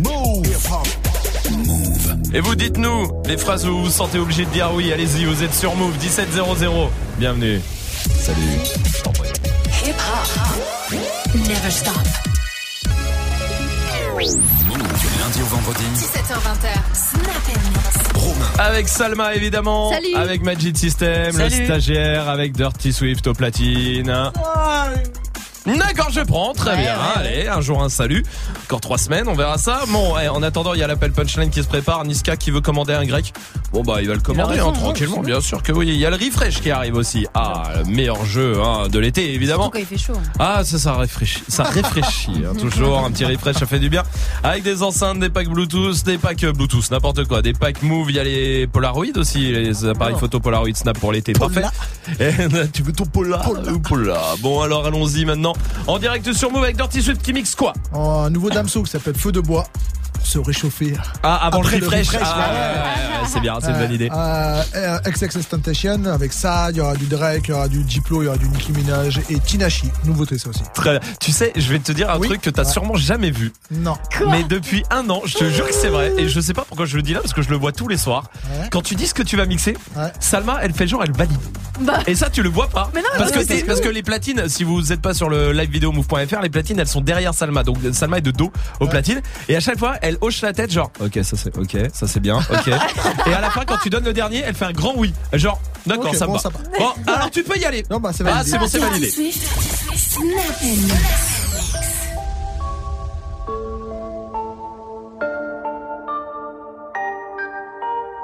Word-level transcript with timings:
Move. 0.00 0.40
Et 2.32 2.40
vous 2.40 2.54
dites-nous 2.54 3.22
les 3.26 3.36
phrases 3.36 3.66
où 3.66 3.72
vous 3.72 3.84
vous 3.84 3.90
sentez 3.90 4.18
obligé 4.18 4.44
de 4.44 4.50
dire 4.50 4.70
oui, 4.74 4.92
allez-y, 4.92 5.24
vous 5.24 5.42
êtes 5.42 5.54
sur 5.54 5.74
Move 5.74 5.98
1700. 6.00 6.90
Bienvenue. 7.18 7.60
Salut. 8.18 8.40
Hip 9.84 9.94
hop. 9.94 10.94
Never 11.34 11.70
stop. 11.70 11.94
lundi 15.18 15.42
au 15.42 15.46
vendredi. 15.46 15.84
17h20. 15.96 16.60
Snap 16.94 18.14
Romain. 18.14 18.46
Avec 18.58 18.88
Salma 18.88 19.34
évidemment, 19.34 19.92
Salut. 19.92 20.14
avec 20.14 20.42
Magic 20.42 20.76
System, 20.78 21.36
le 21.36 21.50
stagiaire, 21.50 22.28
avec 22.28 22.52
Dirty 22.52 22.92
Swift 22.92 23.26
au 23.26 23.34
platine. 23.34 24.30
D'accord, 25.66 26.08
je 26.10 26.20
prends, 26.22 26.52
très 26.54 26.76
bien. 26.76 26.94
Allez, 27.16 27.46
un 27.48 27.60
jour 27.60 27.82
un 27.82 27.88
salut. 27.90 28.24
Encore 28.64 28.80
trois 28.80 28.96
semaines, 28.98 29.28
on 29.28 29.34
verra 29.34 29.58
ça. 29.58 29.80
Bon, 29.88 30.14
ouais, 30.14 30.26
en 30.28 30.42
attendant, 30.42 30.72
il 30.74 30.80
y 30.80 30.82
a 30.82 30.86
l'appel 30.86 31.12
punchline 31.12 31.50
qui 31.50 31.62
se 31.62 31.68
prépare. 31.68 32.04
Niska 32.04 32.36
qui 32.36 32.50
veut 32.50 32.60
commander 32.62 32.94
un 32.94 33.04
grec. 33.04 33.32
Bon 33.72 33.82
bah, 33.84 33.98
il 34.00 34.08
va 34.08 34.14
le 34.14 34.20
commander 34.20 34.54
raison, 34.54 34.68
hein, 34.70 34.72
ouais, 34.72 34.78
tranquillement, 34.78 35.20
bien 35.20 35.40
sûr 35.40 35.62
que 35.62 35.70
oui. 35.72 35.88
Il 35.88 35.96
y 35.96 36.06
a 36.06 36.10
le 36.10 36.16
refresh 36.16 36.60
qui 36.60 36.70
arrive 36.70 36.96
aussi. 36.96 37.26
Ah, 37.34 37.64
le 37.78 37.84
meilleur 37.84 38.24
jeu 38.24 38.60
hein, 38.60 38.88
de 38.88 38.98
l'été 38.98 39.32
évidemment. 39.34 39.70
Quand 39.70 39.78
il 39.78 39.86
fait 39.86 39.98
chaud. 39.98 40.14
Ah, 40.38 40.64
ça, 40.64 40.78
ça 40.78 40.94
rafraîchit. 40.94 41.42
Ça 41.48 41.64
réfléchit. 41.64 42.42
hein, 42.44 42.54
toujours 42.58 42.98
un 43.04 43.10
petit 43.10 43.24
refresh, 43.26 43.56
ça 43.56 43.66
fait 43.66 43.78
du 43.78 43.88
bien. 43.90 44.02
Avec 44.42 44.62
des 44.64 44.82
enceintes, 44.82 45.20
des 45.20 45.30
packs 45.30 45.48
Bluetooth, 45.48 46.04
des 46.04 46.18
packs 46.18 46.42
euh, 46.44 46.52
Bluetooth, 46.52 46.90
n'importe 46.90 47.24
quoi. 47.26 47.42
Des 47.42 47.52
packs 47.52 47.82
Move, 47.82 48.10
il 48.10 48.16
y 48.16 48.18
a 48.18 48.24
les 48.24 48.66
Polaroid 48.66 49.04
aussi, 49.16 49.52
les 49.52 49.84
appareils 49.84 50.14
Oh. 50.16 50.20
photo 50.20 50.40
Polaroid 50.40 50.74
Snap 50.74 50.98
pour 50.98 51.12
l'été. 51.12 51.32
Parfait. 51.34 51.62
Et, 52.18 52.30
tu 52.72 52.82
veux 52.82 52.92
ton 52.92 53.04
Pola 53.06 53.40
ou 53.72 53.78
Pola 53.78 54.20
Bon, 54.40 54.62
alors 54.62 54.86
allons-y 54.86 55.24
maintenant. 55.26 55.49
En 55.86 55.98
direct 55.98 56.32
sur 56.32 56.50
Move 56.50 56.64
avec 56.64 56.76
Dirty 56.76 57.00
qui 57.22 57.32
mixe 57.32 57.54
quoi 57.54 57.72
Oh, 57.94 57.98
un 58.24 58.30
nouveau 58.30 58.50
Damso 58.50 58.82
qui 58.82 58.90
s'appelle 58.90 59.16
Feu 59.16 59.32
de 59.32 59.40
bois 59.40 59.66
pour 60.12 60.26
se 60.26 60.38
réchauffer. 60.38 60.94
Ah, 61.22 61.46
avant 61.46 61.60
Après 61.60 61.78
le 61.78 61.86
refresh. 61.86 62.08
refresh, 62.08 62.20
Ah, 62.24 62.38
ouais. 62.38 62.44
ouais, 62.44 62.50
ouais, 62.50 63.22
ouais, 63.22 63.28
c'est 63.28 63.40
bien, 63.40 63.58
c'est 63.60 63.70
une 63.70 63.78
bonne 63.78 63.92
idée. 63.92 64.08
Euh, 64.12 64.62
euh, 64.76 64.98
XXX 65.10 65.44
Tentation 65.48 66.04
avec 66.06 66.32
ça, 66.32 66.68
il 66.70 66.76
y 66.76 66.80
aura 66.80 66.94
du 66.94 67.06
Drake, 67.06 67.42
il 67.48 67.50
y 67.50 67.54
aura 67.54 67.68
du 67.68 67.82
Diplo, 67.82 68.22
il 68.22 68.26
y 68.26 68.28
aura 68.28 68.36
du 68.38 68.48
Nicki 68.48 68.72
Minaj 68.72 69.20
et 69.30 69.38
Tinashi. 69.40 69.88
Nouveauté 70.04 70.38
ça 70.38 70.50
aussi. 70.50 70.62
Très 70.74 70.98
bien. 70.98 71.00
Tu 71.20 71.32
sais, 71.32 71.52
je 71.56 71.72
vais 71.72 71.78
te 71.78 71.92
dire 71.92 72.10
un 72.10 72.18
Oui. 72.18 72.28
truc 72.28 72.40
que 72.40 72.50
t'as 72.50 72.64
Ouais. 72.64 72.70
sûrement 72.70 72.94
jamais 72.96 73.30
vu. 73.30 73.52
Non. 73.70 73.96
Mais 74.30 74.44
depuis 74.44 74.84
un 74.90 75.08
an, 75.10 75.22
je 75.24 75.34
te 75.38 75.44
jure 75.50 75.66
que 75.68 75.74
c'est 75.74 75.88
vrai. 75.88 76.12
Et 76.18 76.28
je 76.28 76.40
sais 76.40 76.52
pas 76.54 76.64
pourquoi 76.66 76.86
je 76.86 76.96
le 76.96 77.02
dis 77.02 77.12
là, 77.14 77.20
parce 77.20 77.32
que 77.34 77.42
je 77.42 77.50
le 77.50 77.56
vois 77.56 77.72
tous 77.72 77.88
les 77.88 77.96
soirs. 77.96 78.24
Ouais. 78.58 78.68
Quand 78.70 78.82
tu 78.82 78.94
dis 78.94 79.06
ce 79.06 79.14
que 79.14 79.22
tu 79.22 79.36
vas 79.36 79.46
mixer, 79.46 79.76
Ouais. 79.96 80.12
Salma, 80.20 80.58
elle 80.62 80.72
fait 80.72 80.86
genre, 80.86 81.02
elle 81.04 81.12
valide. 81.12 81.38
Bah. 81.80 82.00
Et 82.06 82.14
ça, 82.14 82.28
tu 82.30 82.42
le 82.42 82.48
vois 82.50 82.68
pas. 82.68 82.90
Mais 82.94 83.00
non, 83.00 83.06
parce, 83.16 83.30
mais 83.34 83.44
que 83.44 83.66
parce 83.66 83.80
que 83.80 83.88
les 83.88 84.02
platines, 84.02 84.48
si 84.48 84.64
vous 84.64 84.82
n'êtes 84.82 85.00
pas 85.00 85.14
sur 85.14 85.28
le 85.30 85.52
live 85.52 85.70
vidéo 85.70 85.92
move.fr, 85.92 86.40
les 86.42 86.50
platines, 86.50 86.78
elles 86.78 86.86
sont 86.86 87.00
derrière 87.00 87.32
Salma. 87.32 87.62
Donc 87.62 87.78
Salma 87.92 88.18
est 88.18 88.22
de 88.22 88.30
dos 88.30 88.52
aux 88.80 88.84
Ouais. 88.84 88.90
platines. 88.90 89.22
Et 89.48 89.56
à 89.56 89.60
chaque 89.60 89.78
fois, 89.78 89.94
elle 90.02 90.16
hoche 90.20 90.42
la 90.42 90.52
tête, 90.52 90.70
genre, 90.72 90.90
ok, 91.00 91.18
ça 91.22 91.36
c'est, 91.36 91.56
ok, 91.56 91.76
ça 91.92 92.06
c'est 92.06 92.20
bien, 92.20 92.36
ok. 92.38 92.68
et 93.26 93.32
à 93.34 93.40
la 93.40 93.50
fin, 93.50 93.64
quand 93.66 93.78
tu 93.82 93.90
donnes 93.90 94.04
le 94.04 94.12
dernier, 94.12 94.42
elle 94.46 94.54
fait 94.54 94.64
un 94.66 94.72
grand 94.72 94.94
oui. 94.96 95.12
Genre, 95.32 95.60
d'accord, 95.86 96.14
ça 96.14 96.26
bon, 96.26 96.34
va. 96.34 96.38
ça 96.38 96.48
va. 96.48 96.58
Bon, 96.78 97.12
alors 97.12 97.30
tu 97.30 97.42
peux 97.42 97.58
y 97.58 97.64
aller. 97.64 97.84
Non, 97.90 97.98
bah 98.00 98.10
c'est 98.14 98.24
Ah, 98.26 98.42
validé. 98.42 98.50
c'est 98.50 98.58
bon, 98.58 98.66
c'est 98.68 98.78
validé. 98.78 99.10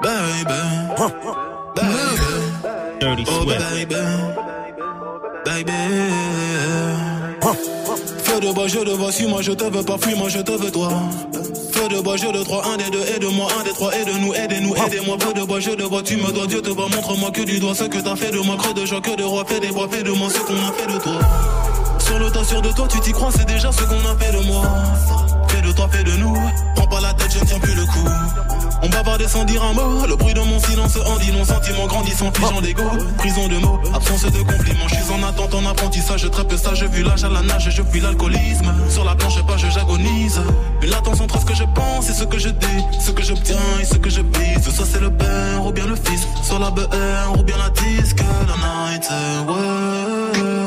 Baby. 0.01 0.59
Baby. 1.75 3.23
Oh, 3.29 3.45
baby. 3.45 3.95
Baby. 5.45 5.81
Feu 8.37 8.45
de 8.49 8.53
bois, 8.53 8.67
je 8.67 8.77
te 8.77 8.89
vois, 8.91 9.11
suis-moi, 9.11 9.41
je 9.41 9.51
te 9.51 9.63
veux 9.63 9.83
pas, 9.83 9.97
fuis-moi, 9.97 10.29
je 10.29 10.37
te 10.37 10.51
veux 10.51 10.69
toi. 10.69 10.89
Feu 11.71 11.87
de 11.89 11.99
bois, 12.01 12.17
je 12.17 12.27
de 12.27 12.43
trois, 12.43 12.63
un 12.67 12.77
des 12.77 12.91
deux, 12.91 13.01
aide-moi, 13.01 13.47
un 13.59 13.63
des 13.63 13.71
trois, 13.71 13.91
aide-nous, 13.95 14.31
aidez-nous, 14.31 14.75
aidez-moi. 14.75 15.17
Feu 15.19 15.33
de 15.33 15.43
bois, 15.43 15.59
je 15.59 15.71
te 15.71 15.81
vois, 15.81 16.03
tu 16.03 16.17
me 16.17 16.31
dois, 16.31 16.45
Dieu 16.45 16.61
te 16.61 16.69
voit, 16.69 16.87
montre-moi 16.87 17.31
que 17.31 17.41
du 17.41 17.59
doigt 17.59 17.73
ce 17.73 17.85
que 17.85 17.97
t'as 17.97 18.15
fait 18.15 18.29
de 18.29 18.37
moi, 18.37 18.55
creux 18.55 18.75
de 18.75 18.85
joie, 18.85 19.01
que 19.01 19.15
de 19.15 19.23
roi, 19.23 19.43
fais 19.43 19.59
des 19.59 19.69
bois, 19.69 19.87
fais 19.89 20.03
de 20.03 20.11
moi 20.11 20.29
ce 20.29 20.37
qu'on 20.37 20.53
a 20.53 20.71
fait 20.71 20.85
de 20.85 20.99
toi. 20.99 21.13
Sur 22.07 22.19
le 22.19 22.31
tas, 22.31 22.43
sûr 22.45 22.61
de 22.61 22.71
toi, 22.71 22.87
tu 22.87 23.01
t'y 23.01 23.11
crois, 23.11 23.29
c'est 23.35 23.45
déjà 23.45 23.69
ce 23.69 23.83
qu'on 23.83 23.99
a 23.99 24.15
fait 24.17 24.31
de 24.31 24.41
moi. 24.47 24.63
Fais 25.49 25.61
de 25.61 25.71
toi, 25.73 25.89
fais 25.91 26.03
de 26.03 26.11
nous. 26.13 26.37
Prends 26.75 26.87
pas 26.87 27.01
la 27.01 27.13
tête, 27.13 27.31
je 27.33 27.39
ne 27.39 27.45
tiens 27.45 27.59
plus 27.59 27.75
le 27.75 27.85
coup. 27.85 28.07
On 28.81 28.87
bavardait 28.87 29.27
sans 29.27 29.43
dire 29.43 29.61
un 29.61 29.73
mot. 29.73 30.05
Le 30.07 30.15
bruit 30.15 30.33
de 30.33 30.39
mon 30.39 30.57
silence 30.59 30.97
en 31.05 31.17
dit 31.17 31.33
non. 31.33 31.43
Sentiment 31.43 31.85
grandissant, 31.85 32.31
figeant 32.31 32.61
d'ego. 32.61 32.83
Prison 33.17 33.49
de 33.49 33.57
mots, 33.57 33.79
absence 33.93 34.23
de 34.23 34.37
compliments. 34.37 34.87
Je 34.87 34.95
suis 34.95 35.13
en 35.13 35.27
attente, 35.27 35.53
en 35.53 35.65
apprentissage. 35.65 36.29
Très 36.31 36.45
peu 36.45 36.55
sage, 36.55 36.85
vu 36.85 37.03
l'âge 37.03 37.25
à 37.25 37.29
la 37.29 37.41
nage, 37.41 37.69
je 37.69 37.81
fuis 37.81 37.99
l'alcoolisme. 37.99 38.73
Sur 38.89 39.03
la 39.03 39.13
planche, 39.15 39.45
pas, 39.45 39.57
je 39.57 39.67
j'agonise. 39.69 40.39
Une 40.81 40.89
latence 40.89 41.19
entre 41.19 41.41
ce 41.41 41.45
que 41.45 41.55
je 41.55 41.65
pense 41.75 42.09
et 42.09 42.13
ce 42.13 42.23
que 42.23 42.39
je 42.39 42.49
dis. 42.49 42.83
Ce 43.01 43.11
que 43.11 43.23
j'obtiens 43.23 43.57
et 43.81 43.85
ce 43.85 43.95
que 43.95 44.09
je 44.09 44.21
bise. 44.21 44.73
Soit 44.73 44.85
c'est 44.89 45.01
le 45.01 45.11
père 45.11 45.65
ou 45.65 45.73
bien 45.73 45.85
le 45.85 45.95
fils. 45.95 46.25
Soit 46.43 46.59
la 46.59 46.69
BR 46.69 47.37
ou 47.37 47.43
bien 47.43 47.57
la 47.57 47.69
disque. 47.69 48.23
La 48.47 48.93
night, 48.93 49.09
ouais. 49.49 50.66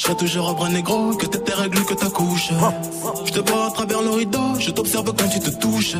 je 0.00 0.06
serai 0.06 0.16
toujours 0.16 0.48
un 0.48 0.54
vrai 0.54 0.70
négro, 0.70 1.14
que 1.14 1.26
t'es 1.26 1.36
tes 1.36 1.52
règles, 1.52 1.84
que 1.84 1.92
ta 1.92 2.08
couche. 2.08 2.48
Je 3.26 3.32
te 3.32 3.50
vois 3.50 3.66
à 3.66 3.70
travers 3.70 4.00
le 4.00 4.08
rideau, 4.08 4.58
je 4.58 4.70
t'observe 4.70 5.04
quand 5.04 5.28
tu 5.28 5.40
te 5.40 5.50
touches. 5.50 5.94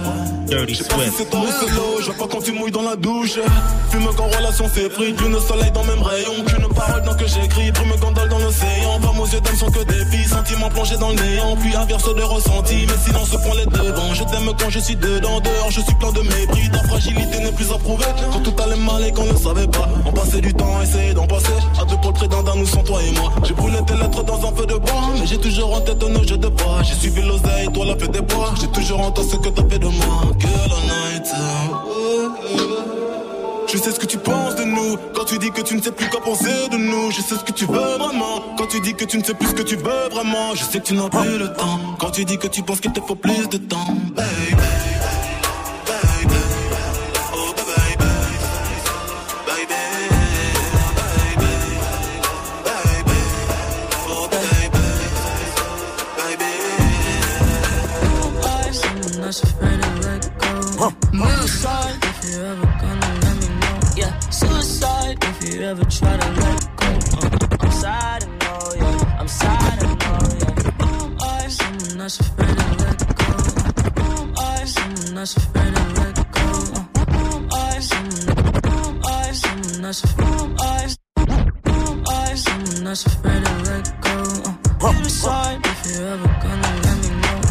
Je 0.49 0.75
sais 0.75 0.84
pas 0.84 0.94
si 1.05 1.11
c'est 1.19 1.28
toi 1.28 1.41
ou 1.41 1.53
c'est 1.61 1.71
l'eau, 1.75 2.00
je 2.00 2.06
vois 2.06 2.15
pas 2.15 2.27
quand 2.33 2.43
tu 2.43 2.53
mouilles 2.53 2.71
dans 2.71 2.81
la 2.81 2.97
douche. 2.97 3.38
Fume 3.91 4.09
quand 4.16 4.25
relation 4.25 4.66
s'effrite, 4.69 5.21
lune 5.21 5.37
soleil 5.47 5.71
dans 5.72 5.84
même 5.84 6.03
rayon. 6.03 6.33
Qu'une 6.47 6.69
parole 6.75 7.03
dans 7.03 7.15
que 7.15 7.27
j'écris, 7.27 7.72
brume 7.72 7.93
gondole 8.00 8.31
dans 8.31 8.38
l'océan. 8.38 9.00
Pas 9.03 9.21
aux 9.21 9.27
yeux 9.27 9.41
d'âme 9.43 9.56
sont 9.56 9.71
que 9.71 9.84
des 9.84 10.05
filles, 10.06 10.28
sentiments 10.28 10.71
plongés 10.71 10.97
dans 10.97 11.11
le 11.11 11.17
néant. 11.17 11.56
Puis 11.56 11.77
inverse 11.77 12.15
de 12.15 12.22
ressenti, 12.22 12.87
mais 12.88 12.97
silence 13.05 13.28
prend 13.28 13.55
les 13.55 13.67
devants. 13.67 14.15
Je 14.15 14.25
t'aime 14.25 14.50
quand 14.59 14.71
je 14.71 14.78
suis 14.78 14.97
dedans, 14.97 15.41
dehors 15.41 15.71
je 15.71 15.82
suis 15.82 15.94
plein 15.97 16.12
de 16.12 16.22
mépris. 16.22 16.71
Ta 16.72 16.82
fragilité 16.88 17.38
n'est 17.41 17.53
plus 17.53 17.71
approuvée. 17.71 18.06
Quand 18.32 18.41
tout 18.41 18.62
allait 18.62 18.77
mal 18.77 19.05
et 19.05 19.12
qu'on 19.12 19.27
ne 19.27 19.37
savait 19.37 19.69
pas. 19.69 19.88
On 20.06 20.12
passait 20.12 20.41
du 20.41 20.55
temps 20.55 20.78
à 20.78 20.84
essayer 20.84 21.12
d'en 21.12 21.27
passer. 21.27 21.53
À 21.78 21.84
deux 21.84 21.97
pour 21.97 22.12
le 22.12 22.15
près 22.15 22.28
d'un 22.28 22.43
d'un, 22.43 22.56
nous 22.56 22.67
sans 22.67 22.82
toi 22.82 22.99
et 23.03 23.12
moi. 23.12 23.31
J'ai 23.44 23.53
brûlé 23.53 23.77
tes 23.90 23.98
lettres 24.02 24.22
dans 24.24 24.48
un 24.48 24.54
feu 24.54 24.66
de 24.66 24.74
bois. 24.74 25.10
Mais 25.18 25.26
j'ai 25.26 25.38
toujours 25.38 25.74
en 25.74 25.80
tête 25.80 26.02
nos 26.02 26.22
jeux 26.22 26.38
de 26.38 26.48
bois. 26.48 26.82
J'ai 26.82 26.94
suivi 26.94 27.22
l'oseille, 27.22 27.68
toi 27.72 27.84
la 27.86 27.96
fête 27.96 28.12
des 28.12 28.20
bois. 28.20 28.52
J'ai 28.60 28.68
toujours 28.68 29.00
en 29.00 29.14
ce 29.14 29.36
que 29.36 29.48
t'as 29.48 29.68
fait 29.68 29.78
de 29.78 29.86
moi. 29.86 30.22
Girl 30.38 30.70
on 30.70 30.86
night. 30.86 31.28
Je 33.72 33.78
sais 33.78 33.92
ce 33.92 34.00
que 34.00 34.06
tu 34.06 34.18
penses 34.18 34.56
de 34.56 34.64
nous 34.64 34.96
Quand 35.14 35.24
tu 35.24 35.38
dis 35.38 35.52
que 35.52 35.60
tu 35.60 35.76
ne 35.76 35.80
sais 35.80 35.92
plus 35.92 36.08
quoi 36.08 36.20
penser 36.20 36.68
de 36.72 36.76
nous 36.76 37.12
Je 37.12 37.20
sais 37.20 37.36
ce 37.36 37.44
que 37.44 37.52
tu 37.52 37.66
veux 37.66 37.78
vraiment 37.98 38.42
Quand 38.58 38.66
tu 38.66 38.80
dis 38.80 38.94
que 38.94 39.04
tu 39.04 39.16
ne 39.16 39.22
sais 39.22 39.32
plus 39.32 39.46
ce 39.46 39.54
que 39.54 39.62
tu 39.62 39.76
veux 39.76 40.08
vraiment 40.10 40.56
Je 40.56 40.64
sais 40.64 40.80
que 40.80 40.86
tu 40.86 40.94
n'as 40.94 41.08
plus 41.08 41.38
le 41.38 41.52
temps 41.52 41.78
Quand 42.00 42.10
tu 42.10 42.24
dis 42.24 42.36
que 42.36 42.48
tu 42.48 42.64
penses 42.64 42.80
qu'il 42.80 42.90
te 42.90 43.00
faut 43.00 43.14
plus 43.14 43.48
de 43.48 43.58
temps 43.58 43.94
Baby 44.16 45.00
Suicide 60.81 61.99
if 62.05 62.25
you 62.25 62.43
ever 62.43 62.65
gonna 62.81 63.21
let 63.21 63.37
me 63.37 63.49
know. 63.61 63.81
Yeah, 63.97 64.19
suicide 64.31 65.19
if 65.21 65.44
you 65.44 65.61
ever 65.61 65.85
try 65.85 66.17
to 66.17 66.31
let 66.41 66.77
go. 66.77 66.87
Uh, 66.87 67.29
I'm 67.61 67.71
sad, 67.71 68.25
I 68.25 68.29
know, 68.41 68.73
yeah. 68.77 69.19
I'm 69.21 69.29
sad, 69.29 69.85
I 69.85 69.93
know, 69.93 70.21
yeah. 70.41 70.55
Who 70.81 70.88
am 71.05 71.19
I? 71.21 71.49
Someone 71.49 71.99
that's 71.99 72.21
afraid 72.21 72.56
to 72.56 72.65
let 72.82 72.99
go. 73.21 73.32
Who 74.00 74.23
am 74.23 74.32
I? 74.38 74.65
Someone 74.65 75.15
that's 75.17 75.37
afraid 75.37 75.75
to 75.75 75.85
let 76.00 76.17
go. 76.32 76.49
Uh, 76.73 77.05
who 77.12 77.25
am 77.37 77.49
I? 77.53 77.81
Someone, 77.81 78.41
who 78.65 78.77
am 78.88 79.03
I? 79.05 79.32
Someone 79.32 79.82
that's 79.82 80.00
who 80.00 80.29
am 80.32 80.56
I? 80.61 80.97
Who 81.67 81.75
am 81.93 82.05
I? 82.09 82.35
Someone 82.37 82.85
that's 82.85 83.05
afraid 83.05 83.44
to 83.44 83.55
let 83.69 84.00
go. 84.00 84.17
Uh, 84.49 84.93
you 85.05 85.61
if 85.62 85.81
you 85.93 86.06
ever 86.06 86.27
gonna 86.43 86.62
let 86.62 86.85
know. 86.85 86.89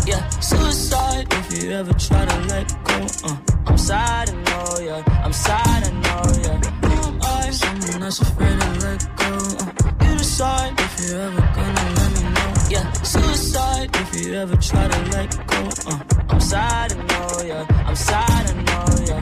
Yeah, 0.10 0.28
suicide 0.40 1.28
if 1.32 1.64
you 1.64 1.70
ever 1.72 1.94
try 1.94 2.26
to 2.26 2.38
let 2.52 2.68
go. 2.84 2.98
Uh, 3.30 3.38
I'm 3.68 3.78
sad, 3.78 4.30
I 4.30 4.34
know, 4.48 4.80
yeah. 4.88 5.24
I'm 5.24 5.34
sad, 5.34 5.80
I 5.88 5.92
know, 6.04 6.24
yeah. 6.46 6.58
Who 6.84 6.96
am 7.10 7.20
I? 7.22 7.52
Someone 7.52 8.02
that's 8.02 8.20
afraid 8.20 8.60
to 8.60 8.70
let 8.86 9.02
go. 9.22 9.32
Uh, 9.62 10.06
you 10.06 10.18
decide 10.18 10.74
if 10.80 10.94
you 11.02 11.12
ever 11.26 11.44
gonna 11.58 11.86
let 11.98 12.10
me 12.16 12.24
know. 12.36 12.52
Yeah, 12.74 12.92
suicide 13.04 13.90
if 14.04 14.10
you 14.20 14.34
ever 14.34 14.58
try 14.58 14.88
to 14.88 15.00
let 15.16 15.30
go. 15.52 15.62
Uh, 15.92 16.00
I'm 16.30 16.42
sad, 16.42 16.92
I 16.92 16.96
know, 17.12 17.30
yeah. 17.52 17.86
I'm 17.88 17.96
sad, 17.96 18.44
I 18.50 18.54
know, 18.68 18.88
yeah. 19.10 19.22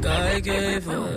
God 0.00 0.42
gave 0.44 0.84
her 0.84 1.08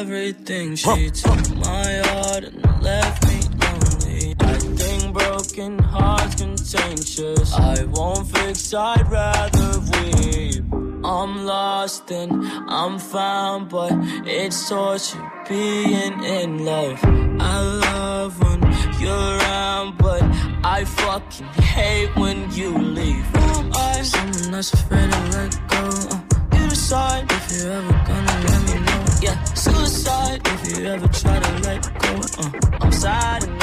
everything. 0.00 0.76
She 0.76 1.10
took 1.10 1.42
my 1.56 1.90
heart 2.08 2.44
and 2.44 2.82
left 2.82 3.20
me 3.28 3.38
lonely. 3.60 4.34
I 4.40 4.54
think 4.80 5.01
broken 5.12 5.78
hearts 5.78 6.34
contentious. 6.36 7.52
I 7.54 7.84
won't 7.84 8.26
fix, 8.28 8.72
I'd 8.74 9.10
rather 9.10 9.80
weep. 9.80 10.64
I'm 11.04 11.44
lost 11.44 12.10
and 12.10 12.32
I'm 12.68 12.98
found, 12.98 13.68
but 13.68 13.92
it's 14.24 14.68
torture 14.68 15.32
being 15.48 16.22
in 16.22 16.64
love. 16.64 16.98
I 17.04 17.60
love 17.60 18.40
when 18.40 18.60
you're 19.00 19.36
around, 19.38 19.98
but 19.98 20.22
I 20.64 20.84
fucking 20.84 21.46
hate 21.62 22.14
when 22.16 22.50
you 22.52 22.78
leave. 22.78 23.26
Am 23.34 23.72
I? 23.74 24.02
Someone 24.02 24.50
that's 24.52 24.72
afraid 24.72 25.10
to 25.10 25.20
let 25.34 25.68
go. 25.68 25.82
Uh, 26.10 26.58
you 26.58 26.68
decide 26.68 27.30
if 27.30 27.52
you're 27.52 27.72
ever 27.72 27.92
gonna 28.06 28.36
let 28.46 28.60
me 28.68 28.80
know. 28.86 29.04
Yeah, 29.20 29.44
suicide 29.54 30.40
if 30.44 30.78
you 30.78 30.86
ever 30.86 31.08
try 31.08 31.38
to 31.38 31.52
let 31.66 31.82
go. 32.00 32.12
Uh, 32.38 32.50
I'm 32.80 32.92
sad, 32.92 33.61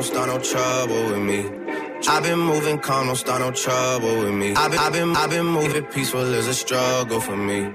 don't 0.00 0.06
start 0.14 0.28
no 0.28 0.38
trouble 0.38 1.04
with 1.10 1.18
me. 1.18 1.40
I've 2.08 2.22
been 2.22 2.38
moving 2.38 2.78
calm, 2.78 3.08
don't 3.08 3.16
start 3.16 3.40
no 3.42 3.50
trouble 3.50 4.20
with 4.20 4.32
me. 4.32 4.54
I've 4.54 4.70
been, 4.70 4.80
I've 4.80 4.92
been, 4.94 5.14
I've 5.14 5.28
been 5.28 5.44
moving 5.44 5.84
peaceful 5.84 6.22
is 6.22 6.46
a 6.46 6.54
struggle 6.54 7.20
for 7.20 7.36
me. 7.36 7.70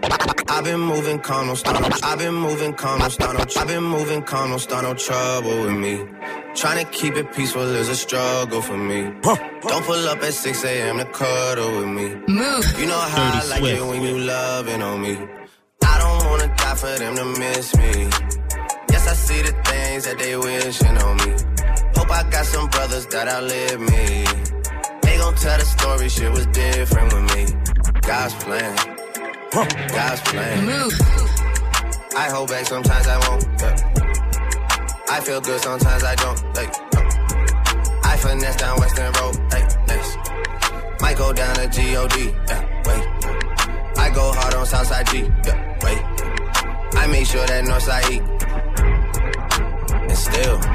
I've 0.48 0.64
been 0.64 0.80
moving 0.80 1.20
calm, 1.20 1.46
don't 1.48 1.56
start 1.56 1.80
no. 1.82 1.90
I've 2.02 2.18
been 2.18 2.34
moving 2.34 2.74
calm, 2.74 2.98
don't 3.00 3.12
start 3.12 3.38
no. 3.38 3.46
I've 3.62 3.68
been 3.68 3.84
moving 3.84 4.24
calm, 4.24 4.50
don't 4.50 4.58
start 4.60 4.84
no 4.86 4.96
trouble 4.96 5.62
with 5.66 5.74
me. 5.78 6.04
Trying 6.56 6.84
to 6.84 6.92
keep 6.92 7.16
it 7.16 7.32
peaceful 7.32 7.62
is 7.62 7.90
a 7.90 7.96
struggle 7.96 8.62
for 8.64 8.76
me. 8.78 9.02
Don't 9.22 9.86
pull 9.86 10.08
up 10.10 10.24
at 10.24 10.34
6 10.34 10.64
a.m. 10.66 10.98
to 10.98 11.06
cuddle 11.06 11.78
with 11.78 11.90
me. 11.90 12.08
Move. 12.28 12.80
You 12.80 12.88
know 12.88 13.00
how 13.00 13.24
I 13.24 13.36
Dirty 13.36 13.50
like 13.50 13.60
Swift. 13.60 13.82
it 13.82 13.86
when 13.86 14.02
you 14.02 14.18
loving 14.18 14.82
on 14.82 15.00
me. 15.04 15.14
I 15.84 16.00
don't 16.00 16.28
wanna 16.32 16.48
die 16.58 16.74
for 16.76 16.98
them 16.98 17.16
to 17.18 17.26
miss 17.40 17.76
me. 17.78 18.10
Yes, 18.90 19.08
I 19.08 19.14
see 19.14 19.42
the 19.44 19.52
things 19.70 20.06
that 20.06 20.18
they 20.18 20.36
wishing 20.36 20.98
on 20.98 21.18
me. 21.18 21.55
Hope 21.96 22.12
I 22.12 22.24
got 22.30 22.46
some 22.46 22.68
brothers 22.70 23.06
that 23.08 23.28
outlive 23.28 23.80
me. 23.80 24.26
They 25.02 25.18
gon' 25.18 25.36
tell 25.36 25.58
the 25.58 25.66
story, 25.66 26.10
shit 26.10 26.32
was 26.32 26.46
different 26.48 27.14
with 27.14 27.36
me. 27.36 27.44
God's 28.02 28.34
plan. 28.44 28.76
God's 29.52 30.22
plan. 30.22 30.66
Move. 30.66 30.94
I 32.16 32.30
hold 32.30 32.50
back, 32.50 32.66
sometimes 32.66 33.08
I 33.08 33.18
won't. 33.28 33.44
yeah. 33.60 33.94
I 35.10 35.20
feel 35.22 35.40
good, 35.42 35.60
sometimes 35.62 36.04
I 36.04 36.16
don't. 36.16 36.44
Like, 36.56 36.74
uh. 36.96 38.02
I 38.04 38.18
finesse 38.18 38.56
down 38.58 38.80
Western 38.80 39.12
Road. 39.14 39.36
Like, 39.52 39.88
next. 39.88 40.18
Might 41.02 41.18
go 41.18 41.32
down 41.34 41.56
to 41.56 41.68
G-O-D. 41.68 42.34
Yeah, 42.48 42.62
wait. 42.86 43.98
I 43.98 44.10
go 44.14 44.32
hard 44.34 44.54
on 44.56 44.66
Southside 44.66 45.08
G. 45.08 45.20
Yeah, 45.46 45.78
wait. 45.84 46.02
I 46.98 47.08
make 47.08 47.26
sure 47.26 47.46
that 47.46 47.64
Northside 47.66 48.12
E. 48.12 48.20
And 50.10 50.18
still. 50.18 50.75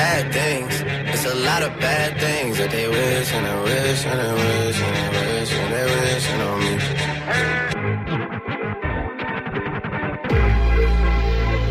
Bad 0.00 0.32
things. 0.32 0.74
It's 1.12 1.26
a 1.26 1.36
lot 1.48 1.62
of 1.62 1.78
bad 1.78 2.18
things 2.18 2.56
that 2.56 2.70
they 2.70 2.88
wish 2.88 3.32
and 3.36 3.44
they 3.48 3.58
wish 3.68 4.06
and 4.06 4.18
they 4.22 4.32
wish 4.40 4.80
and 4.86 4.94
they 4.96 5.08
wish 5.18 5.52
and 5.60 5.70
they 5.74 5.84
wishing 5.92 6.40
on 6.48 6.58
me. 6.64 6.74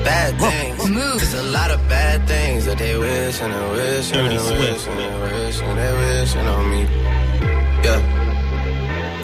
Bad 0.09 0.31
things. 0.45 0.89
Move. 0.89 1.21
It's 1.23 1.33
a 1.33 1.47
lot 1.57 1.71
of 1.71 1.79
bad 1.89 2.27
things 2.27 2.65
that 2.65 2.77
they 2.77 2.95
wish 2.95 3.41
and 3.41 3.51
they 3.51 3.67
wish 3.77 4.11
and 4.13 4.27
they 4.29 4.37
wish 4.37 4.87
and 4.87 4.99
they 4.99 5.13
wish 5.25 5.61
and 5.61 5.77
they 5.79 5.91
wishing 6.01 6.47
on 6.55 6.63
me. 6.69 7.18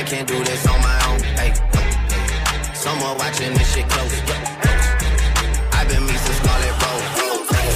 I 0.00 0.02
can't 0.02 0.26
do 0.26 0.42
this 0.42 0.66
on 0.66 0.80
my 0.80 0.98
own. 1.12 1.20
Hey, 1.36 1.52
someone 2.72 3.18
watching 3.18 3.52
this 3.52 3.74
shit 3.74 3.86
close. 3.86 4.22
I've 5.76 5.88
been 5.88 6.06
me 6.06 6.14
since 6.14 6.36
Scarlet 6.38 6.72
Road. 6.80 7.02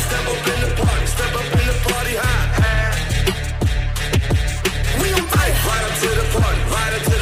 Step 0.08 0.24
up 0.32 0.48
in 0.48 0.60
the 0.64 0.70
party, 0.80 1.06
step 1.06 1.34
up 1.34 1.44
in 1.44 1.66
the 1.68 1.76
party, 1.84 2.14
high. 2.16 2.48
We 5.02 5.12
on 5.12 5.26
fire. 5.28 5.52
Right 5.68 5.84
up 5.84 5.94
to 6.00 6.08
the 6.08 6.24
party, 6.40 6.60
right 6.72 6.94
up 6.96 7.02
to 7.02 7.13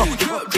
huh. 0.00 0.57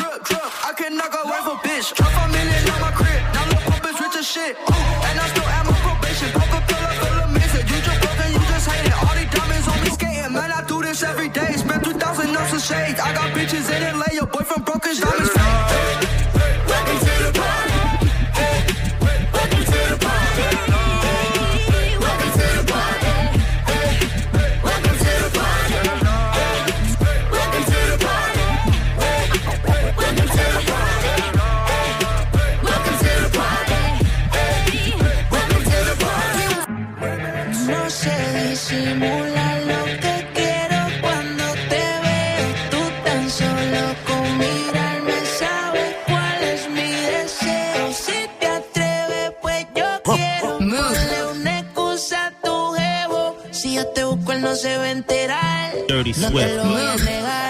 No 54.51 54.57
se 54.57 54.77
va 54.77 54.83
a 54.83 54.91
enterar. 54.91 55.73
Dirty 55.87 56.13
No 56.15 56.29
Swift. 56.29 57.50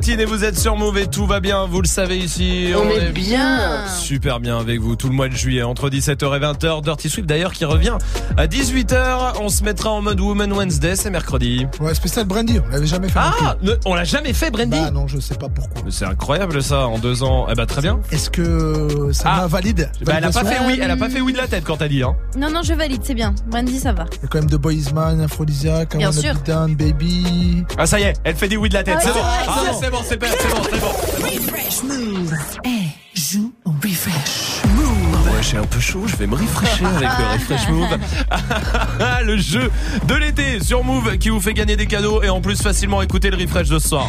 vous 0.00 0.44
êtes 0.44 0.58
sur 0.58 0.76
Move 0.76 1.08
tout 1.08 1.26
va 1.26 1.40
bien, 1.40 1.66
vous 1.66 1.82
le 1.82 1.86
savez 1.86 2.16
ici. 2.16 2.72
On, 2.74 2.88
est, 2.88 3.12
bien. 3.12 3.86
Super 3.86 4.40
bien 4.40 4.58
avec 4.58 4.80
vous 4.80 4.96
tout 4.96 5.08
le 5.08 5.14
mois 5.14 5.28
de 5.28 5.34
juillet, 5.34 5.62
entre 5.62 5.90
17h 5.90 6.36
et 6.36 6.40
20h. 6.40 6.82
Dirty 6.82 7.10
Sweep 7.10 7.26
d'ailleurs 7.26 7.52
qui 7.52 7.64
revient 7.64 7.96
à 8.36 8.46
18h. 8.46 9.34
On 9.40 9.48
se 9.48 9.62
mettra 9.62 9.90
en 9.90 10.00
mode 10.00 10.18
Woman 10.18 10.52
Wednesday, 10.52 10.96
c'est 10.96 11.10
mercredi. 11.10 11.66
Ouais, 11.80 11.94
spécial 11.94 12.24
Brandy, 12.24 12.60
on 12.64 12.68
l'avait 12.70 12.86
jamais 12.86 13.08
fait. 13.08 13.18
Ah, 13.18 13.56
on 13.84 13.94
l'a 13.94 14.04
jamais 14.04 14.32
fait 14.32 14.50
Brandy 14.50 14.78
Ah 14.78 14.90
Non, 14.90 15.06
je 15.06 15.20
sais 15.20 15.34
pas 15.34 15.48
pourquoi. 15.48 15.69
C'est 15.90 16.04
incroyable 16.04 16.62
ça, 16.62 16.86
en 16.86 16.98
deux 16.98 17.22
ans. 17.22 17.46
Eh 17.50 17.54
bah 17.54 17.66
très 17.66 17.82
bien. 17.82 18.00
Est-ce 18.10 18.30
que 18.30 19.10
ça 19.12 19.24
ah. 19.26 19.46
valide 19.46 19.90
bah, 20.04 20.14
Elle 20.16 20.24
a 20.24 20.30
pas 20.30 20.44
fait 20.44 20.58
oui, 20.66 20.78
elle 20.80 20.90
a 20.90 20.96
pas 20.96 21.08
fait 21.08 21.20
oui 21.20 21.32
de 21.32 21.38
la 21.38 21.48
tête 21.48 21.64
quand 21.64 21.78
t'as 21.78 21.88
dit. 21.88 22.02
Hein. 22.02 22.16
Non, 22.36 22.50
non, 22.50 22.62
je 22.62 22.74
valide, 22.74 23.02
c'est 23.04 23.14
bien. 23.14 23.34
Brandy, 23.46 23.78
ça 23.78 23.92
va. 23.92 24.06
Il 24.12 24.22
y 24.22 24.24
a 24.24 24.28
quand 24.28 24.38
même 24.38 24.50
The 24.50 24.56
Boys 24.56 24.92
Man, 24.94 25.20
Aphrodisiac, 25.20 25.96
Down, 26.44 26.74
Baby. 26.74 27.64
Ah 27.78 27.86
ça 27.86 28.00
y 28.00 28.04
est, 28.04 28.14
elle 28.24 28.36
fait 28.36 28.48
des 28.48 28.56
oui 28.56 28.68
de 28.68 28.74
la 28.74 28.82
tête, 28.82 28.98
c'est 29.00 29.12
bon. 29.12 29.20
Ah 29.22 29.54
c'est 29.80 29.90
bon, 29.90 29.98
c'est 30.04 30.16
bon, 30.16 30.26
c'est 30.30 30.54
bon, 30.54 30.62
c'est 30.70 30.80
bon. 30.80 31.26
Refresh 31.26 31.82
Move. 31.84 32.34
Hey, 32.64 32.88
joue 33.14 33.52
au 33.64 33.70
Refresh 33.70 34.62
ah 34.64 34.68
Move 34.68 35.10
j'ai 35.42 35.56
un 35.56 35.64
peu 35.64 35.80
chaud, 35.80 36.02
je 36.06 36.16
vais 36.16 36.26
me 36.26 36.34
rafraîchir 36.34 36.86
avec 36.86 37.08
le 37.18 37.32
Refresh 37.32 37.68
Move. 37.68 37.98
le 39.24 39.36
jeu 39.38 39.70
de 40.06 40.14
l'été 40.14 40.60
sur 40.62 40.84
Move 40.84 41.16
qui 41.18 41.30
vous 41.30 41.40
fait 41.40 41.54
gagner 41.54 41.76
des 41.76 41.86
cadeaux 41.86 42.22
et 42.22 42.28
en 42.28 42.40
plus 42.40 42.60
facilement 42.60 43.00
écouter 43.02 43.30
le 43.30 43.36
refresh 43.36 43.68
de 43.68 43.78
ce 43.78 43.88
soir. 43.88 44.08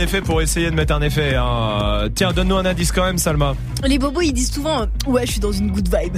effet 0.00 0.20
pour 0.20 0.42
essayer 0.42 0.70
de 0.70 0.74
mettre 0.74 0.94
un 0.94 1.02
effet. 1.02 1.34
Hein. 1.36 2.08
Tiens, 2.14 2.32
donne-nous 2.32 2.56
un 2.56 2.66
indice 2.66 2.92
quand 2.92 3.04
même, 3.04 3.18
Salma. 3.18 3.54
Les 3.84 3.98
bobos, 3.98 4.22
ils 4.22 4.32
disent 4.32 4.52
souvent 4.52 4.82
euh, 4.82 4.86
Ouais, 5.06 5.26
je 5.26 5.32
suis 5.32 5.40
dans 5.40 5.52
une 5.52 5.70
good 5.70 5.88
vibe. 5.88 6.16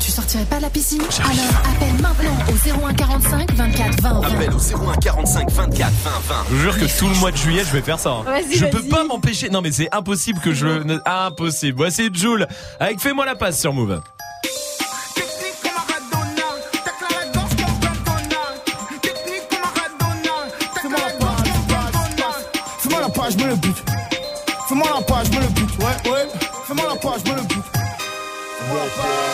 Tu 0.00 0.10
sortirais 0.10 0.44
pas 0.44 0.56
de 0.56 0.62
la 0.62 0.70
piscine? 0.70 1.02
Alors 1.18 1.62
appelle 1.74 2.00
maintenant 2.00 2.36
au 2.48 2.86
0145 2.88 3.52
24 3.52 4.00
20 4.02 4.20
Appelle 4.22 4.54
au 4.54 4.58
0145 4.58 5.50
24 5.50 5.92
20 5.92 6.10
20. 6.28 6.34
Je 6.50 6.56
jure 6.56 6.78
que 6.78 6.98
tout 6.98 7.08
le 7.08 7.14
mois 7.16 7.30
de 7.30 7.36
juillet, 7.36 7.62
je 7.66 7.72
vais 7.72 7.82
faire 7.82 7.98
ça. 7.98 8.10
Hein. 8.10 8.40
Je 8.52 8.64
peux 8.66 8.82
pas 8.82 9.04
m'empêcher. 9.04 9.50
Non 9.50 9.60
mais 9.60 9.72
c'est 9.72 9.94
impossible 9.94 10.40
que 10.40 10.52
je 10.52 10.66
impossible. 11.04 11.76
Voici 11.76 12.10
Joule 12.12 12.46
avec 12.80 13.00
fais-moi 13.00 13.26
la 13.26 13.34
passe 13.34 13.60
sur 13.60 13.72
Move. 13.72 14.00
me 23.46 23.50
le 23.52 23.56
bute. 23.56 23.84
Fais-moi 24.68 24.88
la 24.94 25.04
page, 25.04 25.30
me 25.30 25.40
le 25.40 25.46
bute. 25.48 25.78
Ouais, 25.78 26.10
ouais. 26.10 26.28
Fais-moi 26.66 26.84
la 26.88 26.96
page, 26.96 27.24
me 27.24 27.36
le 27.36 27.42
but. 27.42 27.62
Fais-moi 27.72 28.78
la 28.84 29.02
page. 29.02 29.25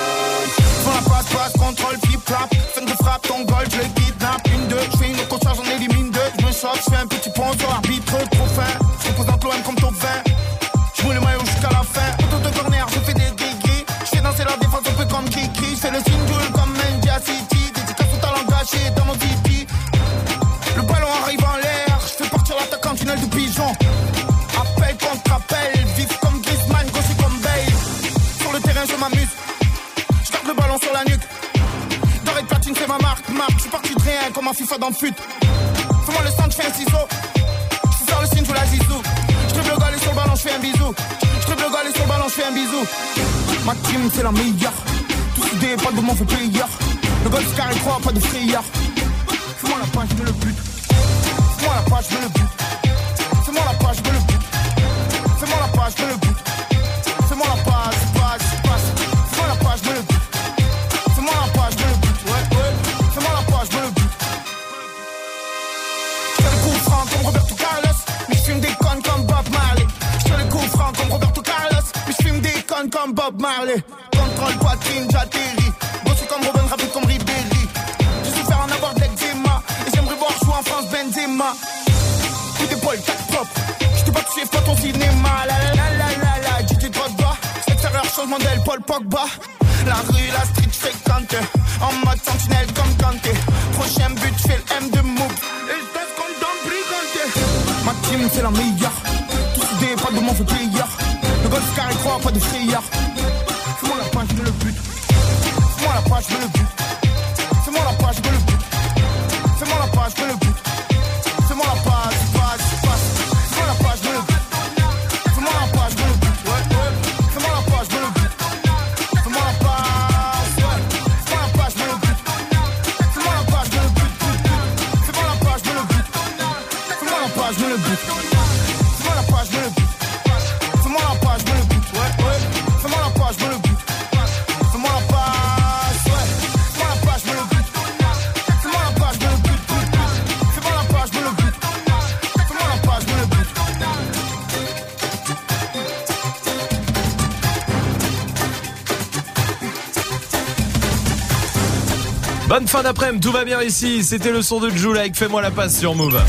Bonne 152.53 152.69
fin 152.69 152.83
d'après-midi, 152.83 153.27
tout 153.27 153.33
va 153.33 153.47
bien 153.47 153.63
ici. 153.63 154.05
C'était 154.05 154.31
le 154.31 154.43
son 154.43 154.61
de 154.61 154.69
Julek. 154.69 155.17
Fais-moi 155.17 155.41
la 155.41 155.51
passe 155.51 155.79
sur 155.79 155.95
Move. 155.95 156.21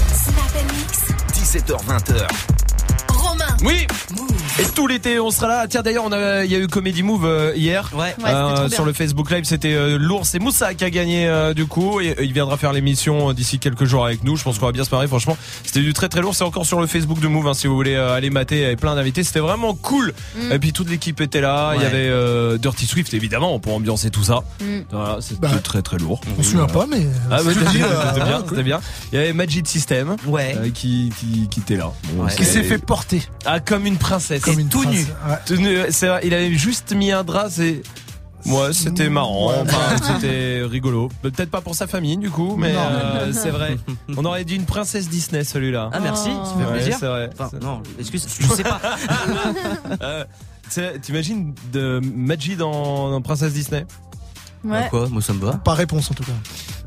17h20h. 1.34 2.28
Romain. 3.10 3.58
Oui. 3.66 3.86
Et 4.60 4.66
tout 4.76 4.86
l'été, 4.86 5.20
on 5.20 5.32
sera 5.32 5.48
là. 5.48 5.68
Tiens, 5.68 5.82
d'ailleurs, 5.82 6.04
on 6.06 6.12
a, 6.12 6.46
il 6.46 6.52
y 6.52 6.56
a 6.56 6.60
eu 6.60 6.68
Comedy 6.68 7.02
Move 7.02 7.26
euh, 7.26 7.54
hier. 7.56 7.90
Ouais. 7.96 8.16
Bien. 8.24 8.70
sur 8.70 8.86
le 8.86 8.94
Facebook 8.94 9.32
Live, 9.32 9.46
c'était 9.46 9.74
euh, 9.74 9.98
l'ours 10.00 10.36
et 10.36 10.40
Moussa 10.40 10.76
qui 10.76 10.84
a 10.84 10.92
gagné 10.92 11.28
euh, 11.28 11.56
du 11.56 11.66
coup. 11.66 12.00
Et, 12.02 12.12
euh, 12.12 12.24
il 12.24 12.34
viendra 12.34 12.56
faire 12.58 12.72
l'émission 12.72 13.30
euh, 13.30 13.34
d'ici 13.34 13.58
quelques 13.58 13.86
jours 13.86 14.06
avec 14.06 14.24
nous. 14.24 14.36
Je 14.36 14.44
pense 14.44 14.60
qu'on 14.60 14.68
va 14.68 14.72
bien 14.72 14.84
se 14.84 14.92
marrer. 14.94 15.08
Franchement, 15.08 15.38
c'était 15.64 15.80
du 15.82 15.94
très 15.94 16.08
très 16.08 16.22
lourd. 16.22 16.36
C'est 16.36 16.44
encore 16.44 16.68
sur 16.68 16.80
le 16.80 16.86
Facebook 16.86 17.20
de 17.20 17.28
Move 17.28 17.48
hein, 17.48 17.56
si 17.56 17.66
vous 17.66 17.74
voulez 17.76 17.96
euh, 17.96 18.14
aller 18.16 18.30
mater. 18.30 18.58
Il 18.58 18.62
y 18.62 18.66
avait 18.66 18.76
plein 18.76 18.94
d'invités. 18.94 19.24
C'était 19.24 19.40
vraiment 19.40 19.74
cool. 19.74 20.14
Mm. 20.36 20.52
Et 20.52 20.60
puis 20.60 20.72
toute 20.72 20.88
l'équipe 20.90 21.20
était 21.20 21.42
là. 21.42 21.74
Il 21.76 21.82
y 21.82 21.86
avait 21.86 22.08
euh, 22.10 22.60
Dirty 22.60 22.86
Swift 22.86 23.12
évidemment 23.16 23.58
pour 23.60 23.74
ambiancer 23.74 24.12
tout 24.12 24.24
ça. 24.24 24.44
Mm. 24.62 24.66
Voilà, 24.92 25.18
c'était 25.20 25.42
Bah, 25.48 25.50
très 25.64 25.82
très 25.82 25.98
lourd. 25.98 26.22
On 26.38 26.44
se 26.44 26.52
souvient 26.52 26.68
pas, 26.68 26.86
mais. 26.88 27.08
Ah 27.32 27.40
dis, 27.42 27.50
c'était 27.56 27.82
euh, 27.84 28.14
c'était 28.14 28.26
bien, 28.28 28.42
cool. 28.44 28.62
bien. 28.64 28.82
Il 29.12 29.18
y 29.18 29.22
avait 29.24 29.34
Magic 29.34 29.68
System 29.68 30.16
Ouais. 30.28 30.56
euh, 30.60 30.70
qui, 30.72 31.12
qui 31.20 31.50
qui 31.50 31.60
était 31.60 31.76
là. 31.78 31.92
Bon, 32.14 32.24
Ouais. 32.26 32.30
c'est- 32.30 32.38
Qui 32.38 32.46
s'est 32.46 32.64
fait 32.64 32.78
porter 32.78 33.24
ah 33.46 33.60
comme 33.60 33.86
une 33.88 33.98
princesse. 33.98 34.42
comme 34.44 34.53
une 34.60 34.70
tout 34.70 34.86
nu. 34.86 35.00
Ouais. 35.00 35.38
Tout 35.46 35.56
nu, 35.56 35.78
c'est 35.90 36.08
vrai, 36.08 36.22
il 36.24 36.34
avait 36.34 36.54
juste 36.54 36.94
mis 36.94 37.12
un 37.12 37.24
drap, 37.24 37.50
c'est. 37.50 37.82
Ouais, 38.46 38.74
c'était 38.74 39.08
marrant, 39.10 39.52
Ouais. 39.52 39.56
enfin, 39.62 39.96
c'était 40.20 40.62
rigolo. 40.66 41.10
Peut-être 41.22 41.50
pas 41.50 41.62
pour 41.62 41.76
sa 41.76 41.88
famille, 41.88 42.18
du 42.18 42.30
coup, 42.30 42.58
mais 42.58 42.74
Non. 42.74 42.80
euh, 42.82 43.32
c'est 43.34 43.52
vrai. 43.52 43.78
On 44.18 44.26
aurait 44.26 44.44
dit 44.44 44.56
une 44.56 44.66
princesse 44.66 45.08
Disney, 45.08 45.46
celui-là. 45.46 45.90
Ah 45.94 46.00
merci, 46.02 46.30
Oh. 46.34 46.44
ça 46.46 46.52
fait 46.60 46.66
Ouais, 46.66 46.74
plaisir. 46.74 46.98
c'est 47.00 47.06
vrai. 47.08 47.30
Enfin, 47.40 47.50
non, 47.62 47.82
excuse, 47.98 48.28
je 48.42 48.48
sais 48.56 48.64
pas. 48.64 48.82
Euh, 50.02 50.26
T'imagines 51.02 51.54
de 51.72 52.02
Majid 52.04 52.58
dans, 52.58 53.12
dans 53.12 53.22
Princesse 53.22 53.54
Disney? 53.54 53.86
Ouais. 54.64 54.88
Quoi 54.90 55.08
Moi 55.10 55.22
ça 55.22 55.34
me 55.34 55.40
va. 55.46 55.54
Pas 55.54 55.74
réponse 55.74 56.10
en 56.10 56.14
tout 56.14 56.24
cas. 56.24 56.32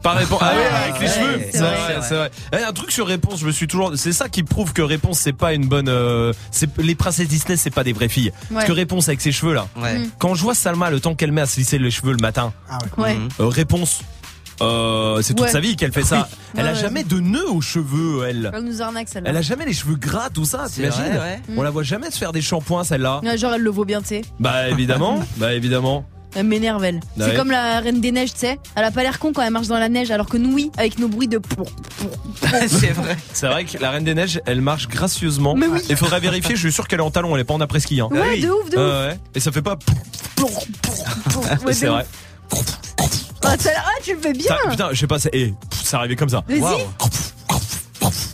Par 0.03 0.17
réponse. 0.17 0.39
Ah 0.41 0.53
oui, 0.55 0.59
Ouais, 0.61 0.89
avec 0.89 1.01
les 1.01 1.09
cheveux. 1.09 1.41
c'est 1.53 1.59
vrai, 1.59 1.77
vrai, 1.77 1.97
c'est 2.09 2.15
vrai. 2.15 2.31
Eh, 2.53 2.63
un 2.63 2.73
truc 2.73 2.91
sur 2.93 3.07
réponse, 3.07 3.41
je 3.41 3.47
me 3.47 3.51
suis 3.53 3.67
toujours. 3.67 3.93
C'est 3.97 4.13
ça 4.13 4.29
qui 4.29 4.43
prouve 4.45 4.73
que 4.73 4.83
réponse 4.83 5.19
c'est 5.19 5.33
pas 5.33 5.53
une 5.53 5.67
bonne. 5.67 5.89
euh, 5.89 6.33
c'est 6.51 6.71
les 6.79 6.95
princesses 6.95 7.29
Disney, 7.29 7.57
c'est 7.57 7.71
pas 7.71 7.85
des 7.85 7.93
vraies 7.93 8.09
filles. 8.09 8.33
Parce 8.53 8.65
que 8.67 8.73
réponse 8.73 9.09
avec 9.09 9.21
ses 9.21 9.33
cheveux 9.33 9.53
là. 9.55 9.67
Ouais. 9.77 9.99
Mm. 9.99 10.11
Quand 10.19 10.35
je 10.35 10.43
vois 10.43 10.55
Salma 10.55 10.91
le 10.91 11.01
temps 11.01 11.15
qu'elle 11.15 11.33
met 11.33 11.41
à 11.41 11.47
se 11.47 11.59
lisser 11.59 11.79
les 11.79 11.91
cheveux 11.91 12.13
le 12.13 12.19
matin, 12.23 12.53
Ah 12.71 12.79
ouais. 12.99 13.15
Mhm. 13.17 13.29
euh, 13.41 13.47
réponse. 13.49 14.01
Euh, 14.63 15.21
c'est 15.21 15.35
toute 15.35 15.45
Ouais. 15.47 15.53
sa 15.53 15.61
vie 15.61 15.77
qu'elle 15.77 15.93
fait 15.93 16.03
ça. 16.03 16.29
Elle 16.57 16.63
Ouais, 16.63 16.71
a 16.71 16.73
ouais. 16.73 16.81
jamais 16.81 17.05
de 17.05 17.21
nœud 17.21 17.47
aux 17.51 17.61
cheveux, 17.61 18.25
elle. 18.27 18.51
Elle 18.55 18.63
nous 18.65 18.81
arnaque 18.81 19.07
celle-là. 19.11 19.29
Elle 19.29 19.37
a 19.37 19.43
jamais 19.43 19.67
les 19.67 19.75
cheveux 19.75 19.97
gras, 19.97 20.31
tout 20.31 20.47
ça, 20.47 20.65
C'est 20.67 20.77
t'imagines? 20.81 21.15
vrai, 21.15 21.19
ouais. 21.19 21.55
On 21.59 21.63
la 21.63 21.69
voit 21.69 21.83
jamais 21.83 22.11
se 22.11 22.17
faire 22.17 22.33
des 22.33 22.41
shampoings, 22.41 22.85
celle-là. 22.85 23.21
Genre 23.37 23.53
elle 23.53 23.61
le 23.61 23.71
vaut 23.71 23.85
bien, 23.85 24.01
tu 24.01 24.09
sais. 24.09 24.23
Bah 24.41 24.69
évidemment, 24.71 25.21
bah 25.37 25.53
évidemment. 25.53 26.07
Elle 26.37 26.45
m'énerve 26.47 26.85
elle. 26.85 26.97
Ouais. 26.97 27.01
C'est 27.31 27.35
comme 27.35 27.51
la 27.51 27.81
reine 27.81 28.01
des 28.01 28.13
neiges, 28.13 28.35
tu 28.35 28.41
sais. 28.41 28.59
Elle 28.75 28.85
a 28.85 28.91
pas 28.91 29.03
l'air 29.03 29.19
con 29.19 29.33
quand 29.33 29.43
elle 29.43 29.53
marche 29.53 29.69
dans 29.69 29.79
la 29.79 29.89
neige, 29.89 30.11
alors 30.11 30.27
que 30.27 30.37
nous 30.37 30.53
oui, 30.53 30.71
avec 30.77 30.99
nos 30.99 31.09
bruits 31.09 31.29
de. 31.29 31.41
c'est 32.69 32.91
vrai. 32.93 33.17
C'est 33.33 33.47
vrai 33.49 33.65
que 33.65 33.79
la 33.79 33.91
Reine 33.91 34.05
des 34.05 34.15
Neiges, 34.15 34.41
elle 34.47 34.61
marche 34.61 34.87
gracieusement. 34.89 35.55
Mais 35.57 35.67
oui. 35.67 35.81
Il 35.89 35.97
faudrait 35.97 36.21
vérifier, 36.21 36.55
je 36.55 36.61
suis 36.61 36.73
sûr 36.73 36.87
qu'elle 36.87 37.01
est 37.01 37.03
en 37.03 37.11
talon, 37.11 37.35
elle 37.35 37.41
est 37.41 37.45
pas 37.45 37.55
en 37.55 37.61
après-ski. 37.61 38.01
Hein. 38.01 38.09
Ouais, 38.11 38.39
de 38.41 38.51
ouf, 38.51 38.69
de 38.71 38.77
ouf. 38.77 38.83
Euh, 38.83 39.09
ouais. 39.11 39.19
Et 39.35 39.41
ça 39.41 39.51
fait 39.51 39.63
pas. 39.63 39.77
Ouais, 41.65 41.73
c'est 41.73 41.87
vrai. 41.87 42.07
Ah, 43.43 43.57
ça- 43.59 43.71
ah, 43.77 43.89
tu 44.03 44.15
le 44.15 44.21
fais 44.21 44.33
bien. 44.33 44.49
Ça- 44.49 44.71
putain, 44.71 44.89
je 44.93 44.99
sais 45.01 45.07
pas, 45.07 45.19
c'est 45.19 45.31
eh, 45.33 45.55
ça 45.71 45.99
arrivait 45.99 46.17
comme 46.17 46.29
ça. 46.29 46.43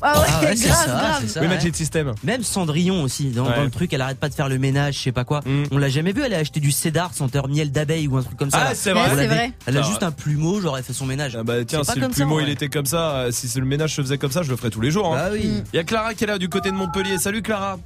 Ah 0.02 0.20
ouais, 0.20 0.26
Ah 0.28 0.40
ouais, 0.44 0.56
c'est 0.56 0.68
grave, 0.68 0.78
ça, 0.78 0.86
grave. 0.86 1.18
c'est 1.22 1.28
ça. 1.28 1.40
Oui, 1.40 1.46
ouais. 1.46 1.54
Magic 1.54 1.76
System. 1.76 2.12
Même 2.24 2.42
Cendrillon 2.42 3.02
aussi, 3.02 3.30
dans, 3.30 3.46
Ouais. 3.46 3.56
dans 3.56 3.62
le 3.64 3.70
truc, 3.70 3.92
elle 3.92 4.00
arrête 4.00 4.18
pas 4.18 4.28
de 4.28 4.34
faire 4.34 4.48
le 4.48 4.58
ménage, 4.58 4.94
je 4.98 5.00
sais 5.02 5.12
pas 5.12 5.24
quoi. 5.24 5.40
Mm. 5.46 5.64
On 5.70 5.78
l'a 5.78 5.88
jamais 5.88 6.12
vu, 6.12 6.22
elle 6.24 6.34
a 6.34 6.38
acheté 6.38 6.60
du 6.60 6.72
cédar 6.72 7.12
senteur 7.14 7.48
miel 7.48 7.70
d'abeille 7.72 8.08
ou 8.08 8.16
un 8.16 8.22
truc 8.22 8.36
comme 8.38 8.50
ça. 8.50 8.58
Ah, 8.60 8.64
là. 8.70 8.74
c'est 8.74 8.92
Ouais, 8.92 9.00
vrai. 9.00 9.06
On 9.06 9.10
c'est 9.10 9.16
l'avait- 9.16 9.28
vrai. 9.34 9.52
Elle 9.66 9.76
a 9.76 9.80
Ah, 9.82 9.86
juste 9.88 10.00
ouais. 10.00 10.06
un 10.06 10.12
plumeau, 10.12 10.60
genre 10.60 10.76
elle 10.78 10.84
fait 10.84 10.92
son 10.92 11.06
ménage. 11.06 11.36
Ah 11.38 11.42
bah 11.44 11.64
tiens, 11.64 11.80
C'est 11.82 11.86
pas 11.86 11.92
si 11.94 11.98
le 12.00 12.04
comme 12.06 12.12
ça, 12.14 12.24
plumeau 12.24 12.40
il 12.40 12.48
était 12.48 12.68
comme 12.68 12.86
ça, 12.86 13.10
euh, 13.16 13.30
si 13.32 13.58
le 13.58 13.66
ménage 13.66 13.94
se 13.94 14.02
faisait 14.02 14.18
comme 14.18 14.32
ça, 14.32 14.42
je 14.42 14.50
le 14.50 14.56
ferais 14.56 14.70
tous 14.70 14.80
les 14.80 14.90
jours. 14.90 15.14
Hein. 15.14 15.16
Bah 15.16 15.28
oui. 15.32 15.62
Il 15.72 15.76
y 15.76 15.78
a 15.78 15.84
Clara 15.84 16.14
qui 16.14 16.24
est 16.24 16.26
là 16.26 16.38
du 16.38 16.48
côté 16.48 16.70
de 16.70 16.76
Montpellier. 16.76 17.18
Salut 17.18 17.42
Clara. 17.42 17.78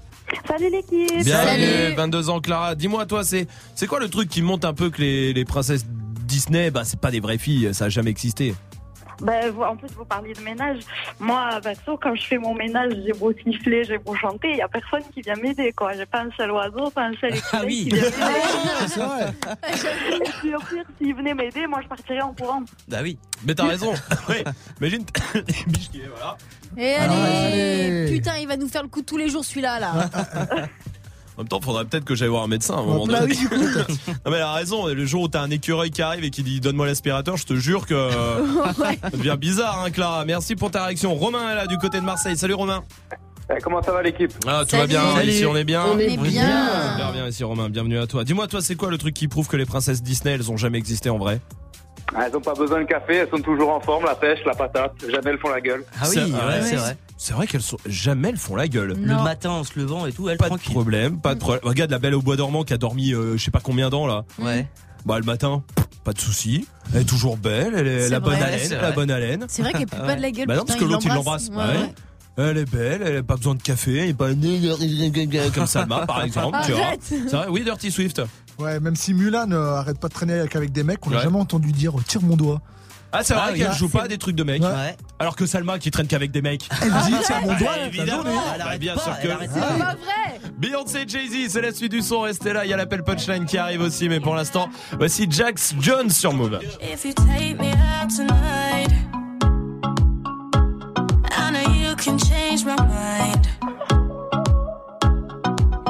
Salut 0.49 0.71
l'équipe 0.71 1.25
Bienvenue, 1.25 1.65
Salut. 1.67 1.95
22 1.97 2.31
ans 2.31 2.41
Clara. 2.41 2.75
Dis-moi 2.75 3.07
toi, 3.07 3.23
c'est 3.25 3.47
c'est 3.77 3.87
quoi 3.87 4.01
le 4.01 4.09
truc 4.09 4.29
qui 4.29 4.43
monte 4.43 4.65
un 4.65 4.75
peu 4.75 4.91
que 4.91 5.01
les, 5.01 5.33
les 5.33 5.45
princesses 5.45 5.85
Disney, 6.27 6.71
bah 6.73 6.83
c'est 6.85 6.99
pas 6.99 7.13
des 7.13 7.21
vraies 7.21 7.39
filles, 7.39 7.71
ça 7.73 7.85
a 7.85 7.89
jamais 7.89 8.11
existé? 8.11 8.55
Ben, 9.21 9.51
vous- 9.51 9.63
En 9.63 9.77
plus, 9.77 9.89
vous 9.97 10.05
parliez 10.05 10.33
de 10.35 10.41
ménage. 10.41 10.79
Moi, 11.21 11.49
perso, 11.63 11.99
quand 12.01 12.15
je 12.15 12.23
fais 12.27 12.39
mon 12.39 12.55
ménage, 12.55 12.93
j'ai 13.07 13.13
beau 13.13 13.33
siffler, 13.33 13.85
j'ai 13.85 13.99
beau 13.99 14.15
chanter, 14.15 14.51
il 14.51 14.55
n'y 14.57 14.63
a 14.63 14.69
personne 14.69 15.03
qui 15.13 15.23
vient 15.23 15.35
m'aider. 15.37 15.73
quoi. 15.73 15.93
J'ai 15.95 16.07
pas 16.07 16.21
un 16.23 16.31
seul 16.37 16.51
oiseau, 16.51 16.91
pas 16.91 17.05
un 17.05 17.13
seul 17.21 17.35
écureuil 17.35 17.51
Ah 17.53 17.63
oui. 17.65 17.85
qui 17.85 17.89
vient 17.91 18.03
m'aider. 18.11 18.89
C'est 18.89 19.01
vrai. 19.01 19.33
Et 20.17 20.31
puis 20.41 20.55
au 20.55 20.59
pire, 20.61 20.85
s'ils 20.99 21.15
venaient 21.15 21.35
m'aider, 21.35 21.67
moi 21.67 21.81
je 21.83 21.89
partirais 21.89 22.21
en 22.23 22.33
courant. 22.35 22.63
Bah 22.89 22.99
oui. 23.03 23.19
Mais 23.45 23.55
t'as 23.55 23.67
raison. 23.67 23.93
ouais. 24.29 24.45
Imagine 24.81 25.05
des 25.35 25.43
biches 25.67 25.91
qui 25.93 26.01
voilà. 26.09 26.37
Et 26.77 26.95
Ah, 26.97 27.03
allez, 27.05 27.93
allez. 28.05 28.13
Putain, 28.13 28.37
il 28.39 28.47
va 28.49 28.57
nous 28.57 28.69
faire 28.69 28.83
le 28.83 28.89
coup 28.89 29.03
tous 29.03 29.17
les 29.17 29.29
jours 29.29 29.45
celui-là 29.45 29.79
là. 29.81 30.09
En 31.37 31.43
même 31.43 31.49
temps, 31.49 31.61
faudrait 31.61 31.85
peut-être 31.85 32.05
que 32.07 32.15
j'aille 32.15 32.29
voir 32.29 32.45
un 32.45 32.49
médecin 32.49 32.75
à 32.77 32.79
un 32.79 32.83
moment 32.85 33.07
Bah 33.07 33.21
donné. 33.21 33.35
oui, 33.35 33.39
du 33.39 33.49
coup. 33.49 33.55
Non 34.25 34.31
mais 34.31 34.37
elle 34.37 34.43
a 34.43 34.53
raison, 34.55 34.87
le 34.87 35.05
jour 35.07 35.23
où 35.25 35.29
t'as 35.29 35.43
un 35.43 35.51
écureuil 35.51 35.91
qui 35.91 36.01
arrive 36.03 36.25
et 36.25 36.31
qui 36.31 36.43
dit 36.43 36.61
donne-moi 36.61 36.87
l'aspirateur, 36.87 37.37
je 37.37 37.45
te 37.45 37.55
jure 37.55 37.87
que 37.87 37.95
Ouais. 38.81 38.99
ça 39.03 39.11
devient 39.11 39.37
bizarre 39.39 39.83
hein 39.85 39.91
Clara. 39.91 40.25
Merci 40.25 40.57
pour 40.57 40.71
ta 40.71 40.87
réaction. 40.87 41.15
Romain 41.15 41.53
est 41.53 41.55
là 41.55 41.67
du 41.67 41.77
côté 41.79 42.01
de 42.01 42.05
Marseille. 42.05 42.37
Salut 42.37 42.55
Romain. 42.55 42.83
Eh, 43.55 43.61
comment 43.61 43.81
ça 43.83 43.93
va 43.93 44.03
l'équipe? 44.03 44.33
Ah, 44.47 44.63
tout 44.65 44.71
Salut. 44.71 44.81
va 44.83 44.87
bien, 44.89 45.15
Salut. 45.15 45.29
ici 45.31 45.47
on 45.47 45.55
est 45.55 45.65
bien. 45.65 45.85
On 45.87 45.99
est 45.99 46.17
bien. 46.17 46.93
Super 46.93 47.13
bien 47.13 47.29
ici 47.29 47.45
Romain, 47.45 47.69
bienvenue 47.69 47.99
à 47.99 48.07
toi. 48.07 48.25
Dis-moi 48.25 48.47
toi, 48.49 48.61
c'est 48.63 48.75
quoi 48.75 48.91
le 48.91 48.99
truc 48.99 49.15
qui 49.15 49.29
prouve 49.29 49.47
que 49.47 49.57
les 49.57 49.67
princesses 49.67 50.03
Disney, 50.03 50.33
elles 50.35 50.51
ont 50.51 50.57
jamais 50.57 50.79
existé 50.79 51.11
en 51.11 51.19
vrai? 51.19 51.41
Ah, 52.15 52.25
Elles 52.29 52.37
ont 52.37 52.41
pas 52.41 52.55
besoin 52.55 52.81
de 52.81 52.87
café, 52.87 53.17
elles 53.17 53.29
sont 53.31 53.41
toujours 53.43 53.71
en 53.71 53.81
forme, 53.81 54.05
la 54.05 54.15
pêche, 54.15 54.39
la 54.47 54.55
patate, 54.55 54.93
jamais 55.11 55.31
elles 55.31 55.39
font 55.39 55.49
la 55.51 55.61
gueule. 55.61 55.85
Ah 56.01 56.05
oui, 56.09 56.15
C'est- 56.15 56.21
ouais, 56.25 56.31
ouais. 56.33 56.63
c'est 56.63 56.77
vrai. 56.77 56.97
C'est 57.27 57.35
vrai 57.35 57.49
qu'elles 57.49 57.61
sont 57.61 57.77
jamais 57.87 58.29
elles 58.29 58.37
font 58.37 58.55
la 58.55 58.69
gueule. 58.69 58.95
Le 59.03 59.15
matin 59.25 59.51
en 59.51 59.65
se 59.65 59.77
levant 59.77 60.07
et 60.07 60.13
tout, 60.13 60.29
elle 60.29 60.37
Pas 60.39 60.49
de 60.49 60.59
problème, 60.59 61.19
pas 61.19 61.35
de 61.35 61.41
problème. 61.41 61.61
Regarde 61.65 61.91
la 61.91 61.99
belle 61.99 62.15
au 62.15 62.23
bois 62.23 62.37
dormant 62.37 62.63
qui 62.63 62.73
a 62.73 62.79
dormi 62.79 63.13
euh, 63.15 63.37
je 63.37 63.43
sais 63.43 63.51
pas 63.51 63.59
combien 63.59 63.91
d'ans 63.91 64.07
là. 64.07 64.25
Ouais. 64.39 64.69
Bah 65.05 65.19
le 65.19 65.25
matin, 65.25 65.65
pas 66.05 66.13
de 66.13 66.21
souci. 66.21 66.69
Elle 66.95 67.01
est 67.01 67.05
toujours 67.05 67.37
belle, 67.37 67.73
elle 67.77 67.89
est 67.89 68.09
la 68.11 68.21
bonne 68.21 68.35
haleine, 68.41 68.61
C'est 68.63 68.75
la 68.77 68.81
vrai. 68.83 68.93
bonne 68.93 69.11
haleine. 69.11 69.45
C'est 69.49 69.63
vrai 69.63 69.73
qu'elle 69.73 69.87
pue 69.89 69.97
pas 69.97 70.15
de 70.15 70.23
la 70.23 70.31
gueule. 70.31 70.47
Bah 70.47 70.55
non, 70.55 70.65
parce 70.65 70.79
que 70.79 70.85
l'autre 70.85 71.05
il 71.05 71.13
l'embrasse. 71.15 71.49
ouais. 71.49 71.93
Elle 72.39 72.59
est 72.59 72.71
belle, 72.71 73.03
elle 73.05 73.17
a 73.17 73.23
pas 73.25 73.35
besoin 73.37 73.57
de 73.57 73.63
café, 73.63 74.09
et 74.09 74.15
pas 74.15 74.29
comme 75.53 75.67
Salma 75.67 76.07
par 76.07 76.23
exemple, 76.25 76.59
tu 76.65 76.73
vois. 76.73 76.85
Arrête. 76.85 77.01
C'est 77.03 77.19
vrai, 77.33 77.47
oui, 77.51 77.65
Dirty 77.65 77.91
Swift. 77.91 78.23
Ouais, 78.61 78.79
même 78.79 78.95
si 78.95 79.15
Mulan 79.15 79.51
euh, 79.51 79.75
arrête 79.75 79.99
pas 79.99 80.07
de 80.07 80.13
traîner 80.15 80.35
avec, 80.35 80.55
avec 80.55 80.71
des 80.71 80.85
mecs, 80.85 81.05
on 81.05 81.11
l'a 81.11 81.17
Ouais. 81.17 81.23
jamais 81.25 81.39
entendu 81.41 81.73
dire 81.73 81.93
tire 82.07 82.23
mon 82.23 82.37
doigt. 82.37 82.61
Ah, 83.19 83.25
c'est 83.25 83.35
vrai 83.35 83.43
Ah 83.49 83.53
qu'elle 83.55 83.69
ah, 83.71 83.73
joue 83.73 83.89
pas 83.89 84.03
à 84.05 84.09
des 84.09 84.19
trucs 84.19 84.37
de 84.37 84.45
mecs. 84.45 84.63
Alors 85.19 85.37
que 85.37 85.47
Salma 85.47 85.79
qui 85.79 85.91
traîne 85.91 86.07
qu'avec 86.07 86.31
des 86.31 86.43
mecs. 86.43 86.69
Elle 86.83 86.91
dit 86.91 87.15
tiens 87.25 87.41
mon 87.41 87.47
doigt, 87.55 87.59
Bah, 87.61 87.77
la 87.79 87.87
évidemment. 87.87 88.23
Elle 88.55 88.63
Bah, 88.63 88.79
bien 88.79 88.95
sûr 88.99 89.19
que- 89.23 89.29
arrête 89.29 89.51
C'est 89.53 89.61
pas. 89.61 89.67
vrai. 89.77 90.41
Beyoncé 90.59 91.05
Jay-Z, 91.07 91.51
c'est 91.53 91.61
la 91.61 91.73
suite 91.73 91.93
du 91.93 92.03
son, 92.03 92.21
restez 92.21 92.53
là, 92.53 92.65
il 92.65 92.71
y 92.71 92.75
a 92.75 92.77
l'appel 92.77 93.03
punchline 93.03 93.45
qui 93.47 93.59
arrive 93.59 93.81
aussi, 93.81 94.09
mais 94.09 94.21
pour 94.21 94.35
l'instant, 94.35 94.69
voici 94.99 95.27
Jax 95.31 95.75
Jones 95.81 96.11
sur 96.11 96.33
Move. 96.33 96.59
Can 101.99 102.19
change 102.19 102.65
my 102.65 102.77
mind. 102.77 103.49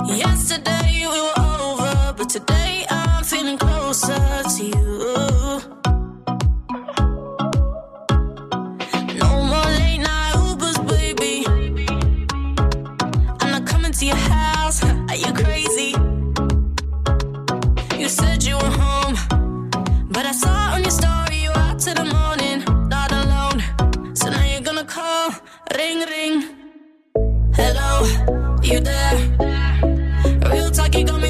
Yesterday 0.09 0.96
But 20.17 20.25
I 20.25 20.33
saw 20.33 20.73
on 20.73 20.81
your 20.81 20.91
story 20.91 21.37
you 21.45 21.51
out 21.51 21.79
till 21.79 21.93
the 21.95 22.07
morning, 22.07 22.65
not 22.89 23.13
alone. 23.13 24.17
So 24.17 24.31
now 24.31 24.47
you're 24.47 24.63
gonna 24.63 24.83
call, 24.83 25.29
ring, 25.77 25.99
ring. 26.09 26.37
Hello, 27.53 28.07
you 28.63 28.81
there? 28.81 29.17
Real 30.51 30.71
talk, 30.71 30.95
you 30.95 31.05
got 31.05 31.21
me. 31.21 31.26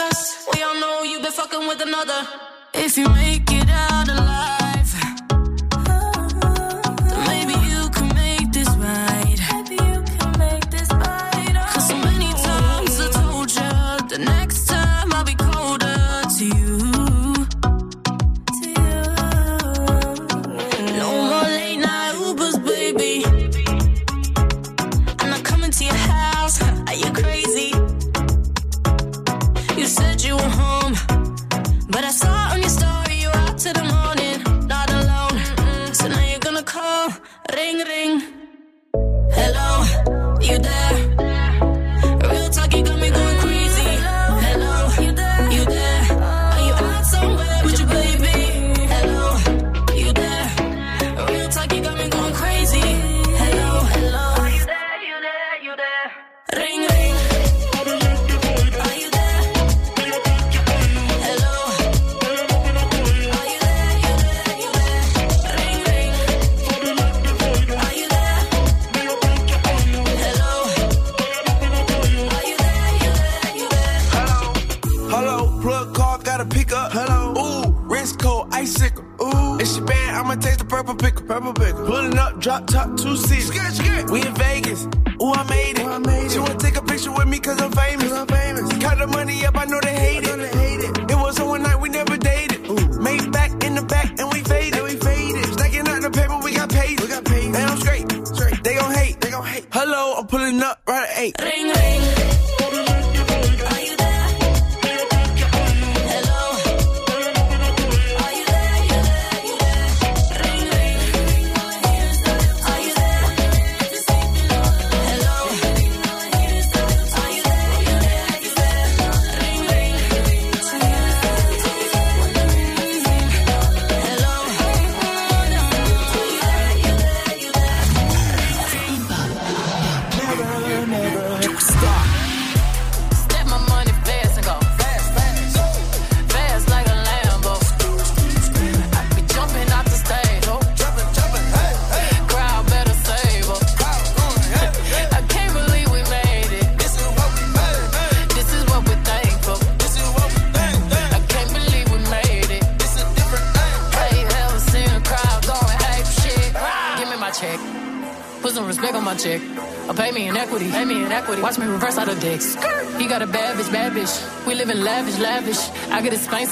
trust. 0.00 0.48
We 0.54 0.62
all 0.62 0.74
know 0.80 1.02
you've 1.02 1.22
been 1.22 1.32
fucking 1.32 1.66
with 1.68 1.80
another. 1.82 2.20
If 2.74 2.96
you 2.96 3.08
make 3.08 3.50
it 3.50 3.68
out. 3.68 3.89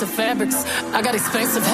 fabrics. 0.07 0.65
I 0.93 1.03
got 1.03 1.15
expensive 1.15 1.65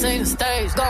seen 0.00 0.20
the 0.20 0.26
stage. 0.26 0.74
Go 0.74 0.89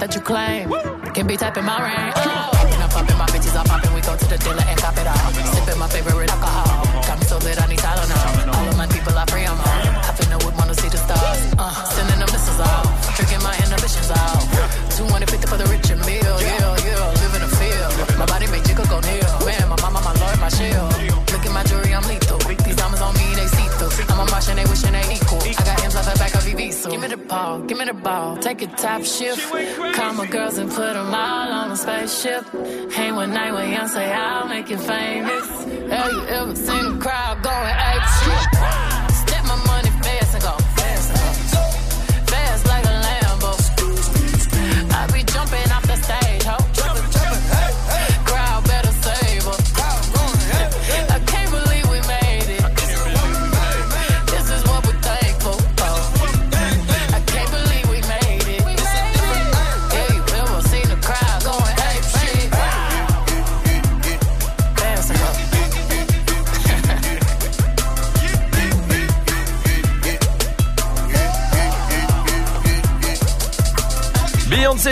That 0.00 0.14
you 0.14 0.20
claim. 0.20 0.70
Can 1.14 1.26
be 1.26 1.36
tapping 1.36 1.64
my 1.64 1.78
ring. 1.82 2.17
Top 28.78 29.02
shift. 29.02 29.42
Call 29.94 30.12
my 30.14 30.26
girls 30.26 30.58
and 30.58 30.70
put 30.70 30.94
them 30.94 31.12
all 31.12 31.52
on 31.52 31.72
a 31.72 31.76
spaceship. 31.76 32.44
Hang 32.92 33.16
one 33.16 33.32
night 33.32 33.52
with 33.52 33.90
say 33.90 34.12
I'll 34.12 34.46
make 34.46 34.70
you 34.70 34.78
famous. 34.78 35.48
Have 35.90 36.12
you 36.12 36.26
ever 36.26 36.54
seen 36.54 36.96
a 36.96 36.98
crowd 36.98 37.37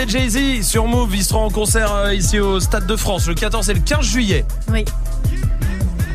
et 0.07 0.09
Jay-Z 0.09 0.63
sur 0.65 0.85
Move, 0.85 1.15
ils 1.15 1.23
seront 1.23 1.45
en 1.45 1.49
concert 1.49 1.93
euh, 1.93 2.13
ici 2.13 2.39
au 2.39 2.59
Stade 2.59 2.85
de 2.85 2.95
France 2.95 3.27
le 3.27 3.33
14 3.33 3.69
et 3.69 3.73
le 3.73 3.79
15 3.79 4.05
juillet. 4.05 4.45
Oui. 4.71 4.85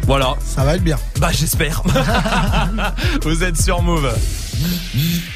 Voilà. 0.06 0.34
Ça 0.44 0.64
va 0.64 0.76
être 0.76 0.82
bien. 0.82 0.96
Bah 1.20 1.28
j'espère. 1.30 1.82
Vous 3.22 3.44
êtes 3.44 3.60
sur 3.60 3.82
Move. 3.82 4.12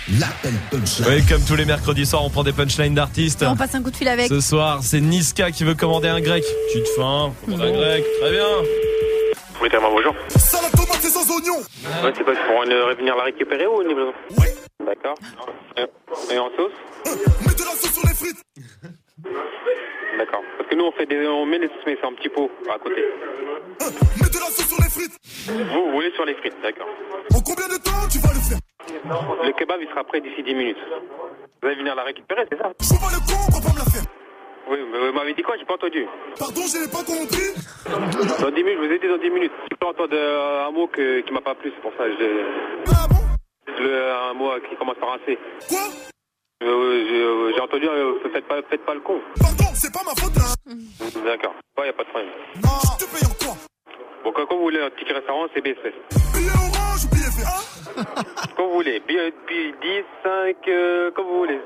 Oui, 0.08 1.22
comme 1.28 1.42
tous 1.42 1.56
les 1.56 1.64
mercredis 1.64 2.06
soirs, 2.06 2.24
on 2.24 2.30
prend 2.30 2.44
des 2.44 2.52
punchlines 2.52 2.94
d'artistes. 2.94 3.44
On 3.46 3.56
passe 3.56 3.74
un 3.74 3.82
coup 3.82 3.90
de 3.90 3.96
fil 3.96 4.08
avec. 4.08 4.28
Ce 4.28 4.40
soir, 4.40 4.80
c'est 4.82 5.00
Niska 5.00 5.50
qui 5.50 5.64
veut 5.64 5.74
commander 5.74 6.08
un 6.08 6.20
grec. 6.20 6.44
Tu 6.72 6.82
te 6.82 6.88
faim 6.96 7.32
Commande 7.44 7.60
un 7.62 7.72
grec. 7.72 8.04
Très 8.20 8.30
bien. 8.30 8.46
Oui, 9.62 9.68
tellement 9.70 9.90
bonjour. 9.90 10.14
Salade 10.36 10.72
tomate 10.72 11.04
et 11.04 11.08
sans 11.08 11.30
oignon. 11.34 11.58
Ouais, 12.04 12.12
c'est 12.16 12.24
pas 12.24 12.32
pour 12.32 12.62
venir 12.98 13.16
la 13.16 13.24
récupérer 13.24 13.66
ou 13.66 13.82
une 13.82 13.88
livraison 13.88 14.12
Oui. 14.38 14.46
D'accord. 14.84 15.14
Et, 15.76 16.34
et 16.34 16.38
en 16.38 16.48
sauce 16.56 16.72
Mets 17.46 17.54
de 17.54 17.64
la 17.64 17.70
sauce 17.80 17.92
sur 17.92 18.06
les 18.06 18.14
frites. 18.14 18.45
D'accord. 20.18 20.42
Parce 20.56 20.68
que 20.70 20.74
nous, 20.74 20.84
on 20.84 20.92
fait 20.92 21.06
des, 21.06 21.26
on 21.26 21.44
met 21.46 21.58
les 21.58 21.68
sauces, 21.68 21.84
mais 21.86 21.96
c'est 22.00 22.06
un 22.06 22.12
petit 22.14 22.28
pot 22.28 22.50
à 22.72 22.78
côté. 22.78 23.02
Mets 23.02 24.30
de 24.30 24.38
la 24.40 24.46
sauce 24.46 24.66
sur 24.68 24.78
les 24.82 24.90
frites. 24.90 25.18
Vous, 25.72 25.84
vous 25.86 25.92
voulez 25.92 26.10
sur 26.12 26.24
les 26.24 26.34
frites, 26.36 26.56
d'accord. 26.62 26.88
En 27.34 27.40
combien 27.40 27.68
de 27.68 27.76
temps 27.82 28.06
tu 28.10 28.18
vas 28.18 28.32
le 28.32 28.40
faire? 28.40 28.58
Le 29.44 29.52
kebab, 29.52 29.80
il 29.82 29.88
sera 29.88 30.04
prêt 30.04 30.20
d'ici 30.20 30.42
10 30.42 30.54
minutes. 30.54 30.78
Vous 31.62 31.68
allez 31.68 31.76
venir 31.76 31.94
la 31.94 32.04
récupérer, 32.04 32.44
c'est 32.50 32.58
ça? 32.58 32.72
Je 32.80 32.94
vois 32.98 33.10
le 33.12 33.18
con, 33.26 33.38
on 33.48 33.52
va 33.58 33.60
pas 33.66 33.72
me 33.74 33.78
la 33.78 33.84
faire. 33.90 34.04
Oui, 34.68 34.78
mais 34.90 34.98
vous 35.06 35.12
m'avez 35.12 35.34
dit 35.34 35.42
quoi? 35.42 35.56
J'ai 35.58 35.64
pas 35.64 35.74
entendu. 35.74 36.06
Pardon, 36.38 36.62
je 36.66 36.78
n'ai 36.82 36.90
pas 36.90 37.04
compris. 37.04 38.40
Dans 38.40 38.50
10 38.50 38.64
minutes, 38.64 38.78
je 38.82 38.86
vous 38.86 38.92
ai 38.94 38.98
dit 38.98 39.08
dans 39.08 39.18
10 39.18 39.30
minutes. 39.30 39.52
J'ai 39.70 39.76
pas 39.76 39.88
entendu 39.88 40.14
euh, 40.16 40.66
un 40.66 40.70
mot 40.72 40.86
que, 40.88 41.20
qui 41.20 41.32
m'a 41.32 41.40
pas 41.40 41.54
plu, 41.54 41.70
c'est 41.74 41.82
pour 41.82 41.92
ça. 41.98 42.04
que 42.04 42.16
j'ai- 42.18 42.44
Ah 42.88 43.06
bon? 43.08 43.16
Le, 43.78 44.12
un 44.30 44.34
mot 44.34 44.50
qui 44.68 44.76
commence 44.76 44.96
par 44.98 45.12
un 45.12 45.18
C. 45.26 45.38
Quoi? 45.68 45.78
Euh, 46.62 47.04
j'ai 47.08 47.20
euh, 47.22 47.52
j'ai 47.54 47.60
entendu, 47.60 47.86
euh, 47.86 48.14
faites, 48.32 48.46
pas, 48.48 48.62
faites 48.70 48.84
pas 48.86 48.94
le 48.94 49.00
con. 49.00 49.20
Pardon, 49.38 49.64
c'est 49.74 49.92
pas 49.92 50.00
ma 50.06 50.14
faute 50.16 50.34
là. 50.36 51.22
D'accord. 51.22 51.54
Ouais, 51.78 51.86
y 51.86 51.90
a 51.90 51.92
pas 51.92 52.04
de 52.04 52.08
problème. 52.08 52.30
Non, 52.64 52.70
tu 52.98 53.04
payes 53.06 53.28
en 53.28 53.34
quoi? 53.44 53.56
Bon, 54.24 54.32
quand, 54.32 54.46
quand 54.46 54.56
vous 54.56 54.62
voulez 54.62 54.80
un 54.80 54.88
ticket 54.98 55.12
restaurant, 55.12 55.46
c'est 55.52 55.60
BSF. 55.60 55.92
Billet 56.32 56.50
orange 56.56 57.04
ou 57.04 57.08
billet 57.14 57.28
vert 57.36 58.06
Quand 58.56 58.66
vous 58.68 58.72
voulez, 58.72 59.00
billet, 59.06 59.34
billet 59.46 59.74
10, 59.82 60.04
5, 60.24 60.56
euh, 60.68 61.10
comme 61.10 61.26
vous 61.26 61.38
voulez, 61.40 61.60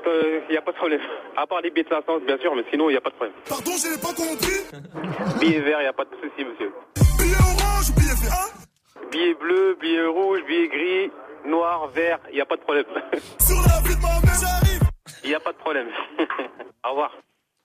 il 0.49 0.51
n'y 0.51 0.57
a 0.57 0.61
pas 0.61 0.71
de 0.73 0.77
problème. 0.77 0.99
À 1.37 1.47
part 1.47 1.61
les 1.61 1.71
billets 1.71 1.85
de 1.85 1.89
500, 1.89 2.19
bien 2.27 2.37
sûr, 2.39 2.53
mais 2.53 2.65
sinon, 2.69 2.89
il 2.89 2.93
n'y 2.93 2.97
a 2.97 3.01
pas 3.01 3.11
de 3.11 3.15
problème. 3.15 3.35
Pardon, 3.47 3.71
je 3.71 3.95
n'ai 3.95 3.97
pas 3.97 4.11
compris. 4.13 5.39
Billet 5.39 5.61
vert, 5.61 5.79
il 5.79 5.83
n'y 5.83 5.87
a 5.89 5.93
pas 5.93 6.03
de 6.03 6.15
souci, 6.21 6.43
monsieur. 6.43 6.73
Billet 7.17 7.39
orange 7.39 7.89
ou 7.89 7.93
billet 7.97 8.17
vert 8.27 8.47
Billet 9.09 9.33
bleu, 9.35 9.77
billet 9.79 10.05
rouge, 10.05 10.41
billet 10.45 10.67
gris, 10.67 11.11
noir, 11.45 11.87
vert, 11.95 12.19
il 12.29 12.35
n'y 12.35 12.41
a 12.41 12.45
pas 12.45 12.57
de 12.57 12.61
problème. 12.61 12.85
Sur 13.39 13.55
la 13.55 13.79
vie 13.87 13.95
de 13.95 14.01
ma 14.01 14.19
mère, 14.19 14.35
j'arrive. 14.41 14.70
Il 15.23 15.29
n'y 15.29 15.35
a 15.35 15.39
pas 15.39 15.51
de 15.51 15.57
problème. 15.57 15.87
Au 16.85 16.89
revoir. 16.89 17.11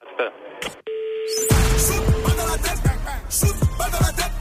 À 0.02 0.04
tout 0.04 0.20
à 0.20 0.22
l'heure. 0.24 0.32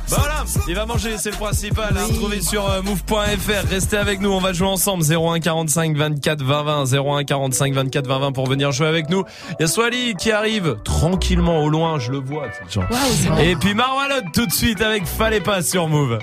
Voilà, 0.08 0.43
il 0.67 0.75
va 0.75 0.86
manger, 0.86 1.17
c'est 1.17 1.32
le 1.32 1.36
principal. 1.38 1.95
Hein, 1.97 2.08
Trouvez 2.15 2.39
sur 2.41 2.69
euh, 2.69 2.82
move.fr. 2.84 3.67
Restez 3.69 3.97
avec 3.97 4.21
nous, 4.21 4.32
on 4.32 4.39
va 4.39 4.54
jouer 4.54 4.67
ensemble. 4.67 5.04
01 5.04 5.39
45 5.39 5.97
24 5.97 6.43
20 6.43 6.63
20. 6.63 6.93
01 6.93 7.23
45 7.23 7.73
24 7.73 8.08
20 8.08 8.19
20 8.19 8.32
pour 8.32 8.47
venir 8.47 8.71
jouer 8.71 8.88
avec 8.88 9.10
nous. 9.10 9.23
Il 9.51 9.62
y 9.62 9.63
a 9.63 9.67
Swally 9.67 10.13
qui 10.15 10.32
arrive 10.32 10.78
tranquillement 10.84 11.63
au 11.63 11.69
loin, 11.69 11.97
je 11.99 12.12
le 12.12 12.19
vois. 12.19 12.47
Et 13.39 13.56
puis 13.56 13.73
Marwalot 13.73 14.21
tout 14.34 14.45
de 14.45 14.51
suite 14.51 14.82
avec 14.82 15.06
Fallait 15.06 15.41
pas 15.41 15.62
sur 15.63 15.88
Move. 15.88 16.19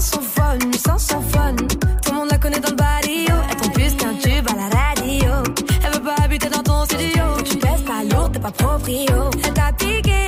Son 0.00 0.22
s'envole, 0.22 0.60
sans 0.74 0.96
son 0.96 1.20
fun. 1.20 1.56
Tout 1.56 2.12
le 2.12 2.14
monde 2.18 2.28
la 2.30 2.38
connaît 2.38 2.60
dans 2.60 2.70
le 2.70 2.76
barrio. 2.76 3.34
Elle 3.50 3.56
tombe 3.56 3.72
plus 3.72 3.96
qu'un 3.96 4.14
tube 4.14 4.46
à 4.48 4.54
la 4.54 4.68
radio. 4.68 5.32
Elle 5.84 5.92
veut 5.92 6.02
pas 6.04 6.14
habiter 6.22 6.48
dans 6.48 6.62
ton 6.62 6.84
studio. 6.84 7.24
Tu 7.44 7.56
pèses 7.56 7.82
pas 7.82 8.04
lourd, 8.04 8.30
t'es 8.30 8.38
pas 8.38 8.52
proprio. 8.52 9.30
Elle 9.44 9.54
t'a 9.54 9.72
piqué. 9.72 10.27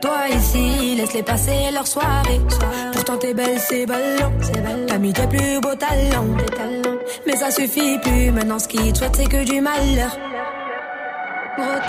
toi 0.00 0.28
ici, 0.34 0.94
laisse-les 0.96 1.22
passer 1.22 1.70
leur 1.72 1.86
soirée. 1.86 2.40
Pourtant 2.92 3.16
t'es 3.18 3.34
belle, 3.34 3.58
c'est 3.58 3.86
ballon. 3.86 4.32
T'as 4.86 4.98
mis 4.98 5.12
tes 5.12 5.26
plus 5.26 5.60
beaux 5.60 5.74
talents. 5.74 6.26
Mais 7.26 7.36
ça 7.36 7.50
suffit 7.50 7.98
plus, 7.98 8.30
maintenant 8.30 8.58
ce 8.58 8.68
qui 8.68 8.92
te 8.92 8.98
souhaitent 8.98 9.16
c'est 9.16 9.28
que 9.28 9.44
du 9.44 9.60
malheur. 9.60 10.16
Gros 11.58 11.80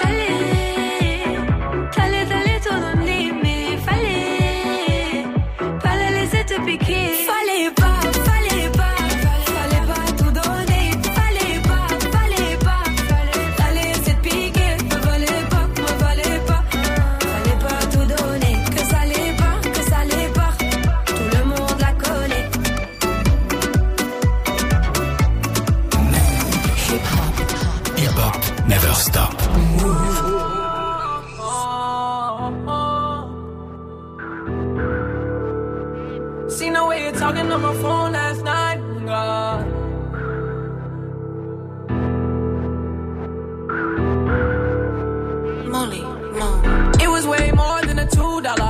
a 48.04 48.06
two 48.08 48.42
dollar 48.42 48.63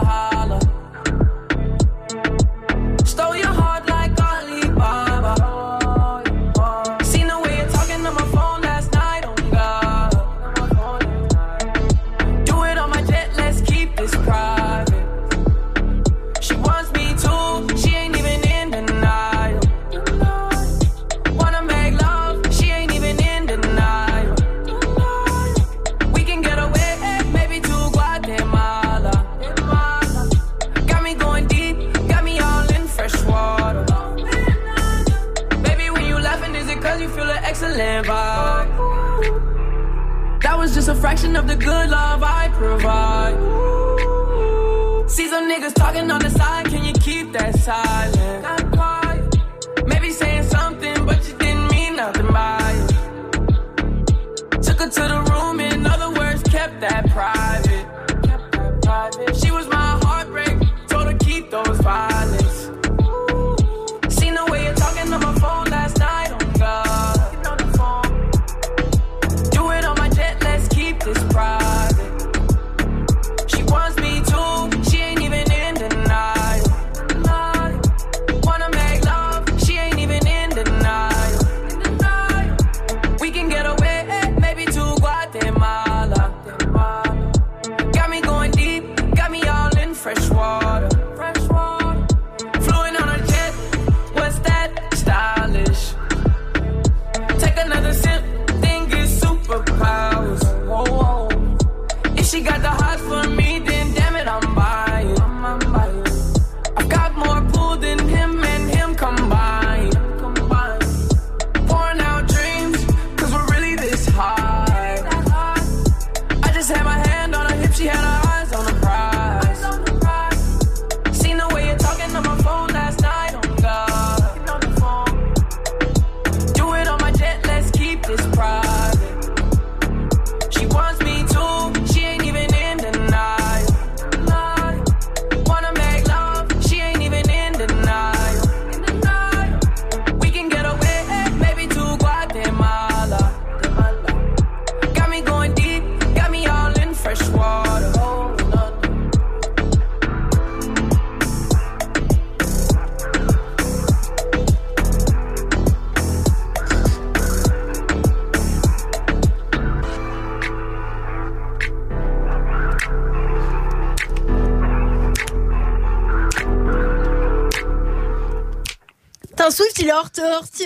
qu'il 169.84 169.90
est 169.90 169.94
hors, 169.94 170.10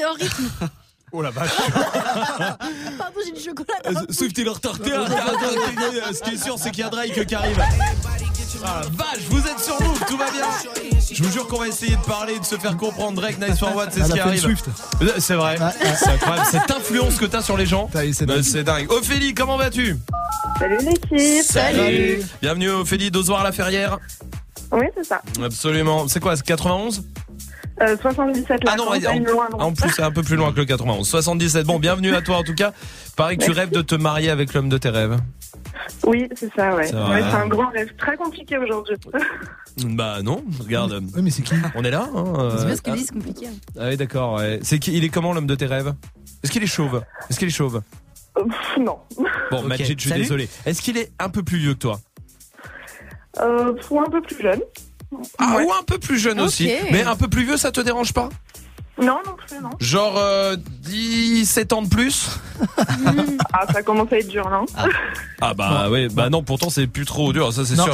hors, 0.05 0.15
rythme. 0.15 0.49
Oh 1.11 1.21
la 1.21 1.31
vache 1.31 1.49
Pardon, 2.97 3.19
j'ai 3.25 3.31
du 3.31 3.41
chocolat 3.41 3.75
Souffle-t-il 4.09 4.47
euh, 4.47 4.51
hors 4.51 6.13
Ce 6.13 6.21
qui 6.21 6.35
est 6.35 6.43
sûr, 6.43 6.59
c'est 6.59 6.69
qu'il 6.69 6.83
y 6.83 6.87
a 6.87 6.89
Drake 6.89 7.25
qui 7.25 7.35
arrive. 7.35 7.57
Ah 8.63 8.81
vache, 8.91 9.23
vous 9.29 9.39
êtes 9.39 9.59
sur 9.59 9.81
nous, 9.81 9.93
tout 10.07 10.17
va 10.17 10.29
bien 10.31 10.45
Je 11.11 11.23
vous 11.23 11.31
jure 11.31 11.47
qu'on 11.47 11.59
va 11.59 11.67
essayer 11.67 11.95
de 11.95 12.01
parler, 12.01 12.37
de 12.37 12.45
se 12.45 12.57
faire 12.57 12.75
comprendre. 12.75 13.21
Drake, 13.21 13.39
nice 13.39 13.57
for 13.57 13.73
what, 13.75 13.87
c'est 13.91 14.03
ce 14.03 14.11
qui 14.11 14.19
arrive. 14.19 14.45
Euh, 15.01 15.09
c'est 15.17 15.35
vrai, 15.35 15.57
c'est 15.97 16.09
incroyable. 16.09 16.47
Cette 16.51 16.71
influence 16.71 17.15
que 17.15 17.25
t'as 17.25 17.41
sur 17.41 17.57
les 17.57 17.65
gens, 17.65 17.89
bah, 17.93 18.01
c'est 18.11 18.63
dingue. 18.63 18.91
Ophélie, 18.91 19.33
comment 19.33 19.57
vas-tu? 19.57 19.97
Salut 20.59 20.77
l'équipe 20.79 21.43
Salut. 21.43 21.77
Salut. 21.77 22.21
Bienvenue 22.41 22.69
Ophélie 22.69 23.09
d'Ozoir 23.09 23.43
la 23.43 23.51
Ferrière. 23.51 23.97
Oui, 24.71 24.85
c'est 24.95 25.05
ça. 25.05 25.21
Absolument. 25.41 26.07
C'est 26.07 26.19
quoi, 26.19 26.35
91 26.35 27.03
euh, 27.81 27.95
77 28.01 28.63
là. 28.63 28.71
Ah 28.73 28.75
non, 28.75 28.87
en, 28.89 28.93
une 29.15 29.25
loin, 29.25 29.47
non. 29.51 29.59
en 29.59 29.73
plus, 29.73 29.89
c'est 29.91 30.01
un 30.01 30.11
peu 30.11 30.23
plus 30.23 30.35
loin 30.35 30.51
que 30.51 30.57
le 30.57 30.65
91. 30.65 31.07
77. 31.07 31.65
Bon, 31.67 31.77
bienvenue 31.77 32.13
à 32.15 32.21
toi 32.21 32.37
en 32.37 32.43
tout 32.43 32.55
cas. 32.55 32.73
Pareil 33.15 33.37
que 33.37 33.45
tu 33.45 33.51
rêves 33.51 33.69
de 33.69 33.81
te 33.81 33.93
marier 33.93 34.29
avec 34.31 34.53
l'homme 34.53 34.69
de 34.69 34.77
tes 34.79 34.89
rêves. 34.89 35.17
Oui, 36.03 36.27
c'est 36.35 36.51
ça, 36.55 36.75
ouais. 36.75 36.87
C'est 36.87 36.95
Ouais. 36.95 37.21
C'est 37.21 37.35
un 37.37 37.47
grand 37.47 37.69
rêve 37.69 37.89
très 37.97 38.17
compliqué 38.17 38.57
aujourd'hui. 38.57 38.95
Bah 39.85 40.21
non, 40.23 40.43
regarde. 40.59 41.03
Oui, 41.15 41.21
mais 41.21 41.29
c'est 41.29 41.43
qui 41.43 41.53
On 41.75 41.83
est 41.83 41.91
là. 41.91 42.09
Hein, 42.15 42.33
euh, 42.39 42.57
C'est 42.57 42.65
bien 42.65 42.75
ce 42.75 42.81
qu'il 42.81 42.93
dit, 42.93 43.03
c'est 43.05 43.13
compliqué. 43.13 43.47
hein. 43.47 43.51
ah 43.79 43.87
oui, 43.89 43.97
d'accord. 43.97 44.33
ouais. 44.37 44.59
C'est 44.63 44.79
qui 44.79 44.97
Il 44.97 45.03
est 45.03 45.09
comment 45.09 45.33
l'homme 45.33 45.47
de 45.47 45.55
tes 45.55 45.67
rêves? 45.67 45.93
Est-ce 46.43 46.51
qu'il 46.51 46.63
est 46.63 46.67
chauve? 46.67 47.03
Est-ce 47.29 47.37
qu'il 47.37 47.47
est 47.47 47.51
chauve? 47.51 47.81
Euh, 48.37 48.43
pff, 48.43 48.77
non. 48.83 48.97
Bon, 49.51 49.59
Ok. 49.59 49.65
Majid, 49.67 49.85
je 49.97 50.01
suis 50.01 50.09
Salut. 50.09 50.23
désolé. 50.23 50.49
Est-ce 50.65 50.81
qu'il 50.81 50.97
est 50.97 51.11
un 51.19 51.29
peu 51.29 51.43
plus 51.43 51.57
vieux 51.59 51.73
que 51.75 51.79
toi? 51.79 51.99
Euh, 53.39 53.71
un 53.91 54.09
peu 54.09 54.21
plus 54.21 54.41
jeune. 54.41 54.61
Ah, 55.39 55.55
Ouais. 55.57 55.63
ou 55.65 55.71
un 55.71 55.83
peu 55.85 55.97
plus 55.99 56.17
jeune 56.17 56.39
aussi. 56.39 56.69
Mais 56.91 57.03
un 57.03 57.15
peu 57.15 57.27
plus 57.27 57.43
vieux, 57.45 57.57
ça 57.57 57.71
te 57.71 57.81
dérange 57.81 58.13
pas? 58.13 58.29
Non, 58.99 59.19
non 59.23 59.35
plus, 59.37 59.61
non. 59.61 59.69
Genre 59.79 60.15
euh, 60.17 60.55
17 60.81 61.71
ans 61.73 61.83
de 61.83 61.87
plus? 61.87 62.29
Ah, 63.53 63.65
ça 63.71 63.81
commence 63.83 64.11
à 64.11 64.17
être 64.17 64.27
dur, 64.27 64.47
non? 64.49 64.65
Ah 65.41 65.53
bah 65.53 65.87
oui, 65.89 66.07
bah 66.09 66.29
non, 66.29 66.43
pourtant 66.43 66.69
c'est 66.69 66.85
plus 66.87 67.05
trop 67.05 67.31
dur, 67.33 67.51
ça 67.53 67.65
c'est 67.65 67.75
Non. 67.75 67.85
sûr. 67.85 67.93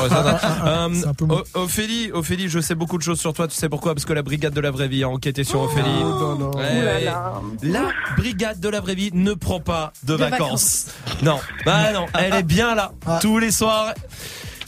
Euh, 0.65 0.89
un 1.07 1.13
peu 1.13 1.25
mou. 1.25 1.35
O- 1.35 1.59
Ophélie, 1.61 2.11
Ophélie, 2.13 2.47
je 2.49 2.59
sais 2.59 2.75
beaucoup 2.75 2.97
de 2.97 3.03
choses 3.03 3.19
sur 3.19 3.33
toi, 3.33 3.47
tu 3.47 3.55
sais 3.55 3.69
pourquoi? 3.69 3.93
Parce 3.93 4.03
que 4.05 4.13
la 4.13 4.21
brigade 4.23 4.53
de 4.53 4.59
la 4.61 4.71
vraie 4.71 4.87
vie 4.87 5.03
a 5.03 5.09
enquêté 5.09 5.43
sur 5.43 5.61
Ophélie. 5.61 5.85
Oh, 6.01 6.05
non, 6.05 6.35
non. 6.35 6.51
Ouais, 6.51 6.69
Ouh 6.79 6.81
là 6.83 6.93
ouais. 6.95 7.03
là. 7.03 7.33
La 7.61 7.81
brigade 8.17 8.59
de 8.59 8.69
la 8.69 8.79
vraie 8.81 8.95
vie 8.95 9.11
ne 9.13 9.33
prend 9.33 9.59
pas 9.59 9.91
de, 10.03 10.13
De 10.13 10.17
vacances. 10.19 10.87
Non, 11.21 11.39
bah 11.65 11.91
non, 11.93 12.05
elle 12.17 12.33
est 12.33 12.43
bien 12.43 12.75
là, 12.75 12.91
Ah. 13.05 13.19
tous 13.21 13.37
les 13.39 13.51
soirs. 13.51 13.93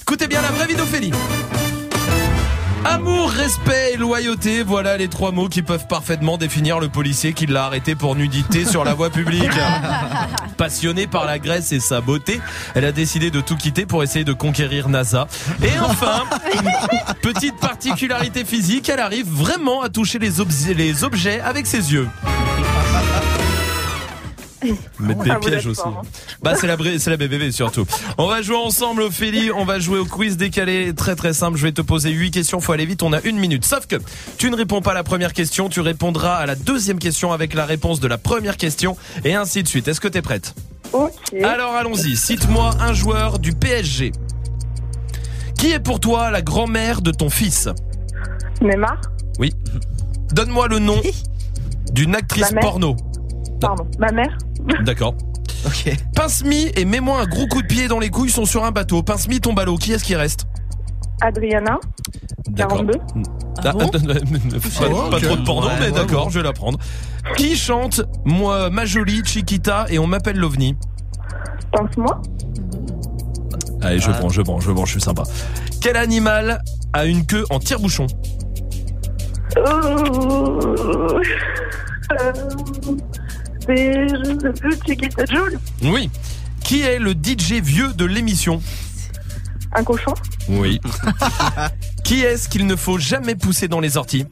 Écoutez 0.01 0.27
bien 0.27 0.41
la 0.41 0.49
vraie 0.49 0.67
vie 0.67 0.75
d'Ophélie. 0.75 1.11
Amour, 2.85 3.31
respect 3.31 3.93
et 3.93 3.97
loyauté, 3.97 4.61
voilà 4.61 4.95
les 4.95 5.07
trois 5.07 5.31
mots 5.31 5.49
qui 5.49 5.63
peuvent 5.63 5.87
parfaitement 5.87 6.37
définir 6.37 6.79
le 6.79 6.87
policier 6.87 7.33
qui 7.33 7.47
l'a 7.47 7.65
arrêté 7.65 7.95
pour 7.95 8.15
nudité 8.15 8.63
sur 8.63 8.83
la 8.83 8.93
voie 8.93 9.09
publique. 9.09 9.49
Passionnée 10.57 11.07
par 11.07 11.25
la 11.25 11.39
Grèce 11.39 11.71
et 11.71 11.79
sa 11.79 11.99
beauté, 11.99 12.39
elle 12.75 12.85
a 12.85 12.91
décidé 12.91 13.31
de 13.31 13.41
tout 13.41 13.57
quitter 13.57 13.87
pour 13.87 14.03
essayer 14.03 14.23
de 14.23 14.33
conquérir 14.33 14.87
NASA. 14.87 15.27
Et 15.63 15.79
enfin, 15.79 16.25
petite 17.23 17.57
particularité 17.57 18.45
physique, 18.45 18.87
elle 18.87 18.99
arrive 18.99 19.27
vraiment 19.27 19.81
à 19.81 19.89
toucher 19.89 20.19
les, 20.19 20.29
les 20.75 21.03
objets 21.03 21.41
avec 21.41 21.65
ses 21.65 21.91
yeux. 21.91 22.07
Mettre 24.99 25.23
des 25.23 25.31
Ah, 25.31 25.39
vous 25.41 25.47
pièges 25.49 25.67
aussi. 25.67 25.81
hein. 25.85 26.01
Bah 26.41 26.53
c'est 26.55 26.67
la 26.67 26.77
br- 26.77 26.97
c'est 26.99 27.09
la 27.09 27.17
BBB 27.17 27.51
surtout. 27.51 27.85
On 28.17 28.27
va 28.27 28.41
jouer 28.41 28.55
ensemble 28.57 29.01
Ophélie, 29.03 29.51
on 29.51 29.65
va 29.65 29.79
jouer 29.79 29.99
au 29.99 30.05
quiz 30.05 30.37
décalé, 30.37 30.93
très 30.95 31.15
très 31.15 31.33
simple, 31.33 31.57
je 31.57 31.63
vais 31.63 31.71
te 31.71 31.81
poser 31.81 32.11
8 32.11 32.31
questions, 32.31 32.59
faut 32.59 32.71
aller 32.73 32.85
vite, 32.85 33.03
on 33.03 33.13
a 33.13 33.21
une 33.21 33.37
minute. 33.37 33.65
Sauf 33.65 33.87
que 33.87 33.95
tu 34.37 34.49
ne 34.49 34.55
réponds 34.55 34.81
pas 34.81 34.91
à 34.91 34.95
la 34.95 35.03
première 35.03 35.33
question, 35.33 35.69
tu 35.69 35.81
répondras 35.81 36.35
à 36.35 36.45
la 36.45 36.55
deuxième 36.55 36.99
question 36.99 37.31
avec 37.31 37.53
la 37.53 37.65
réponse 37.65 37.99
de 37.99 38.07
la 38.07 38.17
première 38.17 38.57
question 38.57 38.95
et 39.23 39.33
ainsi 39.35 39.63
de 39.63 39.67
suite. 39.67 39.87
Est-ce 39.87 39.99
que 40.01 40.07
t'es 40.07 40.21
prête? 40.21 40.53
Ok. 40.93 41.11
Alors 41.43 41.73
allons-y, 41.73 42.15
cite-moi 42.15 42.71
un 42.79 42.93
joueur 42.93 43.39
du 43.39 43.53
PSG. 43.53 44.11
Qui 45.57 45.71
est 45.71 45.79
pour 45.79 45.99
toi 45.99 46.31
la 46.31 46.41
grand-mère 46.41 47.01
de 47.01 47.11
ton 47.11 47.29
fils? 47.29 47.69
Neymar? 48.61 48.99
Oui. 49.39 49.53
Donne-moi 50.31 50.67
le 50.67 50.79
nom 50.79 51.01
d'une 51.91 52.15
actrice 52.15 52.51
porno. 52.61 52.95
Pardon. 53.61 53.87
Ma 53.99 54.11
mère? 54.11 54.37
D'accord. 54.83 55.15
Ok. 55.65 55.95
Pince-mi 56.15 56.71
et 56.75 56.85
mets-moi 56.85 57.19
un 57.21 57.25
gros 57.25 57.47
coup 57.47 57.61
de 57.61 57.67
pied 57.67 57.87
dans 57.87 57.99
les 57.99 58.09
couilles 58.09 58.29
sont 58.29 58.45
sur 58.45 58.63
un 58.65 58.71
bateau. 58.71 59.01
Pince-mi 59.03 59.39
tombe 59.41 59.59
à 59.59 59.65
l'eau. 59.65 59.77
Qui 59.77 59.93
est-ce 59.93 60.03
qui 60.03 60.15
reste? 60.15 60.45
Adriana 61.21 61.79
D'accord. 62.49 62.79
42 62.85 62.99
Ah, 63.63 63.71
bon 63.71 63.87
pas, 63.89 63.99
pas 63.99 65.17
ok. 65.17 65.21
trop 65.23 65.35
de 65.37 65.45
porno, 65.45 65.67
Ouais, 65.67 65.73
mais 65.79 65.85
ouais, 65.85 65.91
d'accord, 65.91 66.25
ouais. 66.25 66.31
je 66.31 66.39
vais 66.39 66.43
l'apprendre. 66.43 66.77
Qui 67.37 67.55
chante 67.55 68.01
Moi, 68.25 68.69
ma 68.69 68.85
jolie 68.85 69.21
Chiquita 69.25 69.85
et 69.89 69.97
on 69.97 70.07
m'appelle 70.07 70.37
l'OVNI 70.37 70.75
Pense-moi. 71.71 72.21
Allez, 73.81 73.99
je 73.99 74.09
Ah. 74.11 74.13
prends, 74.13 74.29
je 74.29 74.41
prends, 74.41 74.59
je 74.59 74.71
prends, 74.71 74.85
je 74.85 74.91
suis 74.91 75.01
sympa. 75.01 75.23
Quel 75.81 75.95
animal 75.97 76.61
a 76.93 77.05
une 77.05 77.25
queue 77.25 77.45
en 77.49 77.59
tire-bouchon? 77.59 78.07
Euh... 79.57 81.21
euh, 82.11 82.31
C'est. 83.65 84.07
Oui. 85.83 86.09
Qui 86.63 86.81
est 86.81 86.99
le 86.99 87.11
DJ 87.11 87.53
vieux 87.61 87.93
de 87.93 88.05
l'émission? 88.05 88.61
Un 89.73 89.83
cochon. 89.83 90.13
Oui. 90.49 90.79
Qui 92.03 92.21
est-ce 92.21 92.47
qu'il 92.49 92.65
ne 92.65 92.75
faut 92.75 92.97
jamais 92.97 93.35
pousser 93.35 93.67
dans 93.67 93.79
les 93.79 93.97
orties? 93.97 94.25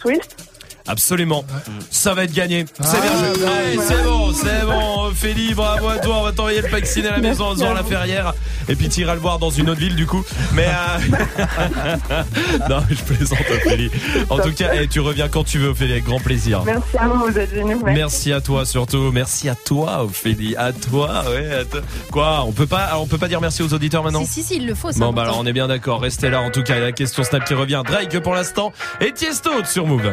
Swift. 0.00 0.47
Absolument. 0.88 1.44
Ça 1.90 2.14
va 2.14 2.24
être 2.24 2.32
gagné. 2.32 2.64
C'est 2.80 2.96
Ah, 2.96 3.00
bien 3.00 3.18
joué. 3.18 3.44
bah, 3.44 3.50
Allez, 3.58 3.78
c'est 3.86 4.02
bon, 4.02 4.32
c'est 4.32 4.66
bon. 4.66 5.04
Ophélie, 5.08 5.54
bravo 5.54 5.88
à 5.88 5.98
toi. 5.98 6.16
On 6.18 6.22
va 6.24 6.32
t'envoyer 6.32 6.60
le 6.62 6.68
vacciner 6.68 7.08
à 7.08 7.12
la 7.12 7.18
maison 7.18 7.46
en 7.46 7.52
faisant 7.54 7.72
la 7.74 7.82
ferrière. 7.84 8.32
Et 8.68 8.74
puis 8.76 8.88
tu 8.88 9.00
iras 9.02 9.14
le 9.14 9.20
voir 9.20 9.38
dans 9.38 9.50
une 9.50 9.70
autre 9.70 9.80
ville 9.80 9.96
du 9.96 10.06
coup. 10.06 10.24
Mais 10.54 10.66
euh... 10.66 11.38
non, 12.68 12.82
je 12.90 13.02
plaisante 13.14 13.38
Ophélie. 13.50 13.90
En 14.30 14.38
tout 14.38 14.52
cas, 14.52 14.70
eh, 14.74 14.88
tu 14.88 15.00
reviens 15.00 15.28
quand 15.28 15.44
tu 15.44 15.58
veux 15.58 15.68
Ophélie, 15.68 15.92
avec 15.92 16.04
grand 16.04 16.20
plaisir. 16.20 16.62
Merci 16.64 16.96
à 16.98 17.08
vous, 17.08 17.24
vous 17.26 17.38
êtes 17.38 17.52
venus. 17.52 17.78
Merci 17.84 18.32
à 18.32 18.40
toi 18.40 18.64
surtout. 18.66 19.10
Merci 19.12 19.48
à 19.48 19.54
toi 19.54 20.04
Ophélie. 20.04 20.54
À 20.56 20.72
toi, 20.72 21.24
ouais. 21.30 21.54
À 21.54 21.64
toi. 21.64 21.80
Quoi 22.10 22.44
On 22.46 22.52
peut 22.52 22.66
pas, 22.66 22.80
alors, 22.84 23.02
on 23.02 23.06
peut 23.06 23.18
pas 23.18 23.28
dire 23.28 23.40
merci 23.40 23.62
aux 23.62 23.72
auditeurs 23.72 24.02
maintenant 24.02 24.24
Si, 24.24 24.42
si, 24.42 24.42
si, 24.42 24.56
il 24.56 24.66
le 24.66 24.74
faut, 24.74 24.92
c'est 24.92 24.98
Bon 25.00 25.12
bah 25.12 25.22
alors 25.22 25.38
on 25.38 25.46
est 25.46 25.52
bien 25.52 25.68
d'accord, 25.68 26.00
restez 26.00 26.28
là 26.30 26.40
en 26.40 26.50
tout 26.50 26.62
cas, 26.62 26.74
il 26.74 26.78
y 26.78 26.82
a 26.82 26.86
la 26.86 26.92
question 26.92 27.22
Snap 27.22 27.44
qui 27.44 27.54
revient, 27.54 27.82
Drake 27.86 28.18
pour 28.20 28.34
l'instant 28.34 28.72
et 29.00 29.12
Tiesto 29.12 29.50
sur 29.64 29.86
Move. 29.86 30.12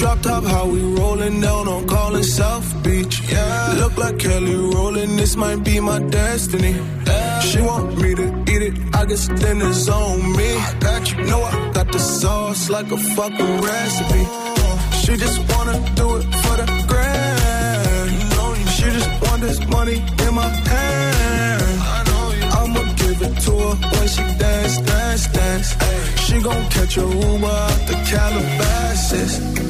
Drop 0.00 0.22
top, 0.22 0.44
how 0.44 0.66
we 0.66 0.80
rollin' 0.80 1.42
down 1.42 1.68
on 1.68 1.86
calling 1.86 2.22
South 2.22 2.82
Beach. 2.82 3.20
Yeah, 3.30 3.74
look 3.80 3.98
like 3.98 4.18
Kelly 4.18 4.54
rolling. 4.54 5.14
This 5.16 5.36
might 5.36 5.62
be 5.62 5.78
my 5.78 5.98
destiny. 5.98 6.72
She 7.42 7.60
want 7.60 8.00
me 8.00 8.14
to 8.14 8.26
eat 8.48 8.62
it. 8.62 8.74
I 8.94 9.04
guess 9.04 9.28
it's 9.28 9.88
on 9.90 10.36
me. 10.38 10.56
I 10.56 10.74
got 10.80 11.12
you. 11.12 11.22
Know 11.24 11.42
I 11.42 11.72
got 11.74 11.92
the 11.92 11.98
sauce 11.98 12.70
like 12.70 12.90
a 12.90 12.96
fucking 12.96 13.60
recipe. 13.60 14.24
She 15.02 15.16
just 15.18 15.38
wanna 15.52 15.76
do 15.94 16.16
it 16.16 16.24
for 16.42 16.56
the 16.56 16.66
grand. 16.88 18.68
She 18.70 18.84
just 18.84 19.10
want 19.20 19.42
this 19.42 19.60
money 19.68 19.98
in 20.24 20.34
my 20.34 20.48
hand. 20.48 21.62
I'ma 22.56 22.82
give 22.96 23.20
it 23.20 23.36
to 23.44 23.52
her 23.52 23.74
when 23.92 24.08
she 24.08 24.22
dance, 24.38 24.78
dance, 24.78 25.26
dance. 25.26 25.76
She 26.24 26.40
gon' 26.40 26.64
catch 26.70 26.96
a 26.96 27.02
Uber 27.02 27.46
out 27.46 27.80
the 27.86 27.96
Calabasas. 28.08 29.69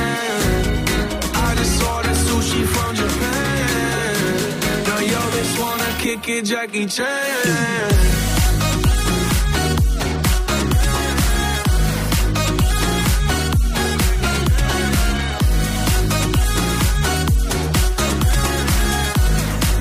Kick 6.01 6.27
it, 6.29 6.45
Jackie 6.45 6.87
Chan. 6.87 7.07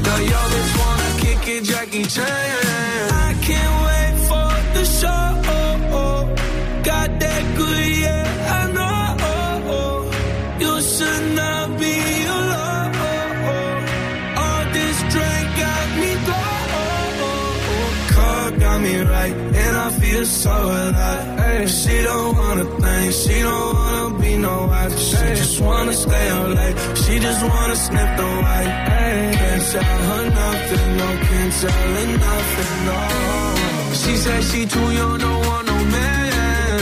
Now 0.04 0.18
yo 0.18 0.40
bitch 0.52 0.78
wanna 0.78 1.20
kick 1.20 1.48
it, 1.48 1.64
Jackie 1.64 2.04
Chan. 2.04 2.69
So 20.42 20.50
alive. 20.50 21.38
Hey, 21.40 21.66
she 21.66 21.96
don't 22.02 22.34
wanna 22.40 22.64
think, 22.82 23.12
she 23.22 23.36
don't 23.48 23.74
wanna 23.80 24.18
be 24.20 24.32
no 24.38 24.54
wife. 24.70 24.98
She 25.08 25.26
just 25.40 25.60
wanna 25.60 25.92
stay 25.92 26.26
up 26.36 26.48
late, 26.58 26.76
she 27.02 27.14
just 27.26 27.42
wanna 27.50 27.76
sniff 27.84 28.10
the 28.20 28.28
white. 28.42 28.72
Hey, 28.90 29.32
can't 29.40 29.64
tell 29.72 30.00
her 30.08 30.24
nothing, 30.42 30.88
no, 31.00 31.08
can't 31.28 31.52
tell 31.60 31.88
her 31.96 32.08
nothing, 32.26 32.74
no. 32.88 32.98
She 34.00 34.12
said 34.22 34.42
she 34.50 34.60
too 34.74 34.88
young, 34.98 35.18
don't 35.24 35.42
want 35.48 35.64
no 35.72 35.78
man. 35.96 36.80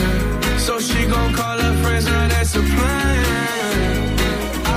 So 0.67 0.73
she 0.89 1.01
gon' 1.13 1.33
call 1.39 1.59
her 1.67 1.75
friends, 1.83 2.07
now 2.07 2.29
that's 2.33 2.55
a 2.61 2.63
plan. 2.73 4.03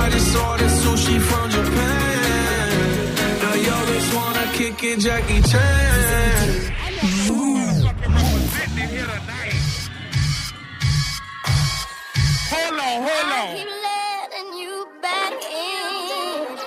I 0.00 0.04
just 0.14 0.36
ordered 0.46 0.74
sushi 0.82 1.16
from 1.28 1.46
Japan. 1.56 2.70
Now 3.42 3.54
yo 3.66 3.76
bitch 3.88 4.08
wanna 4.16 4.46
kick 4.58 4.82
it, 4.90 4.98
Jackie 5.06 5.42
Chan. 5.50 5.91
On, 12.82 13.02
hold 13.02 13.32
on. 13.32 13.56
keep 13.56 13.68
letting 13.88 14.58
you 14.58 14.88
back 15.00 15.32
in. 15.32 16.58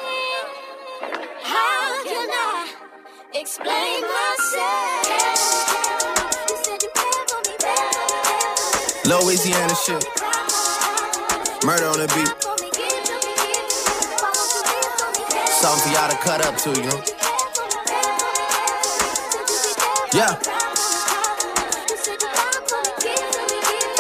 How 1.44 2.04
can 2.04 2.30
I 2.32 2.74
explain 3.34 4.02
myself? 4.02 5.08
You 6.50 6.58
said 6.64 6.84
you 6.84 6.92
care 6.96 7.26
for 7.30 7.42
me 7.50 7.56
better. 7.60 9.10
Louisiana 9.10 9.76
shit. 9.76 10.06
Murder 11.66 11.88
on 11.88 12.00
the 12.00 12.08
beat. 12.16 12.34
Something 15.50 15.84
for 15.84 15.90
y'all 15.98 16.10
to 16.10 16.18
cut 16.18 16.46
up 16.46 16.58
to, 16.58 16.70
you 16.70 16.90
know? 16.90 17.02
Yeah. 20.14 20.65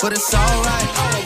but 0.00 0.12
it's 0.12 0.34
alright. 0.34 1.25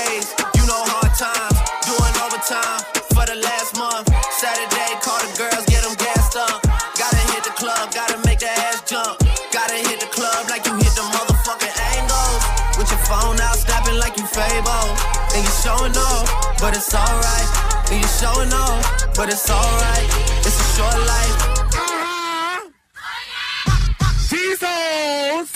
make 8.41 8.55
the 8.55 8.61
ass 8.61 8.81
jump. 8.89 9.19
Gotta 9.51 9.75
hit 9.75 9.99
the 9.99 10.07
club 10.07 10.49
like 10.49 10.65
you 10.65 10.73
hit 10.75 10.93
the 10.95 11.01
motherfucking 11.01 11.75
angles. 11.95 12.41
With 12.77 12.89
your 12.89 12.99
phone 13.05 13.39
out, 13.39 13.57
snapping 13.57 13.97
like 13.99 14.17
you 14.17 14.25
Fable. 14.25 14.87
And 15.33 15.43
you 15.43 15.51
showing 15.63 15.95
off, 15.97 16.57
but 16.59 16.75
it's 16.75 16.93
alright. 16.93 17.49
And 17.91 18.01
you 18.01 18.07
showing 18.07 18.53
off, 18.53 19.15
but 19.15 19.29
it's 19.29 19.49
alright. 19.49 20.07
It's 20.45 20.59
a 20.59 20.67
short 20.75 20.99
life. 21.13 21.37
Jesus! 24.29 25.53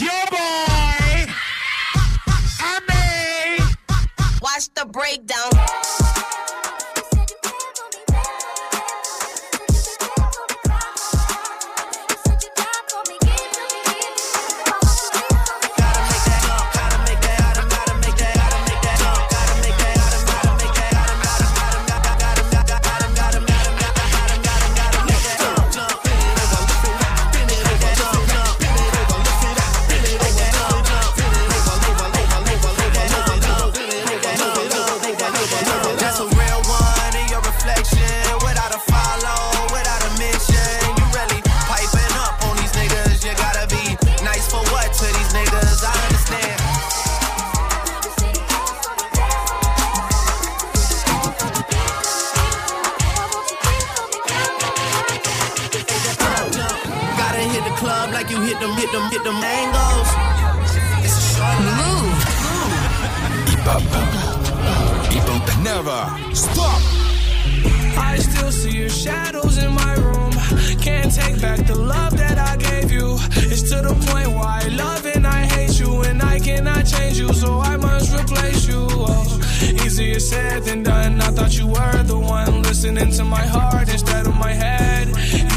Your 0.00 0.24
boy! 0.30 1.30
I 2.60 2.80
made. 2.88 3.62
Watch 4.40 4.68
the 4.74 4.86
breakdown. 4.86 5.50
You 58.84 58.90
hit 58.90 58.92
them, 58.92 59.10
hit 59.10 59.24
them, 59.24 59.24
hit 59.24 59.24
them 59.24 59.44
angles. 59.44 60.08
It's 61.04 61.16
a 61.16 61.24
short 61.34 61.58
move. 61.80 62.20
Hip 63.48 63.64
hop. 63.64 63.82
Hip 65.12 65.22
hop 65.26 65.44
never 65.62 66.34
stop. 66.34 66.82
I 67.96 68.18
still 68.18 68.52
see 68.52 68.76
your 68.76 68.88
shadows 68.88 69.58
in 69.58 69.72
my 69.72 69.94
room. 69.94 70.32
Can't 70.80 71.12
take 71.12 71.40
back 71.40 71.66
the 71.66 71.74
love 71.74 72.16
that 72.16 72.38
I 72.38 72.56
gave 72.56 72.90
you. 72.90 73.16
It's 73.50 73.62
to 73.70 73.76
the 73.76 73.94
point 74.06 74.28
where 74.28 74.44
I 74.44 74.68
love 74.68 75.06
and 75.06 75.26
I 75.26 75.46
hate 75.46 75.78
you, 75.78 76.02
and 76.02 76.22
I 76.22 76.38
cannot 76.40 76.84
change 76.84 77.18
you, 77.18 77.32
so 77.32 77.60
I 77.60 77.76
must 77.76 78.12
replace 78.14 78.66
you. 78.66 78.86
Oh, 78.90 79.40
easier 79.84 80.20
said 80.20 80.64
than 80.64 80.82
done. 80.82 81.20
I 81.20 81.30
thought 81.30 81.56
you 81.56 81.68
were 81.68 82.02
the 82.02 82.18
one 82.18 82.62
listening 82.62 83.12
to 83.12 83.24
my 83.24 83.46
heart 83.46 83.88
instead 83.88 84.26
of 84.26 84.34
my 84.36 84.52
head. 84.52 85.08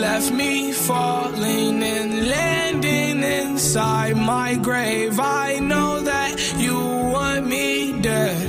Left 0.00 0.32
me 0.32 0.72
falling 0.72 1.82
and 1.82 2.28
landing 2.28 3.22
inside 3.22 4.16
my 4.16 4.54
grave. 4.56 5.20
I 5.20 5.58
know 5.58 6.00
that 6.00 6.32
you 6.56 6.74
want 7.14 7.46
me 7.46 8.00
dead. 8.00 8.46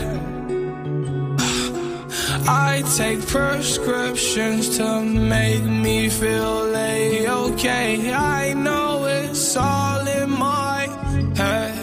I 2.47 2.84
take 2.95 3.20
prescriptions 3.28 4.78
to 4.78 5.02
make 5.02 5.64
me 5.64 6.10
feel 6.10 6.74
a-okay. 6.74 8.14
I 8.14 8.54
know 8.54 9.06
it's 9.06 9.58
all 9.58 10.08
in 10.08 10.30
my 10.32 10.88
head. 11.36 11.76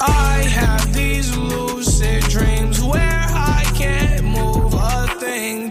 I 0.00 0.42
have 0.58 0.92
these 0.92 1.36
lucid 1.36 2.22
dreams 2.24 2.82
where 2.82 3.26
I 3.58 3.62
can't 3.76 4.24
move 4.24 4.74
a 4.74 5.06
thing, 5.20 5.70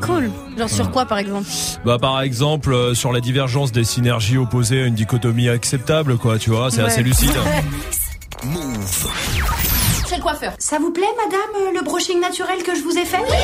Cool. 0.00 0.30
Genre 0.58 0.68
sur 0.68 0.90
quoi 0.90 1.06
par 1.06 1.18
exemple 1.18 1.46
Bah 1.84 1.98
par 2.00 2.20
exemple 2.22 2.72
euh, 2.72 2.94
sur 2.94 3.12
la 3.12 3.20
divergence 3.20 3.72
des 3.72 3.84
synergies 3.84 4.38
opposées 4.38 4.82
à 4.82 4.86
une 4.86 4.94
dichotomie 4.94 5.48
acceptable 5.48 6.16
quoi, 6.18 6.38
tu 6.38 6.50
vois, 6.50 6.70
c'est 6.70 6.78
Ouais. 6.82 6.86
assez 6.88 7.02
lucide. 7.02 7.32
Move. 8.44 9.69
Chez 10.10 10.16
le 10.16 10.22
coiffeur. 10.22 10.54
Ça 10.58 10.80
vous 10.80 10.90
plaît, 10.90 11.06
madame, 11.24 11.68
euh, 11.68 11.78
le 11.78 11.84
brushing 11.84 12.20
naturel 12.20 12.64
que 12.64 12.74
je 12.74 12.82
vous 12.82 12.98
ai 12.98 13.04
fait 13.04 13.18
Oui, 13.18 13.36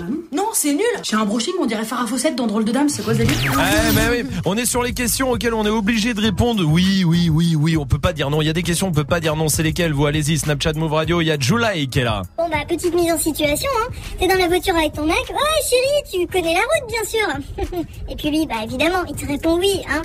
oui. 0.00 0.14
Non, 0.30 0.46
c'est 0.52 0.72
nul. 0.72 0.84
J'ai 1.02 1.16
un 1.16 1.24
brushing, 1.24 1.54
on 1.60 1.66
dirait 1.66 1.84
Farah 1.84 2.06
Fawcett 2.06 2.36
dans 2.36 2.46
Drôle 2.46 2.64
de 2.64 2.70
Dame. 2.70 2.88
C'est 2.88 3.02
quoi 3.02 3.14
ce 3.14 3.18
délire 3.18 3.52
Eh 3.56 3.94
mais 3.94 4.22
oui, 4.22 4.28
on 4.44 4.56
est 4.56 4.64
sur 4.64 4.84
les 4.84 4.92
questions 4.92 5.32
auxquelles 5.32 5.54
on 5.54 5.66
est 5.66 5.70
obligé 5.70 6.14
de 6.14 6.20
répondre. 6.20 6.62
Oui, 6.64 7.02
oui, 7.04 7.30
oui, 7.30 7.56
oui, 7.56 7.76
on 7.76 7.84
peut 7.84 7.98
pas 7.98 8.12
dire 8.12 8.30
non. 8.30 8.42
Il 8.42 8.46
y 8.46 8.48
a 8.48 8.52
des 8.52 8.62
questions, 8.62 8.86
on 8.88 8.92
peut 8.92 9.02
pas 9.02 9.18
dire 9.18 9.34
non. 9.34 9.48
C'est 9.48 9.64
lesquelles 9.64 9.92
Vous? 9.92 10.06
Allez-y, 10.06 10.38
Snapchat 10.38 10.74
Move 10.74 10.92
Radio. 10.92 11.20
Il 11.20 11.26
y 11.26 11.32
a 11.32 11.36
July 11.38 11.88
qui 11.88 11.98
est 11.98 12.04
là. 12.04 12.22
Bon 12.38 12.48
bah 12.48 12.58
petite 12.68 12.94
mise 12.94 13.12
en 13.12 13.18
situation, 13.18 13.70
hein. 13.80 13.92
T'es 14.20 14.28
dans 14.28 14.38
la 14.38 14.46
voiture 14.46 14.76
avec 14.76 14.92
ton 14.92 15.06
mec. 15.06 15.16
Ouais 15.30 15.64
chérie, 15.68 16.26
tu 16.26 16.32
connais 16.32 16.54
la 16.54 16.60
route 16.60 16.88
bien 16.88 17.04
sûr. 17.04 17.78
et 18.08 18.14
puis 18.14 18.30
lui, 18.30 18.46
bah 18.46 18.62
évidemment, 18.62 19.04
il 19.08 19.16
te 19.16 19.26
répond 19.26 19.58
oui, 19.58 19.80
hein. 19.90 20.02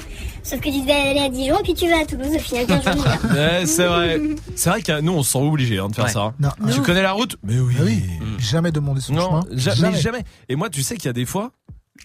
Sauf 0.50 0.60
que 0.62 0.70
tu 0.70 0.82
devais 0.82 0.94
aller 0.94 1.20
à 1.20 1.30
Dijon, 1.30 1.58
puis 1.64 1.74
tu 1.76 1.88
vas 1.90 2.00
à 2.00 2.06
Toulouse 2.06 2.36
au 2.36 2.40
final 2.40 2.66
15 2.66 2.84
jours 2.84 2.94
d'hiver. 2.96 3.20
Ouais, 3.32 3.66
c'est 3.68 3.86
vrai. 3.86 4.20
C'est 4.56 4.70
vrai 4.72 4.82
que 4.82 5.00
nous 5.02 5.12
on 5.14 5.22
se 5.22 5.32
sent 5.34 5.40
obligé 5.40 5.78
hein, 5.78 5.90
de 5.90 5.96
faire 5.96 6.06
Ouais. 6.06 6.12
ça. 6.12 6.22
hein. 6.22 6.34
Non. 6.40 6.50
Tu 6.74 6.82
connais 6.82 7.04
la 7.04 7.12
route? 7.12 7.36
Mais 7.44 7.60
oui. 7.60 7.76
Ah 7.80 7.84
oui, 7.86 8.04
jamais 8.40 8.72
demander 8.72 9.02
son 9.02 9.14
Non, 9.14 9.42
chemin. 9.42 9.58
ja- 9.58 9.74
mais 9.92 9.98
jamais. 10.00 10.24
Et 10.50 10.56
moi, 10.56 10.70
tu 10.70 10.82
sais 10.82 10.96
qu'il 10.96 11.06
y 11.06 11.10
a 11.10 11.14
des 11.14 11.26
fois. 11.26 11.52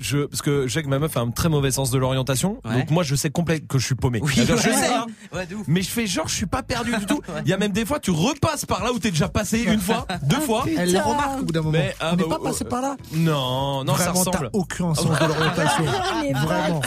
Je, 0.01 0.25
parce 0.27 0.43
que 0.43 0.67
je 0.67 0.73
sais 0.75 0.83
que 0.83 0.89
ma 0.89 0.99
meuf 0.99 1.17
a 1.17 1.21
un 1.21 1.31
très 1.31 1.49
mauvais 1.49 1.71
sens 1.71 1.93
de 1.93 1.99
l'orientation, 1.99 2.59
Ouais. 2.65 2.79
donc 2.81 2.91
moi 2.91 3.05
je 3.05 3.15
sais 3.15 3.31
complet 3.31 3.61
que 3.61 3.79
je 3.79 3.87
suis 3.87 3.95
paumé. 3.95 4.19
Oui, 4.25 4.33
je 4.35 4.57
sais, 4.57 4.87
hein. 4.93 5.07
Ouais, 5.33 5.47
de 5.47 5.55
ouf. 5.55 5.63
mais 5.69 5.83
je 5.83 5.89
fais 5.89 6.09
genre 6.09 6.27
je 6.27 6.35
suis 6.35 6.47
pas 6.47 6.65
perdu 6.65 6.91
du 6.99 7.07
tout. 7.07 7.21
Il 7.45 7.49
y 7.49 7.53
a 7.53 7.57
même 7.57 7.71
des 7.71 7.85
fois 7.87 8.01
tu 8.01 8.11
repasses 8.11 8.67
par 8.67 8.83
là 8.83 8.93
où 8.93 8.99
t'es 8.99 9.13
déjà 9.13 9.29
passé 9.29 9.63
une 9.63 9.79
fois, 9.79 10.05
deux 10.25 10.41
fois. 10.41 10.65
Elle 10.77 10.93
le 10.93 10.99
remarque 10.99 11.39
au 11.43 11.45
bout 11.45 11.53
d'un 11.53 11.61
moment. 11.63 11.79
Mais, 11.79 11.95
ah, 12.01 12.11
on 12.13 12.17
n'est 12.17 12.25
bah, 12.25 12.39
pas 12.41 12.49
passé 12.51 12.65
par 12.65 12.83
là. 12.83 12.97
Non, 13.15 13.85
non, 13.85 13.95
ça 13.95 14.11
Vraiment, 14.11 14.25
t'as 14.25 14.31
ressemble. 14.33 14.51
aucun 14.53 14.95
sens 14.97 15.07
de 15.21 15.27
l'orientation. 15.29 15.85
Vraiment. 16.45 16.81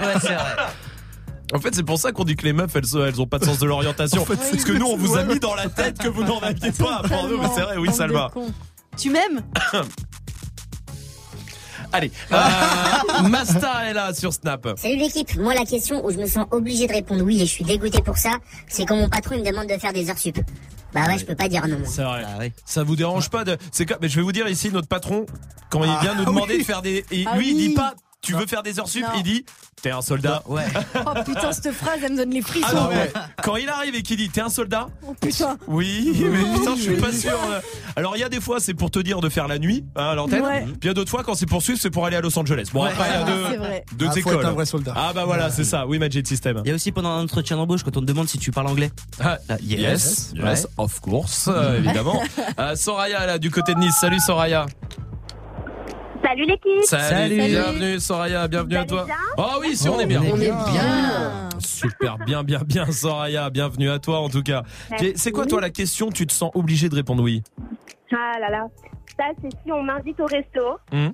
Ouais, 0.00 0.14
c'est 0.20 0.34
vrai. 0.34 0.56
En 1.54 1.60
fait, 1.60 1.74
c'est 1.74 1.82
pour 1.82 1.98
ça 1.98 2.12
qu'on 2.12 2.24
dit 2.24 2.36
que 2.36 2.44
les 2.44 2.52
meufs, 2.52 2.74
elles, 2.76 2.84
se- 2.86 2.98
elles 2.98 3.20
ont 3.20 3.26
pas 3.26 3.38
de 3.38 3.44
sens 3.46 3.58
de 3.58 3.64
l'orientation. 3.66 4.20
En 4.22 4.24
fait, 4.26 4.36
Parce 4.36 4.64
que 4.64 4.72
nous, 4.72 4.86
on 4.86 4.96
vous 4.98 5.16
a 5.16 5.24
mis 5.24 5.40
dans 5.40 5.54
la 5.54 5.68
tête 5.68 5.98
que 5.98 6.08
vous 6.08 6.22
n'en 6.22 6.38
aviez 6.40 6.72
pas 6.72 7.02
pour 7.08 7.26
nous, 7.28 7.38
mais 7.40 7.48
c'est 7.54 7.62
vrai, 7.62 7.76
oui, 7.78 7.90
Salma. 7.92 8.30
Tu 8.98 9.10
m'aimes 9.10 9.42
Allez, 11.92 12.12
euh, 12.32 13.28
Masta 13.30 13.88
est 13.88 13.94
là 13.94 14.12
sur 14.12 14.30
Snap. 14.34 14.68
Salut 14.76 14.96
l'équipe, 14.96 15.34
moi 15.36 15.54
la 15.54 15.64
question 15.64 16.04
où 16.04 16.10
je 16.10 16.18
me 16.18 16.26
sens 16.26 16.46
obligé 16.50 16.86
de 16.86 16.92
répondre 16.92 17.22
oui 17.24 17.36
et 17.40 17.46
je 17.46 17.50
suis 17.50 17.64
dégoûté 17.64 18.02
pour 18.02 18.18
ça, 18.18 18.32
c'est 18.68 18.84
quand 18.84 18.96
mon 18.96 19.08
patron 19.08 19.36
il 19.36 19.42
me 19.42 19.50
demande 19.50 19.68
de 19.68 19.78
faire 19.78 19.94
des 19.94 20.10
heures 20.10 20.18
sup. 20.18 20.38
Bah 20.92 21.06
ouais, 21.06 21.16
je 21.18 21.24
peux 21.24 21.34
pas 21.34 21.48
dire 21.48 21.66
non. 21.66 21.78
moi. 21.78 21.88
C'est 21.90 22.02
vrai. 22.02 22.24
Ah 22.26 22.38
ouais. 22.38 22.52
Ça 22.66 22.82
vous 22.82 22.94
dérange 22.96 23.30
pas 23.30 23.44
de. 23.44 23.56
C'est 23.72 23.86
quoi 23.86 23.96
Mais 24.02 24.08
je 24.10 24.16
vais 24.16 24.22
vous 24.22 24.32
dire 24.32 24.46
ici, 24.48 24.70
notre 24.70 24.88
patron, 24.88 25.24
quand 25.70 25.82
il 25.82 25.90
Ah, 25.90 26.00
vient 26.02 26.14
nous 26.14 26.26
demander 26.26 26.54
oui. 26.54 26.58
de 26.60 26.64
faire 26.64 26.82
des. 26.82 27.06
et 27.10 27.24
Ah 27.26 27.38
lui, 27.38 27.52
il 27.52 27.56
dit 27.56 27.68
oui. 27.68 27.74
pas. 27.74 27.94
Tu 28.28 28.34
veux 28.34 28.46
faire 28.46 28.62
des 28.62 28.78
heures 28.78 28.88
sup. 28.88 29.04
Il 29.16 29.22
dit 29.22 29.44
T'es 29.80 29.90
un 29.90 30.02
soldat. 30.02 30.42
Ouais. 30.46 30.64
Oh 31.06 31.10
putain, 31.24 31.52
cette 31.52 31.72
phrase, 31.72 32.00
elle 32.04 32.12
me 32.12 32.16
donne 32.18 32.30
les 32.30 32.42
frissons. 32.42 32.66
Ah 32.70 32.74
non, 32.74 32.88
ouais. 32.88 33.12
Quand 33.44 33.54
il 33.56 33.68
arrive 33.68 33.94
et 33.94 34.02
qu'il 34.02 34.16
dit 34.16 34.28
T'es 34.28 34.40
un 34.40 34.48
soldat 34.48 34.88
Oh 35.06 35.14
putain. 35.20 35.56
Oui, 35.68 36.12
mais 36.30 36.58
putain, 36.58 36.74
je 36.76 36.82
suis 36.82 36.96
pas 36.96 37.12
sûr. 37.12 37.38
Alors, 37.96 38.16
il 38.16 38.20
y 38.20 38.24
a 38.24 38.28
des 38.28 38.40
fois, 38.40 38.58
c'est 38.60 38.74
pour 38.74 38.90
te 38.90 38.98
dire 38.98 39.20
de 39.20 39.28
faire 39.28 39.46
la 39.48 39.58
nuit 39.58 39.84
hein, 39.96 40.08
à 40.10 40.14
l'antenne. 40.14 40.42
Ouais. 40.42 40.62
Puis 40.64 40.76
il 40.82 40.86
y 40.86 40.90
a 40.90 40.94
d'autres 40.94 41.10
fois, 41.10 41.22
quand 41.22 41.34
c'est 41.34 41.46
pour 41.46 41.62
suivre, 41.62 41.78
c'est 41.80 41.90
pour 41.90 42.04
aller 42.06 42.16
à 42.16 42.20
Los 42.20 42.36
Angeles. 42.38 42.68
Bon, 42.72 42.82
Ouais. 42.84 42.90
après, 42.90 43.06
il 43.08 43.12
y 43.12 43.14
a 43.14 43.20
Ah, 43.20 43.24
deux, 43.94 44.06
Ah, 44.10 44.18
écoles. 44.18 44.44
un 44.46 44.50
vrai 44.52 44.66
soldat. 44.66 44.92
Ah, 44.96 45.12
bah 45.14 45.24
voilà, 45.24 45.50
c'est 45.50 45.64
ça. 45.64 45.86
Oui, 45.86 45.98
Magic 45.98 46.26
System. 46.26 46.60
Il 46.64 46.68
y 46.68 46.72
a 46.72 46.74
aussi 46.74 46.90
pendant 46.92 47.10
un 47.10 47.22
entretien 47.22 47.56
d'embauche 47.56 47.82
quand 47.84 47.96
on 47.96 48.00
te 48.00 48.06
demande 48.06 48.28
si 48.28 48.38
tu 48.38 48.50
parles 48.50 48.66
anglais. 48.66 48.90
Ah, 49.20 49.38
Ah, 49.48 49.54
yes, 49.62 50.32
yes, 50.34 50.42
Ouais. 50.42 50.70
of 50.76 51.00
course, 51.00 51.48
euh, 51.50 51.78
évidemment. 51.78 52.20
Euh, 52.58 52.74
Soraya, 52.74 53.24
là, 53.26 53.38
du 53.38 53.50
côté 53.50 53.74
de 53.74 53.78
Nice. 53.78 53.94
Salut, 54.00 54.18
Soraya. 54.20 54.66
Salut 56.28 56.44
l'équipe 56.44 56.82
Salut, 56.84 57.38
Salut. 57.38 57.46
bienvenue 57.50 57.98
Soraya, 58.00 58.48
bienvenue 58.48 58.76
à 58.76 58.84
toi. 58.84 59.04
bien? 59.06 59.14
Oh 59.38 59.52
oui, 59.60 59.74
si 59.74 59.88
on 59.88 59.98
est 59.98 60.04
bien. 60.04 60.20
On 60.22 60.36
est 60.38 60.50
bien. 60.72 61.48
Super, 61.58 62.18
bien, 62.18 62.42
bien, 62.44 62.60
bien, 62.66 62.90
Soraya, 62.92 63.48
bienvenue 63.48 63.88
à 63.88 63.98
toi 63.98 64.20
en 64.20 64.28
tout 64.28 64.42
cas. 64.42 64.62
C'est 65.14 65.32
quoi 65.32 65.46
toi 65.46 65.60
la 65.62 65.70
question? 65.70 66.10
Tu 66.10 66.26
te 66.26 66.32
sens 66.34 66.50
obligé 66.54 66.90
de 66.90 66.94
répondre 66.94 67.22
oui 67.22 67.42
Ah 68.12 68.38
là 68.40 68.50
là. 68.50 68.66
Ça 69.18 69.24
c'est 69.40 69.50
si 69.64 69.72
on 69.72 69.82
m'invite 69.82 70.20
au 70.20 70.26
resto 70.26 70.78
Hum. 70.92 71.12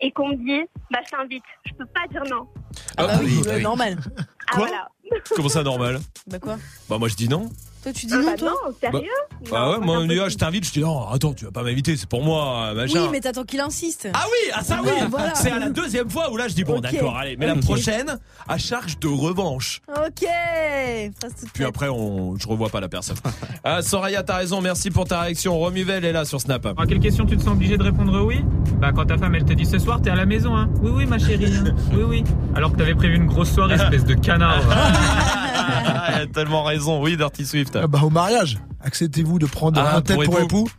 et 0.00 0.10
qu'on 0.10 0.30
me 0.30 0.34
dit 0.36 0.66
bah 0.90 0.98
je 1.04 1.10
t'invite. 1.16 1.44
Je 1.64 1.72
peux 1.74 1.86
pas 1.86 2.06
dire 2.10 2.22
non. 2.28 2.48
Ah 2.96 3.06
bah 3.06 3.18
oui, 3.22 3.40
euh, 3.46 3.60
normal. 3.60 3.96
Ah 4.18 4.56
Quoi? 4.56 4.66
voilà. 4.66 4.88
Comment 5.36 5.48
ça 5.48 5.62
normal? 5.62 6.00
Bah 6.26 6.38
quoi? 6.40 6.56
Bah 6.90 6.98
moi 6.98 7.06
je 7.08 7.14
dis 7.14 7.28
non. 7.28 7.48
Toi, 7.86 7.92
tu 7.92 8.06
dis 8.06 8.14
Ah, 8.14 8.18
non, 8.18 8.24
bah 8.24 8.36
toi 8.36 8.48
non, 8.50 8.74
sérieux 8.80 9.08
Bah 9.48 9.70
ouais, 9.70 9.78
Non, 9.78 9.84
moi 9.86 10.24
ah, 10.24 10.28
je 10.28 10.36
t'invite, 10.36 10.66
je 10.66 10.72
dis 10.72 10.80
non, 10.80 11.06
attends, 11.06 11.32
tu 11.34 11.44
vas 11.44 11.52
pas 11.52 11.62
m'inviter, 11.62 11.96
c'est 11.96 12.08
pour 12.08 12.20
moi, 12.20 12.74
machin. 12.74 13.02
Oui, 13.02 13.08
mais 13.12 13.20
t'attends 13.20 13.44
qu'il 13.44 13.60
insiste. 13.60 14.08
Ah 14.12 14.24
oui, 14.26 14.50
ah 14.52 14.64
ça 14.64 14.80
oui, 14.82 14.90
Ouais, 14.90 15.06
voilà. 15.08 15.36
c'est 15.36 15.52
à 15.52 15.60
la 15.60 15.68
deuxième 15.68 16.10
fois 16.10 16.32
où 16.32 16.36
là 16.36 16.48
je 16.48 16.54
dis 16.54 16.64
bon 16.64 16.80
d'accord, 16.80 17.16
allez, 17.16 17.36
mais 17.36 17.46
la 17.46 17.54
prochaine 17.54 18.18
à 18.48 18.58
charge 18.58 18.98
de 18.98 19.06
revanche. 19.06 19.82
Ok. 19.88 20.26
Puis 21.54 21.64
après 21.64 21.88
on, 21.88 22.36
je 22.36 22.48
revois 22.48 22.70
pas 22.70 22.80
la 22.80 22.88
personne. 22.88 23.18
Ah, 23.62 23.82
Soraya, 23.82 24.24
t'as 24.24 24.38
raison, 24.38 24.60
merci 24.60 24.90
pour 24.90 25.04
ta 25.04 25.20
réaction. 25.20 25.56
Romuvel 25.56 26.04
est 26.04 26.12
là 26.12 26.24
sur 26.24 26.40
Snap. 26.40 26.66
À 26.76 26.86
quelle 26.86 26.98
question 26.98 27.24
tu 27.24 27.36
te 27.36 27.42
sens 27.42 27.52
obligé 27.52 27.76
de 27.78 27.84
répondre 27.84 28.20
oui? 28.24 28.40
Bah 28.80 28.90
quand 28.92 29.06
ta 29.06 29.16
femme 29.16 29.36
elle 29.36 29.44
te 29.44 29.52
dit 29.52 29.64
ce 29.64 29.78
soir 29.78 30.02
t'es 30.02 30.10
à 30.10 30.16
la 30.16 30.26
maison 30.26 30.56
hein 30.56 30.68
Oui 30.82 30.90
oui 30.92 31.06
ma 31.06 31.18
chérie 31.20 31.54
hein. 31.54 31.72
Oui 31.92 32.02
oui 32.02 32.24
Alors 32.56 32.72
que 32.72 32.78
t'avais 32.78 32.96
prévu 32.96 33.14
une 33.14 33.26
grosse 33.26 33.52
soirée 33.52 33.74
espèce 33.80 34.04
de 34.04 34.14
canard 34.14 34.60
Ah, 34.70 34.92
elle 36.08 36.22
a 36.22 36.26
tellement 36.26 36.62
raison, 36.64 37.02
oui, 37.02 37.16
Dirty 37.16 37.44
Swift. 37.46 37.76
Ah 37.76 37.86
bah, 37.86 38.00
au 38.02 38.10
mariage, 38.10 38.58
acceptez-vous 38.80 39.38
de 39.38 39.46
prendre 39.46 39.80
Ah, 39.80 39.96
un 39.96 40.02
tête 40.02 40.16
pour 40.16 40.24
pour 40.24 40.38
époux. 40.40 40.66
époux? 40.66 40.70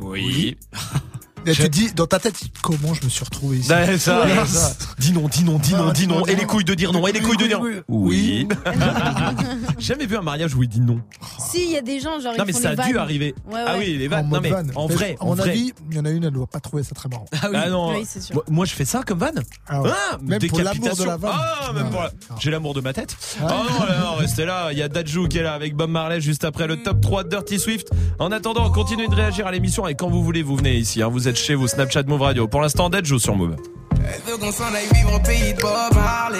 Oui. 0.00 0.56
Et 1.46 1.52
tu 1.52 1.68
dis, 1.68 1.92
dans 1.92 2.06
ta 2.06 2.18
tête, 2.18 2.34
comment 2.62 2.94
je 2.94 3.04
me 3.04 3.08
suis 3.10 3.24
retrouvé 3.24 3.58
ici 3.58 3.70
Ouais, 3.70 3.98
ça, 3.98 4.22
Ouais, 4.24 4.46
ça. 4.46 4.72
Dis 4.98 5.12
non, 5.12 5.28
dis 5.28 5.44
non, 5.44 5.58
dis 5.58 5.74
non, 5.74 5.92
dis 5.92 6.06
non. 6.06 6.24
Et 6.26 6.36
les 6.36 6.44
couilles 6.44 6.64
de 6.64 6.74
dire 6.74 6.92
non, 6.92 7.06
et 7.06 7.12
les 7.12 7.20
couilles 7.20 7.36
de 7.36 7.46
dire 7.46 7.60
oui. 7.88 8.46
Jamais 9.78 10.06
vu 10.06 10.16
un 10.16 10.22
mariage 10.22 10.54
où 10.54 10.62
il 10.62 10.68
dit 10.68 10.80
non. 10.80 11.00
Si, 11.38 11.64
il 11.64 11.70
y 11.72 11.76
a 11.76 11.82
des 11.82 12.00
gens, 12.00 12.20
genre, 12.20 12.32
Non 12.36 12.44
ils 12.44 12.46
mais 12.46 12.52
font 12.52 12.60
ça 12.60 12.70
a 12.70 12.76
dû 12.76 12.98
arriver. 12.98 13.34
Ouais, 13.50 13.60
Ah 13.66 13.74
oui, 13.78 13.96
les 13.98 14.06
En 14.06 14.10
vannes. 14.10 14.24
Non 14.24 14.30
mode 14.30 14.42
mais 14.42 14.50
van. 14.50 14.62
en 14.76 14.86
vrai, 14.86 15.16
en 15.20 15.26
mon 15.26 15.34
vrai. 15.34 15.50
avis, 15.50 15.72
il 15.90 15.96
y 15.96 16.00
en 16.00 16.04
a 16.04 16.10
une, 16.10 16.24
elle 16.24 16.30
doit 16.30 16.46
pas 16.46 16.60
trouver 16.60 16.82
ça 16.82 16.94
très 16.94 17.08
marrant. 17.08 17.24
Ah, 17.42 17.68
non. 17.68 17.94
Oui, 17.94 18.04
c'est 18.06 18.20
sûr. 18.22 18.34
Moi, 18.34 18.44
moi, 18.48 18.64
je 18.66 18.72
fais 18.74 18.84
ça 18.84 19.02
comme 19.02 19.18
van. 19.18 19.30
Ah 19.68 19.82
ouais. 19.82 19.90
Même 20.22 20.38
pour 20.48 20.58
l'amour 20.60 20.74
de 20.74 20.80
décapitation. 20.80 21.04
la 21.06 21.16
vanne. 21.16 21.32
Ah, 21.34 21.72
même 21.74 21.90
pour 21.90 22.00
la- 22.02 22.10
J'ai 22.38 22.50
l'amour 22.50 22.74
de 22.74 22.80
ma 22.80 22.92
tête. 22.92 23.16
Oh 23.40 23.44
non, 23.46 23.86
là, 23.86 23.98
non, 24.00 24.14
restez 24.16 24.44
là. 24.44 24.68
Il 24.72 24.78
y 24.78 24.82
a 24.82 24.88
Dajou 24.88 25.28
qui 25.28 25.38
est 25.38 25.42
là 25.42 25.54
avec 25.54 25.74
Bob 25.74 25.90
Marley 25.90 26.20
juste 26.20 26.44
après 26.44 26.66
le 26.66 26.82
top 26.82 27.00
3 27.00 27.24
de 27.24 27.28
Dirty 27.30 27.58
Swift. 27.58 27.88
En 28.18 28.30
attendant, 28.32 28.70
continuez 28.70 29.08
de 29.08 29.14
réagir 29.14 29.46
à 29.46 29.52
l'émission 29.52 29.86
et 29.88 29.94
quand 29.94 30.08
vous 30.08 30.22
voulez, 30.22 30.42
vous 30.42 30.56
venez 30.56 30.76
ici. 30.76 31.02
hein. 31.02 31.08
Vous 31.08 31.28
êtes 31.28 31.31
chez 31.36 31.54
vous, 31.54 31.68
Snapchat 31.68 32.04
Move 32.04 32.22
Radio. 32.22 32.48
Pour 32.48 32.60
l'instant, 32.60 32.90
Dajou 32.90 33.18
sur 33.18 33.36
Move. 33.36 33.56
Elle 34.04 34.20
veut 34.26 34.36
qu'on 34.38 34.52
s'en 34.52 34.64
aille 34.74 34.88
vivre 34.94 35.14
au 35.14 35.20
pays 35.20 35.54
de 35.54 35.60
Bob 35.60 35.94
Marley. 35.94 36.38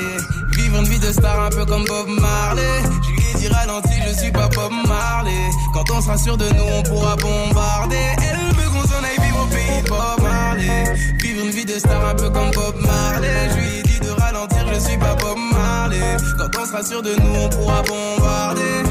Vivre 0.56 0.78
une 0.78 0.84
vie 0.84 0.98
de 0.98 1.12
star 1.12 1.44
un 1.44 1.50
peu 1.50 1.64
comme 1.64 1.84
Bob 1.84 2.08
Marley. 2.08 2.62
Je 3.02 3.10
lui 3.10 3.18
ai 3.18 3.38
dit 3.38 3.48
ralenti, 3.48 3.94
je 4.06 4.18
suis 4.20 4.32
pas 4.32 4.48
Bob 4.48 4.72
Marley. 4.86 5.50
Quand 5.72 5.90
on 5.90 6.00
sera 6.00 6.18
sûr 6.18 6.36
de 6.36 6.48
nous, 6.48 6.64
on 6.78 6.82
pourra 6.82 7.16
bombarder. 7.16 7.96
Elle 8.18 8.54
veut 8.56 8.70
qu'on 8.70 8.86
s'en 8.86 9.02
aille 9.02 9.24
vivre 9.24 9.42
au 9.42 9.46
pays 9.46 9.82
de 9.82 9.88
Bob 9.88 10.22
Marley. 10.22 10.84
Vivre 11.22 11.44
une 11.44 11.50
vie 11.50 11.64
de 11.64 11.78
star 11.78 12.04
un 12.04 12.14
peu 12.14 12.30
comme 12.30 12.50
Bob 12.50 12.74
Marley. 12.80 13.50
Je 13.50 13.56
lui 13.56 13.78
ai 13.78 13.82
dit 13.82 14.00
de 14.00 14.10
ralentir, 14.10 14.66
je 14.74 14.80
suis 14.80 14.98
pas 14.98 15.14
Bob 15.14 15.38
Marley. 15.52 16.16
Quand 16.38 16.60
on 16.60 16.66
sera 16.66 16.82
sûr 16.82 17.02
de 17.02 17.14
nous, 17.14 17.34
on 17.40 17.48
pourra 17.48 17.82
bombarder. 17.82 18.82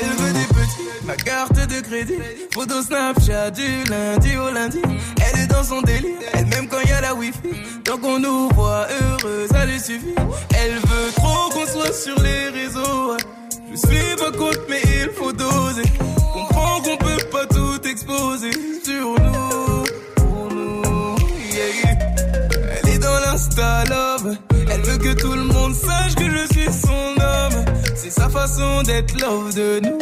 Elle 0.00 0.10
veut 0.22 0.37
ma 1.04 1.16
carte 1.16 1.54
de 1.54 1.80
crédit. 1.80 2.18
Photo 2.52 2.82
Snapchat 2.82 3.50
du 3.52 3.84
lundi 3.90 4.36
au 4.36 4.50
lundi. 4.52 4.80
Elle 5.26 5.40
est 5.40 5.46
dans 5.46 5.64
son 5.64 5.80
délire, 5.82 6.16
elle 6.34 6.46
même 6.46 6.68
quand 6.68 6.80
il 6.84 6.90
y 6.90 6.92
a 6.92 7.00
la 7.00 7.14
wifi. 7.14 7.50
Tant 7.84 7.98
qu'on 7.98 8.18
nous 8.18 8.48
voit 8.50 8.86
heureux, 9.00 9.46
ça 9.50 9.64
lui 9.64 9.78
suffit. 9.78 10.14
Elle 10.54 10.74
veut 10.74 11.12
trop 11.16 11.48
qu'on 11.50 11.66
soit 11.66 11.92
sur 11.92 12.20
les 12.22 12.48
réseaux. 12.48 13.16
Je 13.70 13.76
suis 13.76 14.16
pas 14.16 14.30
contre, 14.32 14.60
mais 14.68 14.82
il 14.84 15.10
faut 15.16 15.32
doser. 15.32 15.82
Comprends 16.32 16.80
qu'on 16.80 16.96
peut 16.96 17.24
pas 17.30 17.46
tout 17.46 17.80
exposer 17.88 18.50
sur 18.84 19.10
nous. 19.20 19.84
Pour 20.16 20.48
nous. 20.52 21.16
Elle 22.82 22.90
est 22.90 22.98
dans 22.98 23.20
l'insta 23.20 23.84
love. 23.84 24.36
Elle 24.70 24.82
veut 24.82 24.98
que 24.98 25.14
tout 25.14 25.32
le 25.32 25.44
monde 25.44 25.74
sache 25.74 26.14
que 26.14 26.24
je 26.24 26.46
suis. 26.52 26.57
Sa 28.10 28.28
façon 28.30 28.82
d'être 28.82 29.20
love 29.20 29.54
de 29.54 29.80
nous. 29.80 29.98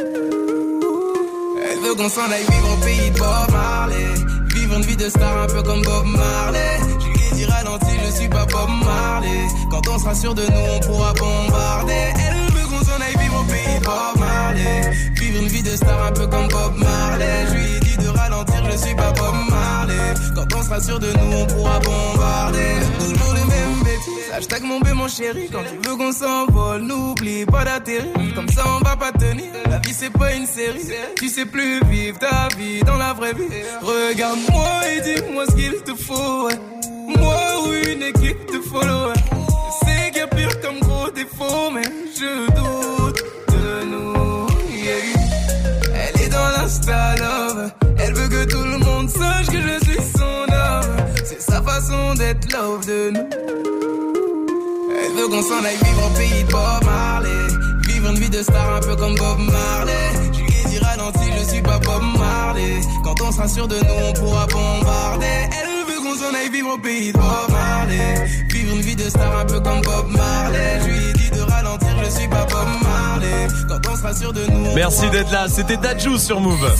Elle 1.69 1.79
veut 1.81 1.95
qu'on 1.95 2.09
s'en 2.09 2.31
aille 2.31 2.45
vivre 2.49 2.73
au 2.73 2.85
pays 2.85 3.11
de 3.11 3.19
Bob 3.19 3.51
Marley. 3.51 4.07
Vivre 4.55 4.77
une 4.77 4.83
vie 4.83 4.97
de 4.97 5.09
star 5.09 5.43
un 5.43 5.47
peu 5.47 5.63
comme 5.63 5.83
Bob 5.83 6.07
Marley. 6.07 6.79
Je 7.01 7.07
lui 7.07 7.31
dit 7.35 7.45
ralenti, 7.47 7.93
je 8.05 8.17
suis 8.17 8.29
pas 8.29 8.47
Bob 8.47 8.71
Marley. 8.85 9.49
Quand 9.71 9.89
on 9.89 9.99
sera 9.99 10.15
sûr 10.15 10.35
de 10.35 10.43
nous, 10.43 10.67
on 10.77 10.81
pourra 10.81 11.13
bombarder. 11.15 12.13
Elle 12.15 12.55
veut 12.55 12.69
qu'on 12.69 12.85
s'en 12.85 13.01
aille 13.01 13.17
vivre 13.19 13.41
au 13.41 13.45
pays 13.45 13.81
de 13.81 13.85
Bob 13.85 14.19
Marley. 14.19 14.93
Vivre 15.21 15.43
une 15.43 15.49
vie 15.49 15.63
de 15.63 15.77
star 15.77 16.07
un 16.07 16.13
peu 16.13 16.27
comme 16.29 16.49
Bob 16.49 16.77
Marley. 16.79 17.47
Je 17.51 17.86
je 18.71 18.77
suis 18.77 18.95
pas 18.95 19.13
Bob 19.13 19.35
Marley. 19.51 20.15
Quand 20.35 20.47
on 20.57 20.63
sera 20.63 20.81
sûr 20.81 20.99
de 20.99 21.09
nous, 21.13 21.37
on 21.37 21.47
pourra 21.47 21.79
bombarder. 21.81 22.75
Toujours 22.99 23.35
les 23.35 23.45
mêmes 23.45 23.83
bêtises. 23.85 24.33
Hashtag 24.33 24.63
mon 24.63 24.81
bé, 24.81 24.93
mon 24.93 25.09
chéri. 25.09 25.49
Quand 25.53 25.63
tu 25.63 25.89
veux 25.89 25.97
qu'on 25.97 26.13
s'envole, 26.13 26.83
n'oublie 26.83 27.47
pas 27.47 27.65
d'atterrir. 27.65 28.13
Comme 28.35 28.49
ça, 28.49 28.65
on 28.67 28.85
va 28.85 28.97
pas 28.97 29.13
tenir. 29.13 29.51
La 29.71 29.79
vie, 29.79 29.95
c'est 29.95 30.11
pas 30.11 30.33
une 30.35 30.47
série. 30.47 30.87
Tu 31.17 31.29
sais 31.29 31.47
plus 31.47 31.81
vivre 31.85 32.19
ta 32.19 32.49
vie 32.57 32.81
dans 32.81 32.97
la 32.97 33.13
vraie 33.13 33.33
vie. 33.35 33.49
Regarde-moi 33.83 34.69
et 34.91 35.01
dis-moi 35.01 35.45
ce 35.49 35.55
qu'il 35.55 35.75
te 35.83 35.95
faut. 35.95 36.49
Moi 37.19 37.37
ou 37.65 37.73
une 37.73 38.03
équipe 38.03 38.47
de 38.53 38.61
followers. 38.61 39.15
Je 39.15 39.87
sais 39.87 40.11
qu'il 40.11 40.21
y 40.21 40.25
a 40.25 40.27
pire 40.27 40.61
comme 40.61 40.81
gros 40.81 41.11
défaut, 41.11 41.71
mais 41.73 41.83
je 42.15 42.47
doute 42.57 43.23
de 43.49 43.85
nous. 43.85 44.47
Elle 45.95 46.21
est 46.21 46.29
dans 46.29 46.49
l'insta 46.49 47.15
love. 47.17 47.86
Que 48.29 48.45
tout 48.45 48.65
le 48.65 48.79
monde 48.79 49.09
sache 49.09 49.47
que 49.47 49.61
je 49.61 49.85
suis 49.85 50.03
son 50.17 50.53
homme. 50.53 50.97
C'est 51.25 51.41
sa 51.41 51.63
façon 51.63 52.15
d'être 52.15 52.53
love 52.53 52.85
de 52.85 53.11
nous. 53.13 53.29
Elle 54.91 55.13
veut 55.13 55.29
qu'on 55.29 55.43
s'en 55.43 55.65
aille 55.65 55.77
vivre 55.85 56.07
au 56.07 56.19
pays 56.19 56.43
de 56.43 56.51
Bob 56.51 56.85
Marley. 56.85 57.29
Vivre 57.87 58.11
une 58.11 58.19
vie 58.19 58.29
de 58.29 58.43
star 58.43 58.75
un 58.75 58.81
peu 58.81 58.97
comme 58.97 59.15
Bob 59.15 59.39
Marley. 59.39 60.11
Je 60.33 60.41
lui 60.41 60.49
ai 60.49 60.69
dit 60.69 60.79
ralenti, 60.79 61.31
je 61.39 61.51
suis 61.51 61.63
pas 61.63 61.79
Bob 61.79 62.03
Marley. 62.19 62.81
Quand 63.05 63.15
on 63.23 63.31
sera 63.31 63.47
sûr 63.49 63.69
de 63.69 63.77
nous, 63.77 64.07
on 64.09 64.13
pourra 64.15 64.47
bombarder. 64.47 65.49
Elle 65.53 65.87
veut 65.87 66.01
qu'on 66.03 66.17
s'en 66.19 66.35
aille 66.35 66.51
vivre 66.51 66.75
au 66.75 66.79
pays 66.79 67.13
de 67.13 67.19
Bob 67.19 67.51
Marley. 67.51 68.27
Vivre 68.51 68.75
une 68.75 68.83
vie 68.83 68.97
de 68.97 69.09
star 69.09 69.39
un 69.39 69.45
peu 69.45 69.61
comme 69.61 69.83
Bob 69.83 70.09
Marley. 70.11 70.81
Je 70.83 70.87
lui 70.89 71.11
ai 71.11 71.13
dit 71.13 71.31
de 71.31 71.43
ralentir, 71.43 71.89
je 72.05 72.11
suis 72.11 72.29
pas 72.29 72.45
Bob 72.51 72.69
Marley. 72.83 73.47
Quand 73.69 73.93
on 73.93 73.97
sera 73.97 74.15
sûr 74.15 74.33
de 74.33 74.45
nous, 74.47 74.71
on 74.71 74.75
Merci 74.75 75.09
d'être 75.11 75.31
là. 75.31 75.47
C'était 75.49 75.77
Dajou 75.77 76.19
sur 76.19 76.41
Move. 76.41 76.73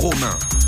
Romain. 0.00 0.59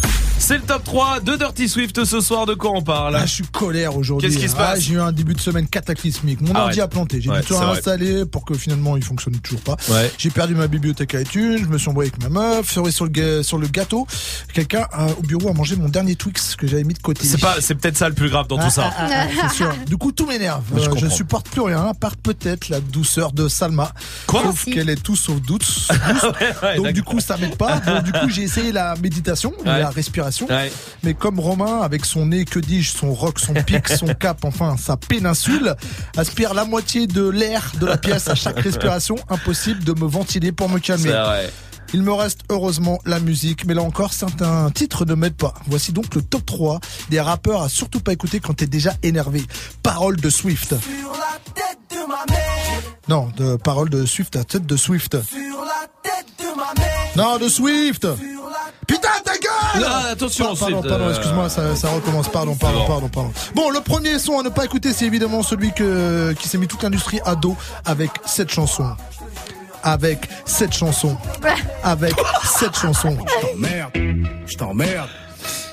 C'est 0.45 0.57
le 0.57 0.63
top 0.65 0.83
3 0.83 1.21
de 1.21 1.37
Dirty 1.37 1.69
Swift 1.69 2.05
ce 2.05 2.21
soir. 2.21 2.47
De 2.47 2.55
quoi 2.55 2.73
on 2.75 2.83
parle 2.83 3.15
Ah, 3.17 3.25
je 3.27 3.31
suis 3.33 3.45
colère 3.45 3.97
aujourd'hui. 3.97 4.29
Qu'est-ce 4.29 4.41
qui 4.43 4.49
se 4.49 4.57
Ah, 4.57 4.73
passe 4.73 4.81
J'ai 4.81 4.95
eu 4.95 5.01
un 5.01 5.13
début 5.13 5.35
de 5.35 5.41
semaine 5.41 5.69
cataclysmique. 5.69 6.41
Mon 6.41 6.51
Ah 6.55 6.65
ordi 6.65 6.81
a 6.81 6.89
planté. 6.89 7.21
J'ai 7.21 7.31
Ouais, 7.31 7.41
dû 7.43 7.47
tout 7.47 7.57
réinstaller 7.57 8.27
pour 8.27 8.45
que 8.45 8.55
finalement 8.55 8.97
il 8.97 9.05
fonctionne 9.05 9.37
toujours 9.39 9.61
pas. 9.61 9.77
Ouais. 9.89 10.11
J'ai 10.19 10.31
perdu 10.31 10.57
ma 10.57 10.67
bibliothèque 10.67 11.15
à 11.15 11.21
iTunes. 11.21 11.59
Je 11.63 11.67
me 11.67 11.79
suis 11.79 11.89
embrouillé 11.89 12.11
avec 12.13 12.29
ma 12.29 12.41
meuf. 12.57 12.73
Cerise 12.73 12.93
sur 12.95 13.05
le, 13.05 13.13
ga- 13.13 13.43
sur 13.45 13.57
le 13.59 13.69
gâteau. 13.69 14.05
Quelqu'un 14.53 14.85
euh, 14.99 15.07
au 15.17 15.23
bureau 15.23 15.49
a 15.49 15.53
mangé 15.53 15.77
mon 15.77 15.89
dernier 15.89 16.17
Twix 16.17 16.57
que 16.57 16.67
j'avais 16.67 16.83
mis 16.85 16.95
de 16.95 16.99
côté. 16.99 17.25
C'est 17.25 17.41
pas, 17.41 17.61
c'est 17.61 17.77
peut-être 17.77 17.97
ça 17.97 18.09
le 18.09 18.15
plus 18.17 18.29
grave 18.29 18.49
dans 18.49 18.59
tout 18.59 18.71
ça. 18.71 18.91
Ah, 18.99 19.07
ah, 19.09 19.27
ah, 19.43 19.47
c'est 19.49 19.57
sûr. 19.59 19.73
Du 19.87 19.97
coup, 19.97 20.11
tout 20.11 20.27
m'énerve. 20.27 20.65
Je 20.77 20.81
Euh, 20.91 20.95
je, 20.97 21.07
supporte 21.07 21.49
plus 21.51 21.61
rien, 21.63 21.87
à 21.87 21.95
part 21.95 22.17
peut-être 22.17 22.69
la 22.69 22.81
douceur 22.81 23.31
de 23.33 23.47
Salma. 23.47 23.93
Quoi 24.27 24.43
Sauf 24.43 24.65
qu'elle 24.65 24.91
est 24.91 25.01
tout 25.03 25.15
sauf 25.15 25.41
douce. 25.41 25.89
Donc 26.77 26.89
du 26.93 27.05
coup, 27.05 27.21
ça 27.21 27.37
m'aide 27.37 27.57
pas. 27.57 27.79
Donc 27.79 28.03
du 28.03 28.13
coup, 28.13 28.29
j'ai 28.29 28.43
essayé 28.43 28.73
la 28.73 28.97
méditation, 28.97 29.53
la 29.65 29.89
respiration. 29.91 30.32
Ouais. 30.41 30.73
Mais 31.03 31.15
comme 31.15 31.39
Romain, 31.41 31.81
avec 31.81 32.05
son 32.05 32.27
nez, 32.27 32.45
que 32.45 32.59
dis-je, 32.59 32.97
son 32.97 33.13
rock, 33.13 33.39
son 33.39 33.55
pic, 33.55 33.89
son 33.99 34.15
cap, 34.15 34.45
enfin 34.45 34.77
sa 34.77 34.97
péninsule, 34.97 35.75
aspire 36.17 36.55
la 36.55 36.65
moitié 36.65 37.07
de 37.07 37.29
l'air 37.29 37.73
de 37.81 37.87
la 37.87 37.99
pièce 37.99 38.29
à 38.29 38.35
chaque 38.35 38.61
respiration, 38.61 39.17
impossible 39.29 39.85
de 39.85 39.93
me 39.93 40.07
ventiler 40.07 40.53
pour 40.53 40.69
me 40.69 40.79
calmer. 40.79 41.13
Il 41.95 42.03
me 42.03 42.13
reste 42.13 42.41
heureusement 42.49 43.01
la 43.05 43.21
musique, 43.21 43.67
mais 43.67 43.75
là 43.75 43.83
encore, 43.83 44.15
certains 44.15 44.71
titres 44.71 45.05
ne 45.05 45.15
m'aident 45.15 45.37
pas. 45.37 45.53
Voici 45.67 45.93
donc 45.93 46.15
le 46.15 46.23
top 46.23 46.47
3 46.47 46.81
des 47.11 47.21
rappeurs 47.21 47.63
à 47.63 47.69
surtout 47.69 48.01
pas 48.01 48.15
écouter 48.15 48.41
quand 48.41 48.55
t'es 48.55 48.67
déjà 48.67 48.95
énervé. 49.03 49.43
Parole 49.83 50.17
de 50.17 50.31
Swift. 50.31 50.69
Sur 50.69 51.13
la 51.13 51.39
tête 51.55 51.79
de 51.91 52.09
ma 52.09 52.25
mère. 52.33 52.83
Non, 53.09 53.31
de 53.37 53.57
parole 53.57 53.91
de 53.91 54.07
Swift 54.07 54.37
à 54.37 54.45
tête 54.45 54.65
de 54.65 54.77
Swift. 54.77 55.23
Sur 55.23 55.65
la 55.65 55.87
tête 56.03 56.27
de 56.39 56.57
ma 56.57 56.73
mère. 56.83 56.93
Non, 57.15 57.39
de 57.39 57.49
Swift 57.49 58.07
Non, 59.81 59.87
attention, 60.11 60.55
Pa- 60.55 60.61
Pardon, 60.61 60.83
pardon, 60.83 61.05
euh, 61.07 61.11
excuse-moi, 61.11 61.49
ça, 61.49 61.75
ça 61.77 61.89
recommence. 61.89 62.29
Pardon, 62.29 62.55
pardon, 62.55 62.85
pardon, 62.87 63.09
pardon. 63.09 63.33
Bon, 63.55 63.71
le 63.71 63.81
premier 63.81 64.19
son 64.19 64.39
à 64.39 64.43
ne 64.43 64.49
pas 64.49 64.65
écouter, 64.65 64.93
c'est 64.93 65.07
évidemment 65.07 65.43
celui 65.43 65.73
que, 65.73 66.33
qui 66.39 66.49
s'est 66.49 66.59
mis 66.59 66.67
toute 66.69 66.83
l'industrie 66.83 67.21
à 67.25 67.35
dos 67.35 67.57
avec 67.85 68.11
cette 68.27 68.51
chanson. 68.51 68.85
Avec 69.83 70.29
cette 70.45 70.73
chanson. 70.75 71.17
Avec 71.83 72.15
cette 72.59 72.77
chanson. 72.77 73.17
T'emmerde, 73.41 73.91
je 74.47 74.55
t'emmerde, 74.57 75.09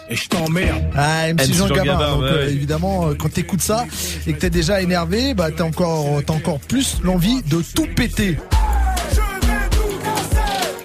et 0.10 0.16
je 0.16 0.28
t'emmerde. 0.28 0.84
Ah, 0.97 1.28
MC 1.32 1.41
MC 1.50 1.54
Jean 1.54 1.68
Jean 1.68 1.76
Gabin. 1.76 1.86
Gabin, 1.93 2.10
Donc, 2.14 2.22
ouais, 2.24 2.28
euh, 2.30 2.45
ouais. 2.47 2.52
évidemment, 2.54 3.08
euh, 3.10 3.14
quand 3.14 3.32
t'écoutes 3.32 3.62
ça 3.62 3.86
et 4.26 4.34
que 4.34 4.39
t'es 4.39 4.50
déjà 4.50 4.82
énervé, 4.82 5.36
bah 5.36 5.50
t'as 5.56 5.64
encore, 5.66 6.06
t'as 6.26 6.34
encore 6.34 6.60
plus 6.60 6.97
l'envie 7.04 7.43
de 7.43 7.62
tout 7.76 7.86
péter. 7.95 8.39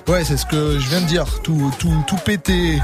Ouais, 0.07 0.23
c'est 0.25 0.37
ce 0.37 0.45
que 0.47 0.79
je 0.79 0.89
viens 0.89 1.01
de 1.01 1.07
dire. 1.07 1.25
Tout, 1.43 1.71
tout, 1.79 2.05
tout 2.07 2.17
péter. 2.17 2.81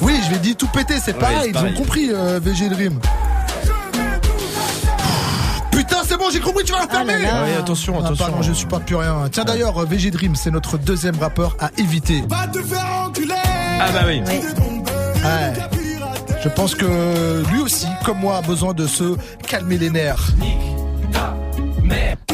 Oui, 0.00 0.14
je 0.24 0.30
vais 0.30 0.38
dire 0.40 0.56
tout 0.56 0.66
péter, 0.68 0.94
c'est 1.02 1.12
Ouais, 1.14 1.20
pareil. 1.20 1.38
Ils 1.48 1.52
pareil. 1.52 1.74
ont 1.74 1.78
compris, 1.78 2.10
euh, 2.10 2.40
VG 2.42 2.68
Dream. 2.70 2.98
Putain, 5.70 5.98
c'est 6.06 6.16
bon, 6.16 6.24
j'ai 6.32 6.40
compris, 6.40 6.64
tu 6.64 6.72
vas 6.72 6.80
la 6.80 6.88
fermer. 6.88 7.14
Ah 7.30 7.44
attention, 7.58 7.94
Ah, 8.00 8.06
attention. 8.06 8.24
pardon, 8.26 8.42
je 8.42 8.52
suis 8.52 8.66
pas 8.66 8.80
plus 8.80 8.96
rien. 8.96 9.28
Tiens 9.30 9.44
d'ailleurs, 9.44 9.84
VG 9.86 10.10
Dream, 10.10 10.34
c'est 10.34 10.50
notre 10.50 10.78
deuxième 10.78 11.18
rappeur 11.18 11.56
à 11.60 11.70
éviter. 11.78 12.24
Va 12.28 12.46
te 12.48 12.62
faire 12.62 12.86
enculer. 13.06 13.34
Ah 13.80 13.90
bah 13.92 14.00
oui. 14.06 14.22
Oui. 14.26 14.40
Ouais. 15.24 15.52
Je 16.42 16.48
pense 16.48 16.74
que 16.74 17.42
lui 17.52 17.60
aussi, 17.60 17.86
comme 18.04 18.18
moi, 18.18 18.38
a 18.38 18.42
besoin 18.42 18.74
de 18.74 18.86
se 18.86 19.16
calmer 19.46 19.78
les 19.78 19.90
nerfs. 19.90 20.32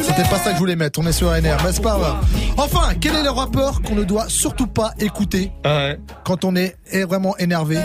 C'était 0.01 0.23
pas 0.29 0.39
ça 0.39 0.51
que 0.51 0.55
je 0.55 0.59
voulais 0.59 0.77
mettre, 0.77 0.99
on 1.01 1.07
est 1.07 1.13
sur 1.13 1.31
NR, 1.31 1.57
mais 1.65 1.73
c'est 1.73 1.83
pas 1.83 1.99
grave. 1.99 2.25
Enfin, 2.57 2.95
quel 3.01 3.15
est 3.17 3.23
le 3.23 3.31
rappeur 3.31 3.83
qu'on 3.83 3.95
ne 3.95 4.05
doit 4.05 4.29
surtout 4.29 4.67
pas 4.67 4.93
écouter 4.99 5.53
Ouais. 5.65 5.99
quand 6.25 6.45
on 6.45 6.57
est 6.57 6.77
vraiment 7.05 7.37
énervé 7.39 7.79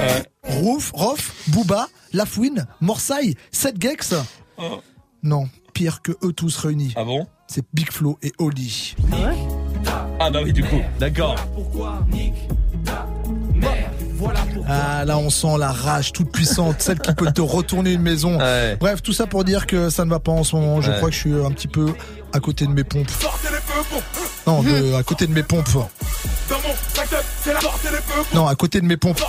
Rouf, 0.44 0.92
Rof, 0.94 1.34
Booba, 1.50 1.88
Lafouine, 2.14 2.66
Morsay, 2.82 3.36
Seth 3.52 3.82
Gex 3.82 4.14
Non, 5.24 5.48
pire 5.74 6.02
que 6.02 6.12
eux 6.24 6.34
tous 6.34 6.56
réunis. 6.58 6.94
Ah 6.96 7.04
bon 7.04 7.28
C'est 7.48 7.64
Big 7.74 7.92
Flo 7.92 8.18
et 8.22 8.32
Oli. 8.40 8.96
Ah 10.20 10.30
bah 10.30 10.40
oui, 10.44 10.54
du 10.54 10.64
coup. 10.64 10.82
D'accord. 11.00 11.36
Ah, 14.68 15.06
là, 15.06 15.18
on 15.18 15.30
sent 15.30 15.58
la 15.60 15.72
rage 15.72 16.12
toute 16.14 16.32
puissante, 16.32 16.76
celle 16.80 17.00
qui 17.00 17.14
peut 17.14 17.32
te 17.32 17.42
retourner 17.42 17.92
une 17.94 18.02
maison. 18.02 18.38
Bref, 18.80 19.02
tout 19.02 19.14
ça 19.14 19.28
pour 19.28 19.44
dire 19.44 19.66
que 19.68 19.90
ça 19.90 20.06
ne 20.06 20.10
va 20.10 20.20
pas 20.20 20.32
en 20.32 20.44
ce 20.44 20.56
moment. 20.56 20.82
Je 20.82 20.92
Ouais. 20.92 20.98
crois 20.98 21.10
que 21.10 21.16
je 21.16 21.20
suis 21.20 21.34
un 21.34 21.52
petit 21.52 21.68
peu 21.68 21.88
à 22.34 22.40
côté 22.40 22.66
de 22.66 22.72
mes 22.72 22.84
pompes. 22.84 23.12
Non, 24.46 24.62
de- 24.62 24.94
à 24.96 25.04
côté 25.04 25.28
de 25.28 25.34
mes 25.34 25.44
pompes. 25.44 25.70
Non, 28.34 28.48
à 28.48 28.56
côté 28.56 28.82
de 28.82 28.86
mes 28.86 28.98
pompes. 28.98 29.22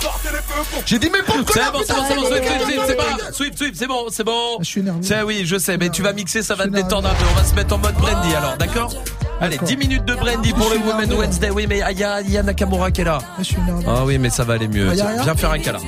J'ai 0.85 0.99
dit 0.99 1.09
mes 1.09 1.21
pompes, 1.21 1.49
C'est 1.53 1.59
bon, 1.71 1.79
c'est 1.85 1.93
bon, 1.93 2.03
c'est 2.07 2.15
bon, 2.15 2.25
Swift, 2.25 2.45
Swift, 2.45 2.65
Swift, 2.65 2.81
c'est 2.87 2.95
bon, 2.95 3.33
Swift, 3.33 3.57
Swift, 3.57 3.75
c'est 3.77 3.87
bon, 3.87 4.05
c'est 4.11 4.23
bon. 4.23 4.57
Je 4.59 4.65
suis 4.65 4.81
énervé. 4.81 4.99
C'est 5.03 5.21
oui, 5.23 5.43
je 5.45 5.57
sais, 5.57 5.77
mais 5.77 5.89
tu 5.89 6.01
vas 6.01 6.13
mixer, 6.13 6.43
ça 6.43 6.55
va 6.55 6.65
te 6.65 6.69
détendre 6.69 7.09
un 7.09 7.13
peu. 7.13 7.25
On 7.31 7.35
va 7.35 7.43
se 7.45 7.53
mettre 7.55 7.75
en 7.75 7.77
mode 7.77 7.95
brandy 7.95 8.33
alors, 8.35 8.57
d'accord 8.57 8.93
Allez, 9.41 9.57
10 9.57 9.75
minutes 9.75 10.05
de 10.05 10.15
brandy 10.15 10.53
pour 10.53 10.69
le 10.69 10.77
Women 10.77 11.11
Wednesday. 11.13 11.49
Oui, 11.49 11.65
mais 11.67 11.81
il 11.91 11.99
y 11.99 12.03
a, 12.03 12.43
Nakamura 12.43 12.89
qui 12.91 13.01
est 13.01 13.05
là. 13.05 13.17
Je 13.39 13.43
suis 13.43 13.57
énervé. 13.57 13.83
Ah 13.87 14.05
oui, 14.05 14.17
mais 14.17 14.29
ça 14.29 14.45
va 14.45 14.53
aller 14.53 14.69
mieux. 14.69 14.89
Ah, 14.91 15.23
Viens 15.23 15.35
faire 15.35 15.51
un 15.51 15.59
câlin. 15.59 15.79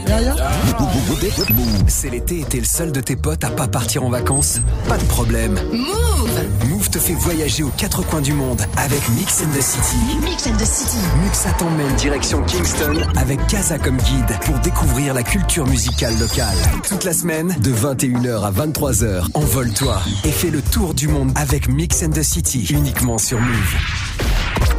C'est 1.88 2.10
l'été 2.10 2.42
et 2.42 2.44
t'es 2.44 2.60
le 2.60 2.66
seul 2.66 2.92
de 2.92 3.00
tes 3.00 3.16
potes 3.16 3.44
à 3.46 3.50
pas 3.50 3.68
partir 3.68 4.04
en 4.04 4.10
vacances 4.10 4.60
Pas 4.90 4.98
de 4.98 5.06
problème. 5.06 5.58
Move 5.72 6.30
Move 6.70 6.90
te 6.90 7.00
fait 7.00 7.14
voyager 7.14 7.64
aux 7.64 7.72
quatre 7.78 8.02
coins 8.06 8.22
du 8.22 8.34
monde 8.34 8.62
avec 8.76 9.02
Mix 9.18 9.42
and 9.42 9.52
the 9.52 9.62
City. 9.62 9.98
Mix 10.22 10.46
and 10.46 10.58
the 10.58 10.66
City. 10.66 11.04
Muxa 11.24 11.50
t'emmène 11.58 11.96
direction 11.96 12.44
Kingston 12.44 13.02
avec 13.16 13.40
Casa 13.48 13.80
comme 13.80 13.98
guide 13.98 14.38
pour 14.46 14.60
découvrir 14.60 15.16
la 15.16 15.24
culture 15.24 15.66
musicale 15.66 16.16
locale. 16.20 16.56
Toute 16.88 17.04
la 17.04 17.14
semaine, 17.14 17.56
de 17.60 17.72
21h 17.72 18.44
à 18.44 18.52
23h, 18.52 19.26
envole-toi 19.34 20.00
et 20.24 20.32
fais 20.32 20.52
le 20.52 20.62
tour 20.62 20.94
du 20.94 21.08
monde 21.08 21.32
avec 21.36 21.68
Mix 21.68 22.04
and 22.04 22.12
the 22.12 22.22
City, 22.22 22.68
uniquement 22.70 23.18
sur 23.18 23.42
Move. 23.42 23.76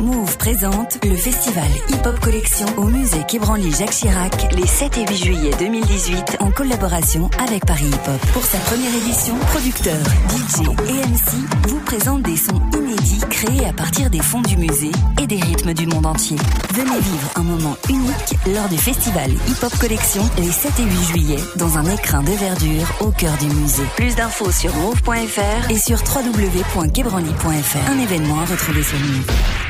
Move 0.00 0.36
présente 0.38 0.98
le 1.04 1.16
festival 1.16 1.68
Hip 1.88 2.06
Hop 2.06 2.20
Collection 2.20 2.66
au 2.76 2.84
musée 2.84 3.22
Quai 3.26 3.40
Jacques 3.76 3.90
Chirac 3.90 4.54
les 4.54 4.66
7 4.66 4.96
et 4.98 5.06
8 5.06 5.16
juillet 5.16 5.50
2018 5.58 6.36
en 6.40 6.50
collaboration 6.50 7.28
avec 7.38 7.66
Paris 7.66 7.86
Hip 7.86 8.10
Hop. 8.10 8.20
Pour 8.32 8.44
sa 8.44 8.58
première 8.58 8.94
édition, 8.94 9.34
producteurs, 9.50 10.06
DJ 10.28 10.62
et 10.88 11.06
MC 11.06 11.48
vous 11.68 11.80
présentent 11.80 12.22
des 12.22 12.36
sons 12.36 12.60
inédits 12.76 13.20
créés 13.30 13.66
à 13.66 13.72
partir 13.72 14.08
des 14.08 14.20
fonds 14.20 14.42
du 14.42 14.56
musée 14.56 14.92
et 15.20 15.26
des 15.26 15.40
rythmes 15.40 15.74
du 15.74 15.86
monde 15.86 16.06
entier. 16.06 16.36
Venez 16.74 17.00
vivre 17.00 17.30
un 17.36 17.42
moment 17.42 17.76
unique 17.88 18.36
lors 18.54 18.68
du 18.68 18.78
festival 18.78 19.30
Hip 19.30 19.64
Hop 19.64 19.76
Collection 19.78 20.22
les 20.38 20.50
7 20.50 20.72
et 20.78 20.84
8 20.84 21.04
juillet 21.04 21.38
dans 21.56 21.76
un 21.76 21.84
écrin 21.86 22.22
de 22.22 22.32
verdure 22.32 22.86
au 23.00 23.10
cœur 23.10 23.36
du 23.38 23.46
musée. 23.46 23.84
Plus 23.96 24.14
d'infos 24.14 24.52
sur 24.52 24.74
move.fr 24.76 25.70
et 25.70 25.78
sur 25.78 25.98
www.quebranly.fr. 25.98 27.90
Un 27.90 27.98
événement 27.98 28.40
à 28.40 28.44
retrouver 28.44 28.82
sur 28.82 28.98
Move. 28.98 29.67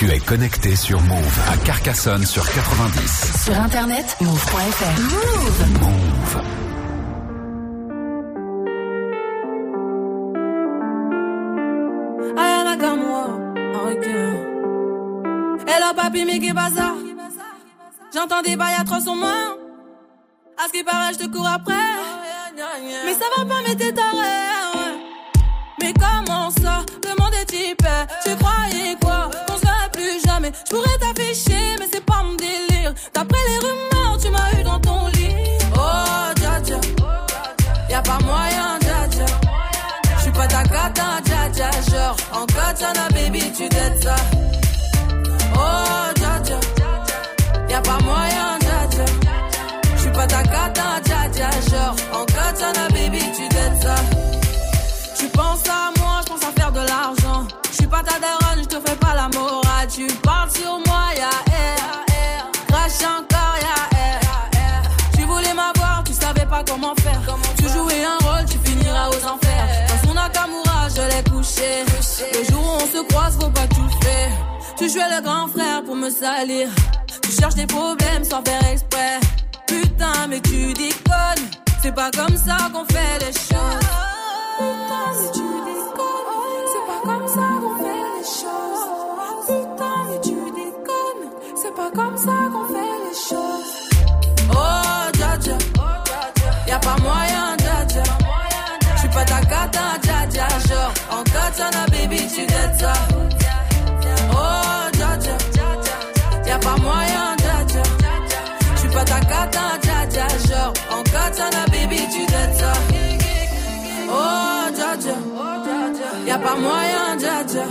Tu 0.00 0.10
es 0.10 0.18
connecté 0.18 0.76
sur 0.76 0.98
Move 1.02 1.40
à 1.52 1.58
Carcassonne 1.58 2.24
sur 2.24 2.42
90. 2.50 3.44
Sur 3.44 3.60
internet, 3.60 4.16
move.fr. 4.22 4.98
Move. 4.98 5.66
Move. 5.78 6.40
Aya 12.38 12.64
Nakamura, 12.64 13.26
ok. 13.92 14.06
Hello 15.68 15.94
papi, 15.94 16.24
mais 16.24 16.38
qu'est 16.38 16.54
bazar 16.54 16.94
J'entends 18.14 18.40
des 18.40 18.56
bails 18.56 18.76
à 18.80 18.84
300 18.84 19.16
mains. 19.16 19.28
À 20.56 20.66
ce 20.68 20.72
qui 20.78 20.82
paraît, 20.82 21.12
je 21.12 21.18
te 21.18 21.26
cours 21.26 21.46
après. 21.46 21.74
Mais 23.04 23.12
ça 23.12 23.26
va 23.36 23.44
pas, 23.44 23.60
mais 23.68 23.74
t'es 23.74 23.92
taré. 23.92 24.16
Mais 25.78 25.92
comment 25.92 26.50
ça? 26.52 26.86
Le 27.04 27.22
monde 27.22 27.34
est 27.34 27.44
type. 27.44 27.86
Tu 28.24 28.34
croyais 28.36 28.96
quoi? 28.98 29.30
Jamais. 30.40 30.52
Je 30.64 30.70
pourrais 30.70 30.98
t'afficher, 30.98 31.76
mais 31.78 31.86
c'est 31.92 32.04
pas 32.04 32.22
mon 32.22 32.34
délire. 32.34 32.94
D'après 33.14 33.38
les 33.48 33.58
rumeurs, 33.58 34.18
tu 34.20 34.30
m'as 34.30 34.60
eu 34.60 34.62
dans 34.62 34.80
ton 34.80 35.06
lit. 35.08 35.34
Oh, 35.74 36.32
dja 36.36 36.60
dja. 36.64 36.80
Y'a 37.88 38.02
pas 38.02 38.18
moyen, 38.24 38.78
dja 38.80 39.08
dja. 39.10 39.26
J'suis 40.18 40.32
pas 40.32 40.46
ta 40.46 40.62
cata, 40.62 41.20
dja 41.24 41.48
dja. 41.52 41.70
Genre, 41.90 42.16
en 42.32 42.46
katana, 42.46 43.08
baby, 43.10 43.52
tu 43.52 43.68
dettes 43.68 44.02
ça. 44.02 44.16
Oh, 45.54 46.12
dja 46.16 46.40
dja. 46.44 46.60
Y'a 47.68 47.80
pas 47.80 47.98
moyen, 48.04 48.58
dja 48.60 48.86
dja. 48.90 49.04
J'suis 49.96 50.12
pas 50.12 50.26
ta 50.26 50.42
cata, 50.42 51.00
dja 51.04 51.28
dja. 51.32 51.50
Genre, 51.70 51.96
en 52.12 52.24
katana, 52.24 52.88
baby, 52.88 53.22
tu 53.36 53.48
dettes 53.48 53.82
ça. 53.82 53.94
Tu 55.18 55.26
penses 55.28 55.68
à 55.68 55.90
moi, 56.00 56.20
je 56.24 56.32
pense 56.32 56.44
à 56.44 56.52
faire 56.60 56.72
de 56.72 56.80
l'argent. 56.80 57.46
Je 57.70 57.76
suis 57.76 57.86
pas 57.86 58.02
ta 58.02 58.18
daronne, 58.18 58.62
je 58.62 58.68
te 58.68 58.88
fais 58.88 58.96
pas 58.96 59.14
la 59.14 59.28
morale. 59.28 59.88
Tu 59.92 60.06
Le 71.58 72.44
jour 72.44 72.62
où 72.62 72.82
on 72.82 72.86
se 72.86 73.02
croise, 73.08 73.36
faut 73.40 73.50
pas 73.50 73.66
tout 73.66 73.88
faire. 74.02 74.30
Tu 74.78 74.88
jouais 74.88 75.08
le 75.16 75.22
grand 75.22 75.48
frère 75.48 75.82
pour 75.84 75.96
me 75.96 76.08
salir. 76.08 76.68
Tu 77.22 77.32
cherches 77.32 77.54
des 77.54 77.66
problèmes 77.66 78.24
sans 78.24 78.42
faire 78.42 78.64
exprès. 78.70 79.18
Putain, 79.66 80.26
mais 80.28 80.40
tu 80.40 80.72
déconnes. 80.72 81.50
C'est 81.82 81.94
pas 81.94 82.10
comme 82.12 82.36
ça 82.36 82.56
qu'on 82.72 82.84
fait 82.84 83.18
les 83.20 83.32
choses. 83.32 83.88
Putain, 84.58 85.06
mais 85.18 85.30
tu 85.32 85.46
déconnes. 85.68 86.60
C'est 86.72 86.86
pas 86.86 87.00
comme 87.04 87.28
ça 87.28 87.46
qu'on 87.60 87.76
fait 87.82 88.04
les 88.16 88.26
choses. 88.40 88.84
Putain, 89.46 89.96
mais 90.08 90.20
tu 90.22 90.36
déconnes. 90.60 91.24
C'est 91.56 91.74
pas 91.74 91.90
comme 91.90 92.16
ça 92.16 92.36
qu'on 92.52 92.66
fait 92.72 92.96
les 93.06 93.16
choses. 93.28 93.72
Oh, 94.52 95.10
dja. 95.14 95.58
Y'a 96.68 96.78
pas 96.78 96.96
moyen, 97.02 97.56
dja. 97.58 98.02
J'suis 98.96 99.08
pas 99.08 99.24
ta 99.24 99.40
cata, 99.40 99.98
en 101.50 101.52
katana, 101.52 101.86
baby, 101.90 102.16
tu 102.16 102.46
ça. 102.78 102.92
Oh, 104.32 104.90
dja. 104.92 105.36
Y'a 106.46 106.58
pas 106.58 106.76
moyen, 106.76 107.36
dja. 107.38 107.82
J'suis 108.76 108.88
pas 108.88 109.04
ta 109.04 109.20
cata, 109.20 109.78
dja. 109.82 110.26
Genre, 110.48 110.72
en 110.90 111.02
katana, 111.02 111.64
baby, 111.72 111.96
tu 112.12 112.24
ça. 112.58 112.72
Oh, 114.08 114.70
dja. 114.74 115.14
Y'a 116.26 116.38
pas 116.38 116.56
moyen, 116.56 117.16
dja. 117.18 117.64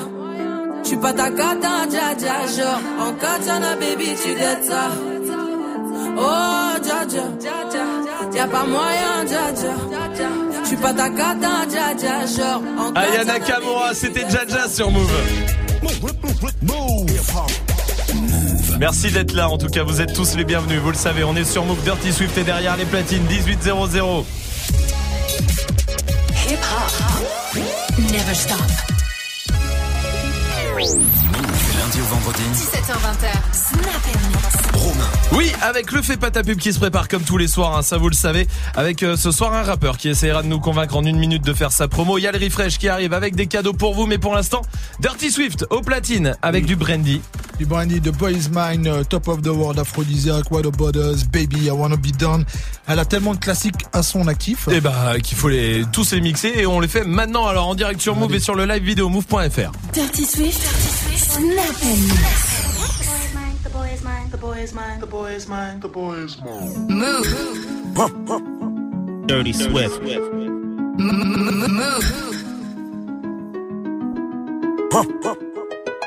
J'suis 0.83 0.97
pas 0.97 1.13
ta 1.13 1.29
cata, 1.31 1.85
dja. 1.89 2.47
Genre, 2.55 2.79
en 2.99 3.13
katana, 3.13 3.75
baby, 3.75 4.15
tu 4.21 4.37
ça. 4.67 4.89
Oh, 6.17 6.79
dja. 6.83 6.99
Y'a 8.33 8.47
pas 8.47 8.65
moyen, 8.65 9.25
dja 9.25 10.38
dja. 10.69 10.75
J'suis 10.75 10.77
pas 10.77 10.93
ta 10.93 11.09
cata, 11.09 11.65
dja 11.69 11.93
dja. 11.97 12.25
Genre, 12.25 12.61
en 12.77 12.93
Aya 12.95 13.11
katana, 13.11 13.39
Nakamura, 13.39 13.93
c'était 13.93 14.25
Jaja 14.29 14.67
sur 14.69 14.91
Move. 14.91 15.09
Merci 18.79 19.11
d'être 19.11 19.33
là, 19.33 19.49
en 19.49 19.57
tout 19.57 19.67
cas, 19.67 19.83
vous 19.83 20.01
êtes 20.01 20.13
tous 20.13 20.35
les 20.35 20.43
bienvenus, 20.43 20.79
vous 20.79 20.91
le 20.91 20.97
savez, 20.97 21.23
on 21.23 21.35
est 21.35 21.43
sur 21.43 21.65
Move 21.65 21.81
Dirty 21.83 22.13
Swift 22.13 22.37
et 22.37 22.43
derrière 22.43 22.77
les 22.77 22.85
platines 22.85 23.23
1800. 23.23 24.25
Hip 26.47 26.57
hop. 26.57 27.61
Never 27.97 28.33
stop. 28.33 28.57
Lundi 31.79 32.01
au 32.01 32.05
vendredi. 32.13 32.43
17h20. 32.55 33.53
Snap 33.53 33.83
and 34.13 34.77
Romain. 34.77 35.09
Oui, 35.31 35.49
avec 35.61 35.93
le 35.93 36.01
fait 36.01 36.17
pas 36.17 36.29
ta 36.29 36.43
pub 36.43 36.57
qui 36.57 36.73
se 36.73 36.79
prépare 36.79 37.07
comme 37.07 37.23
tous 37.23 37.37
les 37.37 37.47
soirs, 37.47 37.77
hein, 37.77 37.81
ça 37.83 37.97
vous 37.97 38.09
le 38.09 38.15
savez. 38.15 38.47
Avec 38.75 39.01
euh, 39.01 39.15
ce 39.15 39.31
soir 39.31 39.53
un 39.53 39.63
rappeur 39.63 39.97
qui 39.97 40.09
essaiera 40.09 40.43
de 40.43 40.47
nous 40.47 40.59
convaincre 40.59 40.97
en 40.97 41.05
une 41.05 41.17
minute 41.17 41.45
de 41.45 41.53
faire 41.53 41.71
sa 41.71 41.87
promo. 41.87 42.17
Il 42.17 42.21
y 42.23 42.27
a 42.27 42.33
le 42.33 42.43
refresh 42.43 42.79
qui 42.79 42.89
arrive 42.89 43.13
avec 43.13 43.33
des 43.33 43.47
cadeaux 43.47 43.71
pour 43.71 43.93
vous, 43.93 44.07
mais 44.07 44.17
pour 44.17 44.35
l'instant, 44.35 44.61
Dirty 44.99 45.31
Swift 45.31 45.65
au 45.69 45.79
platine 45.79 46.35
avec 46.41 46.65
du 46.65 46.75
brandy. 46.75 47.21
Du 47.59 47.65
brandy, 47.65 47.99
The 47.99 48.17
Boy's 48.17 48.49
Mine, 48.49 48.87
euh, 48.87 49.03
Top 49.03 49.27
of 49.27 49.41
the 49.41 49.47
World, 49.47 49.79
Aphrodisiac, 49.79 50.49
What 50.49 50.65
About 50.65 50.97
Us, 50.97 51.25
Baby, 51.25 51.65
I 51.65 51.71
Wanna 51.71 51.97
Be 51.97 52.15
Done. 52.17 52.45
Elle 52.87 52.99
a 52.99 53.03
tellement 53.03 53.33
de 53.33 53.39
classiques 53.39 53.85
à 53.91 54.01
son 54.01 54.29
actif. 54.29 54.69
Et 54.69 54.79
bah 54.79 55.15
qu'il 55.21 55.37
faut 55.37 55.49
les 55.49 55.83
tous 55.91 56.13
les 56.13 56.21
mixer 56.21 56.53
et 56.55 56.65
on 56.65 56.79
les 56.79 56.87
fait 56.87 57.03
maintenant 57.03 57.47
alors 57.47 57.67
en 57.67 57.75
direct 57.75 57.99
sur 57.99 58.15
Move 58.15 58.33
et 58.35 58.39
sur 58.39 58.55
le 58.55 58.63
live 58.65 58.81
vidéo 58.81 59.09
move.fr. 59.09 59.73
Dirty 59.93 60.23
Swift. 60.23 60.61
Snap 61.17 61.75
and 61.83 61.97
The 63.65 63.69
boy 63.73 63.89
is 63.93 64.03
mine. 64.03 64.29
The 64.31 64.37
boy 64.37 64.63
is 64.63 64.73
mine. 64.73 64.99
The 65.01 65.05
boy 65.05 65.35
is 65.35 65.47
mine. 65.49 65.81
The 65.81 65.89
boy 65.89 66.23
is 66.23 66.37
mine. 66.39 66.87
Move. 66.87 67.27
Dirty 69.27 69.51
Swift. 69.51 70.01
Move. 70.97 72.03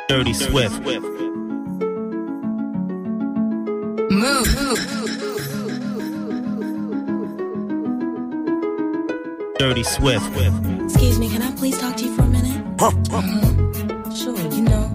Dirty 0.08 0.32
Swift. 0.32 1.31
Move. 4.12 4.46
Dirty 9.58 9.82
Swift. 9.84 10.26
Excuse 10.84 11.18
me, 11.18 11.30
can 11.30 11.40
I 11.40 11.50
please 11.56 11.78
talk 11.78 11.96
to 11.96 12.04
you 12.04 12.14
for 12.14 12.22
a 12.22 12.26
minute? 12.26 12.76
Mhm. 12.76 14.14
Sure, 14.14 14.36
you 14.36 14.60
know, 14.62 14.90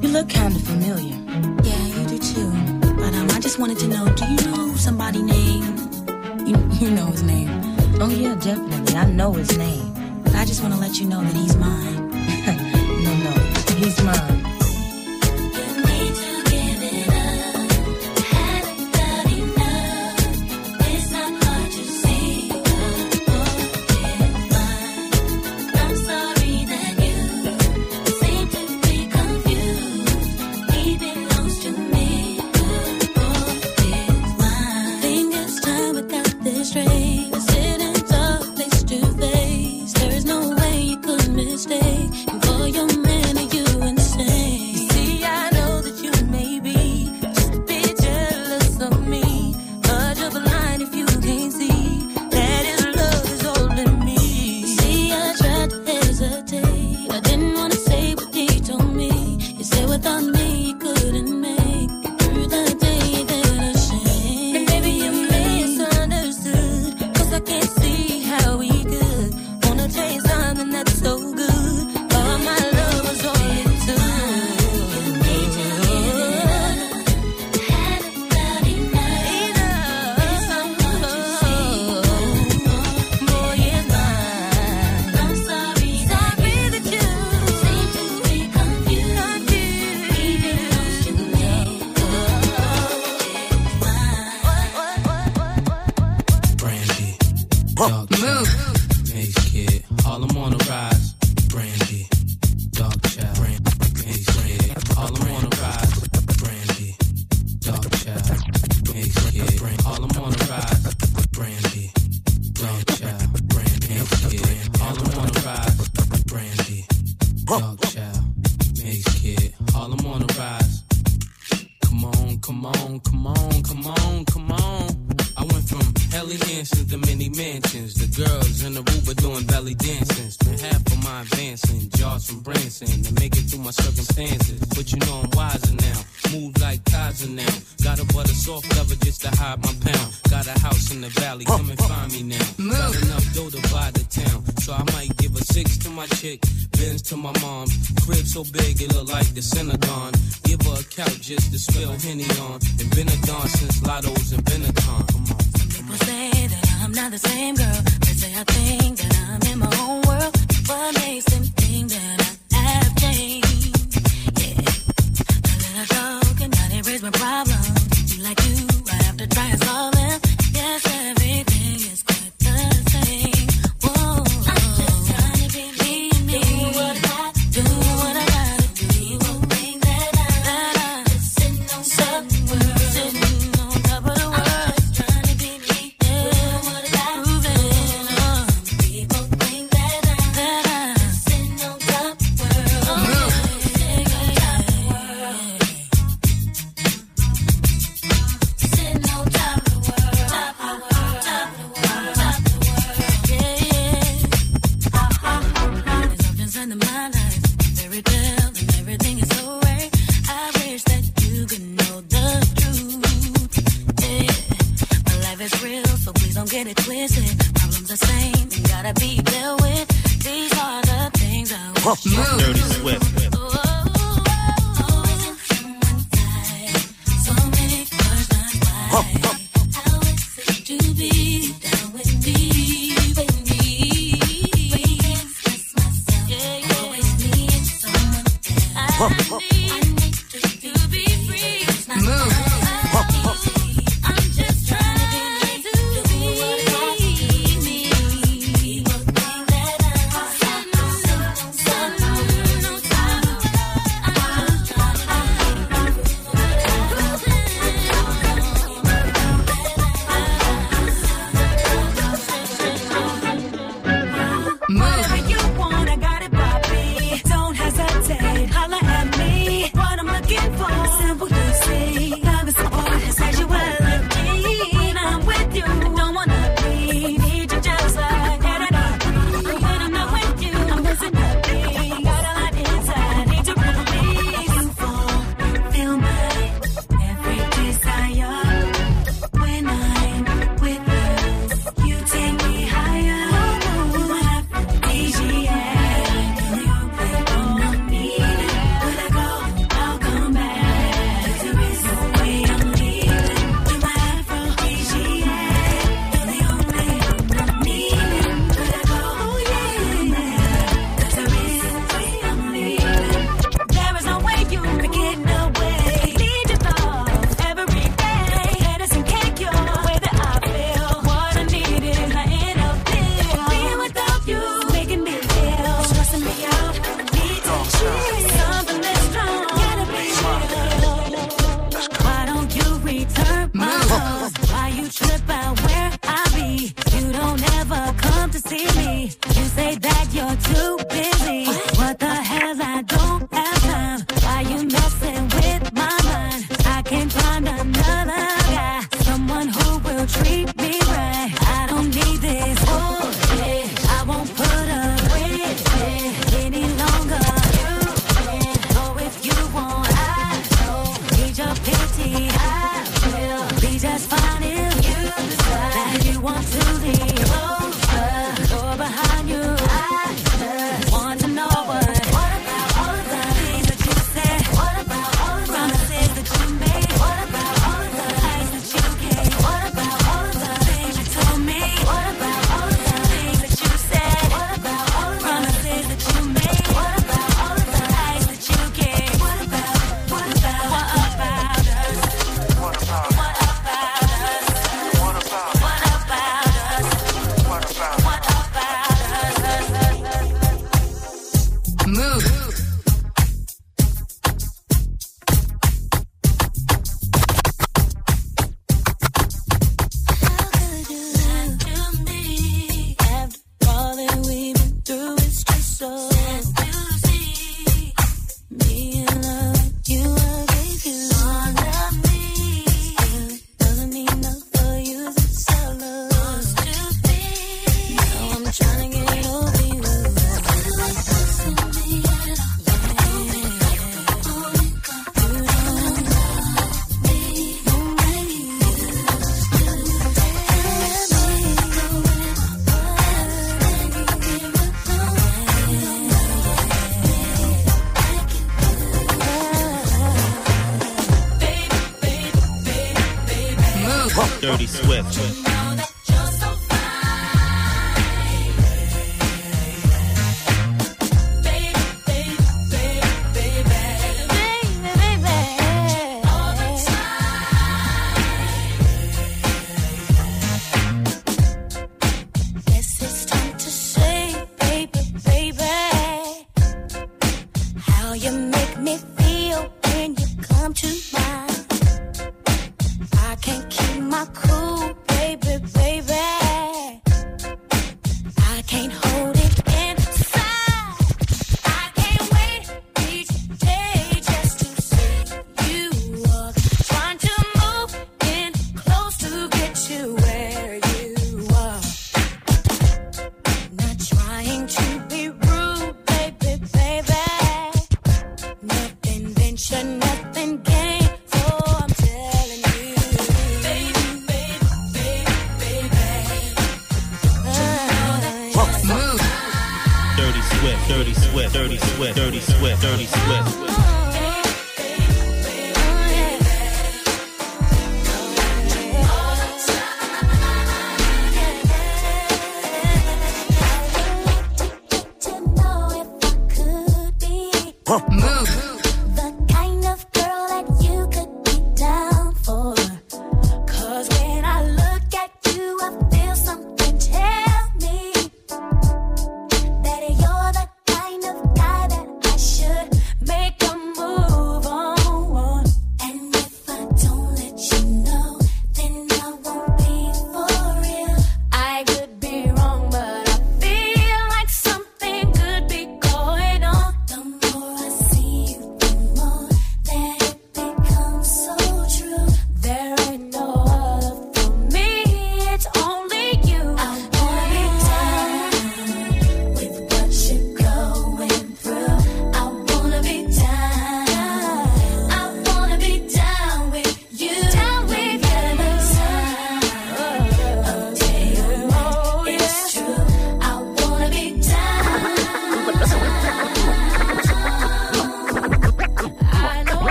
you 0.00 0.08
look 0.08 0.30
kind 0.30 0.56
of 0.56 0.62
familiar. 0.62 1.16
Yeah, 1.64 1.86
you 1.86 2.06
do 2.08 2.18
too. 2.18 2.50
But 2.96 3.12
um, 3.14 3.28
I 3.32 3.40
just 3.40 3.58
wanted 3.58 3.78
to 3.80 3.88
know, 3.88 4.08
do 4.14 4.24
you 4.24 4.50
know 4.50 4.74
somebody 4.76 5.20
named? 5.22 5.78
You, 6.48 6.56
you 6.80 6.90
know 6.90 7.06
his 7.06 7.22
name. 7.22 7.50
Oh 8.00 8.08
yeah, 8.08 8.36
definitely. 8.36 8.96
I 8.96 9.04
know 9.04 9.32
his 9.34 9.58
name. 9.58 9.92
But 10.24 10.34
I 10.34 10.46
just 10.46 10.62
want 10.62 10.72
to 10.72 10.80
let 10.80 10.98
you 10.98 11.06
know 11.06 11.20
that 11.22 11.34
he's 11.34 11.56
mine. 11.56 12.04
No, 13.06 13.14
no, 13.14 13.30
he's 13.76 14.02
mine. 14.02 14.45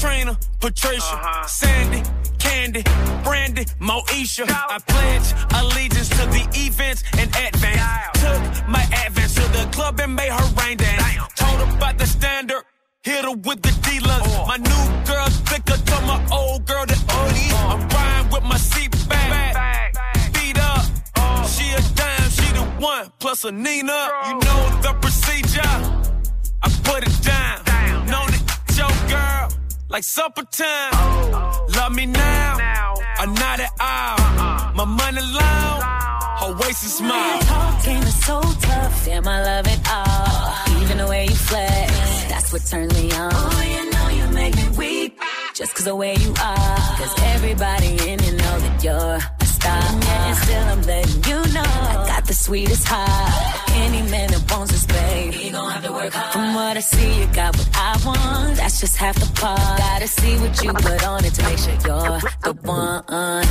Trina, 0.00 0.38
Patricia, 0.60 1.14
uh-huh. 1.14 1.46
Sandy, 1.46 2.02
Candy, 2.38 2.82
Brandy, 3.22 3.64
Moesha. 3.78 4.46
No. 4.46 4.54
I 4.54 4.78
pledge 4.86 5.34
allegiance 5.54 6.08
to 6.08 6.26
the 6.26 6.46
events 6.54 7.02
and 7.18 7.28
advance. 7.36 7.76
Dial. 7.76 8.12
Took 8.14 8.68
my 8.68 8.82
advance 9.04 9.34
to 9.34 9.42
the 9.52 9.68
club 9.72 10.00
and 10.00 10.14
made 10.14 10.30
her 10.30 10.54
rain 10.62 10.76
dance. 10.76 11.02
Damn. 11.02 11.26
Told 11.36 11.76
about 11.76 11.98
the 11.98 12.06
standard 12.06 12.62
Hit 13.02 13.24
her 13.24 13.32
with 13.32 13.62
the 13.62 13.72
D 13.80 13.98
lunch. 14.00 14.26
Uh, 14.26 14.44
my 14.46 14.56
new 14.58 15.06
girl 15.06 15.26
thicker 15.48 15.78
than 15.88 16.06
my 16.06 16.20
old 16.30 16.66
girl 16.66 16.84
the 16.84 16.96
OD. 17.08 17.32
Uh, 17.50 17.72
I'm 17.72 17.88
riding 17.88 18.30
with 18.30 18.42
my 18.42 18.58
seat 18.58 18.90
back. 19.08 19.54
back, 19.54 20.34
feet 20.34 20.58
up. 20.58 20.84
Uh, 21.16 21.46
she 21.46 21.72
a 21.72 21.80
dime, 21.94 22.30
she 22.30 22.52
the 22.52 22.62
one. 22.78 23.10
Plus 23.18 23.44
a 23.44 23.52
Nina. 23.52 24.10
You 24.26 24.34
know 24.34 24.80
the 24.82 24.94
procedure. 25.00 25.62
I 26.62 26.68
put 26.84 27.08
it 27.08 27.22
down. 27.22 27.64
down. 27.64 28.06
Known 28.06 28.28
it, 28.34 28.76
your 28.76 28.92
girl. 29.08 29.48
Like 29.88 30.04
supper 30.04 30.42
time. 30.42 30.90
Oh. 30.92 31.66
Love 31.76 31.94
me 31.94 32.04
now. 32.04 32.56
now 32.58 32.99
or 33.20 33.26
not 33.26 33.60
at 33.60 33.72
all. 33.78 34.16
My 34.72 34.86
money 34.86 35.20
long. 35.20 35.82
Her 36.40 36.56
waist 36.56 36.84
is 36.84 36.94
small. 36.94 37.38
Talking 37.40 37.98
is 37.98 38.24
so 38.24 38.40
tough, 38.40 39.04
damn, 39.04 39.28
I 39.28 39.42
love 39.44 39.66
it 39.66 39.80
all. 39.92 40.80
Even 40.80 40.96
the 40.96 41.06
way 41.06 41.26
you 41.26 41.34
flex, 41.34 41.92
that's 42.30 42.50
what 42.50 42.64
turns 42.64 42.94
me 42.94 43.12
on. 43.12 43.30
Oh, 43.34 43.62
you 43.74 43.90
know 43.90 44.08
you 44.08 44.34
make 44.34 44.56
me 44.56 44.66
weak, 44.70 45.20
just 45.52 45.74
cause 45.74 45.84
the 45.84 45.94
way 45.94 46.14
you 46.16 46.30
are. 46.30 46.76
Cause 46.96 47.14
everybody 47.34 47.92
in 48.08 48.22
you 48.24 48.32
know 48.38 48.58
that 48.64 48.82
you're 48.82 49.18
a 49.40 49.44
star. 49.44 49.82
And 49.82 50.36
still 50.38 50.62
I'm 50.62 50.82
letting 50.82 51.22
you 51.24 51.52
know, 51.52 51.70
I 51.92 52.04
got 52.08 52.24
the 52.24 52.32
sweetest 52.32 52.86
heart. 52.88 53.59
Any 53.76 54.02
man 54.10 54.30
that 54.30 54.50
wants 54.50 54.72
this, 54.72 54.86
babe, 54.86 55.32
he 55.32 55.50
gon' 55.50 55.70
have 55.70 55.84
to 55.84 55.92
work 55.92 56.12
hard. 56.12 56.32
From 56.32 56.54
what 56.54 56.76
I 56.76 56.80
see, 56.80 57.20
you 57.20 57.26
got 57.34 57.56
what 57.56 57.68
I 57.74 57.96
want, 58.04 58.56
that's 58.56 58.80
just 58.80 58.96
half 58.96 59.14
the 59.16 59.30
part. 59.40 59.58
Gotta 59.78 60.08
see 60.08 60.36
what 60.36 60.62
you 60.62 60.72
put 60.72 61.06
on 61.06 61.24
it 61.24 61.34
to 61.34 61.42
make 61.44 61.58
sure 61.58 61.72
you're 61.86 62.20
the 62.42 62.54
one. 62.64 63.44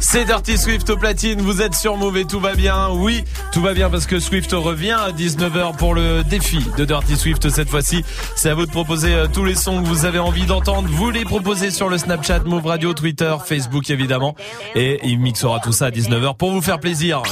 C'est 0.00 0.24
Dirty 0.24 0.58
Swift 0.58 0.88
au 0.90 0.96
platine, 0.96 1.40
vous 1.40 1.62
êtes 1.62 1.74
sur 1.74 1.96
Move 1.96 2.18
et 2.18 2.24
tout 2.24 2.40
va 2.40 2.54
bien. 2.54 2.90
Oui, 2.90 3.24
tout 3.52 3.60
va 3.60 3.72
bien 3.72 3.90
parce 3.90 4.06
que 4.06 4.18
Swift 4.20 4.52
revient 4.52 4.92
à 4.92 5.10
19h 5.10 5.76
pour 5.76 5.94
le 5.94 6.22
défi 6.22 6.58
de 6.76 6.84
Dirty 6.84 7.16
Swift 7.16 7.48
cette 7.50 7.68
fois-ci. 7.68 8.04
C'est 8.34 8.50
à 8.50 8.54
vous 8.54 8.66
de 8.66 8.70
proposer 8.70 9.14
euh, 9.14 9.26
tous 9.32 9.44
les 9.44 9.54
sons 9.54 9.82
que 9.82 9.88
vous 9.88 10.04
avez 10.04 10.18
envie 10.18 10.46
d'entendre. 10.46 10.88
Vous 10.90 11.10
les 11.10 11.24
proposez 11.24 11.70
sur 11.70 11.88
le 11.88 11.98
Snapchat 11.98 12.40
Move 12.40 12.66
Radio, 12.66 12.92
Twitter, 12.94 13.34
Facebook 13.44 13.88
évidemment. 13.90 14.34
Et 14.74 15.00
il 15.04 15.18
mixera 15.18 15.60
tout 15.60 15.72
ça 15.72 15.86
à 15.86 15.90
19h 15.90 16.36
pour 16.36 16.52
vous 16.52 16.60
faire 16.62 16.78
plaisir. 16.78 17.22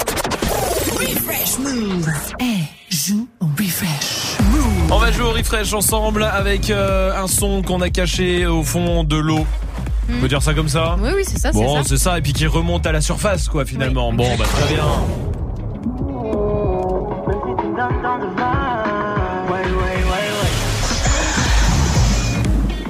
Refresh 1.55 1.59
Move. 1.59 2.09
Joue 2.91 3.29
au 3.41 3.47
refresh. 3.47 4.37
On 4.91 4.99
va 4.99 5.13
jouer 5.13 5.25
au 5.25 5.31
refresh 5.33 5.73
ensemble 5.73 6.25
avec 6.25 6.71
euh, 6.71 7.17
un 7.17 7.27
son 7.27 7.63
qu'on 7.63 7.81
a 7.81 7.91
caché 7.91 8.47
au 8.47 8.63
fond 8.63 9.05
de 9.05 9.17
l'eau. 9.17 9.47
On 10.11 10.21
peut 10.21 10.29
dire 10.29 10.43
ça 10.43 10.53
comme 10.55 10.69
ça 10.69 10.97
Oui, 11.01 11.11
oui, 11.15 11.23
c'est 11.25 11.39
ça, 11.39 11.53
c'est 11.53 11.59
Bon, 11.59 11.83
c'est 11.85 11.97
ça, 11.97 12.19
et 12.19 12.23
puis 12.23 12.33
qui 12.33 12.47
remonte 12.47 12.87
à 12.87 12.93
la 12.93 13.01
surface, 13.01 13.49
quoi, 13.49 13.65
finalement. 13.65 14.13
Bon, 14.13 14.37
bah 14.37 14.45
très 14.45 14.75
bien. 14.75 14.85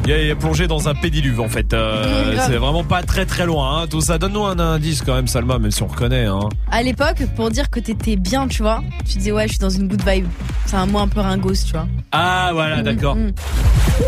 Il 0.06 0.10
est- 0.10 0.24
il 0.26 0.30
est 0.30 0.34
plongé 0.34 0.66
dans 0.66 0.88
un 0.88 0.94
pédiluve 0.94 1.40
en 1.40 1.48
fait. 1.48 1.72
Euh, 1.72 2.34
Mmh, 2.34 2.40
c'est 2.46 2.56
vraiment 2.56 2.84
pas 2.84 3.02
très 3.02 3.24
très 3.26 3.46
loin. 3.46 3.82
Hein, 3.82 3.86
tout 3.88 4.00
ça. 4.00 4.18
Donne-nous 4.18 4.44
un 4.44 4.58
indice 4.58 5.02
quand 5.02 5.14
même, 5.14 5.26
Salma, 5.26 5.58
même 5.58 5.70
si 5.70 5.82
on 5.82 5.86
reconnaît. 5.86 6.26
Hein. 6.26 6.48
À 6.70 6.82
l'époque, 6.82 7.22
pour 7.36 7.50
dire 7.50 7.70
que 7.70 7.80
t'étais 7.80 8.16
bien, 8.16 8.46
tu 8.48 8.62
vois, 8.62 8.82
tu 9.08 9.18
disais 9.18 9.32
ouais, 9.32 9.44
je 9.46 9.52
suis 9.52 9.58
dans 9.60 9.70
une 9.70 9.88
good 9.88 10.02
vibe. 10.06 10.26
C'est 10.66 10.76
un 10.76 10.86
mot 10.86 10.98
un 10.98 11.08
peu 11.08 11.20
ringos, 11.20 11.64
tu 11.66 11.72
vois. 11.72 11.86
Ah 12.12 12.50
voilà, 12.52 12.82
d'accord. 12.82 13.16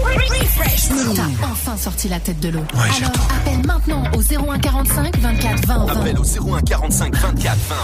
Refresh 0.04 0.90
Move. 0.90 1.14
T'as 1.14 1.46
enfin 1.50 1.76
sorti 1.76 2.08
la 2.08 2.18
tête 2.18 2.40
de 2.40 2.48
l'eau. 2.48 2.64
Alors 2.74 3.12
appelle 3.40 3.64
maintenant 3.66 4.02
au 4.16 4.20
01 4.20 4.58
45 4.58 5.16
24 5.18 5.66
20 5.66 5.86
20. 5.86 5.92
Appel 6.00 6.18
au 6.18 6.24
01 6.24 6.60
45 6.62 7.14
24 7.16 7.56
20 7.56 7.74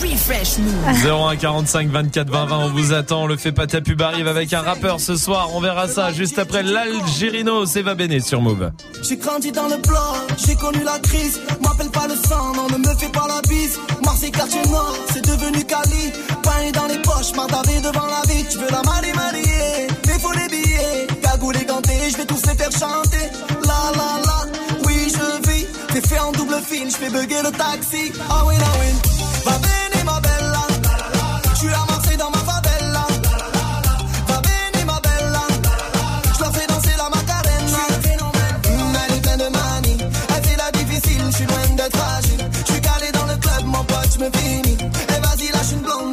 20. 0.00 0.08
Refresh 0.10 0.58
Move. 0.58 1.06
01 1.30 1.36
45 1.36 1.88
24 1.90 2.30
20 2.30 2.46
20 2.46 2.58
on 2.58 2.68
vous 2.70 2.92
attend 2.94 3.26
le 3.26 3.36
fait 3.36 3.52
pas 3.52 3.66
ta 3.66 3.80
pub 3.82 4.00
arrive 4.00 4.28
avec 4.28 4.52
un 4.54 4.62
rappeur 4.62 4.98
ce 5.00 5.16
soir 5.16 5.48
on 5.54 5.60
verra 5.60 5.88
ça 5.88 6.12
juste 6.12 6.38
après 6.38 6.62
l'Algérino 6.62 7.51
c'est 7.66 7.82
va 7.82 7.94
Bene 7.94 8.20
sur 8.20 8.40
Move 8.40 8.72
J'ai 9.02 9.16
grandi 9.16 9.52
dans 9.52 9.68
le 9.68 9.76
bloc, 9.76 10.16
j'ai 10.44 10.54
connu 10.54 10.82
la 10.84 10.98
crise. 10.98 11.40
M'appelle 11.60 11.90
pas 11.90 12.06
le 12.08 12.14
sang, 12.14 12.52
non, 12.54 12.66
ne 12.68 12.78
me 12.78 12.94
fais 12.98 13.08
pas 13.08 13.26
la 13.28 13.40
bise. 13.48 13.78
Marseille, 14.04 14.30
quartier 14.30 14.62
nord, 14.70 14.94
c'est 15.12 15.24
devenu 15.24 15.64
Cali. 15.64 16.12
Pain 16.42 16.70
dans 16.72 16.86
les 16.86 16.98
poches, 16.98 17.34
m'attarder 17.36 17.80
devant 17.80 18.06
la 18.06 18.22
vie. 18.32 18.44
Tu 18.50 18.58
veux 18.58 18.70
la 18.70 18.82
marier, 18.82 19.12
marier, 19.12 19.86
mais 20.06 20.18
faut 20.18 20.32
les 20.32 20.48
billets. 20.48 21.06
Cagoule 21.22 21.56
et 21.56 21.64
ganté, 21.64 21.92
je 22.10 22.16
vais 22.16 22.26
tous 22.26 22.42
les 22.46 22.54
faire 22.54 22.72
chanter. 22.72 23.24
La 23.64 23.80
la 23.98 24.10
la, 24.26 24.86
oui, 24.86 25.08
je 25.08 25.50
vis. 25.50 25.66
T'es 25.92 26.00
fait 26.00 26.18
en 26.20 26.32
double 26.32 26.56
fil, 26.66 26.90
je 26.90 26.96
fais 26.96 27.10
bugger 27.10 27.42
le 27.42 27.50
taxi. 27.50 28.12
Ah 28.30 28.44
oui, 28.46 28.54
ah 28.60 28.72
oui. 28.80 29.10
Va 29.44 29.81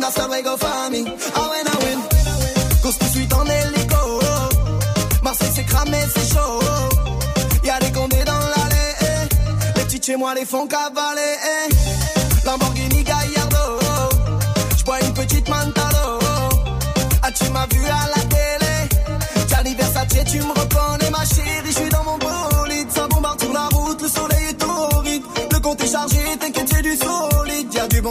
lâche 0.10 0.18
une 0.18 0.28
blonde, 0.28 0.28
hasta 0.28 0.28
luego, 0.28 0.58
famille. 0.58 1.06
Ah 1.36 1.40
ah 1.40 1.50
ouais. 1.50 1.98
Cause 2.82 2.98
tout 2.98 3.06
de 3.06 3.12
suite 3.12 3.34
en 3.34 3.46
hélico. 3.46 4.20
Marseille, 5.22 5.52
c'est 5.54 5.66
cramé, 5.66 5.98
c'est 6.14 6.34
chaud. 6.34 6.60
Y'a 7.64 7.80
des 7.80 7.92
condés 7.92 8.24
dans 8.26 8.40
l'allée. 8.40 8.94
eh. 9.02 9.80
Les 9.80 9.84
petits 9.86 10.02
chez 10.04 10.16
moi 10.16 10.34
les 10.34 10.46
font 10.46 10.68
cavaler. 10.68 11.38
eh. 11.68 12.46
Lamborghini 12.46 13.04
Gallardo. 13.04 13.80
J'bois 14.78 15.00
une 15.02 15.14
petite 15.14 15.48
Mantalo. 15.50 16.20
Ah, 17.22 17.32
tu 17.32 17.50
m'as 17.52 17.68
vu 17.72 17.86
à 17.86 18.08
la 18.16 18.24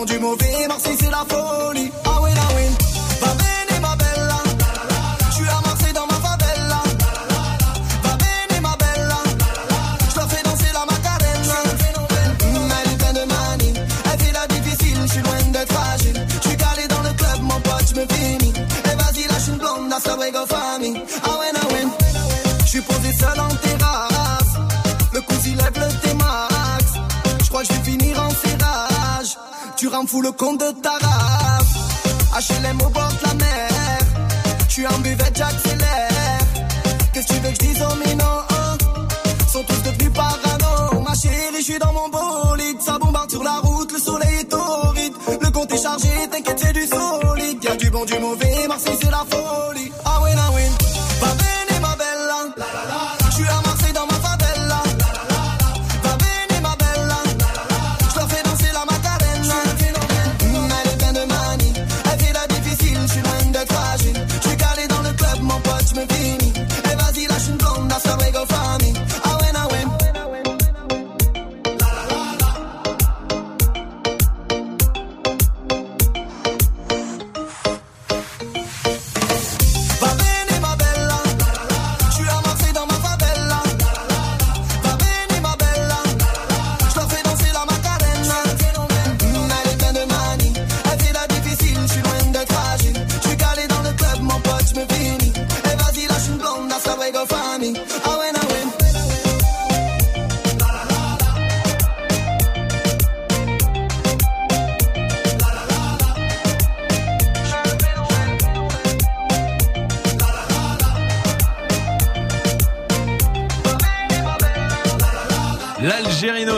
du 0.06 0.18
mauvais, 0.18 0.66
Marseille, 0.68 0.96
c'est 1.00 1.10
la 1.10 1.24
folie. 1.28 1.90
Ah 2.04 2.18
oui, 2.22 2.30
ah 2.36 2.48
oui. 2.56 2.62
Va 3.20 3.34
bene, 3.34 3.80
ma 3.80 3.96
bella. 3.96 4.42
Je 5.30 5.34
suis 5.34 5.48
à 5.48 5.60
Marseille 5.64 5.92
dans 5.92 6.06
ma 6.06 6.14
favela. 6.14 6.82
Va 8.02 8.16
bene, 8.16 8.60
ma 8.62 8.76
bella. 8.76 9.18
Je 10.10 10.16
leur 10.16 10.28
fais 10.30 10.42
danser 10.44 10.70
la 10.72 10.84
macarena. 10.86 11.58
Mm, 12.44 12.72
Elle 12.84 12.92
est 12.92 12.96
pleine 12.96 13.14
de 13.14 13.24
manie. 13.32 13.74
Elle 14.12 14.20
fait 14.20 14.32
la 14.32 14.46
difficile, 14.46 14.98
je 15.02 15.12
suis 15.12 15.22
loin 15.22 15.42
d'être 15.52 15.72
fragile. 15.72 16.26
Je 16.42 16.48
suis 16.48 16.56
calé 16.56 16.86
dans 16.88 17.02
le 17.02 17.12
club, 17.14 17.40
mon 17.42 17.60
pote, 17.60 17.86
je 17.88 18.00
me 18.00 18.06
finis. 18.06 18.52
Et 18.56 18.96
vas-y, 18.96 19.26
lâche 19.28 19.48
une 19.48 19.58
blonde, 19.58 19.92
hasta 19.92 20.16
luego, 20.16 20.46
famille. 20.46 21.02
Ah 21.24 21.38
ouais, 21.38 21.50
ah 21.54 21.66
ouais. 21.72 21.86
Je 22.64 22.68
suis 22.68 22.80
posé 22.82 23.12
seul 23.18 23.40
en 23.40 23.48
terrasse. 23.48 23.67
Tu 29.88 29.94
rends 29.94 30.06
fou 30.06 30.20
le 30.20 30.32
compte 30.32 30.60
de 30.60 30.70
ta 30.82 30.90
race. 30.90 32.50
HLM 32.50 32.78
au 32.82 32.90
bord 32.90 33.08
de 33.08 33.26
la 33.26 33.34
mer. 33.34 33.68
Suis 34.68 34.86
en 34.86 34.98
buvette, 34.98 35.34
j'accélère. 35.34 36.38
Qu'est-ce 37.14 37.26
que 37.26 37.32
tu 37.32 37.40
veux 37.40 37.48
que 37.48 37.54
je 37.54 37.68
dise 37.68 37.82
aux 37.82 37.96
minots 38.06 38.44
Sont 39.50 39.64
tous 39.64 39.82
devenus 39.82 40.12
parano. 40.12 41.00
Ma 41.00 41.14
chérie, 41.14 41.56
je 41.56 41.62
suis 41.62 41.78
dans 41.78 41.92
mon 41.94 42.08
bolide. 42.10 42.82
Ça 42.82 42.98
bombarde 42.98 43.30
sur 43.30 43.42
la 43.42 43.60
route, 43.62 43.90
le 43.90 43.98
soleil 43.98 44.40
est 44.40 44.44
torride. 44.44 45.14
Le 45.40 45.50
compte 45.50 45.72
est 45.72 45.82
chargé, 45.82 46.10
t'inquiète, 46.30 46.60
c'est 46.62 46.72
du 46.74 46.86
solide. 46.86 47.64
Y'a 47.64 47.76
du 47.76 47.88
bon, 47.88 48.04
du 48.04 48.18
mauvais, 48.18 48.68
Marseille, 48.68 48.98
c'est 49.00 49.10
la 49.10 49.24
folie. 49.30 49.47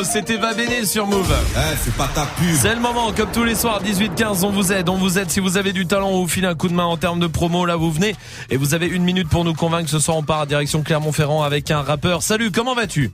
C'était 0.05 0.37
Va 0.37 0.55
Bene 0.55 0.85
sur 0.85 1.07
Move. 1.07 1.33
Eh, 1.55 1.77
c'est 1.79 1.95
pas 1.95 2.09
ta 2.15 2.25
pub. 2.25 2.55
C'est 2.57 2.75
le 2.75 2.81
moment, 2.81 3.13
comme 3.13 3.31
tous 3.31 3.45
les 3.45 3.55
soirs, 3.55 3.83
18-15, 3.83 4.45
on 4.45 4.51
vous 4.51 4.73
aide, 4.73 4.89
on 4.89 4.97
vous 4.97 5.19
aide. 5.19 5.31
Si 5.31 5.41
vous 5.41 5.57
avez 5.57 5.73
du 5.73 5.87
talent, 5.87 6.09
on 6.09 6.23
vous 6.23 6.29
file 6.29 6.47
un 6.47 6.55
coup 6.55 6.69
de 6.69 6.75
main 6.75 6.85
en 6.85 6.97
termes 6.97 7.21
de 7.21 7.27
promo. 7.27 7.67
Là, 7.67 7.77
vous 7.77 7.91
venez 7.91 8.17
et 8.49 8.57
vous 8.57 8.75
avez 8.75 8.87
une 8.87 9.03
minute 9.05 9.29
pour 9.29 9.45
nous 9.45 9.55
convaincre. 9.55 9.91
Ce 9.91 9.99
soir, 9.99 10.17
on 10.17 10.23
part 10.23 10.41
à 10.41 10.47
direction 10.47 10.83
Clermont-Ferrand 10.83 11.43
avec 11.43 11.71
un 11.71 11.83
rappeur. 11.83 12.23
Salut, 12.23 12.51
comment 12.51 12.75
vas-tu? 12.75 13.13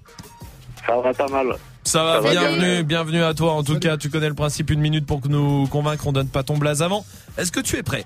Ça 0.86 0.96
va 0.96 1.12
pas 1.12 1.26
mal. 1.28 1.56
Ça 1.82 2.04
va, 2.04 2.14
Ça 2.14 2.20
va 2.20 2.30
bienvenue, 2.30 2.60
bien. 2.60 2.82
bienvenue 2.82 3.22
à 3.24 3.34
toi. 3.34 3.52
En 3.52 3.62
tout 3.64 3.78
cas, 3.78 3.96
tu 3.96 4.08
connais 4.08 4.28
le 4.28 4.34
principe, 4.34 4.70
une 4.70 4.80
minute 4.80 5.06
pour 5.06 5.20
que 5.20 5.28
nous 5.28 5.66
convaincre, 5.68 6.06
on 6.06 6.12
donne 6.12 6.28
pas 6.28 6.42
ton 6.42 6.56
blaze 6.56 6.82
avant. 6.82 7.04
Est-ce 7.38 7.50
que 7.52 7.60
tu 7.60 7.76
es 7.76 7.82
prêt? 7.82 8.04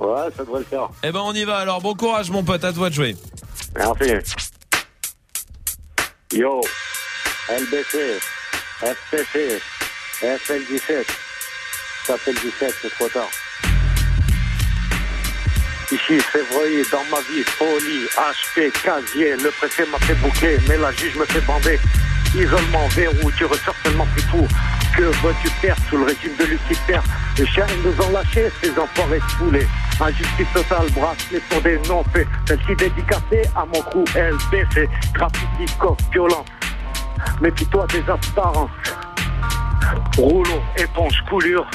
Ouais, 0.00 0.08
ça 0.36 0.42
devrait 0.44 0.60
le 0.60 0.64
faire. 0.66 0.88
Eh 1.04 1.12
ben, 1.12 1.20
on 1.24 1.32
y 1.32 1.44
va. 1.44 1.58
Alors, 1.58 1.80
bon 1.80 1.94
courage, 1.94 2.30
mon 2.30 2.42
pote, 2.42 2.64
à 2.64 2.72
toi 2.72 2.90
de 2.90 2.94
jouer. 2.94 3.16
Merci. 3.76 4.51
Yo, 6.32 6.62
LBC, 7.50 8.18
FPC, 8.80 9.60
FL17. 10.22 11.04
Ça 12.06 12.16
fait 12.16 12.32
le 12.32 12.40
17, 12.40 12.74
c'est 12.80 12.90
trop 12.94 13.08
tard. 13.08 13.28
Ici, 15.92 16.18
février, 16.20 16.84
dans 16.90 17.04
ma 17.10 17.20
vie, 17.20 17.42
folie, 17.44 18.06
HP, 18.16 18.72
casier, 18.82 19.36
le 19.36 19.50
préfet 19.50 19.84
m'a 19.92 19.98
fait 19.98 20.14
boucler, 20.14 20.58
mais 20.68 20.78
la 20.78 20.90
juge 20.92 21.16
me 21.16 21.26
fait 21.26 21.42
bander. 21.42 21.78
Isolement, 22.34 22.88
verrou, 22.88 23.30
tu 23.36 23.44
ressors 23.44 23.76
tellement 23.84 24.06
plus 24.14 24.22
fou. 24.22 24.48
Que 24.96 25.02
veux-tu 25.02 25.50
faire 25.60 25.76
sous 25.90 25.98
le 25.98 26.04
régime 26.04 26.34
de 26.38 26.44
Lucifer? 26.44 27.00
Les 27.36 27.46
chiens 27.46 27.66
nous 27.84 28.04
ont 28.06 28.10
lâchés, 28.10 28.50
ces 28.62 28.70
enfoirés 28.78 29.20
foulés. 29.36 29.66
Injustice 30.00 30.46
totale, 30.52 30.90
bracelet 30.90 31.40
pour 31.48 31.60
des 31.62 31.78
non-faits. 31.88 32.26
Celle-ci 32.46 32.74
dédicacée 32.76 33.48
à 33.54 33.64
mon 33.64 33.80
crew 33.82 34.04
LBC. 34.16 34.88
Graffiti, 35.14 35.78
coffre, 35.78 36.02
violence. 36.12 36.46
Méfie-toi 37.40 37.86
des 37.88 38.02
apparences. 38.10 38.70
Rouleau, 40.16 40.62
éponge, 40.76 41.22
coulure. 41.28 41.66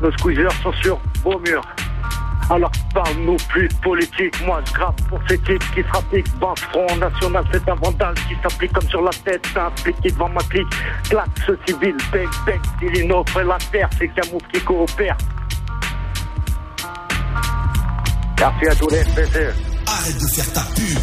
Nos 0.00 0.12
squeezers 0.12 0.52
sont 0.62 0.72
sur 0.72 0.98
vos 1.24 1.38
murs. 1.40 1.64
Alors 2.50 2.72
parle-nous 2.92 3.36
plus 3.48 3.68
de 3.68 3.74
politique, 3.76 4.34
moi 4.44 4.60
je 4.66 4.72
grappe 4.74 5.00
pour 5.08 5.20
ces 5.28 5.38
types 5.38 5.64
qui 5.74 5.82
se 5.82 5.88
rappliquent. 5.88 6.38
Ban 6.38 6.54
Front 6.56 6.96
National, 6.96 7.44
c'est 7.52 7.68
un 7.68 7.74
vandale 7.76 8.14
qui 8.28 8.36
s'applique 8.42 8.72
comme 8.72 8.88
sur 8.88 9.02
la 9.02 9.10
tête, 9.24 9.46
impliqué 9.56 10.10
devant 10.10 10.28
ma 10.28 10.42
clique. 10.42 10.66
Claque 11.08 11.28
ce 11.46 11.52
civil, 11.66 11.96
bang 12.12 12.28
bang, 12.44 12.60
il 12.82 13.08
la 13.46 13.58
terre, 13.70 13.88
c'est 13.98 14.32
move 14.32 14.42
qui 14.52 14.60
coopère. 14.60 15.16
Merci 18.38 18.66
à 18.68 18.74
tous 18.74 18.88
les 18.88 19.02
SPC. 19.04 19.38
Arrête 19.86 20.20
de 20.20 20.26
faire 20.26 20.52
ta 20.52 20.60
pub. 20.74 20.98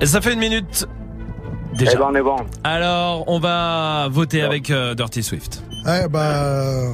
Et 0.00 0.06
ça 0.06 0.20
fait 0.20 0.32
une 0.34 0.38
minute. 0.38 0.86
Déjà. 1.74 1.92
Eh 1.94 1.96
ben 1.96 2.06
on 2.10 2.14
est 2.14 2.22
bon. 2.22 2.36
Alors, 2.64 3.24
on 3.28 3.38
va 3.38 4.08
voter 4.10 4.42
avec 4.42 4.70
euh, 4.70 4.94
Dirty 4.94 5.22
Swift. 5.22 5.62
Ouais, 5.86 6.08
bah. 6.08 6.84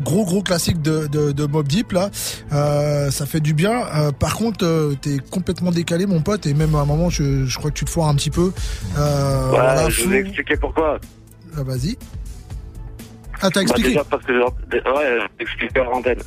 Gros 0.00 0.24
gros 0.24 0.42
classique 0.42 0.80
de, 0.80 1.06
de, 1.06 1.32
de 1.32 1.44
Mob 1.46 1.68
Deep 1.68 1.92
là, 1.92 2.08
Euh, 2.52 3.10
ça 3.10 3.26
fait 3.26 3.40
du 3.40 3.52
bien. 3.52 3.86
Euh, 3.94 4.10
par 4.10 4.36
contre, 4.36 4.64
euh, 4.64 4.94
t'es 5.00 5.18
complètement 5.30 5.70
décalé 5.70 6.06
mon 6.06 6.22
pote 6.22 6.46
et 6.46 6.54
même 6.54 6.74
à 6.74 6.78
un 6.78 6.86
moment 6.86 7.10
je, 7.10 7.44
je 7.44 7.58
crois 7.58 7.70
que 7.70 7.76
tu 7.76 7.84
te 7.84 7.90
foires 7.90 8.08
un 8.08 8.14
petit 8.14 8.30
peu. 8.30 8.52
Euh, 8.96 9.50
Ouais, 9.50 9.56
voilà, 9.58 9.90
je 9.90 10.00
fou. 10.02 10.08
vous 10.08 10.14
ai 10.14 10.20
expliqué 10.20 10.56
pourquoi. 10.56 10.98
Ah, 11.56 11.62
Vas-y. 11.62 11.98
Ah 13.42 13.50
t'as 13.50 13.50
Bah, 13.50 13.60
expliqué. 13.62 13.88
déjà 13.90 14.04
parce 14.04 14.24
que 14.24 14.32
ouais, 14.32 15.18
expliqué 15.38 15.80
en 15.80 15.92
antenne. 15.98 16.18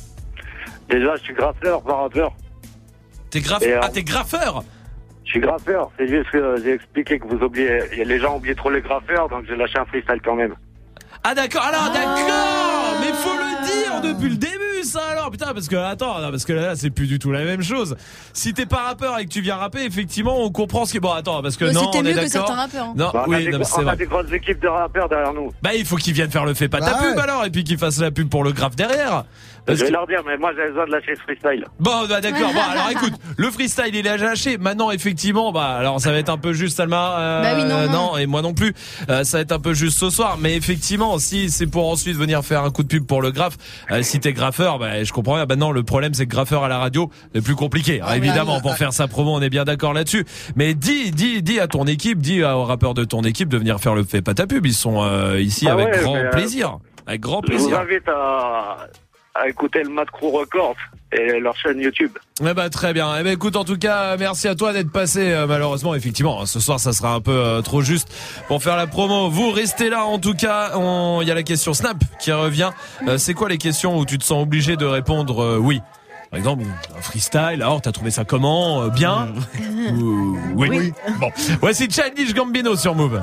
Déjà, 0.88 1.16
je 1.16 1.22
suis 1.22 1.34
graffeur, 1.34 1.82
pas 1.82 1.94
rappeur. 1.96 2.32
T'es 3.30 3.40
graff... 3.40 3.62
Et, 3.62 3.72
euh, 3.74 3.80
Ah, 3.82 3.88
t'es 3.88 4.02
graffeur 4.04 4.62
Je 5.24 5.30
suis 5.30 5.40
graffeur, 5.40 5.90
c'est 5.98 6.06
juste 6.08 6.30
que 6.30 6.56
j'ai 6.62 6.74
expliqué 6.74 7.18
que 7.18 7.26
vous 7.26 7.42
oubliez, 7.44 7.80
les 8.04 8.18
gens 8.20 8.36
oubliaient 8.36 8.54
trop 8.54 8.70
les 8.70 8.80
graffeurs, 8.82 9.28
donc 9.28 9.44
j'ai 9.48 9.56
lâché 9.56 9.78
un 9.78 9.84
freestyle 9.86 10.20
quand 10.24 10.36
même. 10.36 10.54
Ah 11.24 11.34
d'accord, 11.34 11.62
alors 11.62 11.92
d'accord 11.92 12.94
Mais 13.00 13.12
faut 13.12 13.30
le 13.34 13.66
dire 13.66 14.14
depuis 14.14 14.28
le 14.28 14.36
début 14.36 14.52
ça 14.84 15.00
alors 15.10 15.32
Putain 15.32 15.52
parce 15.52 15.66
que 15.66 15.74
attends, 15.74 16.20
non, 16.20 16.30
parce 16.30 16.44
que 16.44 16.52
là 16.52 16.76
c'est 16.76 16.90
plus 16.90 17.08
du 17.08 17.18
tout 17.18 17.32
la 17.32 17.42
même 17.44 17.62
chose. 17.62 17.96
Si 18.32 18.54
t'es 18.54 18.66
pas 18.66 18.82
rappeur 18.84 19.18
et 19.18 19.24
que 19.24 19.30
tu 19.30 19.40
viens 19.40 19.56
rapper, 19.56 19.84
effectivement 19.84 20.40
on 20.44 20.52
comprend 20.52 20.84
ce 20.84 20.92
qui 20.92 20.98
est 20.98 21.00
bon. 21.00 21.10
Attends 21.10 21.42
parce 21.42 21.56
que 21.56 21.64
Mais 21.64 21.72
non, 21.72 21.90
on 21.92 22.02
mieux 22.02 22.10
est 22.10 22.28
que 22.28 22.32
d'accord. 22.32 22.54
rappeurs, 22.54 22.84
hein. 22.84 22.94
Non, 22.96 23.10
Bah, 23.12 23.24
on 23.26 23.32
a 23.32 23.36
oui, 23.36 23.44
des, 23.46 23.50
non, 23.50 23.58
mais 23.58 23.64
c'est 23.64 23.78
on 23.78 23.80
a 23.80 23.84
vrai. 23.84 23.96
des 23.96 24.06
grosses 24.06 24.30
équipes 24.32 24.60
de 24.60 24.68
rappeurs 24.68 25.08
derrière 25.08 25.32
nous. 25.32 25.52
Bah 25.62 25.74
il 25.74 25.84
faut 25.84 25.96
qu'ils 25.96 26.12
viennent 26.12 26.30
faire 26.30 26.44
le 26.44 26.54
fait 26.54 26.68
pas 26.68 26.78
ta 26.78 26.92
Bah, 26.92 26.98
pub 27.02 27.18
alors 27.18 27.44
et 27.44 27.50
puis 27.50 27.64
qu'ils 27.64 27.78
fassent 27.78 27.98
la 28.00 28.12
pub 28.12 28.28
pour 28.28 28.44
le 28.44 28.52
graphe 28.52 28.76
derrière. 28.76 29.24
Parce 29.66 29.78
je 29.78 29.84
vais 29.84 29.88
que- 29.90 29.94
leur 29.94 30.06
dire, 30.06 30.22
mais 30.26 30.36
moi 30.36 30.52
j'avais 30.56 30.68
besoin 30.68 30.86
de 30.86 30.92
lâcher 30.92 31.14
ce 31.16 31.20
freestyle. 31.22 31.66
Bon, 31.80 32.06
bah 32.08 32.20
d'accord. 32.20 32.52
Bon, 32.52 32.60
alors 32.70 32.88
écoute, 32.90 33.12
le 33.36 33.50
freestyle 33.50 33.94
il 33.94 34.06
est 34.06 34.16
lâché. 34.18 34.58
Maintenant, 34.58 34.90
effectivement, 34.90 35.50
bah 35.52 35.74
alors 35.78 36.00
ça 36.00 36.12
va 36.12 36.18
être 36.18 36.28
un 36.30 36.38
peu 36.38 36.52
juste, 36.52 36.76
Salma. 36.76 37.18
euh, 37.18 37.42
Bah 37.42 37.48
oui, 37.56 37.64
non, 37.64 37.92
non. 37.92 38.16
et 38.16 38.26
moi 38.26 38.42
non 38.42 38.54
plus. 38.54 38.72
Euh, 39.10 39.24
ça 39.24 39.38
va 39.38 39.42
être 39.42 39.52
un 39.52 39.58
peu 39.58 39.74
juste 39.74 39.98
ce 39.98 40.08
soir. 40.10 40.38
Mais 40.40 40.56
effectivement, 40.56 41.18
si 41.18 41.50
c'est 41.50 41.66
pour 41.66 41.88
ensuite 41.90 42.16
venir 42.16 42.42
faire 42.44 42.62
un 42.62 42.70
coup 42.70 42.82
de 42.82 42.88
pub 42.88 43.06
pour 43.06 43.20
le 43.22 43.30
graphe, 43.32 43.56
euh, 43.90 44.02
si 44.02 44.20
t'es 44.20 44.32
graffeur, 44.32 44.78
bah 44.78 45.02
je 45.02 45.12
comprends 45.12 45.34
bien. 45.36 45.46
Bah 45.46 45.56
non, 45.56 45.72
le 45.72 45.82
problème 45.82 46.14
c'est 46.14 46.26
que 46.26 46.30
graffeur 46.30 46.62
à 46.64 46.68
la 46.68 46.78
radio, 46.78 47.10
c'est 47.34 47.42
plus 47.42 47.56
compliqué. 47.56 48.00
Alors, 48.00 48.14
évidemment, 48.14 48.60
pour 48.60 48.76
faire 48.76 48.92
sa 48.92 49.08
promo, 49.08 49.32
on 49.34 49.40
est 49.42 49.50
bien 49.50 49.64
d'accord 49.64 49.92
là-dessus. 49.92 50.24
Mais 50.54 50.74
dis, 50.74 51.10
dis, 51.10 51.42
dis 51.42 51.58
à 51.60 51.66
ton 51.66 51.84
équipe, 51.86 52.18
dis 52.18 52.42
aux 52.44 52.64
rappeurs 52.64 52.94
de 52.94 53.04
ton 53.04 53.22
équipe 53.22 53.48
de 53.48 53.58
venir 53.58 53.80
faire 53.80 53.94
le 53.94 54.04
fait 54.04 54.22
pas 54.22 54.34
ta 54.34 54.46
pub. 54.46 54.64
Ils 54.66 54.74
sont 54.74 55.02
euh, 55.02 55.40
ici 55.40 55.68
avec 55.68 55.86
ouais, 55.88 56.00
grand 56.02 56.16
euh, 56.16 56.30
plaisir. 56.30 56.78
Avec 57.06 57.20
grand 57.20 57.40
Je 57.46 57.52
vous 57.52 57.58
plaisir. 57.58 57.78
invite 57.80 58.08
à, 58.08 58.78
à 59.42 59.48
écouter 59.48 59.82
le 59.82 59.90
Mad 59.90 60.08
Crew 60.10 60.30
Records 60.32 60.76
et 61.12 61.38
leur 61.40 61.56
chaîne 61.56 61.80
YouTube. 61.80 62.10
Eh 62.40 62.52
ben 62.54 62.68
très 62.68 62.92
bien. 62.92 63.14
Eh 63.18 63.22
ben 63.22 63.32
écoute, 63.32 63.56
en 63.56 63.64
tout 63.64 63.78
cas, 63.78 64.16
merci 64.16 64.48
à 64.48 64.54
toi 64.54 64.72
d'être 64.72 64.90
passé. 64.90 65.30
Euh, 65.32 65.46
malheureusement, 65.46 65.94
effectivement, 65.94 66.44
ce 66.46 66.58
soir, 66.60 66.80
ça 66.80 66.92
sera 66.92 67.14
un 67.14 67.20
peu 67.20 67.30
euh, 67.32 67.62
trop 67.62 67.80
juste 67.80 68.08
pour 68.48 68.62
faire 68.62 68.76
la 68.76 68.86
promo. 68.86 69.30
Vous 69.30 69.50
restez 69.50 69.88
là. 69.88 70.04
En 70.04 70.18
tout 70.18 70.34
cas, 70.34 70.72
on- 70.76 71.20
il 71.22 71.28
y 71.28 71.30
a 71.30 71.34
la 71.34 71.42
question 71.44 71.74
Snap 71.74 71.96
qui 72.20 72.32
revient. 72.32 72.70
Euh, 73.06 73.18
c'est 73.18 73.34
quoi 73.34 73.48
les 73.48 73.58
questions 73.58 73.96
où 73.98 74.04
tu 74.04 74.18
te 74.18 74.24
sens 74.24 74.42
obligé 74.42 74.76
de 74.76 74.84
répondre 74.86 75.42
euh, 75.42 75.58
oui? 75.58 75.80
Par 76.30 76.38
exemple, 76.38 76.64
un 76.98 77.00
freestyle. 77.02 77.62
Alors, 77.62 77.80
t'as 77.80 77.92
trouvé 77.92 78.10
ça 78.10 78.24
comment 78.24 78.88
Bien? 78.88 79.28
Ou- 79.92 80.36
oui. 80.56 80.92
Bon, 81.20 81.30
voici 81.60 81.88
Childish 81.88 82.34
Gambino 82.34 82.74
sur 82.76 82.94
Move. 82.96 83.22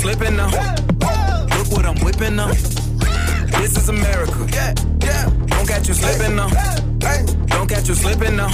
Slipping 0.00 0.36
now. 0.36 0.48
Look 1.56 1.70
what 1.72 1.84
I'm 1.84 1.98
whipping 2.02 2.36
now. 2.36 2.48
This 2.48 3.76
is 3.76 3.88
America. 3.90 4.48
Yeah, 4.50 4.74
yeah. 5.02 5.28
Don't 5.46 5.66
catch 5.68 5.88
you 5.88 5.94
slipping 5.94 6.36
now. 6.36 6.48
Don't 7.48 7.68
catch 7.68 7.86
you 7.86 7.94
slipping 7.94 8.36
now. 8.36 8.48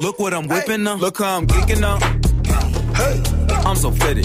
Look 0.00 0.18
what 0.18 0.32
I'm 0.32 0.48
whipping 0.48 0.84
now. 0.84 0.96
Look 0.96 1.18
how 1.18 1.36
I'm 1.36 1.46
kicking 1.46 1.80
now. 1.80 1.98
I'm 3.66 3.76
so 3.76 3.90
pretty. 3.90 4.24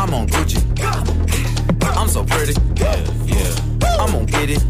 I'm 0.00 0.14
on 0.14 0.26
Gucci. 0.28 0.60
I'm 1.98 2.08
so 2.08 2.24
pretty. 2.24 2.54
Yeah, 2.76 2.96
yeah. 3.26 4.00
I'm 4.00 4.12
gonna 4.12 4.24
get 4.24 4.50
it. 4.50 4.62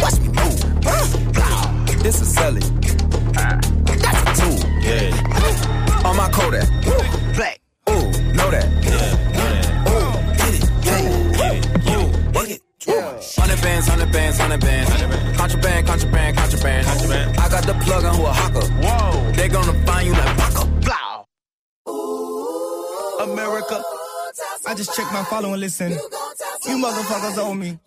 Watch 0.00 0.20
me 0.20 0.28
move. 0.28 0.60
This 2.04 2.20
is 2.20 2.32
selling. 2.32 2.62
That's 3.32 4.22
a 4.22 4.34
tool. 4.40 4.70
Yeah. 4.80 6.06
On 6.06 6.16
my 6.16 6.30
Kodak. 6.30 6.68
Black. 7.34 7.65
Hundred 14.46 14.60
bands. 14.60 14.90
Contraband, 15.36 15.86
contraband, 15.86 16.36
contraband. 16.36 16.86
Contraband. 16.86 17.38
I 17.38 17.48
got 17.48 17.64
the 17.66 17.74
plug 17.84 18.04
on 18.04 18.14
who 18.16 18.26
a 18.26 18.32
hawker. 18.32 18.66
Whoa. 18.82 19.32
They 19.32 19.48
gonna 19.48 19.72
find 19.84 20.06
you 20.06 20.12
like 20.12 20.36
Paco. 20.38 20.66
Blow. 20.86 21.24
America. 23.32 23.82
I 24.66 24.74
just 24.74 24.94
checked 24.94 25.12
my 25.12 25.24
follow 25.24 25.52
and 25.52 25.60
listen. 25.60 25.92
You 25.92 26.76
motherfuckers 26.78 27.38
owe 27.38 27.54
me. 27.54 27.78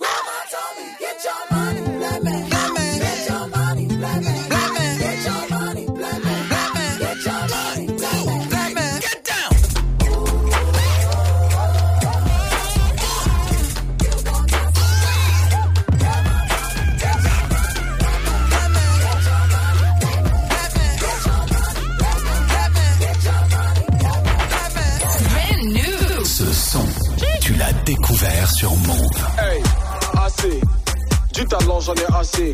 Du 31.40 31.46
talent, 31.46 31.80
j'en 31.80 31.94
ai 31.94 32.20
assez. 32.20 32.54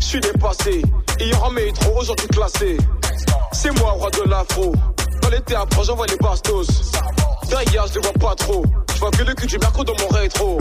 Je 0.00 0.04
suis 0.04 0.18
dépassé. 0.18 0.82
Hier 1.20 1.44
en 1.44 1.50
métro, 1.52 2.00
aujourd'hui 2.00 2.26
classé. 2.26 2.76
C'est 3.52 3.70
moi, 3.78 3.92
roi 3.92 4.10
de 4.10 4.28
l'afro. 4.28 4.74
Dans 5.22 5.28
les 5.28 5.40
théâtres, 5.42 5.84
j'envoie 5.84 6.06
les 6.08 6.16
bastos. 6.16 6.66
Derrière, 7.48 7.86
je 7.86 8.00
vois 8.00 8.12
pas 8.14 8.34
trop. 8.34 8.64
Je 8.92 8.98
vois 8.98 9.12
que 9.12 9.22
le 9.22 9.34
cul 9.34 9.46
du 9.46 9.56
merco 9.58 9.84
dans 9.84 9.94
mon 10.00 10.08
rétro. 10.08 10.58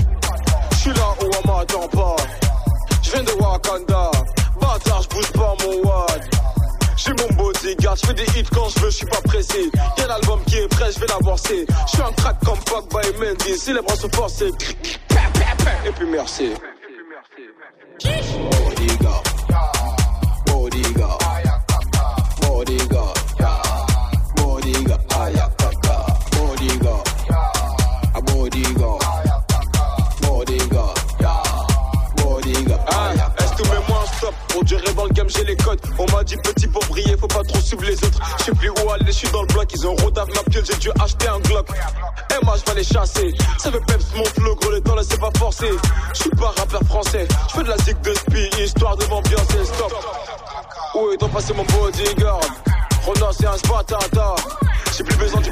Je 0.73 0.77
suis 0.77 0.93
là 0.93 1.15
où 1.19 1.25
on 1.25 1.51
m'attend 1.51 1.87
pas. 1.87 2.15
Je 3.01 3.09
viens 3.09 3.23
de 3.23 3.31
Wakanda. 3.41 4.11
Bâtard, 4.61 5.01
je 5.01 5.07
bouge 5.09 5.31
pas 5.31 5.55
mon 5.65 5.89
wad. 5.89 6.29
J'ai 6.95 7.13
mon 7.13 7.43
bodyguard, 7.43 7.95
je 7.95 8.05
fais 8.05 8.13
des 8.13 8.39
hits 8.39 8.49
quand 8.53 8.69
je 8.69 8.81
veux, 8.81 8.91
suis 8.91 9.07
pas 9.07 9.21
pressé. 9.21 9.71
Y'a 9.97 10.05
l'album 10.05 10.39
qui 10.45 10.57
est 10.57 10.67
prêt, 10.67 10.91
je 10.93 10.99
vais 10.99 11.07
l'avancer. 11.07 11.65
Je 11.87 11.91
suis 11.91 12.03
un 12.03 12.11
crack 12.11 12.35
comme 12.45 12.59
Pogba 12.59 13.01
et 13.01 13.17
Mendy, 13.17 13.57
si 13.57 13.73
les 13.73 13.81
bras 13.81 13.95
sont 13.95 14.09
forcés. 14.13 14.51
Et 15.87 15.91
puis 15.91 16.05
merci. 16.05 16.53
Bodyguard. 18.01 19.25
Bodyguard. 20.45 21.19
Bodyguard. 22.41 22.98
Le 35.29 35.37
j'ai 35.37 35.43
les 35.45 35.55
codes. 35.55 35.79
On 35.97 36.05
m'a 36.11 36.23
dit 36.23 36.35
petit 36.37 36.67
pour 36.67 36.83
briller 36.85 37.15
faut 37.17 37.27
pas 37.27 37.43
trop 37.43 37.59
suivre 37.59 37.83
les 37.83 37.95
autres. 37.95 38.19
Je 38.39 38.43
sais 38.45 38.51
plus 38.51 38.69
où 38.69 38.91
aller 38.91 39.05
je 39.07 39.11
suis 39.11 39.29
dans 39.29 39.41
le 39.41 39.47
bloc 39.47 39.71
Ils 39.73 39.87
ont 39.87 39.95
rodave 39.95 40.27
ma 40.35 40.43
piole 40.43 40.65
j'ai 40.65 40.77
dû 40.77 40.89
acheter 40.99 41.27
un 41.27 41.39
Glock. 41.39 41.67
Et 41.69 42.45
moi 42.45 42.55
je 42.57 42.71
vais 42.71 42.79
les 42.79 42.83
chasser. 42.83 43.33
Ça 43.57 43.69
veut 43.69 43.81
peps 43.81 44.05
mon 44.15 44.25
flow 44.25 44.55
gros 44.55 44.71
les 44.71 44.81
temps 44.81 44.95
là 44.95 45.01
c'est 45.07 45.19
pas 45.19 45.31
forcé. 45.37 45.67
Je 46.13 46.19
suis 46.19 46.29
pas 46.31 46.53
rappeur 46.57 46.81
français. 46.83 47.27
Je 47.49 47.55
fais 47.55 47.63
de 47.63 47.69
la 47.69 47.77
zig 47.77 47.99
de 48.01 48.13
spi 48.13 48.49
Histoire 48.63 48.97
de 48.97 49.05
m'ambiancer 49.05 49.65
stop. 49.65 49.93
Où 50.95 51.11
est 51.11 51.17
donc 51.17 51.31
passé 51.31 51.53
mon 51.53 51.63
bodyguard? 51.63 52.41
Rona 53.05 53.31
c'est 53.31 53.47
un 53.47 53.57
spatata 53.57 54.35
J'ai 54.95 55.03
plus 55.03 55.17
besoin 55.17 55.41
du 55.41 55.51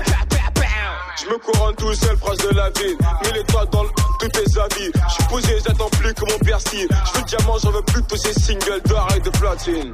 je 1.19 1.29
me 1.29 1.37
couronne 1.37 1.75
tout 1.75 1.93
seul, 1.93 2.17
proche 2.17 2.37
de 2.37 2.49
la 2.55 2.69
ville. 2.71 2.97
Mille 3.23 3.37
étoiles 3.41 3.67
dans 3.71 3.83
le- 3.83 3.89
tous 4.19 4.27
tes 4.29 4.59
habits. 4.59 4.91
Je 5.09 5.13
suis 5.13 5.23
posé, 5.29 5.57
j'attends 5.65 5.89
plus 5.89 6.13
que 6.13 6.31
mon 6.31 6.39
persil. 6.39 6.87
Je 6.91 7.17
veux 7.19 7.25
diamant, 7.25 7.57
j'en 7.57 7.71
veux 7.71 7.81
plus 7.83 8.01
que 8.03 8.07
tous 8.07 8.17
ces 8.17 8.33
singles 8.33 8.81
d'or 8.85 9.07
et 9.15 9.19
de 9.19 9.29
platine. 9.31 9.93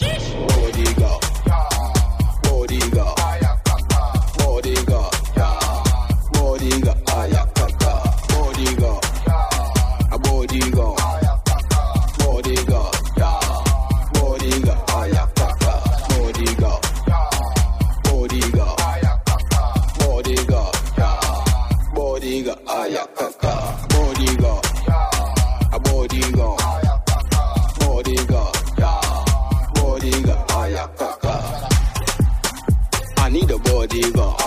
Bodyguard. 0.00 1.20
Bodyguard. 2.44 3.14
Bodyguard. 4.38 5.10
Bodyguard. 6.32 7.07
A. 34.04 34.38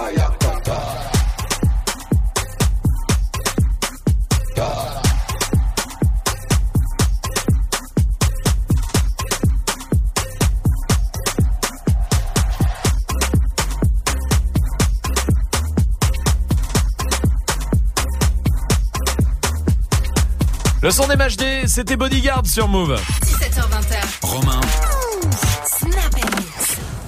Le 20.83 20.89
son 20.89 21.07
des 21.07 21.15
MHD, 21.15 21.67
c'était 21.67 21.95
Bodyguard 21.95 22.47
sur 22.47 22.67
Move. 22.67 22.99
17h20. 23.23 24.25
Romain. 24.25 24.60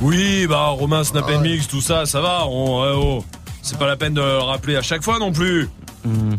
Oui, 0.03 0.45
bah 0.47 0.67
Romain, 0.67 1.03
Snap 1.03 1.29
and 1.29 1.39
Mix, 1.39 1.67
tout 1.67 1.81
ça, 1.81 2.05
ça 2.05 2.19
va. 2.21 2.45
On, 2.47 2.81
ouais, 2.83 2.91
oh. 2.95 3.23
C'est 3.61 3.77
pas 3.79 3.87
la 3.87 3.95
peine 3.95 4.13
de 4.13 4.19
le 4.21 4.37
rappeler 4.39 4.75
à 4.75 4.81
chaque 4.81 5.01
fois 5.03 5.17
non 5.19 5.31
plus. 5.31 5.69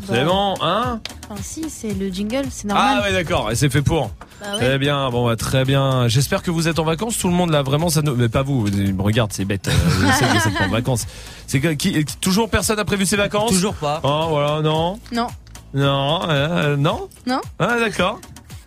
C'est 0.07 0.25
bon, 0.27 0.55
hein 0.61 1.01
Enfin, 1.31 1.41
si, 1.43 1.71
c'est 1.71 1.95
le 1.95 2.09
jingle, 2.11 2.45
c'est 2.51 2.69
Ah 2.71 2.75
normal. 2.75 3.01
ouais, 3.03 3.13
d'accord. 3.13 3.51
Et 3.51 3.55
c'est 3.55 3.71
fait 3.71 3.81
pour. 3.81 4.11
Bah 4.43 4.47
ouais. 4.53 4.57
Très 4.59 4.79
bien, 4.79 5.09
bon, 5.09 5.27
bah, 5.27 5.37
très 5.37 5.65
bien. 5.65 6.07
J'espère 6.07 6.43
que 6.43 6.51
vous 6.51 6.69
êtes 6.69 6.79
en 6.79 6.85
vacances. 6.85 7.17
Tout 7.17 7.29
le 7.29 7.35
monde 7.35 7.49
là, 7.51 7.63
vraiment, 7.63 7.89
ça 7.89 8.03
ne. 8.03 8.11
Mais 8.11 8.29
pas 8.29 8.43
vous. 8.43 8.67
Regarde, 8.99 9.33
c'est 9.33 9.47
bête. 9.47 9.69
euh, 9.69 9.73
Je 9.73 10.13
sais 10.13 10.25
que 10.27 10.39
vous 10.39 10.49
êtes 10.49 10.59
pas 10.59 10.67
en 10.67 10.69
vacances. 10.71 11.07
C'est 11.47 11.61
que 11.61 11.69
qui 11.69 12.05
toujours 12.21 12.51
personne 12.51 12.79
a 12.79 12.85
prévu 12.85 13.07
ses 13.07 13.17
vacances. 13.17 13.49
Toujours 13.53 13.75
pas. 13.75 14.01
Oh 14.03 14.27
voilà, 14.29 14.61
non, 14.61 14.99
Non, 15.13 15.29
non, 15.73 16.21
euh, 16.29 16.77
non. 16.77 17.09
non, 17.27 17.41
Ah 17.59 17.79
d'accord. 17.81 18.21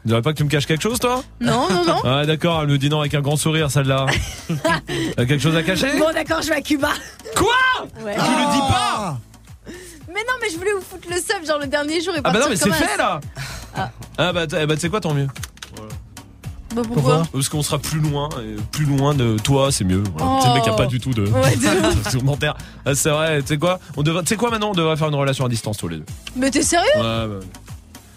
Tu 0.08 0.12
dirais 0.12 0.22
pas 0.22 0.32
que 0.32 0.38
tu 0.38 0.46
me 0.46 0.50
caches 0.50 0.66
quelque 0.66 0.82
chose, 0.84 1.00
toi 1.02 1.22
non, 1.42 1.68
non, 1.70 1.84
non. 1.86 1.98
Ah 2.06 2.26
d'accord, 2.26 2.62
elle 2.62 2.70
me 2.70 2.78
dit 2.78 2.90
non 2.90 3.02
avec 3.02 3.14
un 3.14 3.20
grand 3.20 3.36
sourire, 3.36 3.70
celle-là. 3.70 4.06
T'as 5.18 5.26
quelque 5.26 5.40
chose 5.42 5.54
à 5.58 5.64
cacher 5.64 6.00
Bon, 6.00 6.14
d'accord, 6.14 6.42
je 6.42 6.48
vais 6.48 6.56
à 6.56 6.62
Cuba. 6.62 6.92
Quoi 7.36 7.50
Ouais. 8.06 8.14
Tu 8.16 8.22
le 8.22 8.52
dis 8.54 8.72
pas 8.72 9.18
Mais 10.08 10.14
non, 10.22 10.34
mais 10.42 10.48
je 10.50 10.56
voulais 10.58 10.72
vous 10.72 10.80
foutre 10.82 11.10
le 11.10 11.18
seum, 11.18 11.46
genre 11.46 11.60
le 11.60 11.68
dernier 11.68 12.00
jour 12.00 12.16
et 12.16 12.22
Ah 12.24 12.32
bah 12.32 12.40
non, 12.40 12.46
mais 12.50 12.56
c'est 12.56 12.64
comme 12.70 12.72
un- 12.72 12.76
fait 12.76 12.96
là. 12.98 13.20
Ah. 13.76 13.90
Ah 14.18 14.32
bah, 14.32 14.48
t- 14.48 14.56
eh 14.62 14.66
bah 14.66 14.76
tu 14.76 14.80
sais 14.80 14.90
quoi, 14.90 15.02
tant 15.02 15.14
mieux. 15.14 15.28
Bah 16.74 16.84
pourquoi 16.88 17.24
Parce 17.34 17.50
qu'on 17.50 17.62
sera 17.64 17.78
plus 17.78 18.00
loin, 18.00 18.30
et 18.42 18.56
plus 18.72 18.86
loin 18.86 19.14
de 19.14 19.36
toi, 19.44 19.74
c'est 19.74 19.84
mieux. 19.84 20.04
Voilà. 20.16 20.32
Oh. 20.32 20.40
C'est 20.42 20.48
le 20.48 20.54
mec 20.54 20.64
qui 20.64 20.70
a 20.70 20.74
pas 20.74 20.86
du 20.86 21.02
tout 21.02 21.12
de, 21.12 21.24
Ouais, 21.24 21.56
de. 21.58 22.48
Ah, 22.86 22.96
c'est 22.96 23.10
vrai, 23.10 23.42
tu 23.42 23.48
sais 23.48 23.58
quoi 23.58 23.82
On 23.98 24.04
devrait, 24.04 24.22
tu 24.24 24.30
sais 24.30 24.36
quoi 24.38 24.52
maintenant 24.52 24.70
On 24.70 24.74
devrait 24.74 24.96
faire 24.96 25.10
une 25.10 25.16
relation 25.16 25.46
à 25.46 25.50
distance 25.50 25.76
tous 25.76 25.90
les 25.90 25.98
deux. 25.98 26.06
Mais 26.38 26.50
t'es 26.50 26.62
sérieux? 26.62 26.88
Ouais, 26.96 27.02
bah, 27.28 27.40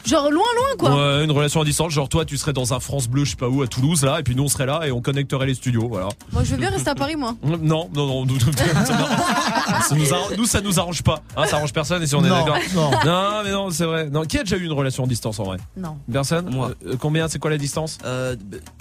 Genre 0.07 0.31
loin, 0.31 0.43
loin, 0.57 0.77
quoi. 0.79 0.91
ouais, 1.19 1.25
une 1.25 1.31
relation 1.31 1.61
à 1.61 1.65
distance. 1.65 1.93
Genre 1.93 2.09
toi, 2.09 2.25
tu 2.25 2.37
serais 2.39 2.53
dans 2.53 2.73
un 2.75 2.81
France 2.81 3.07
Bleu, 3.09 3.25
je 3.25 3.31
sais 3.31 3.37
pas 3.37 3.49
où, 3.49 3.63
à 3.63 3.67
Toulouse 3.67 4.05
là, 4.05 4.19
et 4.21 4.23
puis 4.23 4.35
nous 4.35 4.45
on 4.45 4.49
serait 4.49 4.67
là 4.67 4.81
et 4.87 4.91
on 4.93 5.01
connecterait 5.01 5.47
les 5.47 5.55
studios, 5.55 5.89
voilà. 5.89 6.09
Moi, 6.33 6.43
je 6.45 6.53
veux 6.53 6.57
bien 6.57 6.71
rester 6.71 6.91
à 6.91 6.95
Paris, 6.95 7.17
moi. 7.17 7.35
Non, 7.43 7.59
non, 7.63 8.07
non, 8.07 8.25
nous, 8.27 8.39
ça 8.41 8.47
nous- 8.49 9.83
ça 9.83 9.95
nous 9.95 10.15
arrange, 10.15 10.37
nous, 10.39 10.45
ça 10.47 10.61
nous 10.61 10.81
arrange 10.81 11.03
pas. 11.03 11.23
Hein, 11.37 11.45
ça 11.47 11.57
arrange 11.57 11.73
personne 11.73 12.03
et 12.03 12.07
si 12.07 12.15
on 12.15 12.25
est 12.25 12.29
Non, 12.29 12.37
d'accord. 12.45 12.57
non. 12.75 12.91
non, 13.05 13.31
mais 13.45 13.51
non, 13.53 13.71
c'est 13.71 13.85
vrai. 13.85 14.09
Non, 14.11 14.23
qui 14.25 14.39
a 14.39 14.43
déjà 14.43 14.57
eu 14.57 14.65
une 14.65 14.73
relation 14.73 15.05
à 15.05 15.07
distance 15.07 15.39
en 15.39 15.45
vrai 15.45 15.59
Non. 15.77 15.97
Personne 16.11 16.51
Moi. 16.51 16.73
Euh, 16.87 16.97
Combien 16.99 17.29
C'est 17.29 17.39
quoi 17.39 17.51
la 17.51 17.59
distance 17.59 17.99
Euh, 18.05 18.37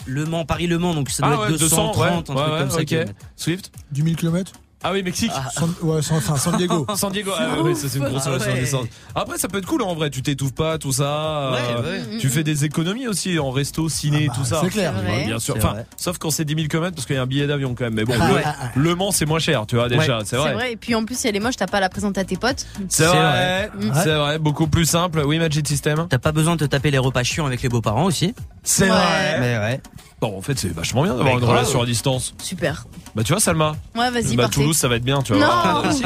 Le 0.05 0.25
Mans, 0.25 0.45
Paris-Le 0.45 0.77
Mans, 0.79 0.93
donc 0.93 1.09
ça 1.09 1.23
doit 1.25 1.37
Ah 1.41 1.45
être 1.45 1.51
ouais, 1.53 1.57
230, 1.59 1.97
ouais, 1.97 2.05
un 2.05 2.17
ouais, 2.17 2.23
truc 2.23 2.37
ouais, 2.37 2.59
comme 2.59 2.69
ça. 2.71 2.77
ok. 2.79 2.85
kilomètres. 2.85 3.13
Swift 3.35 3.71
10 3.91 4.01
000 4.03 4.15
km 4.15 4.51
Ah 4.81 4.91
oui, 4.93 5.03
Mexique. 5.03 5.31
San- 5.53 5.73
ouais, 5.81 6.01
San- 6.01 6.17
enfin, 6.17 6.37
San 6.37 6.55
Diego. 6.57 6.85
San 6.95 7.11
Diego, 7.11 7.31
ah 7.37 7.61
ouais, 7.61 7.75
ça 7.75 7.89
c'est 7.89 7.97
une 7.99 8.05
grosse 8.05 8.23
Ah 8.25 8.29
relation 8.31 8.81
ouais. 8.81 8.89
Après, 9.13 9.37
ça 9.37 9.47
peut 9.49 9.57
être 9.57 9.65
cool 9.65 9.81
en 9.81 9.93
vrai, 9.93 10.09
tu 10.09 10.21
t'étouffes 10.21 10.53
pas, 10.53 10.77
tout 10.77 10.93
ça. 10.93 11.03
euh, 11.03 11.51
Ouais, 11.81 11.89
ouais. 12.13 12.17
Tu 12.19 12.29
fais 12.29 12.43
des 12.43 12.63
économies 12.63 13.07
aussi 13.07 13.37
en 13.39 13.51
resto, 13.51 13.89
ciné, 13.89 14.29
tout 14.33 14.45
ça. 14.45 14.61
c'est 14.63 14.69
clair. 14.69 14.93
Bien 15.25 15.39
sûr. 15.39 15.55
Enfin, 15.57 15.75
sauf 15.97 16.17
quand 16.17 16.31
c'est 16.31 16.45
10 16.45 16.55
000 16.55 16.67
km 16.67 16.95
parce 16.95 17.05
qu'il 17.05 17.15
y 17.15 17.19
a 17.19 17.21
un 17.21 17.25
billet 17.27 17.45
d'avion 17.47 17.75
quand 17.75 17.83
même. 17.85 17.93
Mais 17.95 18.05
bon, 18.05 18.13
Ah 18.19 18.27
le, 18.29 18.35
ouais. 18.35 18.43
le 18.75 18.95
Mans 18.95 19.11
c'est 19.11 19.25
moins 19.25 19.39
cher, 19.39 19.65
tu 19.67 19.75
vois 19.75 19.89
déjà, 19.89 20.19
c'est 20.25 20.37
vrai. 20.37 20.71
Et 20.73 20.75
puis 20.77 20.95
en 20.95 21.03
plus, 21.03 21.17
si 21.17 21.27
elle 21.27 21.35
est 21.35 21.39
moche, 21.41 21.57
t'as 21.57 21.67
pas 21.67 21.77
à 21.77 21.81
la 21.81 21.89
présenter 21.89 22.21
à 22.21 22.25
tes 22.25 22.37
potes. 22.37 22.65
C'est 22.87 23.05
vrai, 23.05 23.69
c'est 24.03 24.15
vrai, 24.15 24.39
beaucoup 24.39 24.67
plus 24.67 24.85
simple. 24.85 25.21
Oui, 25.25 25.39
Magic 25.39 25.67
System. 25.67 26.07
T'as 26.09 26.17
pas 26.19 26.31
besoin 26.31 26.55
de 26.55 26.65
te 26.65 26.69
taper 26.69 26.89
les 26.91 26.97
repas 26.99 27.23
chiants 27.23 27.45
avec 27.45 27.61
les 27.61 27.69
beaux-parents 27.69 28.05
aussi. 28.05 28.33
C'est 28.63 28.87
vrai. 28.87 29.39
Mais 29.39 29.57
ouais. 29.57 29.81
Bon, 30.21 30.37
en 30.37 30.41
fait, 30.41 30.57
c'est 30.59 30.73
vachement 30.73 31.03
bien 31.03 31.11
d'avoir 31.11 31.27
Mais 31.27 31.33
une 31.33 31.39
grave. 31.39 31.51
relation 31.59 31.81
à 31.81 31.85
distance. 31.85 32.33
Super. 32.43 32.85
Bah, 33.15 33.23
tu 33.23 33.31
vois, 33.31 33.39
Salma. 33.39 33.73
Ouais, 33.95 34.11
vas-y, 34.11 34.35
Bah, 34.35 34.43
partez. 34.43 34.55
Toulouse, 34.55 34.75
ça 34.77 34.87
va 34.89 34.97
être 34.97 35.03
bien, 35.03 35.21
tu 35.21 35.33
vois. 35.33 35.81
Non. 35.83 35.89
Aussi. 35.89 36.03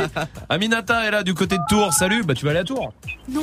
Aminata 0.50 1.06
est 1.06 1.12
là 1.12 1.24
du 1.24 1.34
côté 1.34 1.58
de 1.58 1.64
Tours. 1.68 1.92
Salut, 1.94 2.24
bah, 2.24 2.34
tu 2.36 2.46
vas 2.46 2.52
aller 2.52 2.60
à 2.60 2.64
Tours. 2.64 2.94
Non. 3.28 3.42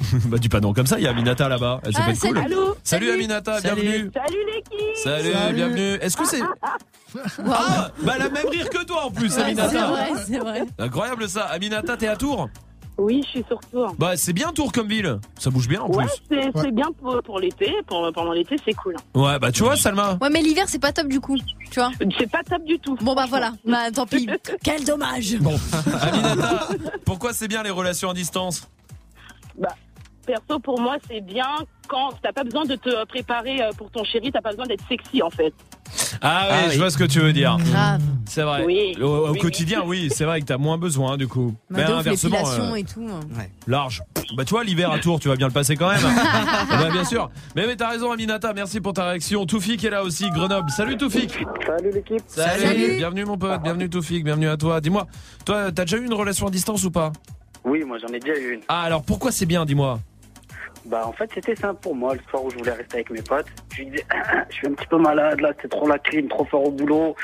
bah, 0.24 0.38
dis 0.38 0.48
pas 0.48 0.60
non 0.60 0.72
comme 0.72 0.86
ça, 0.86 0.98
il 0.98 1.04
y 1.04 1.06
a 1.06 1.10
Aminata 1.10 1.48
là-bas. 1.50 1.80
Elle 1.84 1.92
Ah, 1.94 1.98
s'appelle 1.98 2.18
cool. 2.18 2.28
salut. 2.28 2.46
Allô. 2.46 2.76
Salut, 2.82 3.06
Salut. 3.08 3.10
Aminata, 3.18 3.60
Salut. 3.60 3.82
bienvenue. 3.82 4.10
Salut 4.14 4.38
l'équipe 4.46 4.96
Salut, 5.04 5.32
Salut. 5.32 5.54
bienvenue. 5.54 5.92
Est-ce 6.00 6.16
que 6.16 6.26
c'est. 6.26 6.40
Ah, 7.44 7.90
bah, 8.04 8.12
elle 8.16 8.22
a 8.22 8.28
même 8.30 8.46
rire 8.48 8.70
que 8.70 8.84
toi 8.84 9.06
en 9.06 9.10
plus, 9.10 9.34
Ouais, 9.36 9.42
Aminata. 9.42 9.68
c'est 9.68 9.78
vrai, 9.80 10.08
c'est 10.26 10.38
vrai. 10.38 10.62
Incroyable 10.78 11.28
ça. 11.28 11.42
Aminata, 11.46 11.96
t'es 11.96 12.06
à 12.06 12.14
Tours? 12.16 12.48
Oui, 13.02 13.22
je 13.24 13.28
suis 13.30 13.44
sur 13.48 13.58
Tours. 13.72 13.94
Bah, 13.98 14.16
c'est 14.16 14.32
bien 14.34 14.52
Tours 14.52 14.72
comme 14.72 14.88
ville. 14.88 15.18
Ça 15.38 15.48
bouge 15.48 15.66
bien 15.68 15.80
en 15.80 15.88
Ouais, 15.90 16.04
plus. 16.04 16.12
c'est 16.36 16.50
c'est 16.60 16.70
bien 16.70 16.88
pour, 17.00 17.22
pour 17.22 17.38
l'été. 17.40 17.74
Pour, 17.86 18.10
pendant 18.12 18.32
l'été, 18.32 18.56
c'est 18.64 18.74
cool. 18.74 18.94
Ouais, 19.14 19.38
bah, 19.38 19.50
tu 19.50 19.62
vois, 19.62 19.74
Salma. 19.76 20.18
Ouais, 20.20 20.28
mais 20.30 20.42
l'hiver, 20.42 20.64
c'est 20.68 20.78
pas 20.78 20.92
top 20.92 21.06
du 21.08 21.18
coup. 21.18 21.38
Tu 21.70 21.80
vois 21.80 21.90
C'est 22.18 22.30
pas 22.30 22.42
top 22.42 22.62
du 22.64 22.78
tout. 22.78 22.96
Bon, 23.00 23.14
bah 23.14 23.24
voilà. 23.28 23.52
Bah 23.64 23.90
tant 23.90 24.04
pis. 24.06 24.28
Quel 24.62 24.84
dommage. 24.84 25.38
Bon, 25.38 25.54
Aminata, 26.02 26.68
pourquoi 27.06 27.32
c'est 27.32 27.48
bien 27.48 27.62
les 27.62 27.70
relations 27.70 28.10
à 28.10 28.14
distance 28.14 28.68
Bah, 29.58 29.68
perso, 30.26 30.58
pour 30.58 30.78
moi, 30.80 30.96
c'est 31.08 31.22
bien 31.22 31.48
quand 31.88 32.10
t'as 32.22 32.32
pas 32.32 32.44
besoin 32.44 32.66
de 32.66 32.74
te 32.76 33.04
préparer 33.06 33.62
euh, 33.62 33.70
pour 33.78 33.90
ton 33.90 34.04
chéri, 34.04 34.30
t'as 34.30 34.42
pas 34.42 34.50
besoin 34.50 34.66
d'être 34.66 34.84
sexy 34.88 35.22
en 35.22 35.30
fait. 35.30 35.54
Ah 36.22 36.48
oui, 36.66 36.72
je 36.74 36.78
vois 36.78 36.90
ce 36.90 36.98
que 36.98 37.04
tu 37.04 37.18
veux 37.20 37.32
dire. 37.32 37.56
Grave. 37.70 38.02
C'est 38.26 38.42
vrai. 38.42 38.64
Oui. 38.64 38.94
Au, 39.00 39.06
au 39.06 39.30
Oui, 39.32 39.38
quotidien, 39.38 39.82
oui, 39.86 40.08
c'est 40.14 40.24
vrai 40.24 40.40
que 40.40 40.46
t'as 40.46 40.58
moins 40.58 40.76
besoin 40.78 41.16
du 41.16 41.26
coup. 41.26 41.54
Bah, 41.70 41.84
de 41.84 41.92
ouf, 41.92 41.98
inversement, 42.00 42.36
euh, 42.46 42.74
et 42.74 42.84
tout. 42.84 43.06
large. 43.66 44.02
Bah 44.36 44.44
tu 44.44 44.50
vois, 44.50 44.62
l'hiver 44.62 44.90
à 44.92 44.98
Tours, 44.98 45.18
tu 45.18 45.28
vas 45.28 45.36
bien 45.36 45.46
le 45.48 45.52
passer 45.52 45.76
quand 45.76 45.88
même. 45.88 46.00
bah, 46.70 46.88
bien 46.92 47.04
sûr. 47.04 47.30
Mais, 47.56 47.66
mais 47.66 47.74
t'as 47.76 47.88
raison, 47.88 48.12
Aminata. 48.12 48.52
Merci 48.52 48.80
pour 48.80 48.92
ta 48.92 49.06
réaction. 49.08 49.46
Toufik 49.46 49.82
est 49.84 49.90
là 49.90 50.02
aussi, 50.04 50.28
Grenoble. 50.30 50.70
Salut 50.70 50.96
Toufik. 50.96 51.38
Salut 51.66 51.90
l'équipe. 51.92 52.22
Salut. 52.26 52.96
Bienvenue 52.98 53.24
mon 53.24 53.38
pote. 53.38 53.62
Bienvenue 53.62 53.88
Toufik. 53.88 54.22
Bienvenue 54.24 54.48
à 54.48 54.56
toi. 54.56 54.80
Dis-moi, 54.80 55.06
toi, 55.44 55.72
t'as 55.72 55.84
déjà 55.84 55.96
eu 55.96 56.04
une 56.04 56.14
relation 56.14 56.46
à 56.46 56.50
distance 56.50 56.84
ou 56.84 56.90
pas? 56.90 57.12
Oui, 57.64 57.82
moi 57.84 57.98
j'en 57.98 58.08
ai 58.14 58.18
déjà 58.20 58.38
eu 58.38 58.54
une. 58.54 58.60
Ah 58.68 58.82
alors 58.82 59.02
pourquoi 59.02 59.32
c'est 59.32 59.44
bien 59.46 59.64
Dis-moi? 59.66 60.00
Bah 60.86 61.06
en 61.06 61.12
fait 61.12 61.30
c'était 61.34 61.54
simple 61.54 61.80
pour 61.80 61.94
moi 61.94 62.14
le 62.14 62.20
soir 62.30 62.44
où 62.44 62.50
je 62.50 62.56
voulais 62.56 62.72
rester 62.72 62.96
avec 62.96 63.10
mes 63.10 63.22
potes. 63.22 63.46
Je 63.72 63.78
lui 63.78 63.86
disais 63.86 64.06
je 64.50 64.54
suis 64.54 64.66
un 64.66 64.72
petit 64.72 64.86
peu 64.86 64.98
malade 64.98 65.40
là, 65.40 65.52
c'est 65.60 65.68
trop 65.68 65.86
la 65.86 65.98
clim, 65.98 66.28
trop 66.28 66.44
fort 66.44 66.64
au 66.64 66.70
boulot. 66.70 67.14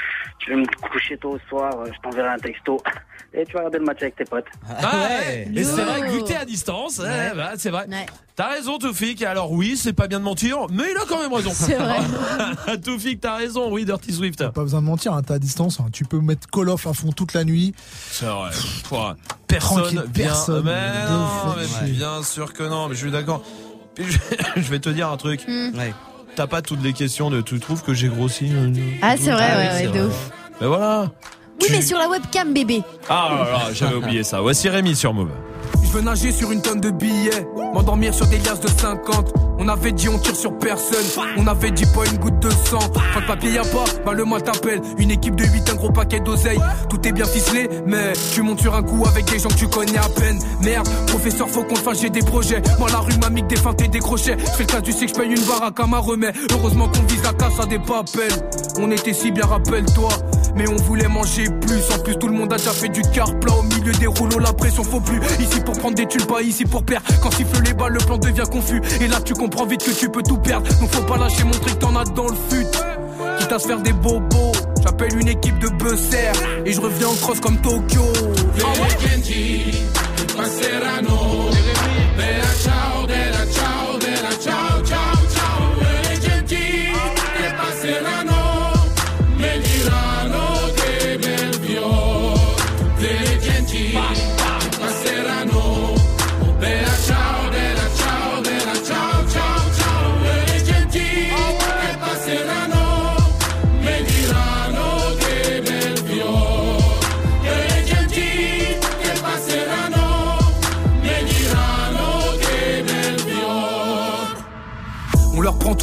Je 0.44 0.50
vais 0.50 0.56
me 0.56 0.88
coucher 0.88 1.16
tôt 1.16 1.30
au 1.30 1.38
soir, 1.48 1.72
euh, 1.80 1.90
je 1.92 2.00
t'enverrai 2.00 2.28
un 2.28 2.38
texto. 2.38 2.80
Et 3.34 3.44
tu 3.44 3.52
vas 3.52 3.60
regarder 3.60 3.78
le 3.78 3.84
match 3.84 4.02
avec 4.02 4.16
tes 4.16 4.24
potes. 4.24 4.46
Ah 4.66 5.08
ouais. 5.08 5.48
Et 5.54 5.64
c'est 5.64 5.82
vrai 5.82 6.00
que 6.00 6.12
vu 6.12 6.20
que 6.20 6.28
t'es 6.28 6.36
à 6.36 6.44
distance, 6.44 6.98
ouais, 7.00 7.32
bah, 7.34 7.52
c'est 7.56 7.70
vrai. 7.70 7.86
T'as 8.36 8.48
raison 8.50 8.76
Toufik. 8.78 9.22
Alors 9.22 9.50
oui, 9.52 9.78
c'est 9.78 9.94
pas 9.94 10.08
bien 10.08 10.18
de 10.18 10.24
mentir, 10.24 10.58
mais 10.70 10.84
il 10.90 10.96
a 10.98 11.06
quand 11.08 11.18
même 11.20 11.32
raison. 11.32 11.52
C'est 11.54 11.76
vrai. 11.76 12.00
Toufik, 12.84 13.18
t'as 13.20 13.36
raison. 13.36 13.72
Oui, 13.72 13.86
Dirty 13.86 14.12
Swift. 14.12 14.46
Pas 14.50 14.62
besoin 14.62 14.82
de 14.82 14.86
mentir, 14.86 15.14
hein, 15.14 15.22
t'es 15.22 15.32
à 15.34 15.38
distance. 15.38 15.80
hein. 15.80 15.86
Tu 15.90 16.04
peux 16.04 16.20
mettre 16.20 16.46
Call 16.50 16.68
of 16.68 16.86
à 16.86 16.92
fond 16.92 17.12
toute 17.12 17.32
la 17.32 17.44
nuit. 17.44 17.74
C'est 18.10 18.26
vrai. 18.26 18.50
Personne 19.46 19.88
vient. 20.12 20.26
personne. 20.26 20.64
Mais 20.66 21.08
non, 21.08 21.24
ouf. 21.24 21.56
mais 21.56 21.86
Ouais. 21.86 21.92
bien 21.92 22.22
sûr 22.22 22.52
que 22.52 22.62
non. 22.62 22.88
Mais 22.88 22.94
je 22.94 23.00
suis 23.00 23.10
d'accord. 23.10 23.42
Puis 23.94 24.04
Je 24.56 24.60
vais 24.70 24.80
te 24.80 24.90
dire 24.90 25.08
un 25.10 25.16
truc. 25.16 25.40
T'as 26.34 26.46
pas 26.46 26.60
toutes 26.60 26.82
les 26.82 26.92
questions 26.92 27.30
de. 27.30 27.40
Tu 27.40 27.58
trouves 27.58 27.82
que 27.82 27.94
j'ai 27.94 28.08
grossi 28.08 28.50
euh, 28.52 28.70
Ah, 29.00 29.14
c'est 29.18 29.30
vrai, 29.30 29.48
Ah 29.50 29.56
oui, 29.58 29.64
ouais, 29.64 29.70
c'est 29.80 29.86
ouais, 29.88 29.98
de 29.98 30.04
ouf. 30.08 30.30
Mais 30.60 30.66
voilà. 30.66 31.10
Oui, 31.62 31.68
mais 31.70 31.80
sur 31.80 31.96
la 31.96 32.06
webcam, 32.10 32.52
bébé. 32.52 32.82
Ah 33.08 33.28
là 33.30 33.50
là, 33.50 33.72
j'avais 33.72 33.94
oublié 33.94 34.22
ça. 34.22 34.42
Voici 34.42 34.68
Rémi 34.68 34.94
sur 34.94 35.14
Move. 35.14 35.30
Je 35.82 35.88
veux 35.92 36.02
nager 36.02 36.32
sur 36.32 36.50
une 36.52 36.60
tonne 36.60 36.80
de 36.80 36.90
billets, 36.90 37.46
m'endormir 37.74 38.14
sur 38.14 38.26
des 38.26 38.38
liasses 38.38 38.60
de 38.60 38.68
50. 38.68 39.32
On 39.58 39.68
avait 39.68 39.92
dit 39.92 40.08
on 40.08 40.18
tire 40.18 40.36
sur 40.36 40.56
personne, 40.58 41.04
on 41.38 41.46
avait 41.46 41.70
dit 41.70 41.86
pas 41.86 42.04
une 42.10 42.18
goutte 42.18 42.38
de 42.40 42.50
sang. 42.50 42.78
Quand 43.14 43.20
le 43.20 43.26
papier 43.26 43.52
y 43.52 43.58
a 43.58 43.62
pas, 43.62 43.84
bah 44.04 44.12
le 44.12 44.24
mois 44.24 44.40
t'appelle. 44.40 44.80
Une 44.98 45.10
équipe 45.10 45.34
de 45.34 45.44
8, 45.44 45.70
un 45.70 45.74
gros 45.74 45.90
paquet 45.90 46.20
d'oseille. 46.20 46.60
Tout 46.90 47.06
est 47.08 47.12
bien 47.12 47.24
ficelé, 47.24 47.68
mais 47.86 48.12
tu 48.34 48.42
montes 48.42 48.60
sur 48.60 48.74
un 48.74 48.82
coup 48.82 49.04
avec 49.06 49.24
des 49.24 49.38
gens 49.38 49.48
que 49.48 49.54
tu 49.54 49.68
connais 49.68 49.96
à 49.96 50.08
peine. 50.08 50.38
Merde, 50.62 50.88
professeur, 51.06 51.48
faut 51.48 51.64
qu'on 51.64 51.76
fasse, 51.76 52.00
j'ai 52.02 52.10
des 52.10 52.20
projets. 52.20 52.60
Moi 52.78 52.88
la 52.90 52.98
rue 52.98 53.16
m'a 53.18 53.30
mis 53.30 53.42
que 53.42 53.48
des 53.48 53.56
feintes 53.56 53.80
et 53.80 53.88
des 53.88 54.00
crochets. 54.00 54.36
Je 54.38 54.50
fais 54.50 54.64
le 54.64 54.66
cas 54.66 54.80
du 54.80 54.92
sais 54.92 55.06
que 55.06 55.12
je 55.12 55.18
paye 55.18 55.30
une 55.30 55.44
baraque 55.44 55.80
à 55.80 55.86
ma 55.86 55.98
remet. 55.98 56.32
Heureusement 56.52 56.88
qu'on 56.88 57.02
vise 57.02 57.22
la 57.22 57.32
casse 57.32 57.58
à 57.58 57.66
des 57.66 57.78
papels. 57.78 58.32
On 58.78 58.90
était 58.90 59.14
si 59.14 59.30
bien, 59.30 59.46
rappelle-toi. 59.46 60.10
Mais 60.54 60.68
on 60.68 60.76
voulait 60.76 61.08
manger 61.08 61.44
plus. 61.44 61.82
En 61.94 61.98
plus, 61.98 62.16
tout 62.16 62.28
le 62.28 62.34
monde 62.34 62.52
a 62.52 62.56
déjà 62.56 62.72
fait 62.72 62.88
du 62.88 63.02
car 63.14 63.38
plat 63.40 63.54
au 63.54 63.62
milieu 63.62 63.92
des 63.92 64.06
rouleaux. 64.06 64.38
La 64.38 64.52
pression 64.52 64.84
faut 64.84 65.00
plus. 65.00 65.20
Pour 65.60 65.76
prendre 65.78 65.94
des 65.94 66.06
thunes, 66.06 66.26
pas 66.26 66.42
ici 66.42 66.64
pour 66.64 66.84
perdre. 66.84 67.06
Quand 67.22 67.30
siffle 67.30 67.62
les 67.62 67.74
balles, 67.74 67.92
le 67.92 67.98
plan 67.98 68.18
devient 68.18 68.44
confus. 68.50 68.80
Et 69.00 69.08
là, 69.08 69.20
tu 69.20 69.34
comprends 69.34 69.66
vite 69.66 69.84
que 69.84 69.90
tu 69.90 70.08
peux 70.08 70.22
tout 70.22 70.38
perdre. 70.38 70.66
Donc 70.80 70.90
faut 70.90 71.02
pas 71.02 71.16
lâcher, 71.16 71.44
montrer 71.44 71.72
que 71.72 71.76
t'en 71.76 71.96
as 71.96 72.04
dans 72.04 72.28
le 72.28 72.36
fut. 72.48 72.66
Quitte 73.38 73.52
à 73.52 73.58
se 73.58 73.66
faire 73.66 73.80
des 73.80 73.92
bobos. 73.92 74.52
J'appelle 74.82 75.18
une 75.18 75.28
équipe 75.28 75.58
de 75.58 75.68
buzzer. 75.68 76.32
Et 76.64 76.72
je 76.72 76.80
reviens 76.80 77.08
en 77.08 77.14
cross 77.14 77.40
comme 77.40 77.56
Tokyo. 77.58 78.02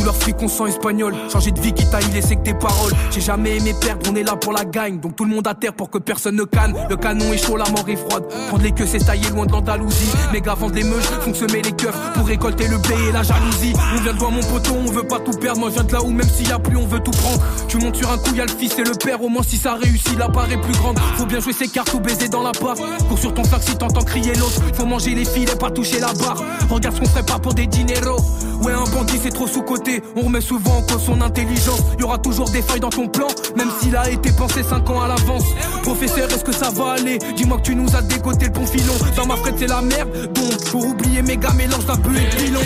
On 0.03 0.07
leur 0.07 0.13
prend 0.13 0.25
tout 0.25 0.35
leur 0.35 0.35
fric, 0.35 0.35
on 0.41 0.47
sent 0.47 0.69
espagnol. 0.69 1.15
Changer 1.31 1.51
de 1.51 1.59
vie, 1.61 1.73
quitte 1.73 1.93
à 1.93 2.01
y 2.01 2.11
laisser 2.11 2.35
que 2.35 2.43
des 2.43 2.53
paroles. 2.53 2.91
J'ai 3.11 3.21
jamais 3.21 3.57
aimé 3.57 3.73
perdre, 3.79 4.09
on 4.11 4.15
est 4.15 4.23
là 4.23 4.35
pour 4.35 4.51
la 4.51 4.65
gagne. 4.65 4.99
Donc 4.99 5.15
tout 5.15 5.23
le 5.23 5.33
monde 5.33 5.47
à 5.47 5.53
terre 5.53 5.73
pour 5.73 5.89
que 5.89 5.97
personne 5.97 6.35
ne 6.35 6.43
canne. 6.43 6.75
Le 6.89 6.95
canon 6.95 7.31
est 7.31 7.37
chaud, 7.37 7.55
la 7.55 7.69
mort 7.69 7.87
est 7.87 7.95
froide. 7.95 8.25
Prendre 8.49 8.63
les 8.63 8.71
queues, 8.71 8.85
c'est 8.85 8.99
tailler 8.99 9.29
loin 9.29 9.45
de 9.45 9.51
l'Andalousie. 9.51 10.11
Méga 10.31 10.55
vendre 10.55 10.75
les 10.75 10.83
meuches, 10.83 11.05
font 11.21 11.33
semer 11.33 11.61
les 11.61 11.71
keufs 11.71 11.97
pour 12.15 12.27
récolter 12.27 12.67
le 12.67 12.77
blé 12.77 12.95
et 13.09 13.11
la 13.11 13.23
jalousie. 13.23 13.73
On 13.95 14.01
vient 14.01 14.13
de 14.13 14.19
voir 14.19 14.31
mon 14.31 14.41
poteau, 14.41 14.73
on 14.73 14.91
veut 14.91 15.07
pas 15.07 15.19
tout 15.19 15.37
perdre. 15.39 15.59
Moi 15.59 15.69
je 15.69 15.75
viens 15.75 15.83
de 15.83 15.93
là 15.93 16.03
où 16.03 16.11
même 16.11 16.27
s'il 16.27 16.49
y 16.49 16.51
a 16.51 16.59
plus, 16.59 16.77
on 16.77 16.85
veut 16.85 16.99
tout 16.99 17.11
prendre. 17.11 17.41
Tu 17.67 17.77
montes 17.77 17.95
sur 17.95 18.11
un 18.11 18.17
coup, 18.17 18.35
y 18.35 18.39
le 18.39 18.47
fils 18.47 18.77
et 18.77 18.83
le 18.83 18.95
père. 18.95 19.23
Au 19.23 19.29
moins 19.29 19.43
si 19.43 19.57
ça 19.57 19.75
réussit, 19.75 20.17
la 20.17 20.27
part 20.27 20.51
est 20.51 20.61
plus 20.61 20.73
grande. 20.73 20.99
Faut 21.17 21.25
bien 21.25 21.39
jouer 21.39 21.53
ses 21.53 21.67
cartes 21.67 21.93
ou 21.93 21.99
baiser 21.99 22.27
dans 22.27 22.43
la 22.43 22.51
part. 22.51 22.75
Cours 23.07 23.19
sur 23.19 23.33
ton 23.33 23.43
sac 23.43 23.61
si 23.63 23.75
t'entends 23.77 24.03
crier 24.03 24.33
l'autre. 24.35 24.61
Faut 24.73 24.85
manger 24.85 25.15
les 25.15 25.25
filets, 25.25 25.55
pas 25.55 25.71
toucher 25.71 25.99
la 25.99 26.13
barre. 26.13 26.43
Regarde 26.69 26.95
ce 26.95 27.01
qu'on 27.01 27.07
ferait 27.07 27.23
pas 27.23 27.39
pour 27.39 27.53
des 27.53 27.67
dineros. 27.67 28.19
Ouais, 28.63 28.71
un 28.71 28.89
bandit 28.91 29.19
c'est 29.21 29.33
trop 29.33 29.47
sous-côté. 29.47 30.01
On 30.15 30.21
remet 30.21 30.41
souvent 30.41 30.77
en 30.77 30.81
cause 30.81 31.03
son 31.05 31.19
intelligence. 31.21 31.81
Y 31.99 32.03
aura 32.03 32.17
toujours 32.17 32.49
des 32.49 32.61
failles 32.61 32.79
dans 32.79 32.89
ton 32.89 33.07
plan, 33.07 33.27
même 33.57 33.69
s'il 33.79 33.95
a 33.95 34.09
été 34.09 34.31
pensé 34.31 34.63
5 34.63 34.89
ans 34.89 35.01
à 35.01 35.07
l'avance. 35.07 35.43
Professeur, 35.81 36.31
est-ce 36.31 36.43
que 36.43 36.53
ça 36.53 36.69
va 36.69 36.93
aller? 36.93 37.17
Dis-moi 37.35 37.57
que 37.57 37.63
tu 37.63 37.75
nous 37.75 37.93
as 37.95 38.01
dégoté 38.01 38.45
le 38.45 38.51
bon 38.51 38.65
filon. 38.65 38.93
Dans 39.17 39.25
ma 39.25 39.35
frette, 39.35 39.55
c'est 39.57 39.67
la 39.67 39.81
merde. 39.81 40.09
Donc, 40.33 40.63
pour 40.71 40.85
oublier 40.85 41.21
méga 41.21 41.51
mélange 41.53 41.85
d'un 41.85 41.97
peu 41.97 42.15
et 42.15 42.29
pilon. 42.37 42.61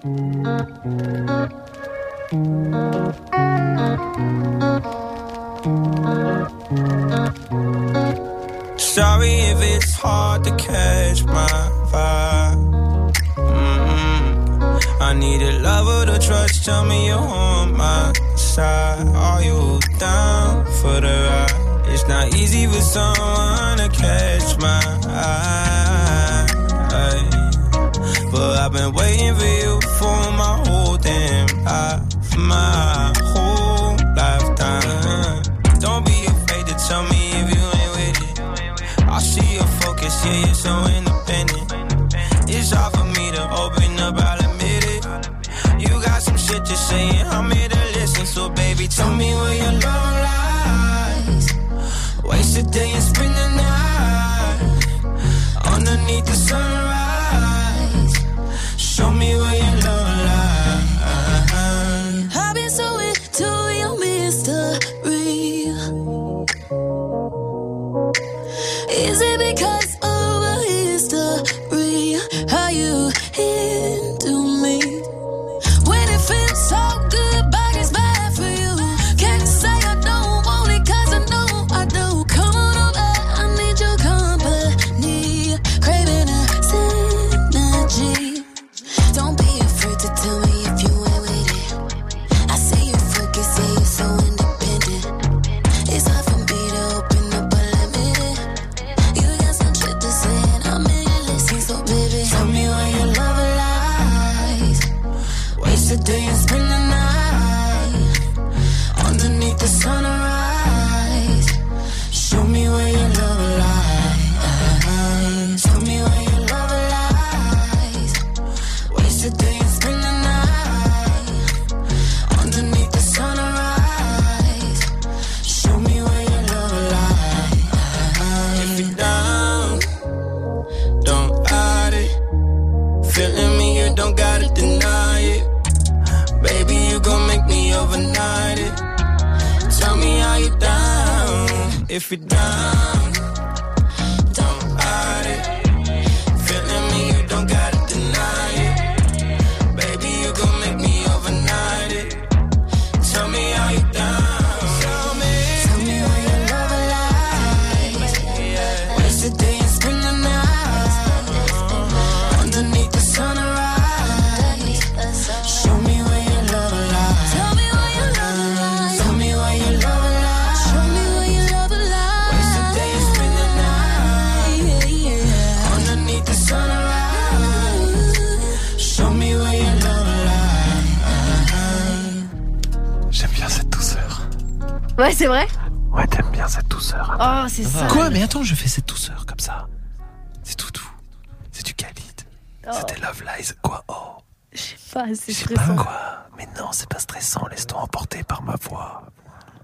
Sorry 0.00 0.12
if 9.52 9.60
it's 9.60 9.92
hard 9.92 10.44
to 10.44 10.56
catch 10.56 11.24
my 11.24 11.46
vibe. 11.92 12.72
mm 13.36 14.80
I 15.02 15.12
need 15.12 15.42
a 15.42 15.58
lover 15.58 16.06
to 16.06 16.18
trust. 16.18 16.64
Tell 16.64 16.86
me 16.86 17.08
you're 17.08 17.18
on 17.18 17.76
my 17.76 18.14
side. 18.36 19.06
Are 19.14 19.42
you 19.42 19.80
down 19.98 20.64
for 20.80 20.98
the 21.02 21.12
ride? 21.28 21.90
It's 21.92 22.08
not 22.08 22.34
easy 22.34 22.66
for 22.66 22.80
someone 22.80 23.76
to 23.76 23.90
catch 23.92 24.56
my 24.56 24.80
eye. 25.08 25.80
But 28.40 28.56
I've 28.56 28.72
been 28.72 28.92
waiting 28.94 29.34
for 29.34 29.52
you 29.62 29.80
for 29.98 30.18
my 30.40 30.54
whole 30.64 30.96
damn 30.96 31.46
life. 31.62 32.38
My 32.38 33.12
whole 33.32 33.96
lifetime. 34.16 35.42
Don't 35.78 36.06
be 36.06 36.24
afraid 36.24 36.64
to 36.68 36.74
tell 36.88 37.02
me 37.12 37.20
if 37.40 37.46
you 37.54 37.64
ain't 37.80 37.92
with 37.98 38.18
it. 38.28 38.40
I 39.16 39.18
see 39.20 39.48
your 39.56 39.70
focus, 39.82 40.24
yeah, 40.24 40.46
you're 40.46 40.54
so 40.54 40.72
independent. 40.96 41.68
It's 42.48 42.70
hard 42.70 42.94
for 42.96 43.04
me 43.04 43.30
to 43.36 43.42
open 43.62 44.00
up, 44.06 44.16
I'll 44.16 44.40
admit 44.48 44.84
it. 44.94 45.04
You 45.84 46.00
got 46.00 46.22
some 46.22 46.38
shit 46.38 46.64
to 46.64 46.76
say, 46.88 47.10
and 47.20 47.28
I'm 47.28 47.50
here 47.50 47.68
to 47.68 47.82
listen. 47.98 48.24
So, 48.24 48.48
baby, 48.48 48.88
tell 48.88 49.14
me 49.14 49.34
where 49.34 49.56
your 49.64 49.72
love 49.84 50.14
lies. 50.24 51.46
Waste 52.24 52.56
a 52.56 52.62
day 52.62 52.90
and 52.90 53.02
spend 53.02 53.34
the 53.34 53.48
night 53.62 54.60
underneath 55.76 56.24
the 56.24 56.32
sunrise. 56.32 56.99
Show 59.00 59.12
me 59.12 59.34
where. 59.34 59.60
I've 62.36 62.54
been 62.54 62.68
so 62.68 62.98
into 62.98 63.48
your 63.80 63.98
mystery. 63.98 65.72
Is 69.04 69.18
it 69.30 69.38
because 69.48 69.94
of 70.02 70.42
a 70.52 70.56
history? 70.68 72.18
How 72.50 72.68
you 72.68 73.10
into 73.38 73.69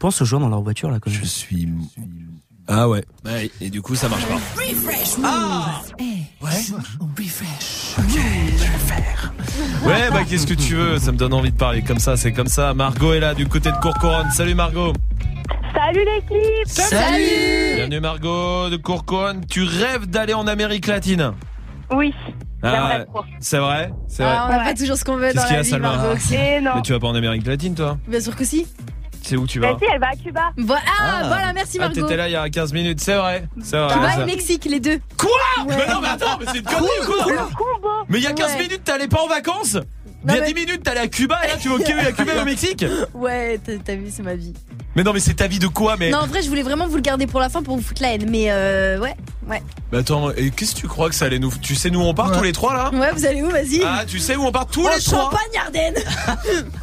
Pense 0.07 0.23
aux 0.23 0.24
gens 0.24 0.39
dans 0.39 0.49
leur 0.49 0.62
voiture 0.62 0.89
là. 0.89 1.01
Comme 1.01 1.12
je 1.12 1.24
suis. 1.24 1.69
Ah 2.69 2.89
ouais. 2.89 3.03
Ouais, 3.24 3.51
et 3.61 3.70
du 3.70 3.83
coup, 3.83 3.97
ça 3.97 4.09
marche 4.09 4.24
pas. 4.27 4.37
Refresh 4.55 5.16
Ah 5.24 5.81
Ouais. 6.41 6.51
Refresh. 7.19 7.97
Ok, 7.99 8.12
je 8.12 8.62
vais 8.62 8.78
faire. 8.78 9.33
Ouais, 9.85 10.09
bah 10.12 10.23
qu'est-ce 10.23 10.47
que 10.47 10.55
tu 10.55 10.77
veux? 10.77 11.01
Ça 11.01 11.11
me 11.11 11.16
donne 11.16 11.35
envie 11.35 11.51
de 11.51 11.57
parler 11.57 11.83
comme 11.83 11.99
ça, 11.99 12.16
c'est 12.16 12.33
comme 12.33 12.47
ça. 12.47 12.73
Margot 12.73 13.15
est 13.15 13.19
là 13.19 13.35
du 13.35 13.49
côté 13.49 13.73
de 13.73 13.77
Courcouronne. 13.78 14.31
Salut 14.31 14.55
Margot. 14.55 14.93
Salut 15.74 16.05
l'équipe 16.05 17.74
Bienvenue 17.74 17.99
Margot 17.99 18.70
de 18.70 18.77
Courcouronne. 18.77 19.45
Tu 19.47 19.65
rêves 19.65 20.07
d'aller 20.07 20.35
en 20.35 20.47
Amérique 20.47 20.87
latine? 20.87 21.33
Oui. 21.91 22.15
Ah, 22.62 23.01
c'est 23.41 23.59
vrai? 23.59 23.91
C'est 24.07 24.23
vrai? 24.23 24.33
Ah, 24.37 24.47
on 24.47 24.53
n'a 24.53 24.65
pas 24.66 24.74
toujours 24.74 24.97
ce 24.97 25.05
qu'on 25.05 25.16
veut 25.16 25.35
dans 25.35 25.43
qu'il 25.43 25.51
y 25.51 25.55
la 25.55 25.59
a, 25.59 25.62
vie, 25.62 25.78
Margot. 25.81 26.16
Mais 26.31 26.83
tu 26.85 26.93
vas 26.93 27.01
pas 27.01 27.09
en 27.09 27.15
Amérique 27.16 27.45
latine, 27.45 27.74
toi? 27.74 27.99
Bien 28.07 28.20
sûr 28.20 28.37
que 28.37 28.45
si. 28.45 28.69
C'est 29.27 29.36
où 29.36 29.47
tu 29.47 29.59
Bah 29.59 29.73
vas 29.73 29.78
si, 29.78 29.85
elle 29.93 30.01
va 30.01 30.09
à 30.09 30.15
Cuba. 30.16 30.40
Voilà, 30.57 30.82
ah, 31.01 31.23
voilà, 31.27 31.53
merci 31.53 31.78
Ah, 31.81 31.86
Margot. 31.86 32.01
t'étais 32.03 32.16
là 32.16 32.28
il 32.28 32.32
y 32.32 32.36
a 32.36 32.48
15 32.48 32.73
minutes, 32.73 33.01
c'est 33.01 33.16
vrai. 33.16 33.44
C'est 33.61 33.77
vrai. 33.77 33.93
Cuba 33.94 34.23
et 34.23 34.24
Mexique, 34.24 34.65
les 34.66 34.78
deux. 34.78 35.01
Quoi 35.16 35.31
Ouais. 35.66 35.74
Mais 35.77 35.93
non, 35.93 36.01
mais 36.01 36.09
attends, 36.09 36.39
mais 36.39 36.47
c'est 36.53 36.59
une 36.59 36.65
connerie 36.65 36.89
ou 37.03 37.07
quoi 37.12 37.27
Mais 38.09 38.19
il 38.19 38.24
y 38.24 38.27
a 38.28 38.32
15 38.32 38.53
Ouais. 38.53 38.62
minutes, 38.62 38.85
t'allais 38.85 39.09
pas 39.09 39.20
en 39.20 39.27
vacances 39.27 39.78
Il 40.28 40.32
y 40.32 40.36
a 40.39 40.40
mais- 40.43 40.47
10 40.47 40.55
minutes, 40.55 40.82
t'allais 40.85 41.01
à 41.01 41.09
Cuba 41.09 41.40
et 41.44 41.48
là 41.48 41.55
tu 41.61 41.69
vas 41.69 41.74
au 41.74 41.78
Cuba, 41.78 42.03
à 42.07 42.12
Cuba 42.12 42.35
et 42.35 42.40
au 42.40 42.44
Mexique 42.44 42.85
Ouais, 43.15 43.59
t'as 43.65 43.73
t'as 43.85 43.97
vu, 43.97 44.07
c'est 44.11 44.23
ma 44.23 44.35
vie. 44.36 44.55
Mais 44.94 45.03
non, 45.03 45.12
mais 45.12 45.20
c'est 45.20 45.35
ta 45.35 45.47
vie 45.48 45.59
de 45.59 45.66
quoi 45.66 45.97
mais... 45.98 46.11
Non, 46.11 46.19
en 46.19 46.27
vrai, 46.27 46.40
je 46.43 46.48
voulais 46.48 46.62
vraiment 46.62 46.86
vous 46.86 46.97
le 46.97 47.03
garder 47.03 47.27
pour 47.27 47.40
la 47.40 47.48
fin 47.48 47.62
pour 47.62 47.77
vous 47.77 47.82
foutre 47.82 48.03
la 48.03 48.15
haine, 48.15 48.28
mais 48.31 48.47
euh, 48.51 48.98
ouais, 49.01 49.15
ouais. 49.48 49.62
Mais 49.93 49.98
attends, 49.98 50.31
et 50.32 50.51
qu'est-ce 50.51 50.74
que 50.74 50.81
tu 50.81 50.89
crois 50.89 51.09
que 51.09 51.14
ça 51.14 51.27
allait 51.27 51.39
nous. 51.39 51.52
Tu 51.62 51.74
sais, 51.74 51.90
nous 51.90 52.01
on 52.01 52.12
part 52.14 52.32
tous 52.32 52.43
les 52.43 52.52
trois 52.52 52.74
là? 52.74 52.90
Ouais, 52.93 53.12
vous 53.12 53.24
allez 53.27 53.43
où, 53.43 53.51
vas-y? 53.51 53.82
Ah, 53.85 54.05
tu 54.06 54.18
sais 54.18 54.35
où 54.36 54.44
on 54.44 54.52
part 54.52 54.66
tous 54.66 54.86
En 54.86 54.90
les 54.94 55.01
trois? 55.01 55.31
Champagne, 55.31 55.62
Ardennes 55.64 55.94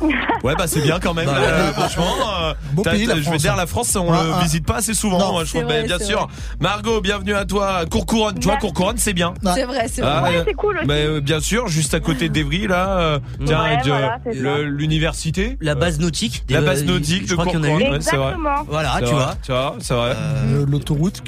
Ouais, 0.44 0.56
bah 0.57 0.68
c'est 0.68 0.81
bien 0.81 0.99
quand 0.99 1.14
même. 1.14 1.26
Bah, 1.26 1.35
euh, 1.38 1.68
bah, 1.68 1.73
franchement, 1.88 2.14
euh, 2.41 2.53
beau 2.73 2.84
t'as- 2.84 2.91
pays, 2.91 3.06
la 3.06 3.15
je 3.15 3.19
vais 3.19 3.26
France, 3.26 3.41
dire, 3.41 3.53
hein. 3.53 3.57
la 3.57 3.65
France, 3.65 3.95
on 3.95 4.11
Ah, 4.11 4.23
le 4.23 4.31
ah. 4.35 4.40
visite 4.44 4.65
pas 4.65 4.76
assez 4.77 4.94
souvent. 4.94 5.19
Non. 5.19 5.31
moi, 5.34 5.44
je 5.45 5.49
trouve, 5.49 5.64
vrai, 5.64 5.81
mais 5.81 5.88
bien 5.88 5.99
sûr. 5.99 6.27
Margot, 6.60 7.02
bienvenue 7.02 7.34
à 7.35 7.45
toi. 7.45 7.85
Courcouronne, 7.90 8.40
tu 8.40 8.48
vois. 8.48 8.57
Courcouronne, 8.57 8.98
c'est 8.98 9.14
bien. 9.14 9.34
C'est 9.53 9.64
vrai, 9.65 9.88
c'est 9.91 10.02
vrai. 10.02 10.11
Ah, 10.15 10.23
Ouais, 10.23 10.38
euh, 10.38 10.44
c'est 10.48 10.53
cool 10.53 10.77
aussi. 10.77 10.88
Mais 10.88 11.06
euh, 11.06 11.22
bien 11.22 11.40
sûr, 11.40 11.68
juste 11.68 11.94
à 11.94 11.99
côté 11.99 12.30
d'Evry, 12.30 12.68
là, 12.68 12.98
euh, 12.99 13.19
tiens, 13.45 13.64
Ouais, 13.64 13.77
de- 13.77 13.90
voilà, 13.90 14.19
l'université. 14.64 15.57
La 15.61 15.76
base 15.76 15.99
nautique. 15.99 16.44
La 16.49 16.61
base 16.61 16.84
nautique 16.84 17.23
je 17.27 17.31
de 17.31 17.35
Courcouronne, 17.35 17.64
c'est 18.02 18.15
vrai. 18.15 18.30
Exactement. 18.31 18.64
Voilà, 18.68 18.95
tu 18.99 19.06
vrai, 19.06 19.14
vois. 19.14 19.35
Tu 19.44 19.52
vois, 19.52 19.76
c'est 19.80 19.94
vrai. 19.94 20.14
Euh, 20.15 20.65
L'autoroute. 20.68 21.22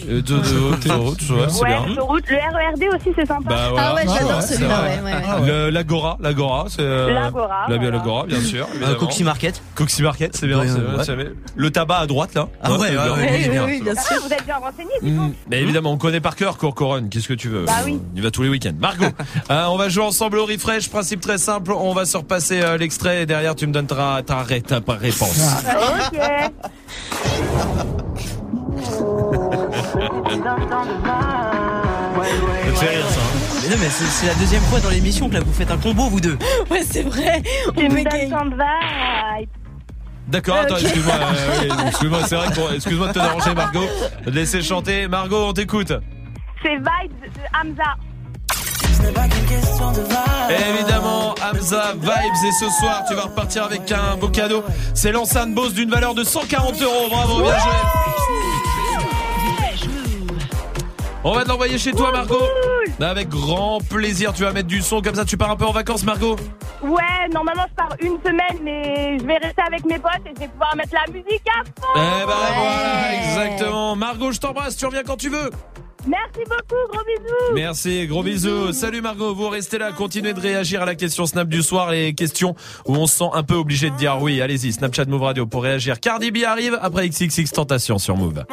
Ouais, 1.34 1.46
c'est 1.50 1.66
bien. 1.66 1.86
Le 1.88 2.02
RERD 2.02 2.96
aussi, 2.96 3.12
c'est 3.16 3.26
sympa. 3.26 3.50
Bah, 3.50 3.68
voilà. 3.72 3.88
Ah 3.92 3.96
ouais, 3.96 4.02
j'adore 4.06 4.42
c'est 4.42 4.56
celui-là, 4.56 4.78
vrai. 4.82 5.00
ouais, 5.04 5.14
ouais, 5.14 5.42
ouais. 5.42 5.48
Le- 5.48 5.70
L'Agora, 5.70 6.18
l'Agora, 6.20 6.66
c'est 6.70 6.82
euh, 6.82 7.14
L'Agora, 7.14 7.66
la 7.68 7.76
voilà. 7.78 7.92
l'Agora, 7.92 8.26
bien 8.26 8.42
sûr. 8.42 8.68
évidemment. 8.74 8.96
Coxy 8.96 9.24
Market. 9.24 9.62
Coxy 9.76 10.02
Market, 10.04 10.36
c'est 10.36 10.48
bien. 10.48 10.60
Ouais, 10.60 10.68
c'est 10.68 10.76
ouais. 10.76 10.80
vrai, 10.82 11.04
c'est- 11.06 11.16
Le 11.56 11.72
tabac 11.72 11.98
à 11.98 12.08
droite 12.08 12.34
là. 12.36 12.48
Ah 12.62 12.72
ouais, 12.72 12.78
c'est 12.78 12.84
ouais, 12.86 12.92
bien. 12.92 13.14
ouais, 13.16 13.32
Oui, 13.44 13.50
bien. 13.50 13.66
oui, 13.66 13.72
oui, 13.78 13.82
bien 13.82 13.94
Ah, 13.98 14.02
sûr. 14.02 14.22
vous 14.22 14.34
êtes 14.34 14.46
bien 14.46 14.58
renseigné, 14.58 14.92
du 15.02 15.16
coup. 15.16 15.34
Mais 15.50 15.62
évidemment, 15.62 15.92
on 15.92 15.98
connaît 15.98 16.22
par 16.22 16.36
cœur 16.36 16.58
Courcoronne. 16.58 17.10
Qu'est-ce 17.10 17.28
que 17.28 17.34
tu 17.34 17.50
veux 17.50 17.66
Bah 17.66 17.74
oui. 17.86 18.00
Y 18.16 18.22
va 18.22 18.32
tous 18.32 18.44
les 18.44 18.50
week-ends. 18.50 18.74
Margot, 18.80 19.06
euh, 19.52 19.66
on 19.68 19.78
va 19.78 19.90
jouer 19.90 20.04
ensemble 20.06 20.38
au 20.38 20.46
refresh. 20.46 20.90
Principe 20.90 21.22
très 21.22 21.38
simple. 21.38 21.72
On 21.74 21.94
va 21.94 22.06
se 22.06 22.18
repasser 22.18 22.62
euh, 22.62 22.78
l'extrait 22.78 23.24
et 23.24 23.26
derrière 23.26 23.56
tu 23.56 23.68
me 23.68 23.74
donneras 23.74 24.22
ta, 24.24 24.42
ré- 24.44 24.62
ta 24.62 24.80
réponse. 24.88 25.40
Ok. 26.12 26.20
Fait 32.76 32.88
rire 32.88 33.06
ça. 33.10 33.20
hein 33.20 33.60
Mais 33.64 33.70
non, 33.70 33.82
mais 33.82 33.90
c'est 33.90 34.28
la 34.28 34.34
deuxième 34.36 34.62
fois 34.64 34.80
dans 34.80 34.90
l'émission 34.90 35.30
que 35.30 35.36
là 35.36 35.40
vous 35.46 35.54
faites 35.54 35.72
un 35.72 35.78
combo 35.78 36.04
vous 36.10 36.20
deux. 36.22 36.38
Ouais, 36.70 36.82
c'est 36.90 37.04
vrai. 37.04 37.42
On 37.76 37.88
bégaye. 37.88 38.32
D'accord, 40.28 40.56
attends, 40.58 40.76
Ok. 40.76 40.82
excuse-moi, 40.82 41.14
euh, 41.14 41.62
oui, 41.62 41.68
excuse-moi, 41.88 42.20
c'est 42.28 42.36
vrai 42.36 42.48
que 42.50 42.56
bon, 42.56 42.68
excuse-moi 42.74 43.08
de 43.10 43.14
te 43.14 43.20
déranger, 43.20 43.54
Margot. 43.54 43.86
Laisser 44.26 44.62
chanter. 44.64 45.08
Margot, 45.08 45.46
on 45.50 45.54
t'écoute. 45.54 45.94
C'est 46.64 46.76
Vibes 46.78 47.22
de 47.22 47.42
Hamza. 47.54 47.84
Évidemment, 50.50 51.36
Hamza 51.44 51.94
Vibes 51.94 52.46
et 52.48 52.52
ce 52.60 52.70
soir 52.80 53.04
tu 53.08 53.14
vas 53.14 53.24
repartir 53.24 53.64
avec 53.66 53.92
un 53.92 54.18
beau 54.18 54.30
cadeau. 54.30 54.64
C'est 54.96 55.12
l'enceinte 55.12 55.54
Bose 55.54 55.74
d'une 55.76 55.90
valeur 55.92 56.16
de 56.16 56.24
140 56.24 56.82
euros. 56.82 57.08
Bravo, 57.10 57.42
bien 57.44 57.52
joué. 57.60 57.72
On 61.28 61.34
va 61.34 61.44
te 61.44 61.50
l'envoyer 61.50 61.80
chez 61.80 61.92
toi, 61.92 62.12
Margot. 62.12 62.44
Avec 63.02 63.30
grand 63.30 63.80
plaisir, 63.90 64.32
tu 64.32 64.44
vas 64.44 64.52
mettre 64.54 64.68
du 64.68 64.80
son 64.84 65.02
comme 65.02 65.16
ça. 65.16 65.26
Tu 65.26 65.38
pars 65.38 65.50
un 65.50 65.56
peu 65.56 65.66
en 65.66 65.72
vacances, 65.72 66.04
Margot. 66.04 66.36
Ouais, 66.84 67.28
normalement 67.34 67.64
je 67.68 67.74
pars 67.74 67.96
une 68.00 68.20
semaine, 68.24 68.60
mais 68.62 69.18
je 69.18 69.26
vais 69.26 69.38
rester 69.38 69.64
avec 69.66 69.84
mes 69.86 69.98
potes 69.98 70.22
et 70.24 70.34
je 70.36 70.42
vais 70.42 70.48
pouvoir 70.50 70.76
mettre 70.76 70.94
la 70.94 71.12
musique 71.12 71.42
à 71.50 71.64
fond. 71.64 71.88
Eh 71.96 72.28
ben 72.28 72.34
voilà, 72.56 73.16
exactement. 73.16 73.96
Margot, 73.96 74.32
je 74.34 74.40
t'embrasse. 74.40 74.78
Tu 74.78 74.86
reviens 74.86 75.02
quand 75.02 75.18
tu 75.18 75.30
veux. 75.30 75.50
Merci 76.08 76.44
beaucoup, 76.48 76.94
gros 76.94 77.04
bisous. 77.04 77.56
Merci, 77.56 78.06
gros 78.06 78.22
bisous. 78.22 78.72
Salut 78.74 79.02
Margot, 79.02 79.34
vous 79.34 79.50
restez 79.50 79.80
là, 79.80 79.92
continuez 79.94 80.34
de 80.34 80.40
réagir 80.40 80.84
à 80.84 80.86
la 80.86 80.94
question 80.94 81.26
Snap 81.26 81.48
du 81.48 81.64
soir, 81.64 81.90
les 81.90 82.14
questions 82.14 82.54
où 82.86 82.96
on 82.96 83.08
se 83.08 83.18
sent 83.18 83.30
un 83.34 83.42
peu 83.42 83.56
obligé 83.56 83.90
de 83.90 83.96
dire 83.96 84.22
oui. 84.22 84.44
Allez-y, 84.44 84.74
Snapchat 84.74 85.06
Move 85.06 85.24
Radio 85.24 85.48
pour 85.48 85.64
réagir. 85.64 86.00
Cardi 86.00 86.30
B 86.30 86.44
arrive 86.46 86.78
après 86.80 87.10
XXX 87.10 87.46
Tentation 87.52 87.98
sur 87.98 88.16
Move. 88.16 88.46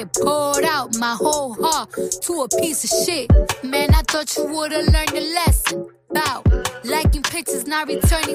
Shit. 0.00 0.12
Poured 0.14 0.64
out 0.64 0.96
my 0.98 1.14
whole 1.14 1.54
heart 1.54 1.90
to 2.22 2.42
a 2.42 2.48
piece 2.60 2.84
of 2.84 3.06
shit. 3.06 3.30
Man, 3.62 3.94
I 3.94 4.02
thought 4.02 4.36
you 4.36 4.44
would've 4.44 4.86
learned 4.86 5.12
a 5.12 5.34
lesson. 5.34 5.86
About 6.10 6.44
liking 6.84 7.22
pictures, 7.22 7.66
not 7.68 7.86
returning 7.86 8.29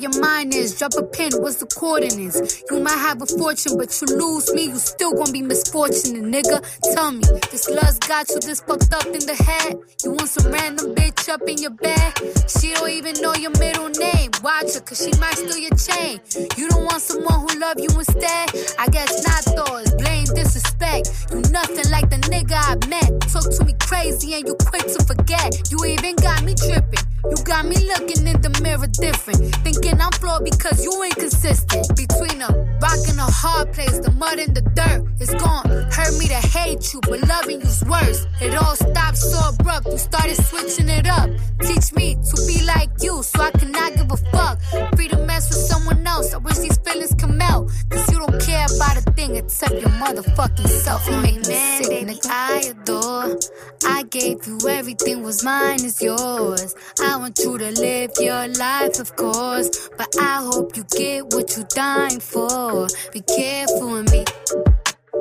your 0.00 0.18
mind 0.20 0.54
is, 0.54 0.78
drop 0.78 0.94
a 0.96 1.02
pin, 1.02 1.32
what's 1.38 1.56
the 1.56 1.66
coordinates? 1.66 2.62
You 2.70 2.80
might 2.80 2.98
have 2.98 3.20
a 3.22 3.26
fortune, 3.26 3.76
but 3.76 3.90
you 4.00 4.06
lose 4.16 4.52
me, 4.52 4.64
you 4.64 4.76
still 4.76 5.12
gonna 5.12 5.32
be 5.32 5.42
misfortunate, 5.42 6.22
nigga. 6.22 6.62
Tell 6.94 7.12
me, 7.12 7.24
this 7.50 7.68
lust 7.68 8.06
got 8.06 8.28
you 8.30 8.40
this 8.40 8.60
fucked 8.60 8.92
up 8.94 9.06
in 9.06 9.24
the 9.26 9.34
head? 9.34 9.78
You 10.04 10.12
want 10.12 10.28
some 10.28 10.52
random 10.52 10.94
bitch 10.94 11.28
up 11.28 11.42
in 11.48 11.58
your 11.58 11.72
bed? 11.72 12.12
She 12.48 12.74
don't 12.74 12.90
even 12.90 13.20
know 13.20 13.34
your 13.34 13.52
middle 13.58 13.88
name. 13.88 14.30
Watch 14.42 14.74
her, 14.74 14.80
cause 14.80 15.02
she 15.02 15.12
might 15.18 15.34
steal 15.34 15.58
your 15.58 15.76
chain. 15.76 16.20
You 16.56 16.68
don't 16.68 16.84
want 16.84 17.02
someone 17.02 17.40
who 17.40 17.58
love 17.58 17.78
you 17.78 17.90
instead? 17.90 18.50
I 18.78 18.86
guess 18.88 19.10
not 19.26 19.44
though, 19.56 19.78
it's 19.78 19.94
blame 19.94 20.26
disrespect. 20.34 21.10
You 21.30 21.42
nothing 21.50 21.90
like 21.90 22.10
the 22.10 22.18
nigga 22.30 22.54
I 22.54 22.76
met. 22.86 23.20
Talk 23.32 23.50
to 23.56 23.64
me 23.64 23.74
crazy 23.80 24.34
and 24.34 24.46
you 24.46 24.54
quick 24.66 24.86
to 24.86 25.04
forget. 25.04 25.70
You 25.70 25.84
even 25.86 26.14
got 26.16 26.44
me 26.44 26.54
tripping. 26.54 27.07
You 27.30 27.36
got 27.44 27.66
me 27.66 27.76
looking 27.76 28.26
in 28.26 28.40
the 28.40 28.50
mirror 28.62 28.86
different. 28.86 29.54
Thinking 29.64 30.00
I'm 30.00 30.12
flawed 30.12 30.44
because 30.44 30.84
you 30.84 30.92
inconsistent. 31.02 31.86
Between 31.96 32.40
a 32.42 32.48
rock 32.80 33.02
and 33.08 33.18
a 33.18 33.28
hard 33.28 33.72
place, 33.72 33.98
the 33.98 34.10
mud 34.12 34.38
and 34.38 34.54
the 34.54 34.62
dirt. 34.62 35.04
It's 35.20 35.34
gone. 35.34 35.68
Hurt 35.92 36.14
me 36.18 36.28
to 36.28 36.40
hate 36.56 36.92
you, 36.92 37.00
but 37.02 37.20
loving 37.28 37.60
you's 37.60 37.84
worse. 37.84 38.26
It 38.40 38.54
all 38.56 38.76
stopped 38.76 39.18
so 39.18 39.38
abrupt. 39.50 39.86
You 39.86 39.98
started 39.98 40.36
switching 40.36 40.88
it 40.88 41.06
up. 41.06 41.28
Teach 41.60 41.92
me 41.92 42.14
to 42.14 42.36
be 42.46 42.64
like 42.64 42.90
you 43.00 43.22
so 43.22 43.42
I 43.42 43.50
cannot 43.50 43.96
give 43.96 44.10
a 44.10 44.16
fuck. 44.32 44.60
Free 44.96 45.08
to 45.08 45.18
mess 45.26 45.48
with 45.48 45.58
someone 45.58 46.06
else. 46.06 46.32
I 46.32 46.38
wish 46.38 46.58
these 46.58 46.78
feelings 46.78 47.14
can 47.14 47.36
melt. 47.36 47.70
Cause 47.90 48.10
you 48.10 48.18
don't 48.18 48.40
care 48.40 48.66
about 48.76 48.96
a 48.96 49.02
thing 49.12 49.36
except 49.36 49.74
your 49.74 49.92
motherfucking 50.02 50.68
self. 50.68 51.06
You 51.08 51.16
make 51.20 51.36
me 51.36 51.54
sick, 51.82 52.06
nigga. 52.06 52.26
I 52.30 52.72
adore. 52.72 53.38
I 53.84 54.02
gave 54.04 54.46
you 54.46 54.58
everything 54.68 55.22
was 55.22 55.44
mine 55.44 55.84
is 55.84 56.00
yours. 56.02 56.74
I 57.00 57.16
want 57.18 57.38
you 57.40 57.58
to 57.58 57.70
live 57.72 58.12
your 58.20 58.48
life, 58.48 58.98
of 59.00 59.14
course. 59.16 59.88
But 59.96 60.08
I 60.20 60.42
hope 60.42 60.76
you 60.76 60.84
get 60.96 61.24
what 61.34 61.56
you're 61.56 61.66
dying 61.66 62.20
for. 62.20 62.86
Be 63.12 63.20
careful 63.20 63.92
with 63.92 64.12
me. 64.12 64.24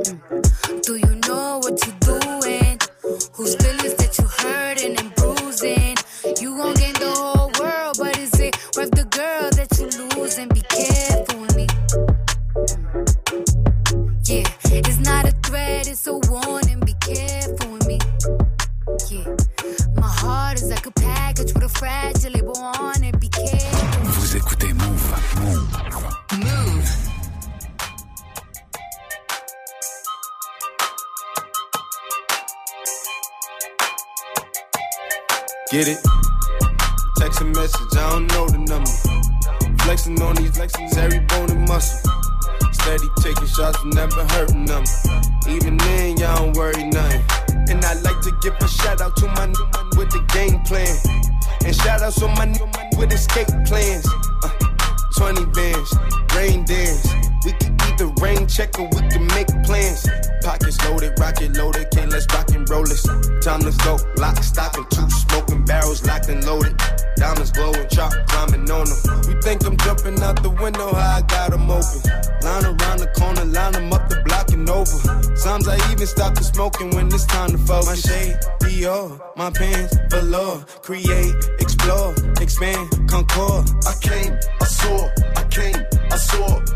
Mm. 0.06 0.84
Do 0.84 0.95
you 0.95 1.15
know 1.28 1.60
what 1.64 1.76
you're 1.86 1.99
doing? 1.99 2.78
Whose 3.34 3.56
feelings 3.56 3.95
that 3.95 4.15
you're 4.18 4.36
hurting 4.44 4.98
and 4.99 5.15
bruising? 5.15 5.95
You 6.41 6.57
gon' 6.57 6.76
gain 6.76 6.94
the 6.94 7.14
whole 7.18 7.52
world, 7.60 7.98
but 7.99 8.18
is 8.19 8.40
it 8.40 8.56
worth 8.76 8.91
the 8.91 9.06
girl 9.19 9.49
that 9.57 9.69
you 9.80 9.88
losing? 10.15 10.49
Be 10.49 10.61
careful 10.61 11.40
with 11.41 11.56
me. 11.56 11.68
Yeah, 14.26 14.48
it's 14.88 14.99
not 14.99 15.26
a 15.26 15.32
threat, 15.48 15.88
it's 15.88 16.06
a 16.07 16.14
warning. 16.30 16.80
Be 16.82 16.94
careful 16.99 17.72
with 17.72 17.88
me. 17.88 17.99
Yeah, 19.10 19.36
my 19.95 20.07
heart 20.07 20.61
is 20.61 20.69
like 20.69 20.86
a 20.86 20.91
package 21.38 21.53
with 21.53 21.64
a 21.64 21.69
fragile 21.69 22.31
label 22.31 22.57
on 22.57 23.03
it. 23.03 23.19
Be 23.19 23.30
careful. 23.30 23.88
Vous 24.03 24.35
écoutez 24.35 24.73
Move. 24.73 25.15
Move. 25.41 25.73
Move. 26.39 26.89
Get 35.72 35.88
it? 35.88 35.97
Text 37.18 37.41
a 37.41 37.45
message, 37.45 37.93
I 37.93 38.09
don't 38.09 38.27
know 38.27 38.47
the 38.47 38.57
number. 38.57 39.84
Flexing 39.84 40.22
on 40.22 40.35
these 40.35 40.55
flexing 40.55 40.89
every 40.97 41.19
bone 41.19 41.51
and 41.51 41.68
muscle. 41.68 42.09
Steady 42.72 43.07
taking 43.22 43.47
shots, 43.47 43.84
never 43.85 44.26
hurting 44.34 44.65
them. 44.65 44.84
Even 45.49 45.77
then, 45.77 46.18
y'all 46.18 46.38
don't 46.38 46.55
worry 46.55 46.84
nothing. 46.85 47.23
And 47.69 47.84
I 47.84 47.93
like 47.95 48.22
to 48.22 48.31
give 48.41 48.55
a 48.61 48.68
shout 48.68 49.01
out 49.01 49.15
to 49.18 49.27
my 49.27 49.45
new 49.45 49.65
man 49.73 49.89
with 49.97 50.09
the 50.09 50.23
game 50.34 50.61
plan. 50.61 51.26
And 51.68 51.76
shout 51.76 52.02
outs 52.02 52.15
to 52.19 52.30
my 52.30 52.45
new 52.45 52.65
with 52.98 53.11
escape 53.11 53.49
plans. 53.65 54.07
Uh, 54.41 54.49
20 55.18 55.48
bands, 55.48 55.94
rain 56.34 56.64
dance. 56.64 57.06
We 57.44 57.52
can 57.60 57.76
either 57.81 58.07
rain 58.22 58.48
check 58.48 58.80
or 58.80 58.88
we 58.88 59.02
can 59.10 59.27
make 59.35 59.48
plans. 59.65 60.07
Pockets 60.44 60.80
loaded, 60.85 61.19
rocket 61.19 61.57
loaded, 61.57 61.91
can't 61.91 62.10
let's 62.10 62.26
rock 62.34 62.49
and 62.52 62.69
roll 62.69 62.85
this. 62.85 63.03
Time 63.44 63.60
to 63.60 63.76
go, 63.84 63.98
lock, 64.15 64.41
stock, 64.44 64.77
and 64.77 64.89
two 64.91 65.10
smoking 65.10 65.65
barrels 65.65 66.06
locked 66.06 66.30
and 66.30 66.45
loaded. 66.45 66.73
Diamonds 67.18 67.52
glowing, 67.52 67.89
chop 67.89 68.14
climbing 68.27 68.72
on 68.72 68.85
them. 68.88 69.23
You 69.27 69.41
think 69.41 69.65
I'm 69.65 69.76
jumping 69.76 70.22
out 70.22 70.41
the 70.41 70.52
window, 70.52 70.94
how 70.94 71.18
I 71.18 71.22
got 71.23 71.52
them 71.52 71.69
open. 71.69 71.99
Line 72.44 72.64
around 72.64 72.99
the 72.99 73.11
corner, 73.18 73.44
line 73.44 73.73
them 73.73 73.91
up 73.91 74.07
the 74.07 74.22
block 74.23 74.52
and 74.52 74.69
over. 74.69 74.85
Sometimes 75.35 75.68
I 75.68 75.91
even 75.91 76.07
stop 76.07 76.35
the 76.35 76.44
smoking 76.44 76.91
when 76.91 77.07
it's 77.07 77.26
time 77.26 77.49
to 77.49 77.57
focus. 77.57 77.88
My 77.88 77.95
shade, 77.95 78.38
Dior, 78.61 79.19
my 79.35 79.49
pants, 79.49 79.98
velour. 80.10 80.64
Create, 80.81 81.34
explore, 81.88 82.14
expand, 82.41 83.09
concord. 83.09 83.69
I 83.85 83.93
came, 84.01 84.38
I 84.59 84.65
saw, 84.65 85.09
I 85.35 85.43
came, 85.49 85.85
I 86.11 86.18
saw. 86.18 86.66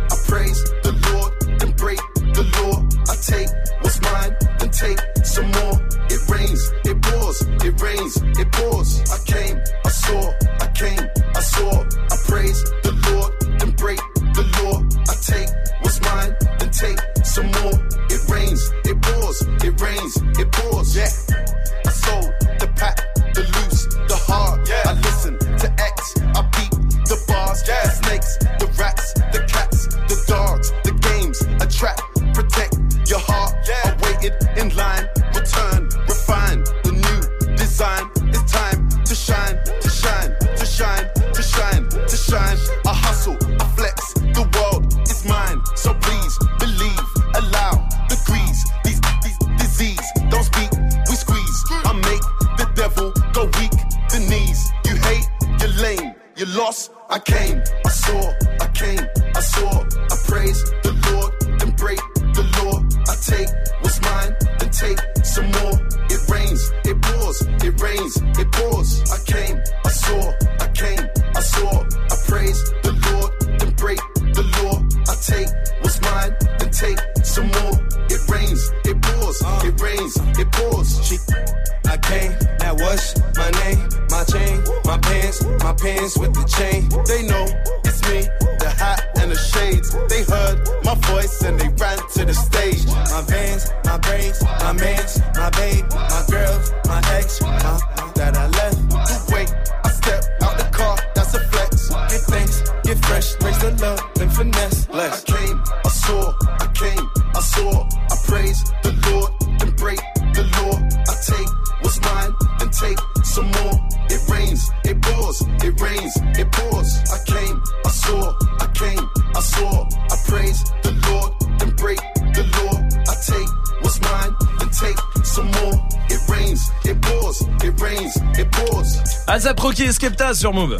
Sur 130.41 130.53
Move. 130.53 130.75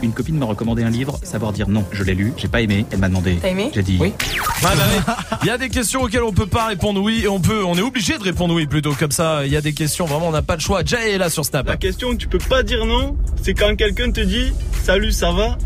Une 0.00 0.12
copine 0.12 0.38
m'a 0.38 0.46
recommandé 0.46 0.84
un 0.84 0.88
livre, 0.88 1.20
Savoir 1.22 1.52
dire 1.52 1.68
non. 1.68 1.84
Je 1.92 2.02
l'ai 2.02 2.14
lu, 2.14 2.32
j'ai 2.38 2.48
pas 2.48 2.62
aimé, 2.62 2.86
elle 2.90 2.98
m'a 2.98 3.08
demandé. 3.08 3.38
T'as 3.42 3.50
aimé 3.50 3.70
J'ai 3.74 3.82
dit 3.82 3.98
oui. 4.00 4.08
Ouais, 4.08 4.14
bah 4.62 4.70
oui. 4.72 5.14
Il 5.42 5.48
y 5.48 5.50
a 5.50 5.58
des 5.58 5.68
questions 5.68 6.00
auxquelles 6.04 6.22
on 6.22 6.32
peut 6.32 6.46
pas 6.46 6.68
répondre 6.68 7.02
oui 7.02 7.24
et 7.24 7.28
on 7.28 7.40
peut, 7.40 7.62
on 7.62 7.74
est 7.74 7.82
obligé 7.82 8.16
de 8.16 8.22
répondre 8.22 8.54
oui 8.54 8.66
plutôt 8.66 8.94
comme 8.94 9.10
ça. 9.10 9.44
Il 9.44 9.52
y 9.52 9.56
a 9.58 9.60
des 9.60 9.74
questions 9.74 10.06
vraiment 10.06 10.28
on 10.28 10.32
n'a 10.32 10.40
pas 10.40 10.54
le 10.54 10.60
choix. 10.60 10.82
Jay 10.82 11.10
est 11.10 11.18
là 11.18 11.28
sur 11.28 11.44
Snap. 11.44 11.66
La 11.66 11.76
question 11.76 12.12
que 12.12 12.16
tu 12.16 12.26
peux 12.26 12.38
pas 12.38 12.62
dire 12.62 12.86
non, 12.86 13.18
c'est 13.42 13.52
quand 13.52 13.76
quelqu'un 13.76 14.10
te 14.10 14.22
dit 14.22 14.54
salut, 14.82 15.12
ça 15.12 15.30
va? 15.30 15.58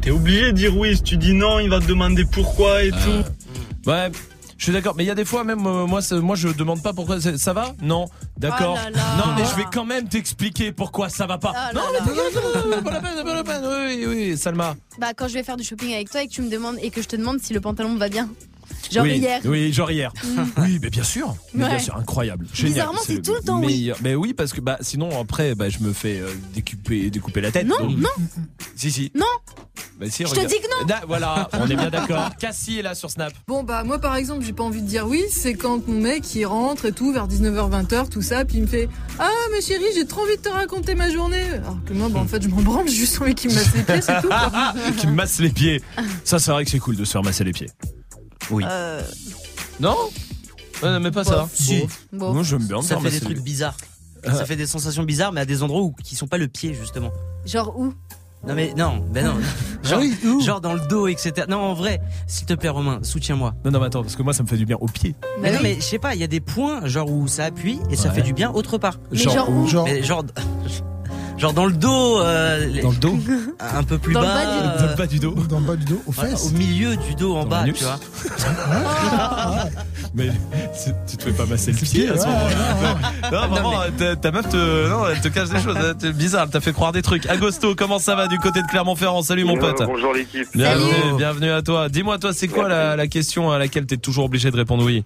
T'es 0.00 0.12
obligé 0.12 0.52
de 0.52 0.52
dire 0.52 0.76
oui. 0.76 0.94
Si 0.94 1.02
tu 1.02 1.16
dis 1.16 1.32
non, 1.32 1.58
il 1.58 1.70
va 1.70 1.80
te 1.80 1.86
demander 1.86 2.24
pourquoi 2.24 2.84
et 2.84 2.92
tout. 2.92 3.90
Ouais. 3.90 4.12
Je 4.58 4.64
suis 4.64 4.72
d'accord, 4.72 4.94
mais 4.96 5.04
il 5.04 5.06
y 5.06 5.10
a 5.10 5.14
des 5.14 5.26
fois 5.26 5.44
même 5.44 5.66
euh, 5.66 5.86
moi 5.86 6.00
moi 6.22 6.34
je 6.36 6.48
demande 6.48 6.82
pas 6.82 6.92
pourquoi 6.92 7.18
ça 7.20 7.52
va? 7.52 7.74
Non, 7.82 8.06
d'accord. 8.36 8.74
Là. 8.76 8.90
Non, 9.18 9.34
mais 9.36 9.44
je 9.44 9.54
vais 9.56 9.66
quand 9.72 9.84
même 9.84 10.08
t'expliquer 10.08 10.72
pourquoi 10.72 11.08
ça 11.08 11.26
va 11.26 11.38
pas. 11.38 11.52
Ah 11.56 11.70
non, 11.74 11.82
mais 11.92 11.98
t'inquiète, 11.98 12.84
pas 12.84 12.90
la 12.90 13.00
peine, 13.00 13.24
pas 13.24 13.34
la 13.34 13.44
peine. 13.44 13.62
Oui, 13.64 14.04
oui, 14.06 14.36
Salma. 14.36 14.76
Bah 14.98 15.14
quand 15.14 15.28
je 15.28 15.34
vais 15.34 15.42
faire 15.42 15.56
du 15.56 15.64
shopping 15.64 15.92
avec 15.94 16.10
toi 16.10 16.22
et 16.22 16.28
que 16.28 16.32
tu 16.32 16.42
me 16.42 16.50
demandes 16.50 16.76
et 16.82 16.90
que 16.90 17.02
je 17.02 17.08
te 17.08 17.16
demande 17.16 17.40
si 17.40 17.52
le 17.52 17.60
pantalon 17.60 17.96
va 17.96 18.08
bien. 18.08 18.28
Genre 18.90 19.04
oui, 19.04 19.18
hier. 19.18 19.40
Oui, 19.44 19.72
genre 19.72 19.90
hier. 19.90 20.12
Oui, 20.58 20.78
mais 20.82 20.90
bien 20.90 21.02
sûr. 21.02 21.34
Mais 21.54 21.64
Ouais. 21.64 21.70
bien 21.70 21.78
sûr, 21.78 21.96
incroyable. 21.96 22.46
Génial. 22.52 22.72
Bizarrement, 22.74 23.00
c'est 23.04 23.22
tout 23.22 23.34
le 23.34 23.40
temps 23.40 23.58
oui. 23.60 23.66
meilleur. 23.66 23.96
Mais 24.00 24.14
oui, 24.14 24.32
parce 24.34 24.52
que 24.52 24.60
bah 24.60 24.78
sinon 24.80 25.20
après 25.20 25.54
bah 25.54 25.68
je 25.68 25.78
me 25.80 25.92
fais 25.92 26.18
euh, 26.20 26.28
découper 26.54 27.10
découper 27.10 27.40
la 27.40 27.50
tête. 27.52 27.66
Non, 27.66 27.78
donc- 27.80 27.96
non. 27.98 28.08
Si 28.76 28.90
si. 28.90 29.12
Non. 29.14 29.24
Bah 29.98 30.06
si, 30.10 30.26
Je 30.26 30.30
te 30.34 30.40
dis 30.46 30.56
que 30.60 30.80
non. 30.80 30.86
Da- 30.86 31.02
voilà, 31.08 31.48
on 31.58 31.66
est 31.70 31.74
bien 31.76 31.88
d'accord. 31.88 32.30
Cassie 32.38 32.78
est 32.78 32.82
là 32.82 32.94
sur 32.94 33.10
Snap. 33.10 33.32
Bon 33.48 33.62
bah 33.62 33.82
moi 33.82 33.98
par 33.98 34.14
exemple 34.16 34.44
j'ai 34.44 34.52
pas 34.52 34.62
envie 34.64 34.82
de 34.82 34.86
dire 34.86 35.06
oui, 35.06 35.22
c'est 35.30 35.54
quand 35.54 35.88
mon 35.88 36.00
mec 36.00 36.34
il 36.34 36.44
rentre 36.44 36.84
et 36.84 36.92
tout 36.92 37.12
vers 37.12 37.26
19h 37.26 37.70
20h 37.86 38.08
tout 38.10 38.20
ça 38.20 38.44
puis 38.44 38.58
il 38.58 38.62
me 38.62 38.66
fait 38.66 38.88
"Ah 39.18 39.30
ma 39.50 39.60
chérie, 39.62 39.84
j'ai 39.94 40.06
trop 40.06 40.20
envie 40.22 40.36
de 40.36 40.42
te 40.42 40.50
raconter 40.50 40.94
ma 40.94 41.10
journée." 41.10 41.44
Alors 41.54 41.78
que 41.86 41.94
moi 41.94 42.08
bah 42.10 42.20
en 42.20 42.26
fait 42.26 42.42
je 42.42 42.48
m'en 42.48 42.60
branle, 42.60 42.86
j'ai 42.88 42.94
juste 42.94 43.20
envie 43.22 43.34
qu'il 43.34 43.50
me 43.50 43.54
masse 43.54 43.74
les 43.74 43.82
pieds, 43.84 44.02
c'est 44.02 44.20
tout. 44.20 44.28
quoi. 44.28 44.74
qui 44.98 45.06
me 45.06 45.12
masse 45.14 45.38
les 45.38 45.50
pieds. 45.50 45.82
Ça, 46.24 46.38
c'est 46.38 46.50
vrai 46.50 46.64
que 46.66 46.70
c'est 46.70 46.78
cool 46.78 46.96
de 46.96 47.04
se 47.06 47.12
faire 47.12 47.22
masser 47.22 47.44
les 47.44 47.52
pieds. 47.52 47.70
Oui. 48.50 48.64
Euh, 48.68 49.00
Non 49.80 49.96
Ouais, 50.82 51.00
mais 51.00 51.10
pas 51.10 51.24
ça. 51.24 51.48
Si. 51.54 51.84
Bon. 52.12 52.34
Moi, 52.34 52.42
j'aime 52.42 52.66
bien 52.66 52.76
me 52.76 52.82
Ça 52.82 52.88
faire 52.96 53.02
fait 53.02 53.10
des 53.12 53.20
trucs 53.20 53.36
les- 53.38 53.42
bizarres. 53.42 53.76
Euh. 54.26 54.32
Ça 54.34 54.44
fait 54.44 54.56
des 54.56 54.66
sensations 54.66 55.04
bizarres, 55.04 55.32
mais 55.32 55.40
à 55.40 55.46
des 55.46 55.62
endroits 55.62 55.80
où 55.80 55.92
qui 56.04 56.16
sont 56.16 56.26
pas 56.26 56.36
le 56.36 56.48
pied 56.48 56.74
justement. 56.74 57.10
Genre 57.46 57.72
où? 57.78 57.94
Non 58.46 58.54
mais 58.54 58.74
non, 58.76 59.04
ben 59.10 59.24
non. 59.24 59.34
Ah 59.38 59.88
Genre, 59.88 60.40
genre 60.40 60.60
dans 60.60 60.74
le 60.74 60.80
dos, 60.88 61.06
etc. 61.08 61.46
Non 61.48 61.58
en 61.58 61.74
vrai, 61.74 62.00
s'il 62.26 62.46
te 62.46 62.54
plaît 62.54 62.68
Romain, 62.68 63.00
soutiens-moi. 63.02 63.54
Non, 63.64 63.70
non, 63.70 63.80
mais 63.80 63.86
attends, 63.86 64.02
parce 64.02 64.16
que 64.16 64.22
moi, 64.22 64.32
ça 64.32 64.42
me 64.42 64.48
fait 64.48 64.56
du 64.56 64.66
bien 64.66 64.76
aux 64.80 64.86
pieds. 64.88 65.14
Mais 65.40 65.52
non 65.52 65.58
mais 65.62 65.76
je 65.76 65.80
sais 65.80 65.98
pas, 65.98 66.14
il 66.14 66.20
y 66.20 66.24
a 66.24 66.28
des 66.28 66.40
points 66.40 66.86
genre 66.86 67.10
où 67.10 67.26
ça 67.28 67.44
appuie 67.44 67.80
et 67.90 67.96
ça 67.96 68.08
Ouais. 68.08 68.16
fait 68.16 68.22
du 68.22 68.32
bien 68.32 68.50
autre 68.52 68.78
part. 68.78 68.98
Mais 69.10 69.18
Genre 69.18 69.34
genre 69.34 69.50
où 69.50 69.62
où 69.62 69.66
Genre- 69.66 69.84
Mais 69.84 70.02
genre 70.02 70.24
genre 71.38 71.52
dans 71.52 71.66
le 71.66 71.72
dos 71.72 72.20
euh, 72.20 72.66
les- 72.66 72.82
Dans 72.82 72.90
le 72.90 72.96
dos 72.96 73.18
un 73.60 73.82
peu 73.82 73.98
plus 73.98 74.14
Dans 74.14 74.20
le 74.20 74.26
bas. 74.26 74.40
euh, 74.40 74.78
Dans 74.80 74.90
le 74.90 74.96
bas 74.96 75.06
du 75.06 75.18
dos. 75.18 75.34
Dans 75.48 75.60
le 75.60 75.66
bas 75.66 75.76
du 75.76 75.84
dos, 75.84 76.02
aux 76.06 76.12
voilà, 76.12 76.30
fesses. 76.30 76.46
au 76.46 76.50
milieu 76.56 76.96
du 76.96 77.14
dos 77.14 77.36
en 77.36 77.42
Dans 77.44 77.48
bas, 77.48 77.64
tu 77.64 77.84
vois. 77.84 77.98
Mais 80.14 80.30
tu 81.08 81.16
te 81.18 81.22
fais 81.24 81.32
pas 81.32 81.44
masser 81.44 81.72
le 81.72 81.76
pied 81.78 82.08
à 82.08 82.16
ce 82.16 82.24
moment-là. 82.26 83.30
Non, 83.30 83.48
vraiment, 83.48 83.72
ta, 83.98 84.16
ta 84.16 84.30
meuf 84.30 84.48
te, 84.48 84.88
non, 84.88 85.06
elle 85.08 85.20
te 85.20 85.28
cache 85.28 85.50
des 85.50 85.60
choses. 85.60 85.76
hein. 85.76 85.92
C'est 85.98 86.12
bizarre, 86.16 86.44
elle 86.44 86.50
t'a 86.50 86.60
fait 86.60 86.72
croire 86.72 86.92
des 86.92 87.02
trucs. 87.02 87.26
Agosto, 87.26 87.74
comment 87.74 87.98
ça 87.98 88.14
va 88.14 88.26
du 88.26 88.38
côté 88.38 88.62
de 88.62 88.66
Clermont-Ferrand? 88.68 89.22
Salut 89.22 89.44
mon 89.44 89.58
pote. 89.58 89.80
Euh, 89.82 89.86
bonjour 89.86 90.14
l'équipe. 90.14 90.46
Bienvenue, 90.54 91.16
bienvenue 91.18 91.50
à 91.50 91.60
toi. 91.60 91.88
Dis-moi, 91.90 92.18
toi, 92.18 92.32
c'est 92.32 92.48
quoi 92.48 92.66
la, 92.68 92.96
la 92.96 93.06
question 93.08 93.50
à 93.50 93.58
laquelle 93.58 93.84
t'es 93.84 93.98
toujours 93.98 94.24
obligé 94.24 94.50
de 94.50 94.56
répondre 94.56 94.84
oui? 94.84 95.04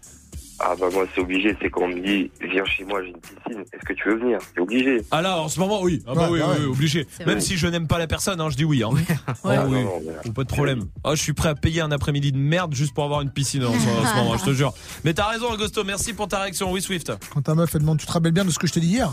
Ah 0.62 0.74
bah 0.78 0.88
moi 0.92 1.06
c'est 1.14 1.20
obligé, 1.22 1.56
c'est 1.60 1.70
quand 1.70 1.82
on 1.84 1.88
me 1.88 2.00
dit 2.00 2.30
viens 2.42 2.64
chez 2.66 2.84
moi, 2.84 3.02
j'ai 3.02 3.08
une 3.10 3.16
piscine, 3.20 3.64
est-ce 3.72 3.84
que 3.86 3.92
tu 3.94 4.08
veux 4.10 4.16
venir? 4.18 4.38
C'est 4.54 4.60
obligé. 4.60 5.00
Ah 5.10 5.22
là, 5.22 5.40
en 5.40 5.48
ce 5.48 5.58
moment, 5.58 5.80
oui. 5.82 6.02
Ah 6.06 6.12
bah 6.14 6.30
Ouais, 6.30 6.40
oui, 6.40 6.40
oui, 6.44 6.50
ouais. 6.50 6.56
oui, 6.60 6.66
obligé. 6.66 7.06
Même 7.20 7.28
vrai. 7.30 7.40
si 7.40 7.56
je 7.56 7.66
n'aime 7.66 7.86
pas 7.86 7.98
la 7.98 8.06
personne, 8.06 8.40
hein, 8.42 8.50
je 8.50 8.56
dis 8.56 8.64
oui. 8.64 8.82
Hein. 8.82 8.90
Ah 9.26 9.32
Ah, 9.44 9.64
oui. 9.66 9.72
non, 9.72 9.80
non, 9.84 10.02
mais- 10.24 10.32
Pas 10.32 10.44
de 10.44 10.48
problème. 10.48 10.84
Ah, 11.02 11.14
je 11.14 11.22
suis 11.22 11.32
prêt 11.32 11.48
à 11.48 11.54
payer 11.54 11.80
un 11.80 11.90
après-midi 11.92 12.32
de 12.32 12.36
merde 12.38 12.74
juste 12.74 12.92
pour 12.94 13.04
avoir 13.04 13.22
une 13.22 13.30
piscine 13.30 13.64
en 13.64 13.72
ce, 13.72 13.76
en 13.88 14.06
ce 14.06 14.14
moment, 14.16 14.36
je 14.36 14.44
te 14.44 14.52
jure. 14.52 14.74
Mais 15.04 15.14
t'as 15.14 15.28
raison, 15.28 15.50
Agosto. 15.50 15.82
Merci 15.84 16.12
pour 16.12 16.28
ta 16.28 16.40
réaction. 16.42 16.70
Oui, 16.70 16.82
Swift. 16.82 17.10
Quand 17.32 17.40
ta 17.42 17.54
meuf 17.54 17.74
elle 17.74 17.80
demande, 17.80 17.98
tu 17.98 18.06
te 18.06 18.12
rappelles 18.12 18.32
bien 18.32 18.44
de 18.44 18.50
ce 18.50 18.58
que 18.58 18.66
je 18.66 18.72
t'ai 18.74 18.80
dit 18.80 18.88
hier? 18.88 19.10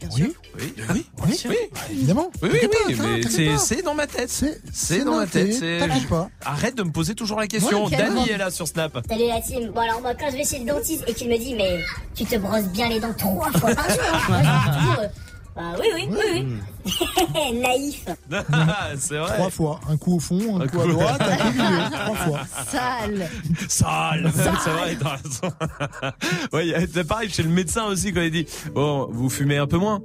Bien 0.00 0.08
Oui. 0.14 0.16
sûr. 0.22 0.28
Oui, 0.58 0.74
oui, 0.76 1.06
Oui, 1.26 1.40
oui. 1.48 1.56
Bah, 1.72 1.80
évidemment. 1.90 2.30
Oui, 2.42 2.48
oui, 2.52 2.58
oui, 2.62 2.68
pas, 2.96 3.04
mais 3.38 3.58
c'est, 3.58 3.82
dans 3.82 3.94
ma 3.94 4.06
tête. 4.06 4.30
C'est 4.30 4.60
C'est 4.72 5.04
dans 5.04 5.16
ma 5.16 5.26
tête. 5.26 5.52
C'est... 5.52 5.78
T'inquiète 5.78 6.08
pas. 6.08 6.28
Arrête 6.44 6.76
de 6.76 6.82
me 6.84 6.90
poser 6.90 7.14
toujours 7.14 7.38
la 7.40 7.46
question. 7.46 7.84
Ouais, 7.86 7.96
Dani 7.96 8.28
est 8.30 8.38
là 8.38 8.50
sur 8.50 8.66
Snap. 8.68 8.98
Salut 9.08 9.26
la 9.26 9.40
team. 9.40 9.70
Bon 9.74 9.80
alors 9.80 10.00
moi 10.00 10.14
quand 10.14 10.30
je 10.30 10.36
vais 10.36 10.44
chez 10.44 10.60
le 10.60 10.66
dentiste 10.66 11.04
et 11.06 11.14
qu'il 11.14 11.28
me 11.28 11.36
dit 11.38 11.54
mais 11.54 11.80
tu 12.14 12.24
te 12.24 12.36
brosses 12.36 12.68
bien 12.68 12.88
les 12.88 13.00
dents 13.00 13.12
trois 13.16 13.50
fois 13.52 13.74
par 13.74 13.88
jour. 13.90 14.00
hein. 14.02 14.20
Moi, 14.28 14.38
je 14.42 14.70
dis 14.70 14.78
toujours, 14.78 15.04
bah 15.58 15.74
oui 15.80 15.86
oui 15.94 16.08
oui 16.10 16.46
oui. 16.84 17.60
Naïf. 17.60 18.04
c'est 18.98 19.18
vrai. 19.18 19.34
Trois 19.34 19.50
fois. 19.50 19.80
Un 19.90 19.96
coup 19.96 20.16
au 20.16 20.20
fond, 20.20 20.56
un, 20.56 20.60
Un 20.60 20.66
coup 20.68 20.80
à 20.80 20.86
droite, 20.86 21.20
un 21.20 21.36
coup 21.36 21.48
au 21.48 21.52
milieu. 21.52 21.90
Trois 21.90 22.14
fois. 22.14 22.40
Sale. 22.66 23.28
Sale. 23.68 24.32
C'est 24.34 24.70
vrai, 24.70 24.96
t'as 25.00 25.16
raison. 25.16 25.54
ouais, 26.52 26.86
c'est 26.92 27.06
pareil 27.06 27.28
chez 27.28 27.42
le 27.42 27.48
médecin 27.48 27.86
aussi 27.86 28.12
quand 28.12 28.22
il 28.22 28.30
dit 28.30 28.46
Bon, 28.72 29.08
vous 29.10 29.28
fumez 29.28 29.56
un 29.56 29.66
peu 29.66 29.78
moins? 29.78 30.00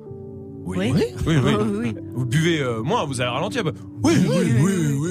Oui. 0.66 0.92
Oui, 0.94 1.04
oui. 1.26 1.54
Oh, 1.60 1.64
oui. 1.82 1.96
Vous 2.16 2.26
buvez 2.26 2.60
euh, 2.62 2.82
moins, 2.82 3.06
vous 3.06 3.22
allez 3.22 3.30
ralentir. 3.30 3.64
Bah, 3.64 3.72
Oui, 4.04 4.14
oui, 4.28 4.54
oui, 4.60 4.98
oui. 4.98 5.10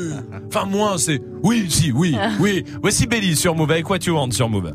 Enfin, 0.48 0.64
moins, 0.64 0.96
c'est 0.98 1.20
oui, 1.42 1.66
si, 1.68 1.92
oui, 1.92 2.16
oui. 2.40 2.64
Voici 2.80 3.06
Belly 3.06 3.36
sur 3.36 3.54
Move 3.54 3.70
avec 3.70 3.88
What 3.88 3.98
You 4.06 4.14
Want 4.14 4.30
sur 4.30 4.48
Move. 4.48 4.72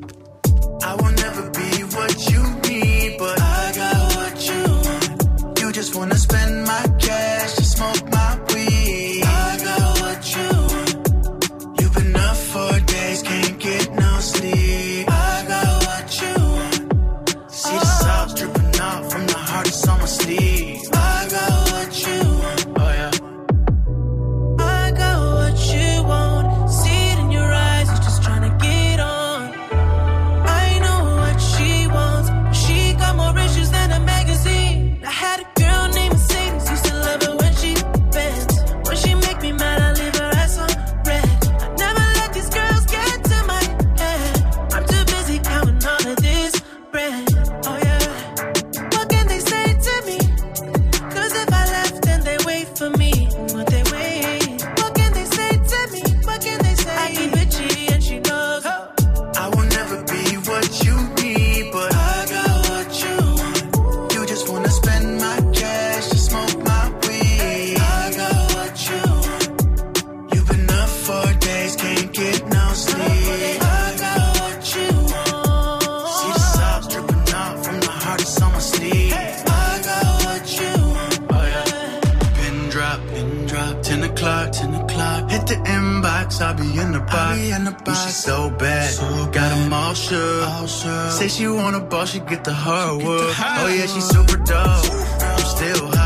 Say 91.28 91.44
she 91.44 91.48
wanna 91.50 91.82
ball, 91.82 92.06
she 92.06 92.20
get 92.20 92.46
the 92.46 92.54
hardwood. 92.54 93.34
Oh 93.38 93.68
yeah, 93.68 93.86
she 93.86 94.00
super 94.00 94.38
dope. 94.38 94.86
I'm 95.20 95.40
still 95.40 95.97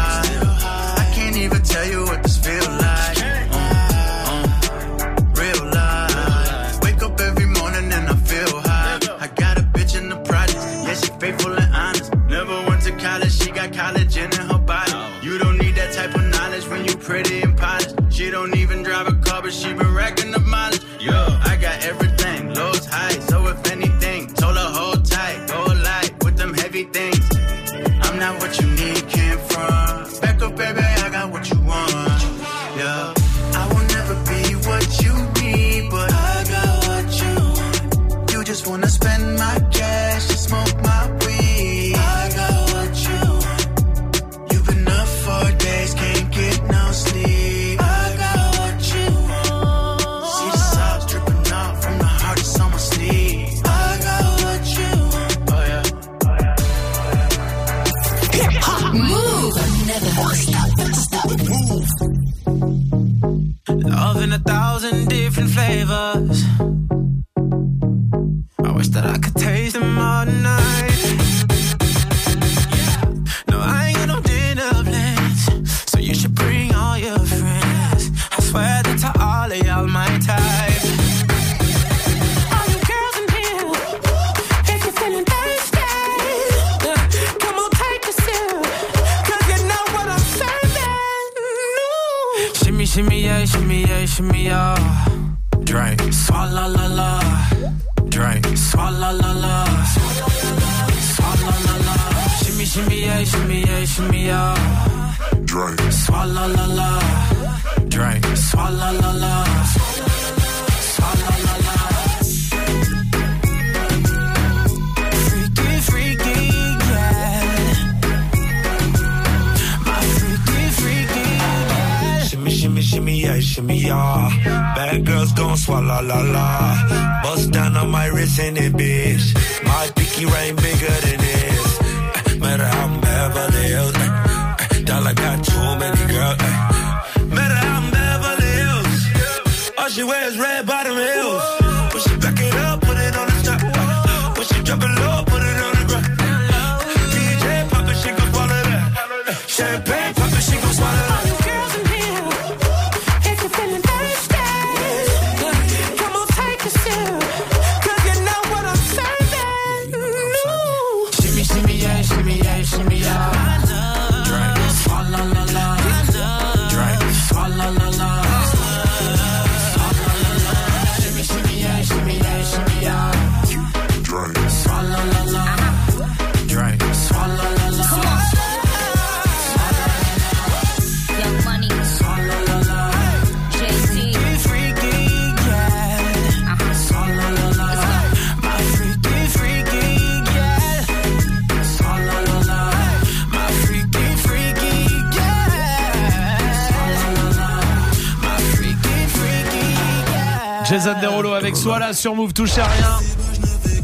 Jason 200.72 200.96
Derulo 201.02 201.34
avec 201.34 201.58
Soala 201.58 201.92
sur 201.92 202.16
Move, 202.16 202.32
touchez 202.32 202.62
à 202.62 202.68
rien. 202.68 203.00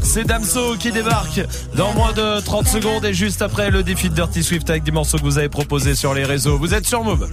C'est 0.02 0.24
Damso 0.24 0.74
qui 0.78 0.90
débarque 0.90 1.42
dans 1.76 1.92
moins 1.92 2.14
de 2.14 2.40
30 2.40 2.66
secondes 2.66 3.04
et 3.04 3.12
juste 3.12 3.42
après 3.42 3.70
le 3.70 3.82
défi 3.82 4.08
de 4.08 4.14
Dirty 4.14 4.42
Swift 4.42 4.70
avec 4.70 4.84
des 4.84 4.90
morceaux 4.90 5.18
que 5.18 5.22
vous 5.22 5.36
avez 5.36 5.50
proposés 5.50 5.94
sur 5.94 6.14
les 6.14 6.24
réseaux. 6.24 6.56
Vous 6.56 6.72
êtes 6.72 6.86
sur 6.86 7.04
Move. 7.04 7.28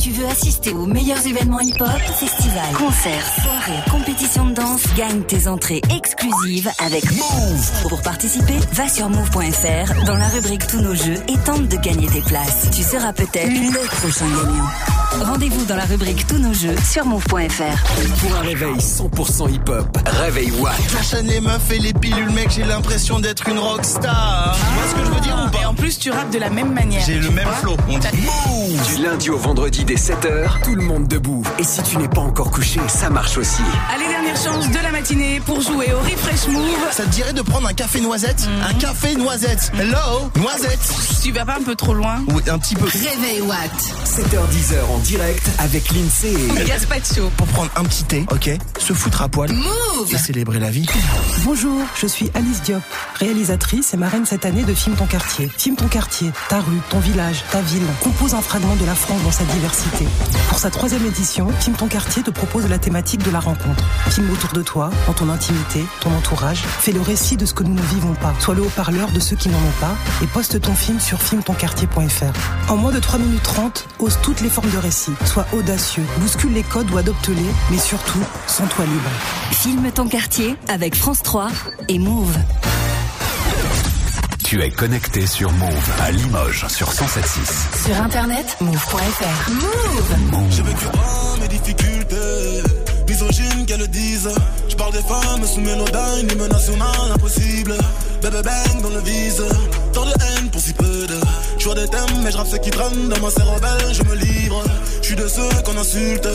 Tu 0.00 0.10
veux 0.10 0.26
assister 0.26 0.72
aux 0.72 0.86
meilleurs 0.86 1.24
événements 1.24 1.60
hip-hop, 1.60 1.88
festivals, 2.18 2.72
concerts, 2.76 3.26
soirées, 3.42 3.82
compétitions 3.90 4.46
de 4.46 4.54
danse, 4.54 4.82
gagne 4.96 5.22
tes 5.22 5.46
entrées 5.46 5.80
exclusives 5.96 6.68
avec 6.84 7.04
Move. 7.12 7.70
Pour 7.88 8.02
participer, 8.02 8.56
va 8.72 8.88
sur 8.88 9.08
move.fr 9.08 10.04
dans 10.04 10.16
la 10.16 10.28
rubrique 10.28 10.66
Tous 10.66 10.80
nos 10.80 10.94
jeux 10.94 11.18
et 11.28 11.38
tente 11.44 11.68
de 11.68 11.76
gagner 11.76 12.08
tes 12.08 12.22
places. 12.22 12.68
Tu 12.74 12.82
seras 12.82 13.12
peut-être 13.12 13.48
le 13.50 13.86
prochain 14.00 14.26
gagnant. 14.26 15.24
Rendez-vous 15.24 15.64
dans 15.66 15.76
la 15.76 15.84
rubrique 15.84 16.26
Tous 16.26 16.38
nos 16.38 16.52
jeux 16.52 16.76
sur 16.84 17.04
move.fr. 17.06 18.20
Pour 18.20 18.36
un 18.36 18.40
réveil 18.40 18.76
100% 18.76 19.52
hip-hop, 19.52 19.98
réveil 20.06 20.50
Watt. 20.58 20.74
J'enchaîne 20.92 21.28
les 21.28 21.40
meufs 21.40 21.70
et 21.70 21.78
les 21.78 21.92
pilules, 21.92 22.30
mec, 22.30 22.50
j'ai 22.50 22.64
l'impression 22.64 23.20
d'être 23.20 23.48
une 23.48 23.58
rockstar. 23.58 24.56
Tu 24.58 24.74
vois 24.74 24.90
ce 24.90 24.94
que 24.94 25.04
je 25.06 25.10
veux 25.14 25.20
dire 25.20 25.44
ou 25.46 25.50
pas? 25.50 25.60
Et 25.62 25.64
en 25.64 25.74
plus, 25.74 25.98
tu 25.98 26.10
rappes 26.10 26.30
de 26.30 26.38
la 26.38 26.50
même 26.50 26.72
manière. 26.72 27.02
J'ai 27.06 27.18
le 27.18 27.30
même 27.30 27.48
flow, 27.60 27.76
on 27.88 27.98
dit. 27.98 28.06
Du 28.56 29.02
lundi 29.02 29.28
au 29.28 29.36
vendredi 29.36 29.84
dès 29.84 29.96
7h, 29.96 30.62
tout 30.64 30.74
le 30.74 30.82
monde 30.82 31.06
debout. 31.06 31.42
Et 31.58 31.62
si 31.62 31.82
tu 31.82 31.98
n'es 31.98 32.08
pas 32.08 32.22
encore 32.22 32.50
couché, 32.50 32.80
ça 32.88 33.10
marche 33.10 33.36
aussi. 33.36 33.60
Allez, 33.94 34.08
dernière 34.08 34.34
chance 34.34 34.70
de 34.70 34.78
la 34.82 34.90
matinée 34.92 35.42
pour 35.44 35.60
jouer 35.60 35.92
au 35.92 35.98
Refresh 35.98 36.48
Move. 36.48 36.64
Ça 36.90 37.02
te 37.04 37.10
dirait 37.10 37.34
de 37.34 37.42
prendre 37.42 37.68
un 37.68 37.74
café 37.74 38.00
noisette 38.00 38.48
Un 38.66 38.72
café 38.72 39.14
noisette. 39.14 39.70
Hello 39.78 40.30
Noisette. 40.36 40.80
Tu 41.22 41.32
vas 41.32 41.44
pas 41.44 41.56
un 41.56 41.62
peu 41.62 41.74
trop 41.74 41.92
loin 41.92 42.24
Oui, 42.28 42.42
un 42.50 42.58
petit 42.58 42.76
peu. 42.76 42.86
Réveil 42.86 43.42
Watt. 43.42 43.70
7h10h 44.06 44.90
en 44.90 44.98
direct 45.00 45.46
avec 45.58 45.90
l'INSEE. 45.90 46.64
Gaspacho. 46.66 47.30
Pour 47.36 47.46
prendre 47.48 47.70
un 47.76 47.84
petit 47.84 48.04
thé, 48.04 48.24
ok 48.30 48.50
Se 48.78 48.94
foutre 48.94 49.20
à 49.20 49.28
poil. 49.28 49.52
Move 49.52 50.14
Et 50.14 50.16
célébrer 50.16 50.60
la 50.60 50.70
vie. 50.70 50.86
Bonjour, 51.44 51.82
je 52.00 52.06
suis 52.06 52.30
Alice 52.32 52.62
Diop, 52.62 52.82
réalisatrice 53.16 53.92
et 53.92 53.98
marraine 53.98 54.24
cette 54.24 54.46
année 54.46 54.62
de 54.64 54.72
Film 54.72 54.96
Ton 54.96 55.06
Quartier. 55.06 55.50
Film 55.58 55.76
Ton 55.76 55.88
Quartier, 55.88 56.30
ta 56.48 56.60
rue, 56.60 56.80
ton 56.88 57.00
village, 57.00 57.44
ta 57.52 57.60
ville, 57.60 57.82
compose 58.02 58.32
un 58.34 58.40
fragment 58.46 58.76
de 58.76 58.84
la 58.84 58.94
France 58.94 59.22
dans 59.24 59.32
sa 59.32 59.44
diversité. 59.44 60.06
Pour 60.48 60.58
sa 60.58 60.70
troisième 60.70 61.04
édition, 61.04 61.48
Film 61.60 61.74
Ton 61.74 61.88
Quartier 61.88 62.22
te 62.22 62.30
propose 62.30 62.68
la 62.68 62.78
thématique 62.78 63.24
de 63.24 63.30
la 63.30 63.40
rencontre. 63.40 63.84
Filme 64.08 64.30
autour 64.30 64.52
de 64.52 64.62
toi, 64.62 64.90
dans 65.06 65.12
ton 65.12 65.28
intimité, 65.28 65.84
ton 66.00 66.14
entourage, 66.14 66.62
fais 66.62 66.92
le 66.92 67.00
récit 67.00 67.36
de 67.36 67.44
ce 67.44 67.52
que 67.52 67.64
nous 67.64 67.74
ne 67.74 67.82
vivons 67.82 68.14
pas. 68.14 68.34
Sois 68.38 68.54
le 68.54 68.62
haut-parleur 68.62 69.10
de 69.10 69.18
ceux 69.18 69.34
qui 69.34 69.48
n'en 69.48 69.58
ont 69.58 69.80
pas 69.80 69.96
et 70.22 70.26
poste 70.28 70.60
ton 70.60 70.74
film 70.74 71.00
sur 71.00 71.20
filmtonquartier.fr. 71.20 72.70
En 72.70 72.76
moins 72.76 72.92
de 72.92 73.00
3 73.00 73.18
minutes 73.18 73.42
30, 73.42 73.88
ose 73.98 74.18
toutes 74.22 74.40
les 74.40 74.48
formes 74.48 74.70
de 74.70 74.78
récit. 74.78 75.12
Sois 75.24 75.46
audacieux, 75.52 76.04
bouscule 76.18 76.52
les 76.52 76.62
codes 76.62 76.90
ou 76.92 76.98
adopte-les, 76.98 77.50
mais 77.70 77.78
surtout, 77.78 78.22
sens-toi 78.46 78.84
libre. 78.84 79.10
Filme 79.50 79.90
ton 79.90 80.06
quartier 80.06 80.54
avec 80.68 80.94
France 80.94 81.22
3 81.22 81.48
et 81.88 81.98
Move. 81.98 82.36
Tu 84.46 84.62
es 84.62 84.70
connecté 84.70 85.26
sur 85.26 85.50
Move 85.50 85.90
à 86.00 86.12
Limoges 86.12 86.68
sur 86.68 86.88
107.6. 86.88 87.84
Sur 87.84 88.00
internet, 88.00 88.56
move.fr. 88.60 89.50
Move 89.50 90.50
J'ai 90.50 90.62
vécu 90.62 90.86
oh, 90.94 91.40
mes 91.40 91.48
difficultés. 91.48 92.62
Misogyne 93.08 93.66
qu'elles 93.66 93.80
le 93.80 93.88
disent. 93.88 94.30
Je 94.68 94.76
parle 94.76 94.92
des 94.92 95.02
femmes 95.02 95.44
sous 95.44 95.60
mélodyne, 95.60 96.28
l'hymne 96.28 96.46
national 96.46 97.10
impossible. 97.12 97.74
Bébé 98.22 98.42
bang 98.44 98.82
dans 98.82 98.90
le 98.90 99.00
vise. 99.00 99.42
Tant 99.92 100.04
de 100.04 100.12
haine 100.12 100.48
pour 100.52 100.60
si 100.60 100.72
peu 100.74 100.84
de. 101.08 101.18
Je 101.66 101.72
vois 101.72 101.82
des 101.82 101.88
thèmes, 101.88 102.22
mais 102.22 102.30
je 102.30 102.36
rappe 102.36 102.46
ce 102.46 102.58
qui 102.58 102.70
traîne. 102.70 103.08
Dans 103.08 103.18
ma 103.18 103.26
rebelle, 103.26 103.92
je 103.92 104.04
me 104.04 104.14
livre. 104.14 104.62
Je 105.02 105.06
suis 105.08 105.16
de 105.16 105.26
ceux 105.26 105.48
qu'on 105.64 105.76
insulte. 105.76 106.28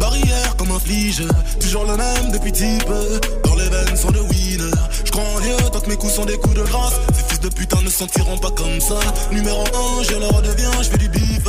Barrière 0.00 0.56
comme 0.56 0.70
un. 0.70 1.58
Toujours 1.60 1.84
le 1.84 1.94
même 1.94 2.32
depuis 2.32 2.52
type. 2.52 2.88
Dans 3.44 3.54
les 3.56 3.68
veines 3.68 3.96
sont 3.98 4.10
de 4.10 4.20
win. 4.20 4.70
Je 5.04 5.10
crois 5.10 5.24
en 5.24 5.40
Dieu 5.40 5.56
tant 5.70 5.80
que 5.80 5.90
mes 5.90 5.96
coups 5.96 6.14
sont 6.14 6.24
des 6.24 6.38
coups 6.38 6.54
de 6.54 6.62
grâce. 6.62 6.94
Ces 7.14 7.22
fils 7.24 7.40
de 7.40 7.50
putain 7.50 7.82
ne 7.82 7.90
sentiront 7.90 8.38
pas 8.38 8.50
comme 8.52 8.80
ça. 8.80 8.98
Numéro 9.30 9.62
1, 10.00 10.04
je 10.04 10.16
leur 10.16 10.30
redeviens, 10.30 10.72
je 10.80 10.88
fais 10.88 10.96
du 10.96 11.10
bif. 11.10 11.44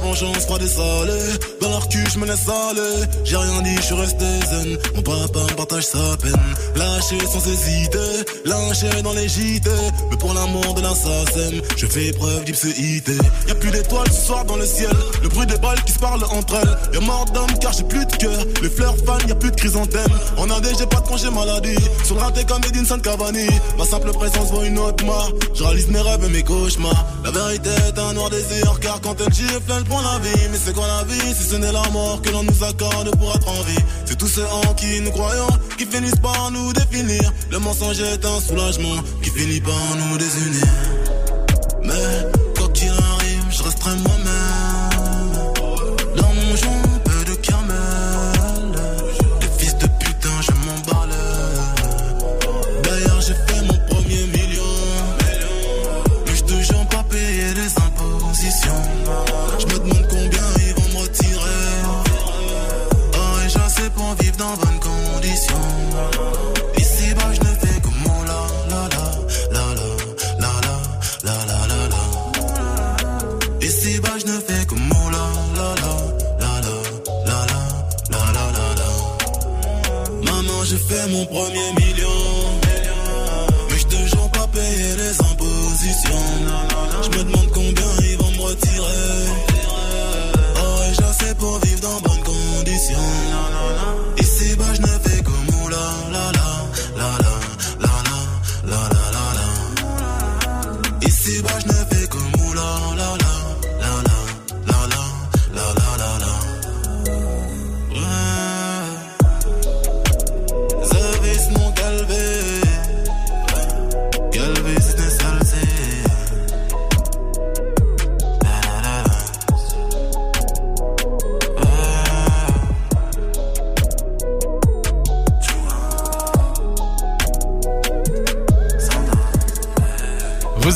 Vengeance 0.00 0.44
froide 0.46 0.62
et 0.62 0.68
salée. 0.68 1.38
Dans 1.60 1.70
leur 1.70 1.88
cul, 1.88 2.04
je 2.12 2.18
me 2.18 2.26
laisse 2.26 2.48
aller. 2.48 3.06
J'ai 3.24 3.36
rien 3.36 3.62
dit, 3.62 3.76
je 3.76 3.82
suis 3.82 3.94
resté 3.94 4.24
zen. 4.50 4.78
Mon 4.94 5.02
papa 5.02 5.40
me 5.40 5.56
partage 5.56 5.84
sa 5.84 6.16
peine. 6.22 6.32
Lâché 6.76 7.18
sans 7.26 7.44
hésiter. 7.46 7.98
Lynché 8.44 9.02
dans 9.02 9.12
les 9.12 9.28
JT. 9.28 9.68
Mais 10.10 10.16
pour 10.16 10.34
l'amour 10.34 10.74
de 10.74 10.82
l'assassin, 10.82 11.58
je 11.76 11.86
fais 11.86 12.12
preuve 12.12 12.44
d'ipséité. 12.44 13.12
Y'a 13.48 13.54
plus 13.56 13.70
d'étoiles 13.70 14.10
ce 14.12 14.26
soir 14.26 14.44
dans 14.44 14.56
le 14.56 14.66
ciel. 14.66 14.94
Le 15.22 15.28
bruit 15.28 15.46
des 15.46 15.58
balles 15.58 15.82
qui 15.84 15.92
se 15.92 15.98
parlent 15.98 16.22
entre 16.24 16.54
elles. 16.54 16.94
Y'a 16.94 17.00
mort 17.00 17.26
d'homme 17.34 17.58
car 17.60 17.72
j'ai 17.72 17.84
plus 17.84 18.06
de 18.06 18.16
cœur. 18.16 18.44
Les 18.62 18.70
fleurs 18.70 18.96
fanent, 19.04 19.28
y'a 19.28 19.34
plus 19.34 19.50
de 19.50 19.56
chrysanthème. 19.56 20.12
En 20.36 20.48
AD, 20.50 20.66
j'ai 20.78 20.86
pas 20.86 21.00
de 21.00 21.08
congé 21.08 21.30
maladie. 21.30 21.78
Sur 22.04 22.14
le 22.14 22.22
raté 22.22 22.44
comme 22.44 22.62
Edinson 22.68 22.98
Cavani. 23.00 23.48
Ma 23.76 23.84
simple 23.84 24.12
présence 24.12 24.50
vaut 24.50 24.62
une 24.62 24.78
autre 24.78 25.04
mort. 25.04 25.32
Je 25.54 25.64
réalise 25.64 25.88
mes 25.88 26.00
rêves 26.00 26.24
et 26.24 26.28
mes 26.28 26.42
cauchemars. 26.42 27.04
La 27.24 27.30
vérité 27.30 27.70
est 27.88 27.98
un 27.98 28.12
noir 28.12 28.30
désir. 28.30 28.78
Car 28.80 29.00
quand 29.00 29.16
elle 29.20 29.32
gifle, 29.32 29.72
elle 29.76 29.84
prend 29.88 30.02
la 30.02 30.18
vie. 30.18 30.48
Mais 30.50 30.58
c'est 30.62 30.74
quoi 30.74 30.86
la 30.86 31.04
vie 31.04 31.34
si 31.34 31.44
ce 31.44 31.56
n'est 31.56 31.72
la 31.72 31.88
mort 31.90 32.20
que 32.22 32.30
l'on 32.30 32.42
nous 32.42 32.64
accorde 32.64 33.16
pour 33.16 33.34
être 33.34 33.48
en 33.48 33.62
vie? 33.62 33.82
C'est 34.04 34.16
tous 34.16 34.28
ceux 34.28 34.46
en 34.46 34.74
qui 34.74 35.00
nous 35.00 35.10
croyons 35.10 35.48
qui 35.76 35.86
finissent 35.86 36.22
par 36.22 36.50
nous 36.50 36.72
définir. 36.72 37.32
Le 37.50 37.58
mensonge 37.58 38.00
est 38.00 38.24
un 38.24 38.40
soulagement 38.40 38.96
qui 39.22 39.30
finit 39.30 39.60
par 39.60 39.96
nous 39.96 40.18
désunir. 40.18 40.66
Mais 41.84 42.28
quoi 42.56 42.68
qu'il 42.68 42.90
arrive, 42.90 43.44
je 43.50 43.62
resterai 43.62 43.96
moi-même. 43.96 44.17
Fait 80.88 81.06
mon 81.08 81.26
premier 81.26 81.72
million. 81.76 82.27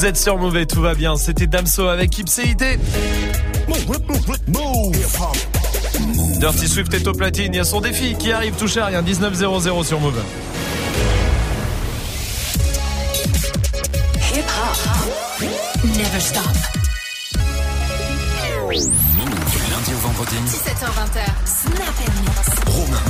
Vous 0.03 0.09
êtes 0.09 0.16
sur 0.16 0.37
Mauvais, 0.37 0.66
tout 0.66 0.81
va 0.81 0.97
bien. 0.97 1.15
C'était 1.15 1.47
Damso 1.47 1.87
avec 1.87 2.19
Ipséité. 2.19 2.77
Dirty 6.41 6.66
Swift 6.66 6.93
est 6.95 7.07
au 7.07 7.12
platine. 7.12 7.55
Il 7.55 7.59
y 7.59 7.61
a 7.61 7.65
son 7.65 7.81
défi 7.81 8.16
qui 8.16 8.33
arrive 8.33 8.57
touché 8.57 8.81
à 8.81 8.87
rien. 8.87 9.01
19-0-0 9.01 9.85
sur 9.85 10.01
Move. 10.01 10.20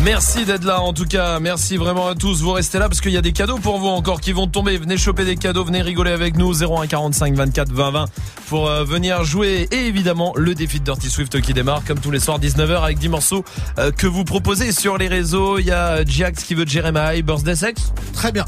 Merci 0.05 0.45
d'être 0.45 0.65
là 0.65 0.81
en 0.81 0.93
tout 0.93 1.05
cas, 1.05 1.39
merci 1.39 1.77
vraiment 1.77 2.09
à 2.09 2.17
tous. 2.17 2.43
Vous 2.43 2.51
restez 2.51 2.81
là 2.81 2.89
parce 2.89 3.01
qu'il 3.01 3.13
y 3.13 3.17
a 3.17 3.23
des 3.23 3.31
cadeaux 3.31 3.59
pour 3.59 3.79
vous 3.79 3.87
encore 3.87 4.21
qui 4.21 4.33
vont 4.33 4.49
tomber. 4.49 4.77
Venez 4.77 4.97
choper 4.97 5.25
des 5.25 5.37
cadeaux, 5.37 5.65
venez 5.65 5.81
rigoler 5.81 6.11
avec 6.11 6.37
nous 6.37 6.65
01 6.65 6.89
45 6.89 7.35
24 7.35 7.73
20 7.73 7.91
20 7.93 8.05
pour 8.49 8.69
euh, 8.69 8.83
venir 8.83 9.23
jouer 9.23 9.69
et 9.71 9.87
évidemment 9.87 10.33
le 10.37 10.57
défi 10.57 10.81
de 10.81 10.85
Dirty 10.85 11.09
Swift 11.09 11.41
qui 11.41 11.55
démarre 11.55 11.85
comme 11.85 12.01
tous 12.01 12.11
les 12.11 12.19
soirs 12.19 12.41
19h 12.41 12.83
avec 12.83 12.99
10 12.99 13.11
morceaux 13.11 13.45
euh, 13.79 13.93
que 13.93 14.09
vous 14.09 14.25
proposez 14.25 14.73
sur 14.73 14.99
les 14.99 15.07
réseaux. 15.07 15.61
Il 15.61 15.67
y 15.67 15.71
a 15.71 16.05
Jax 16.05 16.43
qui 16.43 16.57
veut 16.57 16.67
Jeremiah, 16.67 17.23
Birthday 17.23 17.55
Sex. 17.55 17.93
Très 18.13 18.33
bien. 18.33 18.45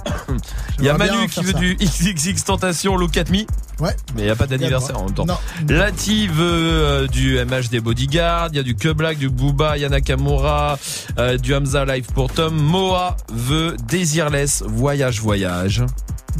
Il 0.80 0.84
y 0.84 0.88
a 0.88 0.98
Manu 0.98 1.28
qui 1.28 1.40
veut 1.40 1.52
ça. 1.52 1.58
du 1.58 1.76
XXX 1.76 2.42
Tentation 2.44 2.96
Look 2.96 3.16
at 3.16 3.30
Me. 3.30 3.46
Ouais. 3.80 3.94
Mais 4.14 4.22
il 4.22 4.24
n'y 4.24 4.30
a 4.30 4.36
pas 4.36 4.46
d'anniversaire 4.46 5.00
en 5.00 5.06
même 5.06 5.14
temps. 5.14 5.26
Lati 5.68 6.28
veut 6.28 6.44
euh, 6.44 7.06
du 7.06 7.38
MH 7.44 7.70
des 7.70 7.80
Bodyguards, 7.80 8.48
il 8.52 8.56
y 8.56 8.60
a 8.60 8.62
du 8.62 8.74
Black, 8.94 9.18
du 9.18 9.28
Booba, 9.28 9.76
Yana 9.76 9.96
Nakamura, 9.96 10.78
euh, 11.18 11.36
du 11.38 11.54
Hamza 11.54 11.84
Live 11.84 12.06
pour 12.14 12.32
Tom. 12.32 12.54
Moa 12.54 13.16
veut 13.32 13.76
Desireless, 13.88 14.62
Voyage 14.66 15.20
Voyage. 15.20 15.84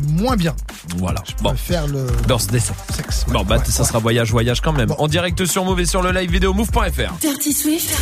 Moins 0.08 0.36
bien. 0.36 0.54
Voilà. 0.96 1.22
Bon. 1.40 1.54
Faire 1.54 1.86
le. 1.86 2.06
Birthday 2.26 2.58
Sex. 2.60 3.26
Bon, 3.28 3.44
bah, 3.44 3.62
ça 3.64 3.84
sera 3.84 3.98
Voyage 4.00 4.30
Voyage 4.30 4.60
quand 4.60 4.72
même. 4.72 4.92
En 4.98 5.06
direct 5.06 5.44
sur 5.46 5.64
Move 5.64 5.80
et 5.80 5.86
sur 5.86 6.02
le 6.02 6.10
live 6.10 6.30
vidéo 6.30 6.52
move.fr. 6.52 7.12
Dirty 7.20 7.52
Swift. 7.52 7.94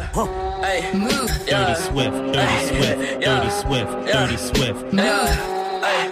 Snap 0.00 0.16
Yeah. 0.16 0.62
Hey. 0.64 0.98
Move. 0.98 1.44
Yeah. 1.46 1.66
Dirty 1.66 1.80
Swift, 1.80 2.32
Dirty 2.32 2.66
Swift, 2.66 3.20
Dirty 3.20 3.50
Swift, 3.50 3.90
Dirty 4.12 4.36
Swift. 4.36 4.94
Yeah. 4.94 5.26
Hey. 5.84 6.10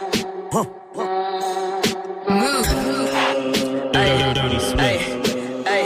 Dirty, 3.93 4.35
Dirty 4.35 4.59
Swift. 4.59 4.79
Hey, 5.67 5.85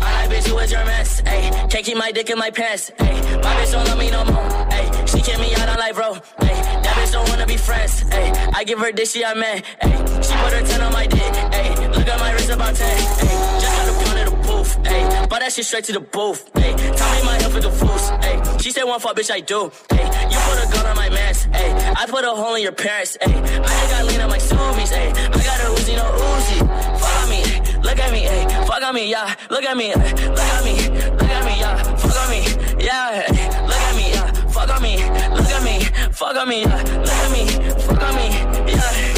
I 0.00 0.26
bitch 0.28 0.48
you 0.48 0.58
a 0.58 0.66
your 0.66 0.84
mess. 0.84 1.20
Hey, 1.20 1.50
can't 1.68 1.84
keep 1.84 1.96
my 1.96 2.10
dick 2.12 2.30
in 2.30 2.38
my 2.38 2.50
pants. 2.50 2.90
Hey, 2.98 3.14
my 3.42 3.54
bitch 3.56 3.72
don't 3.72 3.86
love 3.86 3.98
me 3.98 4.10
no 4.10 4.24
more. 4.24 4.48
Hey, 4.70 4.90
she 5.06 5.20
kick 5.20 5.38
me 5.38 5.54
out 5.56 5.68
on 5.68 5.78
life, 5.78 5.94
bro. 5.94 6.14
Hey, 6.40 6.54
that 6.82 6.94
bitch 6.96 7.12
don't 7.12 7.28
wanna 7.28 7.46
be 7.46 7.56
friends. 7.56 8.00
Hey, 8.10 8.32
I 8.54 8.64
give 8.64 8.78
her 8.78 8.92
dick, 8.92 9.08
she 9.08 9.22
a 9.22 9.34
man. 9.34 9.62
Hey, 9.80 9.96
she 10.17 10.17
put 10.42 10.52
her 10.52 10.62
10 10.62 10.80
on 10.82 10.92
my 10.92 11.06
dick. 11.06 11.34
Hey, 11.54 11.68
look 11.88 12.06
at 12.06 12.18
my 12.20 12.32
wrist 12.32 12.50
about 12.50 12.74
10. 12.74 12.86
Hey, 12.86 13.36
just 13.60 13.74
got 13.76 13.88
a 13.88 13.92
pound 14.04 14.18
of 14.18 14.30
the 14.30 14.36
booth. 14.48 14.86
Hey, 14.86 15.26
bought 15.28 15.40
that 15.40 15.52
shit 15.52 15.64
straight 15.64 15.84
to 15.84 15.92
the 15.92 16.00
booth. 16.00 16.50
Hey, 16.54 16.72
tell 16.74 17.10
me 17.14 17.22
my 17.24 17.36
health 17.40 17.56
is 17.56 17.64
the 17.64 17.70
fools. 17.70 18.10
Hey, 18.24 18.40
she 18.58 18.70
said 18.70 18.84
one 18.84 19.00
fuck, 19.00 19.16
bitch, 19.16 19.30
I 19.30 19.40
do. 19.40 19.70
Hey, 19.90 20.04
you 20.30 20.38
put 20.46 20.58
a 20.64 20.66
gun 20.72 20.86
on 20.86 20.96
my 20.96 21.08
mask. 21.10 21.48
Hey, 21.52 21.70
I 21.96 22.06
put 22.06 22.24
a 22.24 22.30
hole 22.30 22.54
in 22.54 22.62
your 22.62 22.72
parents. 22.72 23.16
Hey, 23.20 23.34
I 23.34 23.40
just 23.40 23.90
got 23.90 24.04
lean 24.06 24.20
on 24.20 24.30
my 24.30 24.38
zoomies. 24.38 24.90
Hey, 24.90 25.10
I 25.10 25.38
got 25.48 25.60
a 25.60 25.68
Uzi, 25.74 25.96
no 25.96 26.04
Uzi. 26.04 26.58
Fuck 27.00 27.22
on 27.22 27.30
me. 27.30 27.42
Look 27.82 27.98
at 27.98 28.12
me, 28.12 28.20
hey, 28.20 28.44
fuck 28.66 28.82
on 28.82 28.94
me, 28.94 29.10
yeah. 29.10 29.34
Look 29.50 29.64
at 29.64 29.76
me, 29.76 29.94
look 29.94 30.04
at 30.04 30.64
me, 30.64 30.74
look 30.90 31.30
at 31.30 31.44
me, 31.44 31.58
yeah. 31.60 31.82
Fuck 31.96 32.16
on 32.20 32.30
me, 32.30 32.40
yeah. 32.84 33.24
Look 33.66 33.78
at 33.78 33.96
me, 33.96 34.10
yeah. 34.12 34.32
Fuck 34.50 34.68
on 34.68 34.82
me, 34.82 34.96
look 34.96 35.50
at 35.50 35.62
me, 35.62 35.84
fuck 36.12 36.36
on 36.36 36.48
me, 36.48 36.62
yeah. 36.62 36.82
Look 36.82 37.08
at 37.08 37.30
me, 37.30 37.46
fuck 37.80 38.02
on 38.02 38.16
me, 38.16 38.72
yeah. 38.72 39.17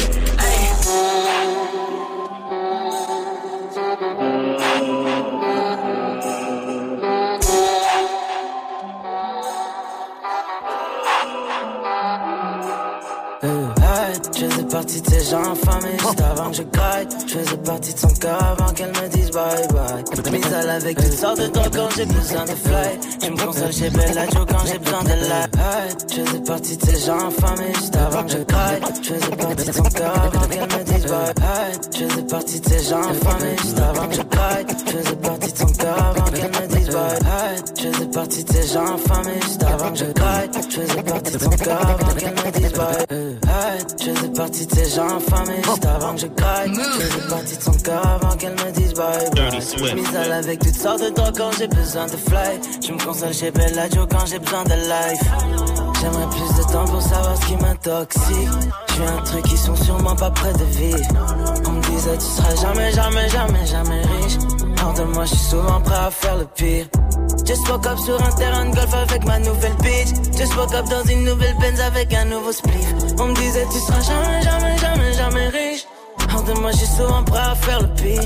Partie 14.81 15.01
de 15.01 15.09
ces 15.11 15.29
gens 15.29 15.43
infamés 15.43 15.97
juste 15.99 16.21
avant 16.21 16.49
que 16.49 16.55
je 16.57 16.63
graille. 16.63 17.07
Je 17.27 17.37
faisais 17.37 17.57
partie 17.57 17.93
de 17.93 17.99
son 17.99 18.07
cœur 18.19 18.43
avant 18.43 18.73
qu'elle 18.73 18.89
me 18.89 19.09
dise 19.09 19.29
bye 19.31 19.67
bye. 19.67 20.31
Mise 20.31 20.53
à 20.53 20.73
avec 20.73 20.97
toutes 20.97 21.13
sortes 21.13 21.39
de 21.39 21.47
drogues 21.47 21.75
quand 21.75 21.89
j'ai 21.95 22.05
besoin 22.05 22.45
de 22.45 22.55
fly. 22.65 22.91
Je 23.21 23.29
me 23.29 23.37
console 23.37 23.73
chez 23.73 23.89
Bella 23.91 24.25
Joe 24.33 24.45
quand 24.49 24.65
j'ai 24.65 24.79
besoin 24.79 25.03
de 25.03 25.29
light. 25.29 26.07
Je 26.09 26.21
faisais 26.23 26.39
partie 26.39 26.77
de 26.77 26.85
ces 26.85 27.05
gens 27.05 27.27
infamés 27.27 27.73
juste 27.75 27.95
avant 27.95 28.23
que 28.23 28.31
je 28.31 28.37
graille. 28.39 28.81
Je 29.03 29.13
faisais 29.13 29.35
partie 29.35 29.67
de 29.67 29.71
son 29.71 29.83
cœur 29.83 30.13
avant 30.17 30.47
qu'elle 30.47 30.61
me 30.61 30.83
dise 30.83 31.05
bye 31.05 31.33
bye. 31.35 31.73
Je 31.93 32.05
faisais 32.07 32.23
partie 32.23 32.59
de 32.59 32.69
ces 32.69 32.83
gens 32.89 33.03
infamés 33.03 33.57
juste 33.61 33.79
avant 33.79 34.07
que 34.07 34.15
je 34.15 34.21
graille. 34.21 34.65
Je 34.87 34.91
faisais 34.91 35.15
partie 35.15 35.51
de 35.51 35.57
son 35.57 35.73
cœur 35.73 35.97
avant 36.09 36.31
qu'elle 36.31 36.51
me 36.51 36.67
dise 36.75 36.89
bye 36.89 37.19
bye. 37.21 37.61
Je 37.77 37.89
faisais 37.91 38.05
partie 38.07 38.43
de 38.43 38.53
ces 38.53 38.73
gens 38.73 38.95
infamés 38.95 39.41
juste 39.43 39.63
avant 39.63 39.91
que 39.91 39.99
je 39.99 40.05
graille. 40.05 40.49
Je 40.69 40.81
faisais 40.81 41.03
partie 41.03 41.31
de 41.33 41.39
son 41.39 41.49
cœur 41.51 41.81
avant 41.81 42.13
qu'elle 42.15 42.33
me 42.33 42.51
dise 42.51 42.71
bye 42.73 43.05
bye. 43.09 43.79
Je 43.99 44.11
faisais 44.11 44.29
partie 44.29 44.65
ces 44.73 44.95
gens 44.95 45.07
infamés 45.17 45.61
juste 45.63 45.85
avant 45.85 46.13
que 46.13 46.21
je 46.21 46.27
graille. 46.27 46.71
Je 46.73 46.81
faisais 46.81 47.27
partie 47.29 47.57
de 47.57 47.61
son 47.61 47.73
cœur 47.73 48.05
avant 48.05 48.35
qu'elle 48.37 48.53
me 48.53 48.71
dise 48.71 48.93
bye 48.93 49.29
bye. 49.35 49.95
Mise 49.95 50.15
à 50.15 50.35
avec 50.35 50.59
toutes 50.59 50.75
sortes 50.75 51.03
de 51.03 51.09
drogues 51.09 51.37
quand 51.37 51.51
j'ai 51.57 51.67
besoin 51.67 52.05
de 52.05 52.11
fly. 52.11 52.59
Je 52.85 52.91
me 52.93 53.03
console 53.03 53.33
chez 53.33 53.51
Bella 53.51 53.89
Joe 53.89 54.07
quand 54.09 54.25
j'ai 54.25 54.39
besoin 54.39 54.63
de 54.63 54.73
life. 54.73 55.21
J'aimerais 56.01 56.27
plus 56.29 56.57
de 56.57 56.71
temps 56.71 56.85
pour 56.85 57.01
savoir 57.01 57.37
ce 57.37 57.45
qui 57.45 57.55
m'intoxique. 57.57 58.49
Suis 58.89 59.03
un 59.03 59.21
truc 59.23 59.43
qui 59.43 59.57
sont 59.57 59.75
sûrement 59.75 60.15
pas 60.15 60.31
près 60.31 60.53
de 60.53 60.63
vivre. 60.63 60.97
On 61.67 61.71
me 61.71 61.81
disait 61.81 62.17
tu 62.17 62.25
seras 62.25 62.55
jamais, 62.55 62.91
jamais, 62.91 63.29
jamais, 63.29 63.65
jamais 63.65 64.01
riche. 64.01 64.37
Hors 64.83 64.93
de 64.93 65.03
moi, 65.03 65.25
je 65.25 65.35
suis 65.35 65.49
souvent 65.49 65.79
prêt 65.81 65.95
à 65.95 66.11
faire 66.11 66.37
le 66.37 66.45
pire. 66.45 66.85
Just 67.45 67.67
woke 67.69 67.85
up 67.85 67.97
sur 67.99 68.21
un 68.21 68.31
terrain 68.31 68.65
de 68.65 68.75
golf 68.75 68.93
avec 68.93 69.25
ma 69.25 69.39
nouvelle 69.39 69.75
bitch. 69.81 70.09
Just 70.37 70.55
woke 70.57 70.73
up 70.73 70.85
dans 70.89 71.03
une 71.03 71.23
nouvelle 71.23 71.55
Benz 71.59 71.79
avec 71.79 72.13
un 72.13 72.25
nouveau 72.25 72.51
spliff. 72.51 72.93
On 73.19 73.27
me 73.27 73.35
disait 73.35 73.65
tu 73.71 73.79
seras 73.79 74.01
jamais, 74.01 74.41
jamais, 74.41 74.77
jamais, 74.77 75.13
jamais 75.13 75.47
riche. 75.49 75.85
Hors 76.33 76.43
de 76.43 76.53
moi, 76.53 76.71
je 76.71 76.77
suis 76.77 76.87
souvent 76.87 77.23
prêt 77.23 77.39
à 77.39 77.55
faire 77.55 77.81
le 77.81 77.87
pire. 77.93 78.23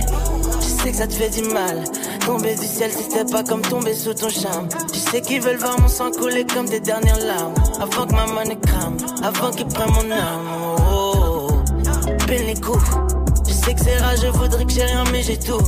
Je 0.62 0.66
sais 0.66 0.92
que 0.92 0.98
ça 0.98 1.08
te 1.08 1.14
fait 1.14 1.30
du 1.30 1.50
mal. 1.50 1.84
Tomber 2.26 2.56
du 2.56 2.66
ciel, 2.66 2.92
c'était 2.92 3.26
pas 3.26 3.44
comme 3.44 3.62
tomber 3.62 3.94
sous 3.94 4.14
ton 4.14 4.30
charme. 4.30 4.68
Tu 4.94 5.00
sais 5.00 5.22
qu'ils 5.22 5.42
veulent 5.42 5.58
voir 5.58 5.80
mon 5.80 5.88
sang 5.88 6.12
couler 6.12 6.46
comme 6.46 6.68
des 6.68 6.80
dernières 6.80 7.20
larmes. 7.20 7.54
Avant 7.82 8.06
que 8.06 8.14
ma 8.14 8.28
main 8.28 8.46
ne 8.46 8.56
crame, 8.56 8.98
avant 9.24 9.52
qu'ils 9.52 9.68
prennent 9.68 9.92
mon 9.92 10.12
âme. 10.12 10.48
Oh, 10.60 10.76
oh, 10.80 11.48
oh. 11.50 12.30
Les 12.30 12.56
coups. 12.56 13.25
Sais 13.66 13.74
que 13.74 13.82
c'est 13.82 13.98
rare, 13.98 14.16
je 14.22 14.28
voudrais 14.28 14.64
que 14.64 14.72
j'ai 14.72 14.84
rien, 14.84 15.04
mais 15.12 15.24
j'ai 15.24 15.40
tout. 15.40 15.60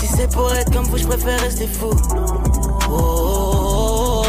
Si 0.00 0.06
c'est 0.16 0.32
pour 0.32 0.50
être 0.54 0.72
comme 0.72 0.86
vous, 0.86 0.96
je 0.96 1.06
préfère 1.06 1.38
rester 1.40 1.66
fou. 1.66 1.90
Oh. 2.90 4.22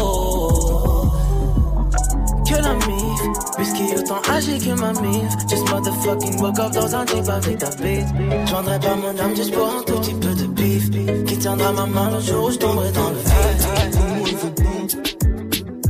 Que 2.46 2.56
la 2.56 2.74
mif, 2.74 3.20
puisqu'il 3.56 3.86
est 3.86 4.00
autant 4.00 4.20
âgé 4.30 4.58
que 4.58 4.78
ma 4.78 4.92
mif. 5.00 5.32
Just 5.48 5.66
motherfucking 5.70 6.38
woke 6.42 6.58
up 6.58 6.72
dans 6.72 6.94
un 6.94 7.06
jeep 7.06 7.26
avec 7.26 7.56
ta 7.58 7.70
bite. 7.70 8.06
Je 8.44 8.52
vendrais 8.52 8.78
pas 8.78 8.96
mon 8.96 9.18
âme 9.18 9.34
juste 9.34 9.54
pour 9.54 9.66
un 9.66 9.82
tout 9.86 9.98
petit 10.00 10.14
peu 10.14 10.34
de 10.34 10.44
bif. 10.44 10.90
Qui 11.24 11.38
tiendra 11.38 11.72
ma 11.72 11.86
main 11.86 12.10
le 12.10 12.20
jour 12.20 12.44
où 12.44 12.50
je 12.50 12.58
tomberai 12.58 12.92
dans 12.92 13.08
le 13.08 13.16
vide. 13.16 14.44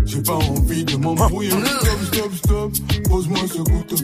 J'ai 0.05 0.23
pas 0.23 0.35
envie 0.35 0.85
de 0.85 0.97
m'embrouiller. 0.97 1.51
Stop, 1.51 2.05
stop, 2.13 2.33
stop, 2.37 2.71
pose-moi 3.11 3.41
ce 3.49 3.63
couteau. 3.63 3.97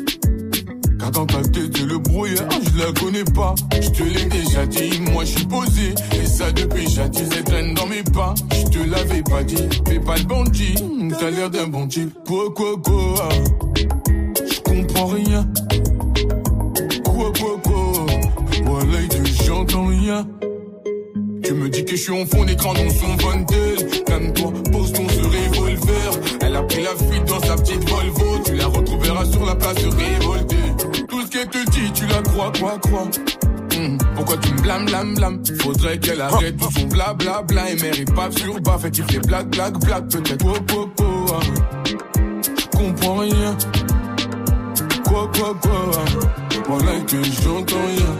Dans 1.12 1.26
ta 1.26 1.42
tête, 1.42 1.76
c'est 1.76 1.86
le 1.86 1.98
brouillard, 1.98 2.48
je 2.72 2.78
la 2.78 2.92
connais 2.92 3.24
pas. 3.24 3.54
Je 3.80 3.90
te 3.90 4.02
l'ai 4.04 4.24
déjà 4.26 4.64
dit, 4.64 5.00
moi 5.12 5.24
je 5.24 5.36
suis 5.36 5.44
posé. 5.44 5.94
Et 6.22 6.26
ça 6.26 6.52
depuis 6.52 6.88
jadis, 6.88 7.28
elle 7.36 7.44
traîne 7.44 7.74
dans 7.74 7.86
mes 7.86 8.02
pas. 8.04 8.34
Je 8.52 8.68
te 8.70 8.78
l'avais 8.88 9.22
pas 9.22 9.42
dit, 9.42 9.68
fais 9.88 9.98
pas 9.98 10.16
le 10.16 10.24
bandit. 10.24 10.74
T'as 11.18 11.30
l'air 11.30 11.50
d'un 11.50 11.66
bon 11.66 11.88
type. 11.88 12.10
Quoi, 12.26 12.54
quoi, 12.54 12.76
quoi? 12.82 13.28
Je 13.76 14.60
comprends 14.60 15.06
rien. 15.06 15.46
Quoi, 17.04 17.32
quoi, 17.38 17.60
quoi? 17.64 18.06
Voilà, 18.64 18.98
j'entends 19.44 19.86
rien. 19.86 20.26
Tu 21.42 21.52
me 21.54 21.68
dis 21.68 21.84
que 21.84 21.96
je 21.96 22.02
suis 22.02 22.12
en 22.12 22.24
fond 22.24 22.44
d'écran 22.44 22.72
dans 22.72 22.88
son 22.88 23.14
bundle. 23.16 24.04
Calme-toi, 24.06 24.52
pose 24.70 24.92
ton 24.92 25.08
ce 25.08 25.22
revolver. 25.22 26.20
Elle 26.40 26.56
a 26.56 26.62
pris 26.62 26.82
la 26.82 26.94
fuite 26.94 27.24
dans 27.26 27.40
sa 27.40 27.56
petite 27.56 27.88
Volvo. 27.88 28.38
Tu 28.44 28.54
la 28.54 28.66
retrouveras 28.68 29.24
sur 29.24 29.44
la 29.44 29.56
place 29.56 29.74
de 29.74 29.88
révolté. 29.88 30.56
La 32.20 32.30
crois, 32.30 32.50
crois, 32.52 32.78
crois. 32.78 33.04
Hmm, 33.76 33.96
Pourquoi 34.14 34.36
tu 34.38 34.52
me 34.52 34.60
blâmes, 34.60 34.84
blâmes, 34.86 35.14
blâmes? 35.14 35.42
Faudrait 35.62 35.98
qu'elle 35.98 36.20
arrête 36.20 36.56
tout 36.56 36.70
son 36.70 36.86
blabla, 36.86 37.42
bla, 37.42 37.70
et 37.70 37.76
mérite 37.76 38.14
pas 38.14 38.30
sur 38.30 38.60
bas, 38.60 38.78
fait 38.78 38.94
fait 38.94 39.26
blague, 39.26 39.48
blague, 39.48 39.78
blague, 39.84 40.10
peut-être 40.10 40.44
oh, 40.46 40.56
oh, 40.74 40.88
oh, 41.00 41.26
ah. 41.34 42.76
Comprends 42.76 43.18
rien. 43.18 43.56
Quoi, 45.04 45.30
quoi, 45.34 45.54
quoi 45.60 45.90
ah. 45.94 46.26
Voilà 46.68 47.00
que 47.06 47.22
j'entends 47.22 47.76
rien. 47.86 48.14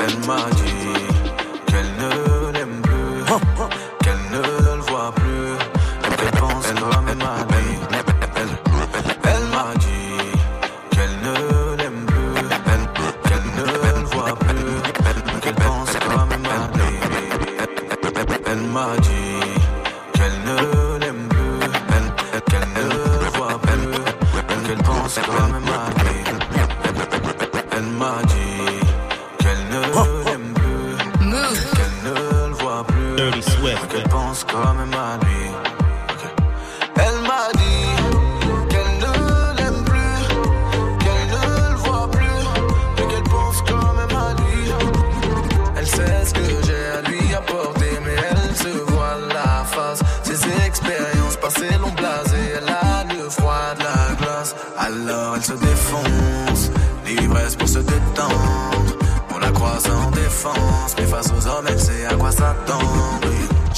Elle 0.00 0.26
m'a 0.26 0.50
dit 0.56 1.02
qu'elle 1.66 1.92
ne 1.98 2.52
l'aime 2.52 2.80
plus, 2.82 3.24
qu'elle 4.02 4.22
ne 4.32 4.76
le 4.76 4.82
voit 4.88 5.12
plus, 5.14 5.54
et 6.04 6.16
qu'elle 6.16 6.40
pense 6.40 6.66
quand 6.66 7.02
même 7.02 7.22
m'a 18.72 18.96
dit 18.98 19.40
qu'elle 20.14 20.38
ne 20.48 20.98
l'aime 20.98 21.28
plus, 21.28 21.60
elle- 21.94 22.42
qu'elle 22.50 22.68
ne 22.78 22.88
le 23.22 23.28
voit 23.36 23.58
plus, 23.66 23.96
et 24.38 24.66
qu'elle 24.66 24.82
pense 24.82 25.18
quand 25.26 25.48
même 25.52 25.68
à 25.80 25.84
lui. 26.00 26.18
Elle 27.76 27.88
m'a 28.00 28.16
dit 28.32 28.64
qu'elle 29.40 29.62
ne 29.74 29.80
l'aime 30.24 30.54
plus, 30.54 30.94
qu'elle 31.76 31.96
ne 32.06 32.48
le 32.48 32.54
voit 32.62 32.84
plus, 32.86 33.16
qu'elle 33.90 34.08
pense 34.08 34.44
quand 34.50 34.74
même 34.74 34.94
à 34.94 35.18
lui. 35.24 35.41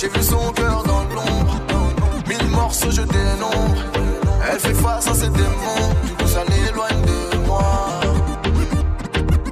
J'ai 0.05 0.11
vu 0.11 0.23
son 0.23 0.53
cœur 0.53 0.83
dans 0.83 1.03
l'ombre, 1.15 1.57
mille 2.29 2.51
morceaux 2.51 2.91
je 2.91 3.01
dénombre. 3.01 3.83
Elle 4.47 4.61
fait 4.61 4.75
face 4.75 5.07
à 5.07 5.15
ses 5.15 5.31
démons, 5.31 5.95
du 6.05 6.13
coup 6.13 6.27
ça 6.27 6.45
l'éloigne 6.45 7.03
de 7.07 7.39
moi. 7.47 7.63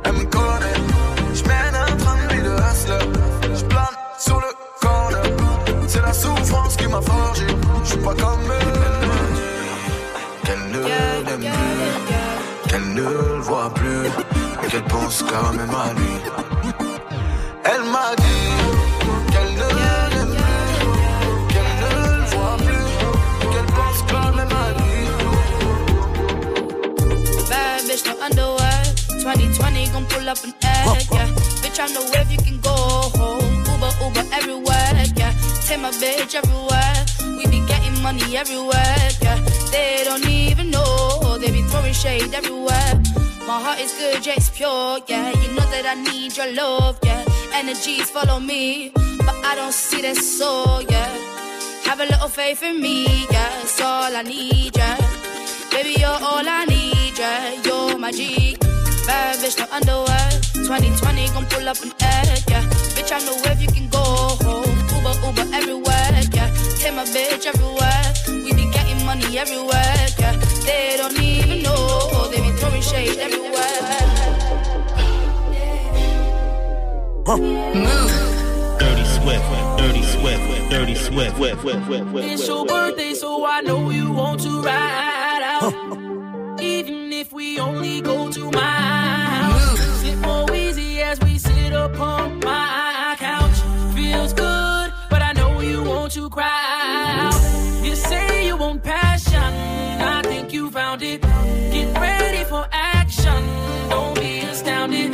Elle 0.05 0.13
me 0.13 0.25
connaît, 0.25 0.79
je 1.33 1.43
mène 1.45 1.75
un 1.75 1.97
train 1.97 2.17
de 2.17 2.35
vie 2.35 2.43
de 2.43 2.51
hustler. 2.51 3.55
Je 3.55 3.65
plane 3.65 3.97
sur 4.19 4.41
le 4.41 4.49
corner, 4.79 5.23
c'est 5.87 6.03
la 6.03 6.13
souffrance 6.13 6.77
qui 6.77 6.87
m'a 6.87 7.01
forgé. 7.01 7.47
Je 7.85 7.89
suis 7.89 7.99
pas 8.01 8.15
comme 8.15 8.53
elle. 8.61 9.09
Qu'elle 10.45 10.71
ne 10.71 10.81
l'aime 10.81 11.51
plus, 11.51 12.69
qu'elle 12.69 12.93
ne 12.93 13.03
le 13.03 13.41
voit 13.41 13.73
plus, 13.73 14.11
mais 14.61 14.69
qu'elle 14.69 14.85
pense 14.85 15.23
quand 15.23 15.55
même 15.55 15.71
à 15.71 15.95
lui. 15.95 16.22
Up 30.33 30.45
an 30.45 30.55
egg, 30.65 31.07
yeah. 31.13 31.29
Bitch, 31.61 31.79
I 31.79 31.93
know 31.93 32.05
where 32.11 32.25
you 32.33 32.39
can 32.39 32.59
go 32.61 32.75
home. 33.21 33.53
Uber, 33.69 33.93
Uber 34.03 34.25
everywhere, 34.33 35.05
yeah. 35.15 35.33
Take 35.67 35.81
my 35.81 35.91
bitch 36.01 36.35
everywhere. 36.35 36.97
We 37.37 37.45
be 37.55 37.61
getting 37.67 37.97
money 38.03 38.37
everywhere, 38.37 39.09
yeah. 39.21 39.39
They 39.71 40.03
don't 40.05 40.27
even 40.27 40.71
know. 40.71 41.37
They 41.39 41.51
be 41.51 41.63
throwing 41.71 41.93
shade 41.93 42.33
everywhere. 42.33 42.93
My 43.47 43.59
heart 43.65 43.81
is 43.81 43.93
good, 43.93 44.25
yeah, 44.25 44.35
it's 44.41 44.49
pure, 44.49 45.01
yeah. 45.07 45.29
You 45.43 45.49
know 45.57 45.67
that 45.75 45.85
I 45.85 45.97
need 46.11 46.35
your 46.35 46.51
love, 46.55 46.99
yeah. 47.03 47.25
Energies 47.53 48.09
follow 48.09 48.41
me, 48.41 48.91
but 49.27 49.37
I 49.45 49.55
don't 49.55 49.75
see 49.75 50.01
that 50.01 50.17
soul, 50.17 50.81
yeah. 50.83 51.13
Have 51.85 52.01
a 52.01 52.07
little 52.07 52.29
faith 52.29 52.63
in 52.63 52.81
me, 52.81 53.05
yeah. 53.31 53.61
It's 53.61 53.79
all 53.83 54.17
I 54.17 54.23
need, 54.23 54.75
yeah. 54.77 54.97
Baby, 55.71 55.97
you're 56.01 56.21
all 56.29 56.47
I 56.59 56.65
need, 56.65 57.19
yeah. 57.19 57.63
You're 57.65 57.99
my 57.99 58.13
G. 58.13 58.52
Bad 59.07 59.39
bitch, 59.41 59.59
no 59.59 59.67
underwear. 59.73 60.31
2020 60.55 61.29
gon' 61.35 61.47
pull 61.47 61.69
up 61.69 61.81
an 61.83 61.93
egg, 62.01 62.43
yeah. 62.49 62.63
Bitch, 62.95 63.13
I 63.13 63.19
know 63.25 63.37
where 63.43 63.57
you 63.59 63.69
can 63.69 63.89
go 63.89 63.99
home. 63.99 64.79
Uber, 64.95 65.15
Uber 65.27 65.55
everywhere, 65.55 66.23
yeah. 66.33 66.51
Take 66.79 66.95
my 66.95 67.05
bitch 67.05 67.47
everywhere. 67.47 68.13
We 68.29 68.53
be 68.53 68.71
getting 68.71 69.05
money 69.05 69.39
everywhere, 69.39 70.07
yeah. 70.19 70.37
They 70.65 70.97
don't 70.97 71.19
even 71.21 71.63
know. 71.63 72.29
They 72.31 72.41
be 72.41 72.51
throwing 72.59 72.83
shade 72.83 73.19
everywhere. 73.19 73.43
Dirty 78.79 79.05
Swift, 79.05 79.45
Dirty 79.79 80.03
Swift, 80.03 80.71
Dirty 80.71 80.95
Swift. 80.95 81.39
It's 81.39 82.47
your 82.47 82.67
birthday, 82.67 83.15
so 83.15 83.45
I 83.47 83.61
know 83.63 83.91
you 83.91 84.13
want 84.13 84.41
to 84.43 84.63
ride 84.63 85.43
out. 85.43 86.22
If 87.23 87.33
we 87.33 87.61
only 87.61 88.01
go 88.01 88.33
to 88.33 88.51
my 88.51 88.59
house. 88.59 89.79
Sit 90.01 90.19
more 90.19 90.53
easy 90.53 91.01
as 91.03 91.21
we 91.21 91.39
sit 91.39 91.73
upon 91.73 92.41
my 92.41 93.15
couch. 93.17 93.59
Feels 93.95 94.33
good, 94.33 94.93
but 95.09 95.23
I 95.23 95.33
know 95.33 95.61
you 95.61 95.85
want 95.85 96.11
to 96.15 96.29
cry 96.29 96.65
out. 97.23 97.85
You 97.85 97.95
say 97.95 98.47
you 98.49 98.57
want 98.57 98.83
passion, 98.83 99.51
I 100.15 100.23
think 100.25 100.53
you 100.53 100.69
found 100.73 101.03
it. 101.03 101.21
Get 101.23 101.97
ready 101.97 102.43
for 102.43 102.67
action, 102.73 103.41
don't 103.89 104.17
be 104.17 104.41
astounded. 104.41 105.13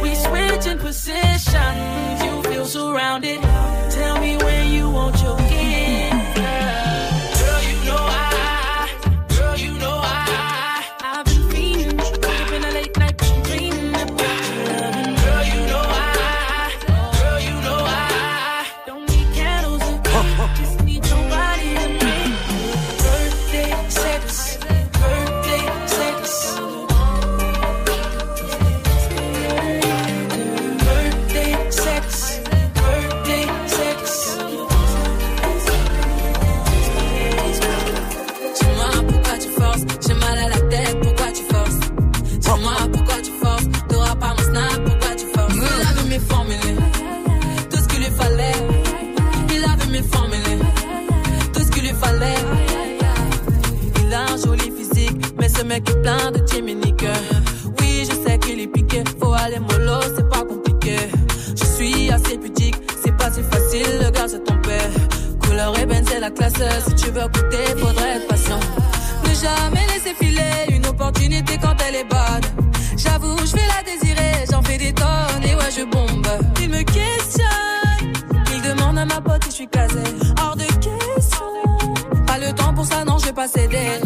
We 0.00 0.14
switch 0.14 0.66
in 0.66 0.78
positions, 0.78 2.24
you 2.24 2.42
feel 2.50 2.64
surrounded. 2.64 3.38
Mec 55.70 55.88
est 55.88 56.02
plein 56.02 56.32
de 56.32 56.38
timinique 56.40 57.04
Oui, 57.78 58.04
je 58.04 58.14
sais 58.24 58.38
qu'il 58.38 58.58
est 58.58 58.66
piqué, 58.66 59.04
faut 59.20 59.32
aller 59.32 59.60
mollo, 59.60 60.00
c'est 60.16 60.28
pas 60.28 60.42
compliqué 60.44 60.96
Je 61.56 61.64
suis 61.64 62.10
assez 62.10 62.38
pudique, 62.38 62.74
c'est 63.00 63.16
pas 63.16 63.30
si 63.30 63.40
facile, 63.42 63.86
le 64.02 64.10
gars 64.10 64.26
c'est 64.26 64.42
ton 64.42 64.58
père 64.62 64.90
Couleur 65.40 65.78
ébène, 65.78 66.04
c'est 66.08 66.18
la 66.18 66.30
classe. 66.30 66.62
Si 66.86 66.94
tu 66.94 67.10
veux 67.10 67.26
goûter, 67.26 67.64
faudrait 67.78 68.16
être 68.16 68.28
patient. 68.28 68.60
Ne 69.24 69.34
jamais 69.34 69.84
laisser 69.92 70.14
filer 70.14 70.76
une 70.76 70.86
opportunité 70.86 71.58
quand 71.60 71.74
elle 71.88 71.96
est 71.96 72.08
bonne. 72.08 72.66
J'avoue, 72.96 73.36
je 73.38 73.52
vais 73.52 73.66
la 73.74 73.82
désirer, 73.82 74.44
j'en 74.50 74.62
fais 74.62 74.78
des 74.78 74.92
tonnes 74.92 75.44
et 75.44 75.54
ouais, 75.54 75.70
je 75.76 75.84
bombe. 75.84 76.28
Il 76.60 76.70
me 76.70 76.82
questionne, 76.82 78.12
il 78.54 78.62
demande 78.62 78.98
à 78.98 79.06
ma 79.06 79.20
pote 79.20 79.42
si 79.44 79.50
je 79.50 79.54
suis 79.54 79.68
casé. 79.68 80.02
Hors 80.40 80.56
de 80.56 80.64
question. 80.64 81.46
Pas 82.26 82.38
le 82.38 82.52
temps 82.54 82.74
pour 82.74 82.86
ça, 82.86 83.04
non, 83.04 83.18
je 83.18 83.26
vais 83.26 83.32
pas 83.32 83.48
céder. 83.48 84.00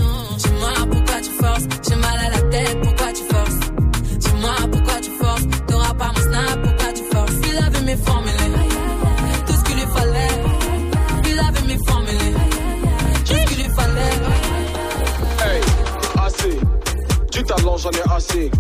J'en 17.85 17.91
ai 17.91 18.17
assez. 18.17 18.51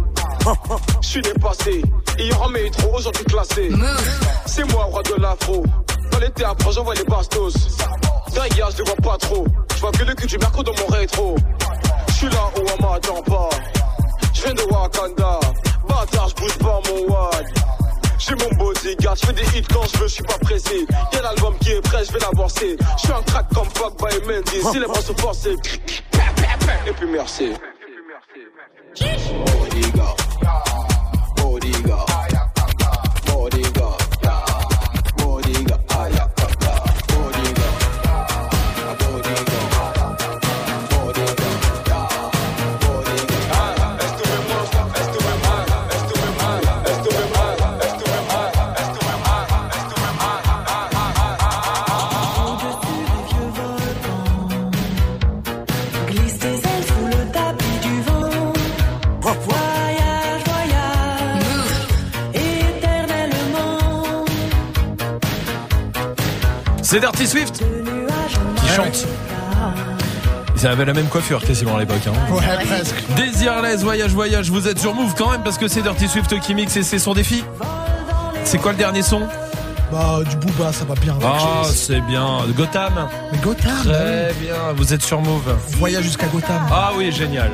Je 1.00 1.08
suis 1.08 1.22
dépassé. 1.22 1.82
Hier 2.18 2.42
en 2.42 2.48
métro, 2.50 2.94
aujourd'hui 2.94 3.24
classé. 3.24 3.70
C'est 4.46 4.64
moi, 4.72 4.84
roi 4.84 5.02
de 5.02 5.20
l'afro. 5.20 5.64
Dans 6.10 6.18
les 6.18 6.30
théâtres, 6.30 6.70
j'envoie 6.72 6.94
les 6.94 7.04
bastos. 7.04 7.54
Derrière, 8.32 8.70
je 8.70 8.78
les 8.78 8.84
vois 8.84 8.96
pas 8.96 9.16
trop. 9.18 9.46
Je 9.74 9.80
vois 9.80 9.92
que 9.92 10.04
le 10.04 10.14
cul 10.14 10.26
du 10.26 10.38
merco 10.38 10.62
dans 10.62 10.74
mon 10.78 10.86
rétro. 10.86 11.36
Je 12.08 12.12
suis 12.12 12.28
là 12.28 12.50
où 12.56 12.60
on 12.60 12.86
m'attend 12.86 13.22
pas. 13.22 13.48
Je 14.34 14.42
viens 14.42 14.54
de 14.54 14.62
Wakanda. 14.62 15.40
Bâtard, 15.88 16.28
je 16.28 16.34
bouge 16.34 16.58
pas 16.58 16.80
mon 16.88 17.12
wad. 17.12 17.44
J'ai 18.18 18.34
mon 18.34 18.50
bodyguard, 18.56 19.16
je 19.16 19.26
fais 19.26 19.32
des 19.32 19.58
hits 19.58 19.66
quand 19.72 19.84
je 19.92 19.98
veux, 19.98 20.08
je 20.08 20.14
suis 20.14 20.22
pas 20.22 20.38
pressé. 20.38 20.86
Y'a 21.12 21.22
l'album 21.22 21.54
qui 21.60 21.72
est 21.72 21.80
prêt, 21.80 22.04
je 22.04 22.12
vais 22.12 22.20
l'avancer. 22.20 22.76
Je 22.96 23.02
suis 23.02 23.12
un 23.12 23.22
crack 23.22 23.46
comme 23.54 23.68
fuck 23.74 23.96
by 23.98 24.26
Mendy. 24.26 24.62
Si 24.70 24.78
les 24.78 24.86
bras 24.86 25.00
sont 25.00 25.16
forcés, 25.16 25.56
et 26.86 26.92
puis 26.92 27.06
merci. 27.10 27.52
Bodyguard. 28.14 28.54
Bodyguard. 28.94 30.18
Bodyguard. 31.36 32.13
C'est 66.94 67.00
Dirty 67.00 67.26
Swift 67.26 67.58
qui 67.58 68.68
chante. 68.68 69.08
Ils 70.56 70.64
avaient 70.64 70.84
la 70.84 70.92
même 70.92 71.08
coiffure 71.08 71.44
quasiment 71.44 71.74
à 71.74 71.80
l'époque. 71.80 72.06
Hein. 72.06 72.32
Ouais, 72.32 72.64
presque. 72.64 72.94
Désirless, 73.16 73.82
voyage, 73.82 74.12
voyage. 74.12 74.48
Vous 74.48 74.68
êtes 74.68 74.78
sur 74.78 74.94
Move 74.94 75.12
quand 75.18 75.32
même 75.32 75.42
parce 75.42 75.58
que 75.58 75.66
c'est 75.66 75.82
Dirty 75.82 76.06
Swift 76.06 76.38
qui 76.38 76.54
mixe 76.54 76.76
et 76.76 76.84
c'est 76.84 77.00
son 77.00 77.12
défi. 77.12 77.42
C'est 78.44 78.58
quoi 78.58 78.70
le 78.70 78.78
dernier 78.78 79.02
son? 79.02 79.22
Bah, 79.90 80.20
du 80.30 80.36
booba, 80.36 80.72
ça 80.72 80.84
va 80.84 80.94
bien. 80.94 81.18
Ah, 81.24 81.62
c'est 81.64 82.00
bien. 82.02 82.42
Gotham. 82.56 83.08
Mais 83.32 83.38
Gotham 83.38 83.72
Très 83.82 84.32
bien. 84.40 84.54
Vous 84.76 84.94
êtes 84.94 85.02
sur 85.02 85.20
Move. 85.20 85.52
Voyage 85.70 86.04
jusqu'à 86.04 86.28
Gotham. 86.28 86.62
Ah 86.70 86.92
oui, 86.96 87.10
génial. 87.10 87.50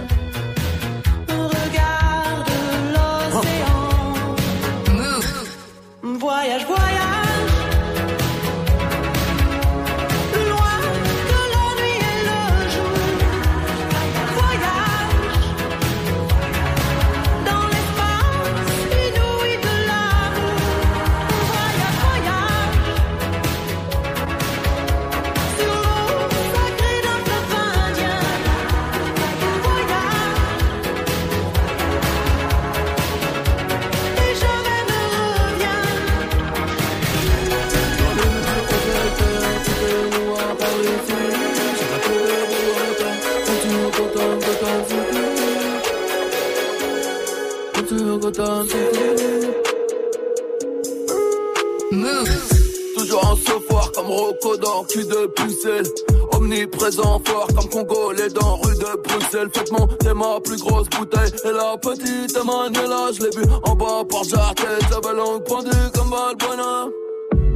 De 59.44 59.48
Bruxelles 59.48 59.50
Faites 59.54 59.72
monter 59.72 60.14
ma 60.14 60.40
plus 60.40 60.60
grosse 60.60 60.88
bouteille. 60.90 61.32
Et 61.44 61.52
la 61.52 61.76
petite 61.78 62.36
Manuela 62.44 63.10
je 63.12 63.24
l'ai 63.24 63.36
vue 63.36 63.50
en 63.64 63.74
bas 63.74 64.02
par 64.08 64.22
tête 64.22 64.84
J'avais 64.90 65.16
langue 65.16 65.44
pendue 65.44 65.70
comme 65.94 66.10
Balbuena 66.10 66.86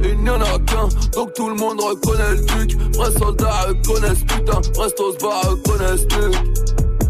il 0.03 0.21
n'y 0.21 0.29
en 0.29 0.39
a 0.39 0.59
qu'un, 0.59 0.87
donc 1.13 1.33
tout 1.33 1.49
le 1.49 1.55
monde 1.55 1.81
reconnaît 1.81 2.35
le 2.35 2.45
truc. 2.45 2.75
Vrais 2.95 3.11
soldats 3.13 3.65
connaissent 3.87 4.23
putain, 4.23 4.61
restos 4.79 5.13
eux 5.13 5.55
connaissent 5.65 6.07
truc. 6.07 6.35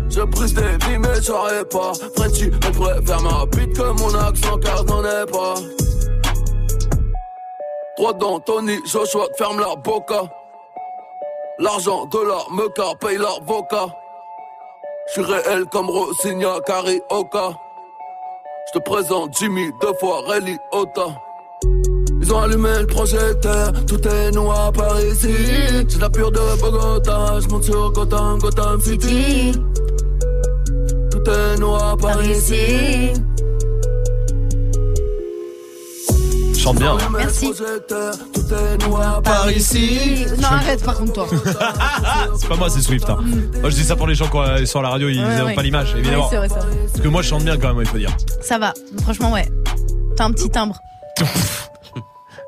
Je 0.09 0.21
prise 0.21 0.53
des 0.53 0.77
billes 0.77 0.99
mais 0.99 1.21
j'aurais 1.21 1.65
pas. 1.65 1.91
Frenchie, 2.15 2.51
elle 2.65 2.71
préfère 2.71 3.21
ma 3.21 3.45
bite 3.47 3.73
que 3.75 4.01
mon 4.01 4.15
accent 4.15 4.57
car 4.59 4.77
je 4.77 4.83
n'en 4.83 5.03
ai 5.03 5.25
pas. 5.25 5.55
Droit 7.97 8.13
d'Anthony, 8.13 8.79
Joshua, 8.85 9.27
ferme 9.37 9.59
la 9.59 9.75
boca. 9.75 10.31
L'argent 11.59 12.05
de 12.05 12.19
la 12.19 12.37
meca 12.55 12.95
paye 13.01 13.17
l'avocat 13.17 13.87
Je 15.07 15.11
suis 15.11 15.21
réel 15.21 15.65
comme 15.71 15.89
Rosigna, 15.89 16.59
Carioca 16.65 17.57
Je 18.67 18.79
te 18.79 18.83
présente 18.83 19.37
Jimmy, 19.37 19.71
deux 19.81 19.93
fois 19.99 20.21
Rally 20.27 20.57
Ota 20.71 21.07
ils 22.21 22.33
ont 22.33 22.39
allumé 22.39 22.69
le 22.79 22.87
projecteur, 22.87 23.71
tout 23.85 24.01
est 24.07 24.31
noir 24.31 24.71
par 24.71 24.99
ici. 24.99 25.29
J'ai 25.87 25.99
la 25.99 26.09
pure 26.09 26.31
de 26.31 26.59
Bogota, 26.59 27.39
je 27.39 27.47
monte 27.49 27.63
sur 27.65 27.91
Gotham, 27.91 28.39
Gotham 28.39 28.81
City. 28.81 29.51
Tout 31.11 31.29
est 31.29 31.59
noir 31.59 31.95
par 31.97 32.25
ici. 32.25 33.13
Chante 36.65 36.79
bien. 36.79 36.97
Merci. 37.15 37.51
Par 39.23 39.51
ici. 39.51 40.25
Non, 40.39 40.47
arrête 40.47 40.83
par 40.83 40.97
contre, 40.97 41.13
toi. 41.13 41.27
c'est 42.39 42.49
pas 42.49 42.55
moi, 42.55 42.71
c'est 42.71 42.81
Swift. 42.81 43.07
Hein. 43.07 43.19
Moi, 43.61 43.69
je 43.69 43.75
dis 43.75 43.83
ça 43.83 43.95
pour 43.95 44.07
les 44.07 44.15
gens 44.15 44.27
qui 44.27 44.37
euh, 44.37 44.65
sur 44.65 44.81
la 44.81 44.89
radio, 44.89 45.07
ils 45.07 45.21
n'ont 45.21 45.45
ouais. 45.45 45.53
pas 45.53 45.61
l'image, 45.61 45.93
évidemment. 45.95 46.27
Ouais, 46.27 46.37
vrai, 46.37 46.47
c'est 46.49 46.55
vrai. 46.55 46.67
Parce 46.87 47.01
que 47.01 47.07
moi, 47.07 47.21
je 47.21 47.27
chante 47.27 47.43
bien 47.43 47.57
quand 47.57 47.67
même, 47.67 47.81
il 47.81 47.87
faut 47.87 47.99
dire. 47.99 48.09
Ça 48.41 48.57
va. 48.57 48.73
Franchement, 49.03 49.31
ouais. 49.31 49.47
T'as 50.17 50.25
un 50.25 50.31
petit 50.31 50.49
timbre. 50.49 50.79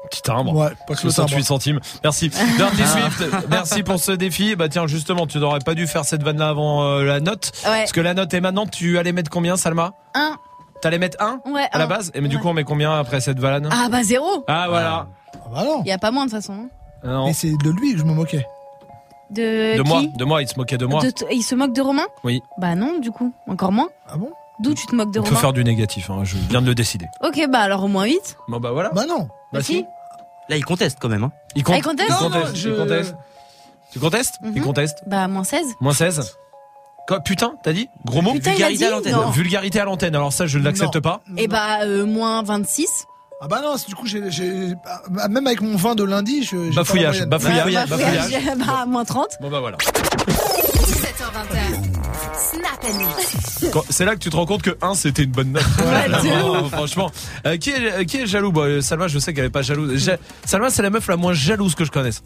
Petit 0.10 0.22
timbre. 0.22 0.56
Ouais, 0.56 0.70
pas 0.88 0.96
que 0.96 1.04
le 1.04 1.12
68 1.12 1.36
timbre. 1.36 1.46
centimes. 1.46 1.80
Merci. 2.04 2.30
Dirty 2.58 2.88
Swift, 2.88 3.26
merci 3.50 3.84
pour 3.84 4.00
ce 4.00 4.14
défi. 4.14 4.56
Bah 4.56 4.70
tiens, 4.70 4.88
justement, 4.88 5.28
tu 5.28 5.38
n'aurais 5.38 5.60
pas 5.60 5.76
dû 5.76 5.86
faire 5.86 6.06
cette 6.06 6.24
vanne-là 6.24 6.48
avant 6.48 6.84
euh, 6.86 7.04
la 7.04 7.20
note. 7.20 7.52
Ouais. 7.66 7.80
Parce 7.80 7.92
que 7.92 8.00
la 8.00 8.14
note 8.14 8.34
est 8.34 8.40
maintenant, 8.40 8.66
tu 8.66 8.98
allais 8.98 9.12
mettre 9.12 9.30
combien, 9.30 9.58
Salma? 9.58 9.92
Un. 10.16 10.38
T'allais 10.82 11.00
mettre 11.00 11.18
1 11.22 11.42
Ouais. 11.52 11.68
à 11.72 11.78
la 11.80 11.88
base? 11.88 12.12
Et 12.14 12.22
mais 12.22 12.28
du 12.28 12.36
Ouais. 12.36 12.42
coup, 12.42 12.48
on 12.50 12.54
met 12.54 12.64
combien 12.64 12.92
après 12.98 13.20
cette 13.22 13.40
vanne 13.40 13.68
Ah 13.72 13.88
bah 13.90 14.04
zéro. 14.04 14.44
Ah, 14.48 14.66
voilà. 14.70 15.08
Ah 15.34 15.50
bah 15.54 15.64
non. 15.64 15.84
Y 15.84 15.92
a 15.92 15.98
pas 15.98 16.12
moins 16.12 16.26
de 16.26 16.32
toute 16.32 16.40
façon. 16.40 16.54
hein. 16.54 16.70
Non. 17.04 17.28
Et 17.28 17.34
c'est 17.34 17.52
de 17.52 17.70
lui 17.70 17.94
que 17.94 18.00
je 18.00 18.04
me 18.04 18.14
moquais. 18.14 18.46
De, 19.30 19.78
De 19.78 19.84
qui? 19.84 19.90
Moi, 19.90 20.02
de 20.16 20.24
moi, 20.26 20.42
il 20.42 20.48
se 20.48 20.56
moquait 20.58 20.78
de 20.78 20.86
moi. 20.86 21.02
De 21.04 21.10
t- 21.10 21.26
Il 21.32 21.42
se 21.44 21.54
moque 21.56 21.74
de 21.74 21.82
Romain? 21.82 22.06
Oui. 22.24 22.42
Bah 22.58 22.76
non, 22.76 23.00
du 23.00 23.12
coup. 23.12 23.34
Encore 23.48 23.72
moins. 23.72 23.90
Ah 24.08 24.18
bon? 24.18 24.32
D'où 24.60 24.74
tu 24.74 24.86
te 24.88 24.96
moques 24.96 25.12
de 25.12 25.20
On 25.20 25.24
peut 25.24 25.30
Romain? 25.30 25.40
faire 25.42 25.54
du 25.54 25.64
négatif, 25.64 26.10
hein, 26.10 26.22
je 26.24 26.38
viens 26.50 26.62
de 26.62 26.68
le 26.68 26.74
décider. 26.76 27.06
Ok, 27.24 27.46
bah 27.50 27.60
alors 27.60 27.84
au 27.84 27.88
moins 27.88 28.06
8. 28.06 28.38
Bon 28.48 28.60
bah 28.60 28.72
voilà. 28.72 28.90
Bah 28.92 29.06
non. 29.08 29.28
Bah 29.54 29.62
si. 29.62 29.86
Là, 30.50 30.56
il 30.56 30.64
conteste 30.66 30.98
quand 31.02 31.10
même. 31.10 31.26
Hein. 31.26 31.32
Il, 31.56 31.64
Ah, 31.68 31.78
il 31.78 31.84
conteste 31.84 32.10
il 32.10 32.14
Non, 32.14 32.30
conteste. 32.30 32.46
non, 32.46 32.52
il 32.54 32.58
je- 32.58 32.70
conteste. 32.70 33.16
Tu 33.92 34.00
contestes? 34.00 34.36
Il 34.44 34.52
Mhm. 34.54 34.62
conteste. 34.64 35.04
Bah 35.08 35.28
moins 35.28 35.44
16. 35.44 35.76
Moins 35.82 35.94
16 35.94 36.16
Quoi, 36.18 36.32
putain, 37.24 37.54
t'as 37.64 37.74
dit 37.74 37.88
Gros 38.06 38.22
mot 38.22 38.34
Putain, 38.34 38.52
il 38.58 38.64
a 38.64 38.68
Vulgarité 38.70 38.78
dit 38.78 38.86
à 38.86 38.90
l'antenne. 38.92 39.14
non. 39.14 39.30
Vulgarité 39.32 39.80
à 39.80 39.86
l'antenne. 39.86 40.16
Alors 40.16 40.34
ça, 40.34 40.46
je 40.48 40.58
ne 40.60 40.64
l'accepte 40.64 40.96
Non. 40.96 41.02
pas. 41.02 41.22
Et 41.38 41.48
bah 41.48 41.80
euh, 41.84 42.06
moins 42.06 42.44
26. 42.44 42.88
Ah 43.42 43.48
bah 43.48 43.62
non, 43.64 43.76
du 43.88 43.94
coup, 43.96 44.06
j'ai, 44.08 44.30
j'ai- 44.32 44.74
ah, 45.20 45.28
même 45.28 45.46
avec 45.48 45.62
mon 45.62 45.76
vin 45.76 45.94
de 45.96 46.04
lundi, 46.04 46.44
je. 46.44 46.50
j'ai 46.50 46.58
pas 46.58 46.66
la 46.66 46.72
Bafouillage, 46.76 47.16
moyenne. 47.28 47.30
bafouillage, 47.30 47.74
Bah, 47.90 47.98
bafouillage. 47.98 48.58
bah 48.68 48.86
moins 48.88 49.06
30. 49.06 49.28
Bon 49.42 49.50
bah 49.52 49.60
voilà. 49.60 49.78
17h20. 49.78 51.98
Snap 52.38 52.84
and 52.84 52.98
mix. 52.98 53.72
Quand- 53.72 53.84
C'est 53.90 54.06
là 54.06 54.14
que 54.16 54.20
tu 54.20 54.30
te 54.30 54.36
rends 54.36 54.46
compte 54.46 54.62
que 54.62 54.78
1 54.82 54.94
c'était 54.96 55.24
une 55.24 55.32
bonne 55.32 55.52
note. 55.52 55.64
Vraiment, 55.64 56.70
franchement. 56.70 57.12
Euh, 57.46 57.58
qui, 57.58 57.72
est, 57.72 57.92
euh, 57.92 58.04
qui 58.06 58.18
est 58.18 58.26
jaloux? 58.26 58.52
Bon, 58.52 58.62
euh, 58.62 58.82
Salma, 58.82 59.08
je 59.08 59.20
sais 59.20 59.34
qu'elle 59.34 59.46
est 59.46 59.50
pas 59.50 59.62
jalouse. 59.62 59.98
Ja- 60.04 60.18
Salma, 60.46 60.70
c'est 60.70 60.82
la 60.82 60.90
meuf 60.90 61.08
la 61.08 61.18
moins 61.18 61.34
jalouse 61.34 61.76
que 61.76 61.86
je 61.86 61.92
connaisse. 61.92 62.24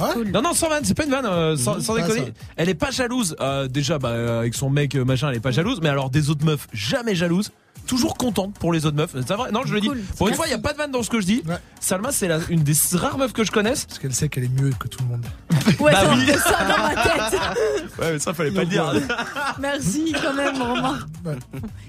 Ah 0.00 0.16
ouais 0.16 0.24
Non, 0.30 0.42
non, 0.42 0.54
sans 0.54 0.68
vanne, 0.68 0.84
c'est 0.84 0.94
pas 0.94 1.04
une 1.04 1.10
vanne, 1.10 1.26
euh, 1.26 1.56
sans, 1.56 1.80
sans 1.80 1.94
pas 1.96 2.02
déconner. 2.02 2.26
ça. 2.26 2.32
Elle 2.56 2.68
est 2.68 2.74
pas 2.74 2.90
jalouse. 2.90 3.36
Euh, 3.40 3.68
déjà, 3.68 3.98
bah, 3.98 4.08
euh, 4.10 4.40
avec 4.40 4.54
son 4.54 4.70
mec, 4.70 4.94
machin, 4.94 5.28
elle 5.30 5.36
est 5.36 5.40
pas 5.40 5.50
jalouse. 5.50 5.80
Mais 5.82 5.88
alors, 5.88 6.10
des 6.10 6.30
autres 6.30 6.44
meufs, 6.44 6.66
jamais 6.72 7.14
jalouse. 7.14 7.50
Toujours 7.86 8.14
contente 8.14 8.54
pour 8.54 8.72
les 8.72 8.86
autres 8.86 8.96
meufs. 8.96 9.10
C'est 9.26 9.34
vrai? 9.34 9.50
Non, 9.50 9.62
je 9.66 9.74
le 9.74 9.80
dis. 9.80 9.88
Cool. 9.88 10.00
Pour 10.16 10.28
une 10.28 10.30
Merci. 10.30 10.36
fois, 10.36 10.46
il 10.46 10.50
y 10.50 10.54
a 10.54 10.58
pas 10.58 10.72
de 10.72 10.78
vanne 10.78 10.92
dans 10.92 11.02
ce 11.02 11.10
que 11.10 11.20
je 11.20 11.26
dis. 11.26 11.42
Ouais. 11.48 11.56
Salma, 11.80 12.12
c'est 12.12 12.28
la- 12.28 12.38
une 12.48 12.62
des 12.62 12.74
rares 12.94 13.18
meufs 13.18 13.32
que 13.32 13.42
je 13.42 13.50
connaisse. 13.50 13.86
Parce 13.86 13.98
qu'elle 13.98 14.14
sait 14.14 14.28
qu'elle 14.28 14.44
est 14.44 14.60
mieux 14.60 14.70
que 14.78 14.86
tout 14.86 15.00
le 15.02 15.08
monde. 15.08 15.26
Ouais, 15.80 15.90
Bah 15.92 16.02
oui. 16.14 16.26
peu 16.26 16.32
ça 16.38 16.64
dans 16.64 16.78
ma 16.82 16.94
tête. 16.94 17.40
Ouais, 17.98 18.12
mais 18.12 18.18
ça, 18.20 18.32
fallait 18.34 18.52
pas 18.52 18.60
le 18.60 18.66
dire. 18.66 18.92
Merci 19.60 20.14
quand 20.22 20.32
même, 20.34 20.62
Romain. 20.62 20.98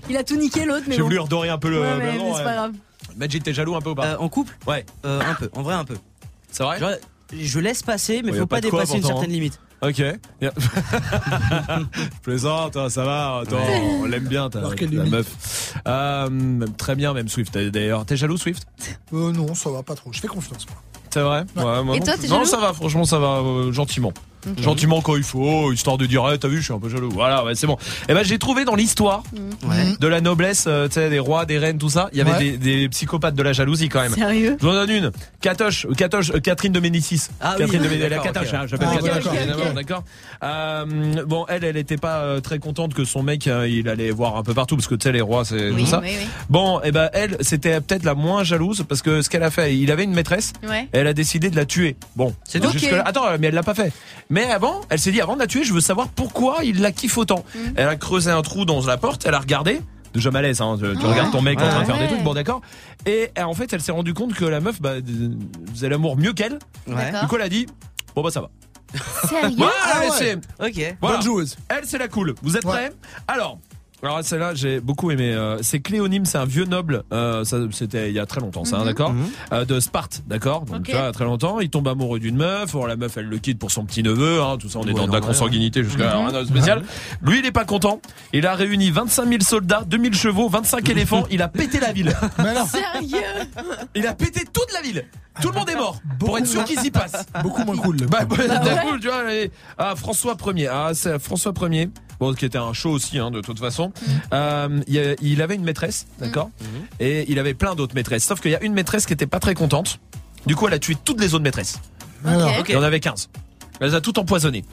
Il 0.10 0.18
a 0.18 0.24
tout 0.24 0.36
niqué 0.36 0.66
l'autre, 0.66 0.84
mais 0.88 0.96
J'ai 0.96 1.02
bon. 1.02 1.06
voulu 1.08 1.20
redorer 1.20 1.50
un 1.50 1.58
peu 1.60 1.70
le. 1.70 1.80
Ouais, 1.82 1.98
mais, 2.00 2.12
mais 2.14 2.18
non, 2.18 2.26
mais 2.26 2.32
c'est 2.32 2.38
ouais. 2.40 2.44
pas 2.44 2.54
grave. 2.56 2.72
Majid, 3.16 3.44
t'es 3.44 3.54
jaloux 3.54 3.76
un 3.76 3.82
peu 3.82 3.92
ou 3.92 3.96
pas? 3.96 4.06
Euh, 4.14 4.18
en 4.18 4.30
couple? 4.30 4.54
Ouais. 4.66 4.86
Euh, 5.06 5.22
Un 5.22 5.36
peu. 5.36 5.50
En 5.54 5.62
vrai, 5.62 5.76
un 5.76 5.86
peu. 5.86 5.96
C'est 6.52 6.64
vrai? 6.64 6.80
Genre, 6.80 6.92
je 7.42 7.60
laisse 7.60 7.84
passer, 7.84 8.22
mais 8.24 8.32
Ouais, 8.32 8.38
a 8.38 8.42
faut 8.42 8.48
pas 8.48 8.58
pas, 8.58 8.62
de 8.62 8.70
quoi, 8.70 8.82
dépasser 8.82 8.98
une 8.98 9.04
certaine 9.04 9.30
hein. 9.30 9.34
limite. 9.34 9.60
Ok. 9.82 9.98
Yeah. 10.42 10.54
Plaisante, 12.24 12.78
hein, 12.78 12.90
ça 12.90 13.04
va. 13.04 13.40
Attends, 13.40 13.58
on 14.02 14.06
l'aime 14.06 14.28
bien, 14.28 14.50
ta, 14.50 14.62
limite 14.76 15.12
meuf. 15.12 15.74
Euh, 15.88 16.66
très 16.78 16.96
bien, 16.96 17.14
même 17.14 17.28
Swift. 17.28 17.58
D'ailleurs, 17.58 18.06
t'es 18.06 18.16
jaloux, 18.16 18.38
Swift? 18.38 18.66
Euh, 19.14 19.32
non, 19.34 19.54
ça 19.56 19.70
va 19.70 19.84
pas 19.84 19.96
trop. 19.96 20.14
Je 20.14 20.22
fais 20.22 20.28
confiance, 20.28 20.66
moi. 20.70 20.78
C'est 21.10 21.22
vrai? 21.22 21.44
Ouais, 21.58 21.84
moi 21.84 21.96
Et 21.96 22.00
non 22.00 22.06
toi, 22.06 22.16
Non, 22.16 22.28
jaloux? 22.28 22.46
ça 22.46 22.58
va, 22.58 22.74
franchement, 22.74 23.04
ça 23.04 23.20
va, 23.20 23.40
euh, 23.40 23.72
gentiment. 23.74 24.14
Ok. 24.50 24.62
Gentiment 24.62 25.02
quand 25.02 25.16
il 25.16 25.24
faut, 25.24 25.72
histoire 25.72 25.98
de 25.98 26.06
dire, 26.06 26.24
eh, 26.34 26.38
t'as 26.38 26.48
vu, 26.48 26.58
je 26.58 26.64
suis 26.66 26.74
un 26.74 26.80
peu 26.80 26.90
jaloux. 26.90 27.10
Voilà, 27.12 27.44
ouais, 27.46 27.56
c'est 27.56 27.68
bon. 27.68 27.78
Et 28.10 28.14
ben, 28.14 28.24
j'ai 28.24 28.38
trouvé 28.40 28.66
dans 28.66 28.76
l'histoire 28.76 29.24
Ouais. 29.68 29.96
de 30.00 30.08
la 30.08 30.22
noblesse, 30.22 30.66
euh, 30.68 30.88
tu 30.88 30.96
sais, 30.96 31.10
des 31.10 31.20
rois, 31.20 31.46
des 31.46 31.58
reines, 31.58 31.78
tout 31.78 31.90
ça, 31.90 32.10
il 32.12 32.18
y 32.18 32.22
avait 32.22 32.32
Ouais. 32.32 32.52
des, 32.52 32.58
des 32.58 32.90
psychopathes 32.90 33.36
de 33.36 33.44
la 33.44 33.54
jalousie 33.54 33.90
quand 33.90 34.02
même. 34.02 34.14
Sérieux 34.14 34.58
Je 34.60 34.66
vous 34.66 34.72
en 34.72 34.76
donne 34.76 34.90
une. 34.90 35.12
Catoche, 35.42 35.86
euh, 35.86 35.94
Catoche, 35.94 36.32
euh, 36.32 36.40
Catherine 36.40 36.72
de 36.74 36.80
Médicis. 36.80 37.22
Ah 37.42 37.54
oui. 37.58 37.62
Catherine 37.66 37.82
de 37.84 37.88
Médicis, 37.88 38.10
la 38.10 38.18
Catoche, 38.20 38.54
hein, 38.54 38.66
j'appelle 38.68 38.88
Ah, 38.92 38.98
Catoche, 39.02 39.74
d'accord. 39.76 40.04
Euh, 40.44 41.24
bon, 41.26 41.46
elle, 41.50 41.64
elle 41.64 41.78
était 41.78 41.98
pas 41.98 42.18
euh, 42.20 42.40
très 42.42 42.60
contente 42.60 42.94
que 42.94 43.06
son 43.06 43.24
mec, 43.24 43.48
euh, 43.48 43.68
il 43.68 43.88
allait 43.90 44.12
voir 44.12 44.36
un 44.38 44.44
peu 44.44 44.54
partout, 44.54 44.76
parce 44.76 44.88
que 44.88 44.96
tu 44.96 45.04
sais, 45.04 45.12
les 45.12 45.22
rois, 45.22 45.46
c'est 45.46 45.70
Oui, 45.72 45.84
tout 45.84 45.88
ça. 45.90 46.00
oui, 46.04 46.10
oui. 46.20 46.28
Bon, 46.50 46.82
et 46.82 46.92
ben 46.92 47.10
elle, 47.14 47.38
c'était 47.42 47.80
peut-être 47.82 48.04
la 48.04 48.14
moins 48.16 48.44
jalouse, 48.44 48.84
parce 48.88 49.02
que 49.02 49.22
ce 49.22 49.30
qu'elle 49.30 49.44
a 49.44 49.52
fait, 49.52 49.76
il 49.76 49.92
avait 49.92 50.04
une 50.04 50.14
maîtresse, 50.14 50.54
et 50.64 50.88
elle 50.98 51.08
a 51.08 51.14
décidé 51.14 51.50
de 51.50 51.56
la 51.56 51.66
tuer. 51.66 51.96
Bon, 52.16 52.36
C'est. 52.44 52.62
Attends, 53.06 53.26
mais 53.40 53.48
elle 53.48 53.54
l'a 53.54 53.64
pas 53.64 53.74
fait. 53.74 53.92
Mais 54.34 54.46
avant, 54.50 54.82
elle 54.90 54.98
s'est 54.98 55.12
dit, 55.12 55.22
avant 55.22 55.36
de 55.36 55.40
la 55.42 55.46
tuer, 55.48 55.64
je 55.64 55.74
veux 55.76 55.80
savoir 55.80 56.08
pourquoi 56.08 56.64
il 56.64 56.82
la 56.82 56.92
kiffe 56.92 57.20
autant. 57.20 57.46
Mm. 57.54 57.60
Elle 57.76 57.88
a 57.88 57.96
creusé 57.96 58.32
un 58.32 58.42
trou 58.42 58.66
dans 58.66 58.84
la 58.84 58.98
porte, 58.98 59.28
elle 59.28 59.36
a 59.36 59.40
regardé. 59.40 59.80
Déjà 60.16 60.32
malaise, 60.32 60.60
hein, 60.60 60.76
tu, 60.80 60.98
tu 61.00 61.06
regardes 61.06 61.32
ton 61.32 61.42
mec 61.44 61.62
en 61.62 61.68
train 61.70 61.82
de 61.82 61.86
faire 61.86 61.96
des 61.98 62.02
Ouais. 62.02 62.08
trucs, 62.08 62.24
bon 62.24 62.34
d'accord. 62.34 62.62
Et 63.06 63.30
euh, 63.38 63.44
en 63.44 63.54
fait, 63.54 63.72
elle 63.74 63.82
s'est 63.82 63.92
rendue 63.92 64.16
compte 64.16 64.34
que 64.34 64.46
la 64.46 64.60
meuf 64.60 64.82
bah, 64.82 64.94
faisait 65.72 65.88
l'amour 65.90 66.18
mieux 66.18 66.34
qu'elle. 66.34 66.58
Ouais. 66.88 67.12
Du 67.22 67.28
coup, 67.28 67.36
elle 67.36 67.42
a 67.44 67.50
dit, 67.50 67.68
bon 68.16 68.24
bah 68.24 68.32
ça 68.32 68.42
va. 68.42 68.50
Sérieux 69.28 69.56
Voilà, 69.58 69.74
Ah 69.86 70.00
ouais. 70.02 70.36
Ok. 70.68 70.96
voilà. 71.00 71.18
Bonne 71.18 71.24
joueuse. 71.26 71.56
Elle, 71.70 71.86
c'est 71.86 72.00
la 72.00 72.08
cool. 72.08 72.34
Vous 72.42 72.58
êtes 72.58 72.66
Ouais. 72.66 72.72
prêts? 72.72 72.94
Alors. 73.28 73.60
Alors 74.04 74.22
celle-là 74.24 74.54
j'ai 74.54 74.82
beaucoup 74.82 75.12
aimé. 75.12 75.34
Euh, 75.34 75.60
c'est 75.62 75.80
Cléonyme, 75.80 76.26
c'est 76.26 76.38
un 76.38 76.46
vieux 76.46 76.66
noble. 76.66 77.04
Euh, 77.14 77.46
ça, 77.46 77.58
c'était 77.72 78.10
il 78.10 78.14
y 78.16 78.20
a 78.20 78.26
très 78.26 78.42
longtemps, 78.42 78.66
ça, 78.66 78.76
hein, 78.76 78.80
Mhm. 78.82 78.86
d'accord. 78.86 79.14
Mhm. 79.14 79.26
Euh, 79.54 79.66
de 79.66 79.80
Sparte, 79.80 80.24
d'accord. 80.28 80.66
Donc 80.66 80.76
Ok. 80.78 80.84
tu 80.88 80.92
vois, 80.92 81.12
très 81.14 81.24
longtemps, 81.24 81.60
il 81.62 81.70
tombe 81.70 81.88
amoureux 81.88 82.20
d'une 82.20 82.36
meuf. 82.36 82.74
Bon, 82.74 82.86
la 82.86 82.98
meuf, 82.98 83.16
elle 83.18 83.28
le 83.28 83.38
quitte 83.38 83.60
pour 83.60 83.72
son 83.72 83.86
petit 83.86 84.04
neveu. 84.04 84.42
Hein, 84.42 84.58
tout 84.60 84.68
ça, 84.70 84.80
on 84.80 84.84
est 84.84 84.88
Ouais, 84.88 84.94
dans 84.94 85.08
de 85.08 85.14
la 85.14 85.22
consanguinité 85.22 85.84
jusqu'à 85.84 86.16
Mhm. 86.18 86.28
rien 86.28 86.42
de 86.42 86.46
spécial. 86.46 86.84
Lui, 87.22 87.40
il 87.40 87.46
est 87.46 87.52
pas 87.54 87.64
content. 87.66 88.02
Il 88.34 88.46
a 88.46 88.56
réuni 88.56 88.92
25 88.92 89.26
000 89.28 89.42
soldats, 89.42 89.84
2000 89.88 90.14
chevaux, 90.16 90.50
25 90.50 90.90
éléphants. 90.90 91.26
Il 91.32 91.42
a 91.42 91.48
pété 91.48 91.80
la 91.80 91.94
ville. 91.94 92.14
Mais 92.40 92.50
alors, 92.50 92.68
Sérieux? 92.68 93.18
Il 93.96 94.06
a 94.06 94.14
pété 94.14 94.42
toute 94.52 94.72
la 94.74 94.82
ville. 94.82 95.06
Tout 95.42 95.50
le 95.50 95.56
monde 95.56 95.70
est 95.70 95.76
mort. 95.76 96.00
Pour 96.20 96.38
être 96.38 96.46
sûr 96.48 96.64
qu'ils 96.64 96.84
y 96.86 96.92
passent. 96.92 97.26
beaucoup 97.44 97.64
moins 97.64 97.76
cool. 97.76 97.98
Bah, 98.06 98.20
bah, 98.26 98.36
Bah 98.38 98.46
ouais. 98.64 98.92
coup, 98.92 99.00
tu 99.00 99.08
vois, 99.08 99.34
et- 99.34 99.52
ah, 99.78 99.96
François 99.96 100.36
1er. 100.36 100.70
Ah, 100.72 100.92
c'est 100.94 101.18
François 101.20 101.52
1er. 101.54 101.90
Bon, 102.20 102.34
qui 102.34 102.46
était 102.46 102.58
un 102.60 102.72
show 102.74 102.92
aussi, 102.92 103.18
hein, 103.20 103.32
de 103.32 103.42
toute 103.42 103.60
façon. 103.60 103.92
Euh, 104.34 104.80
il, 104.88 105.42
avait 105.42 105.56
une 105.56 105.64
maîtresse, 105.64 106.06
d'accord 106.20 106.50
Et 107.00 107.26
il 107.32 107.40
avait 107.40 107.54
plein 107.56 107.76
d'autres 107.76 107.96
maîtresses. 107.96 108.24
Sauf 108.24 108.40
qu'il 108.40 108.52
y 108.52 108.56
a 108.56 108.64
une 108.64 108.74
maîtresse 108.74 109.06
qui 109.06 109.14
était 109.14 109.26
pas 109.28 109.40
très 109.40 109.56
contente. 109.56 110.00
Du 110.46 110.56
coup, 110.56 110.68
elle 110.68 110.74
a 110.74 110.80
tué 110.80 110.96
toutes 111.04 111.20
les 111.20 111.34
autres 111.34 111.44
maîtresses. 111.44 111.80
Alors. 112.26 112.52
Il 112.68 112.74
y 112.76 112.78
en 112.78 112.84
avait 112.84 113.00
15. 113.00 113.30
Elle 113.80 113.90
les 113.90 113.96
a 113.96 114.02
toutes 114.02 114.18
empoisonnées. 114.20 114.64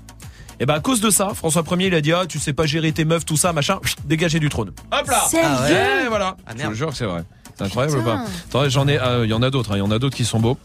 Et 0.62 0.66
ben 0.66 0.74
à 0.74 0.80
cause 0.80 1.00
de 1.00 1.08
ça, 1.08 1.30
François 1.34 1.62
1er 1.62 1.86
il 1.86 1.94
a 1.94 2.02
dit 2.02 2.12
ah 2.12 2.26
tu 2.28 2.38
sais 2.38 2.52
pas 2.52 2.66
gérer 2.66 2.92
tes 2.92 3.06
meufs 3.06 3.24
tout 3.24 3.38
ça 3.38 3.54
machin, 3.54 3.80
dégagez 4.04 4.38
du 4.40 4.50
trône. 4.50 4.72
Hop 4.92 5.08
là. 5.08 5.20
Sérieux 5.26 5.48
Ah 5.50 5.62
ouais 5.64 6.04
Et 6.04 6.08
voilà. 6.08 6.36
Ah, 6.46 6.50
Je 6.52 6.56
merde. 6.58 6.68
vous 6.72 6.76
jure 6.76 6.90
que 6.90 6.96
c'est 6.96 7.06
vrai. 7.06 7.24
C'est 7.60 7.64
incroyable 7.66 7.98
ou 7.98 8.02
pas 8.02 8.24
Attendez, 8.48 8.70
j'en 8.70 8.88
ai 8.88 8.98
euh, 8.98 9.24
il 9.24 9.30
y 9.30 9.34
en 9.34 9.42
a 9.42 9.50
d'autres, 9.50 9.72
hein, 9.72 9.76
il 9.76 9.80
y 9.80 9.82
en 9.82 9.90
a 9.90 9.98
d'autres 9.98 10.16
qui 10.16 10.24
sont 10.24 10.40
beaux. 10.40 10.58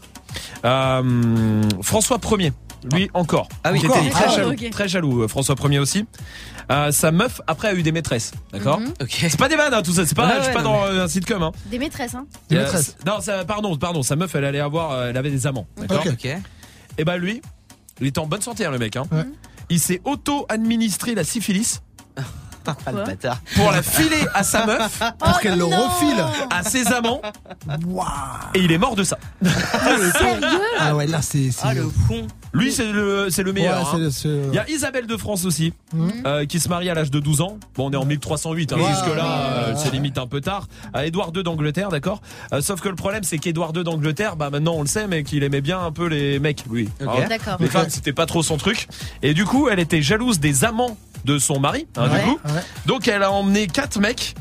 Euh, 0.64 1.62
François 1.82 2.18
1er, 2.18 2.52
lui 2.92 3.10
encore. 3.14 3.48
Ah 3.64 3.72
oui, 3.72 3.80
encore. 3.84 3.96
était 3.98 4.10
très 4.10 4.24
Ah, 4.26 4.28
jaloux, 4.36 4.50
ok. 4.52 4.70
très 4.70 4.88
jaloux 4.88 5.22
euh, 5.22 5.28
François 5.28 5.54
1er 5.54 5.78
aussi. 5.78 6.06
Euh, 6.72 6.90
sa 6.90 7.12
meuf 7.12 7.40
après 7.46 7.68
a 7.68 7.74
eu 7.74 7.82
des 7.82 7.92
maîtresses, 7.92 8.32
d'accord 8.52 8.80
Mhm. 8.80 8.92
Ok. 9.00 9.10
C'est 9.28 9.38
pas 9.38 9.48
des 9.48 9.54
vannes 9.56 9.72
hein, 9.72 9.82
tout 9.82 9.92
ça, 9.92 10.04
c'est 10.04 10.16
pas 10.16 10.26
Ouais, 10.26 10.34
je 10.38 10.44
suis 10.44 10.52
pas 10.52 10.62
non, 10.62 10.72
dans 10.72 10.84
euh, 10.86 11.04
un 11.04 11.08
sitcom 11.08 11.42
hein. 11.42 11.52
Des 11.66 11.78
maîtresses, 11.78 12.14
hein 12.14 12.26
Des 12.50 12.56
Euh, 12.56 12.62
maîtresses. 12.62 12.96
Non, 13.06 13.20
ça, 13.20 13.44
pardon, 13.44 13.76
pardon, 13.76 14.02
sa 14.02 14.16
meuf 14.16 14.34
elle 14.34 14.44
allait 14.44 14.58
avoir 14.60 14.90
euh, 14.92 15.10
elle 15.10 15.16
avait 15.16 15.30
des 15.30 15.46
amants, 15.46 15.66
d'accord 15.76 16.02
Ok. 16.04 16.12
Ok. 16.24 16.28
et 16.98 17.04
bah 17.04 17.18
lui, 17.18 17.40
il 18.00 18.08
était 18.08 18.18
en 18.18 18.26
bonne 18.26 18.42
santé 18.42 18.64
hein, 18.66 18.70
le 18.72 18.78
mec. 18.78 18.96
Hein. 18.96 19.04
Ouais. 19.12 19.24
Il 19.70 19.78
s'est 19.80 20.00
auto-administré 20.04 21.14
la 21.14 21.22
syphilis. 21.24 21.82
Ah, 22.86 22.92
le 22.92 23.04
bâtard. 23.04 23.38
pour 23.54 23.70
la 23.70 23.82
filer 23.82 24.24
à 24.34 24.42
sa 24.42 24.66
meuf, 24.66 25.00
Pour 25.18 25.40
qu'elle 25.40 25.58
le 25.58 25.64
refile. 25.64 26.24
à 26.50 26.62
ses 26.62 26.86
amants. 26.92 27.20
Et 28.54 28.60
il 28.60 28.72
est 28.72 28.78
mort 28.78 28.96
de 28.96 29.04
ça. 29.04 29.18
Ah 30.78 30.94
ouais, 30.94 31.06
là 31.06 31.22
c'est. 31.22 31.48
Ah, 31.62 31.74
le 31.74 31.84
con. 32.08 32.26
Lui, 32.52 32.72
c'est 32.72 32.90
le, 32.90 33.28
c'est 33.30 33.42
le 33.42 33.52
meilleur. 33.52 33.94
Ouais, 33.94 34.00
hein. 34.06 34.10
le- 34.24 34.46
Il 34.48 34.54
y 34.54 34.58
a 34.58 34.68
Isabelle 34.68 35.06
de 35.06 35.16
France 35.16 35.44
aussi, 35.44 35.72
Mhm. 35.92 36.12
euh, 36.26 36.46
qui 36.46 36.60
se 36.60 36.68
marie 36.68 36.88
à 36.90 36.94
l'âge 36.94 37.10
de 37.10 37.18
12 37.20 37.40
ans. 37.40 37.58
Bon, 37.76 37.88
on 37.88 37.92
est 37.92 37.96
en 37.96 38.04
1308, 38.04 38.72
hein, 38.72 38.76
jusque-là, 38.78 39.24
ouais, 39.24 39.72
euh, 39.72 39.74
c'est 39.76 39.90
limite 39.92 40.18
un 40.18 40.26
peu 40.26 40.40
tard. 40.40 40.66
À 40.94 41.06
Édouard 41.06 41.32
II 41.34 41.42
d'Angleterre, 41.42 41.88
d'accord 41.90 42.20
Euh, 42.52 42.60
Sauf 42.60 42.80
que 42.80 42.88
le 42.88 42.94
problème, 42.94 43.24
c'est 43.24 43.38
qu'Édouard 43.38 43.72
II 43.74 43.84
d'Angleterre, 43.84 44.36
bah 44.36 44.50
maintenant 44.50 44.74
on 44.76 44.80
le 44.82 44.86
sait, 44.88 45.06
mais 45.06 45.22
qu'il 45.22 45.42
aimait 45.42 45.60
bien 45.60 45.80
un 45.80 45.92
peu 45.92 46.06
les 46.06 46.38
mecs, 46.38 46.64
lui. 46.70 46.88
Ok. 47.04 47.08
Hein 47.08 47.26
D'accord. 47.28 47.56
Les 47.60 47.68
femmes, 47.68 47.86
c'était 47.90 48.12
pas 48.12 48.26
trop 48.26 48.42
son 48.42 48.56
truc. 48.56 48.88
Et 49.22 49.34
du 49.34 49.44
coup, 49.44 49.68
elle 49.68 49.78
était 49.80 50.02
jalouse 50.02 50.38
des 50.40 50.64
amants 50.64 50.96
de 51.24 51.38
son 51.38 51.58
mari, 51.58 51.86
hein, 51.96 52.08
Ouais. 52.08 52.18
du 52.20 52.30
coup. 52.30 52.38
Ouais. 52.46 52.55
Donc 52.86 53.08
elle 53.08 53.22
a 53.22 53.30
emmené 53.32 53.66
quatre 53.66 53.98
mecs. 54.00 54.34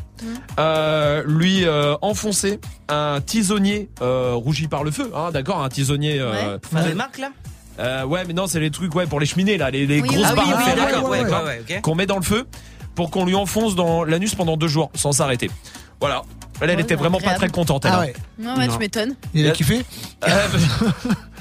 euh, 0.60 1.24
lui 1.28 1.66
euh, 1.66 1.96
enfoncer 2.02 2.60
un 2.88 3.20
tisonnier 3.26 3.90
euh, 4.02 4.32
rougi 4.34 4.68
par 4.68 4.84
le 4.84 4.92
feu, 4.92 5.12
hein, 5.16 5.32
d'accord, 5.32 5.62
un 5.64 5.70
tisonnier. 5.70 6.20
euh, 6.20 6.58
Enfin, 6.72 6.88
les 6.88 6.94
marques 6.94 7.18
là 7.18 7.30
euh, 7.78 8.06
ouais, 8.06 8.24
mais 8.26 8.32
non, 8.34 8.48
c'est 8.48 8.62
les 8.62 8.72
trucs 8.72 8.96
ouais 8.96 9.06
pour 9.06 9.20
les 9.20 9.26
cheminées 9.26 9.58
là, 9.58 9.70
les, 9.70 9.86
les 9.86 10.00
Oui, 10.02 10.08
grosses 10.08 10.34
barres 10.34 10.46
oui, 10.48 10.54
oui, 10.66 11.10
ouais, 11.10 11.24
ouais, 11.30 11.62
ouais, 11.70 11.82
qu'on 11.82 11.94
met 11.96 12.06
dans 12.06 12.16
le 12.16 12.22
feu 12.24 12.48
pour 12.96 13.12
qu'on 13.12 13.26
lui 13.26 13.36
enfonce 13.36 13.76
dans 13.76 14.06
l'anus 14.06 14.34
pendant 14.36 14.56
deux 14.56 14.70
jours 14.70 14.90
sans 14.96 15.12
s'arrêter. 15.12 15.52
Voilà. 16.00 16.22
Elle, 16.62 16.70
elle 16.70 16.78
Ouais, 16.78 16.84
était 16.84 16.96
vraiment 16.96 17.20
pas 17.20 17.34
très 17.34 17.50
contente. 17.50 17.84
Elle, 17.84 17.92
Ah 17.94 17.98
hein. 17.98 18.06
ouais. 18.06 18.14
Non, 18.40 18.56
ouais, 18.56 18.68
Non. 18.68 18.74
tu 18.74 18.80
m'étonnes. 18.80 19.16
Il 19.34 19.46
a 19.46 19.52
kiffé 19.52 19.86
Euh, 20.26 20.48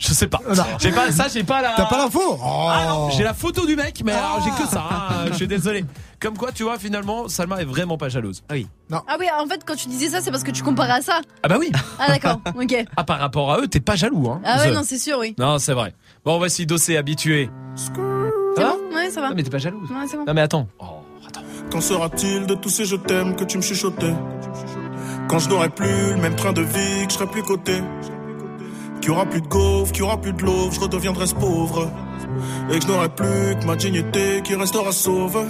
je 0.00 0.12
sais 0.14 0.26
pas. 0.26 0.40
Non. 0.48 0.64
J'ai 0.80 0.90
pas 0.90 1.12
ça, 1.12 1.28
j'ai 1.28 1.44
pas 1.44 1.62
la. 1.62 1.74
T'as 1.76 1.84
pas 1.86 1.98
l'info? 1.98 2.20
Oh. 2.24 2.38
Ah 2.68 2.86
non, 2.88 3.10
j'ai 3.10 3.22
la 3.22 3.34
photo 3.34 3.64
du 3.66 3.76
mec, 3.76 4.02
mais 4.04 4.12
alors 4.12 4.42
j'ai 4.42 4.50
que 4.50 4.68
ça. 4.68 4.82
hein, 4.90 5.26
je 5.30 5.34
suis 5.34 5.46
désolé. 5.46 5.84
Comme 6.18 6.36
quoi, 6.36 6.50
tu 6.52 6.64
vois, 6.64 6.78
finalement, 6.78 7.28
Salma 7.28 7.60
est 7.62 7.64
vraiment 7.64 7.96
pas 7.96 8.08
jalouse. 8.08 8.42
Ah 8.48 8.54
oui. 8.54 8.66
Ah 8.92 9.16
oui, 9.18 9.26
en 9.38 9.46
fait, 9.46 9.62
quand 9.64 9.76
tu 9.76 9.88
disais 9.88 10.08
ça, 10.08 10.20
c'est 10.20 10.30
parce 10.30 10.42
que 10.42 10.50
tu 10.50 10.62
comparais 10.62 10.92
à 10.92 11.00
ça. 11.02 11.20
Ah 11.42 11.48
bah 11.48 11.56
oui. 11.58 11.70
Ah 11.98 12.08
d'accord, 12.08 12.40
ok. 12.60 12.84
Ah 12.96 13.04
par 13.04 13.18
rapport 13.20 13.52
à 13.52 13.60
eux, 13.60 13.68
t'es 13.68 13.80
pas 13.80 13.94
jaloux, 13.96 14.28
hein. 14.28 14.40
Ah 14.44 14.58
ouais, 14.58 14.70
non, 14.72 14.82
c'est 14.84 14.98
sûr, 14.98 15.18
oui. 15.18 15.34
Non, 15.38 15.58
c'est 15.58 15.74
vrai. 15.74 15.94
Bon, 16.24 16.38
voici 16.38 16.66
Dossé 16.66 16.96
habitué. 16.96 17.48
C'est 17.76 17.90
Ah 18.58 18.74
bon? 18.90 18.96
Ouais, 18.96 19.10
ça 19.10 19.20
va. 19.20 19.28
Non, 19.30 19.34
mais 19.36 19.42
t'es 19.42 19.50
pas 19.50 19.58
jalouse. 19.58 19.88
Ouais, 19.90 20.06
c'est 20.10 20.16
bon. 20.16 20.24
Non 20.26 20.34
mais 20.34 20.40
attends. 20.42 20.66
Qu'en 21.70 21.80
sera-t-il 21.80 22.46
de 22.46 22.54
tous 22.54 22.68
ces 22.68 22.84
je 22.84 22.96
t'aime 22.96 23.36
que 23.36 23.44
tu 23.44 23.56
me 23.56 23.62
chuchotais? 23.62 24.12
Quand 25.28 25.38
je 25.38 25.48
n'aurai 25.48 25.68
plus 25.68 26.10
le 26.10 26.16
même 26.16 26.34
train 26.34 26.52
de 26.52 26.62
vie, 26.62 27.06
que 27.06 27.10
je 27.12 27.14
serai 27.14 27.26
plus 27.28 27.42
coté 27.44 27.80
Qu'il 29.00 29.10
aura 29.12 29.26
plus 29.26 29.40
de 29.40 29.48
gaufres, 29.48 29.92
qu'il 29.92 30.02
y 30.02 30.04
aura 30.04 30.20
plus 30.20 30.32
de 30.32 30.42
l'eau, 30.42 30.70
je 30.70 30.80
redeviendrai 30.80 31.26
ce 31.26 31.34
pauvre 31.34 31.90
Et 32.70 32.78
que 32.78 32.82
je 32.84 32.88
n'aurai 32.88 33.08
plus 33.08 33.56
que 33.60 33.66
ma 33.66 33.76
dignité 33.76 34.42
qui 34.44 34.54
restera 34.54 34.92
sauve 34.92 35.44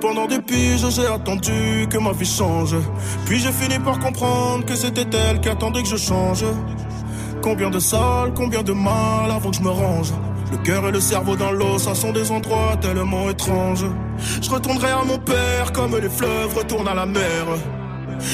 pendant 0.00 0.26
des 0.26 0.38
piges, 0.38 0.86
j'ai 0.90 1.06
attendu 1.06 1.86
que 1.88 1.96
ma 1.96 2.12
vie 2.12 2.26
change. 2.26 2.76
Puis 3.24 3.38
j'ai 3.38 3.52
fini 3.52 3.78
par 3.78 3.98
comprendre 3.98 4.66
que 4.66 4.74
c'était 4.74 5.06
elle 5.16 5.40
qui 5.40 5.48
attendait 5.48 5.82
que 5.82 5.88
je 5.88 5.96
change. 5.96 6.44
Combien 7.40 7.70
de 7.70 7.78
salles, 7.78 8.34
combien 8.34 8.62
de 8.62 8.74
mal 8.74 9.30
avant 9.30 9.50
que 9.50 9.56
je 9.56 9.62
me 9.62 9.70
range. 9.70 10.12
Le 10.52 10.58
cœur 10.58 10.86
et 10.88 10.92
le 10.92 11.00
cerveau 11.00 11.36
dans 11.36 11.52
l'eau, 11.52 11.78
ça 11.78 11.94
sont 11.94 12.12
des 12.12 12.30
endroits 12.30 12.76
tellement 12.82 13.30
étranges. 13.30 13.86
Je 14.42 14.50
retournerai 14.50 14.90
à 14.90 15.04
mon 15.04 15.18
père 15.18 15.72
comme 15.72 15.96
les 15.96 16.10
fleuves 16.10 16.54
retournent 16.54 16.88
à 16.88 16.94
la 16.94 17.06
mer. 17.06 17.46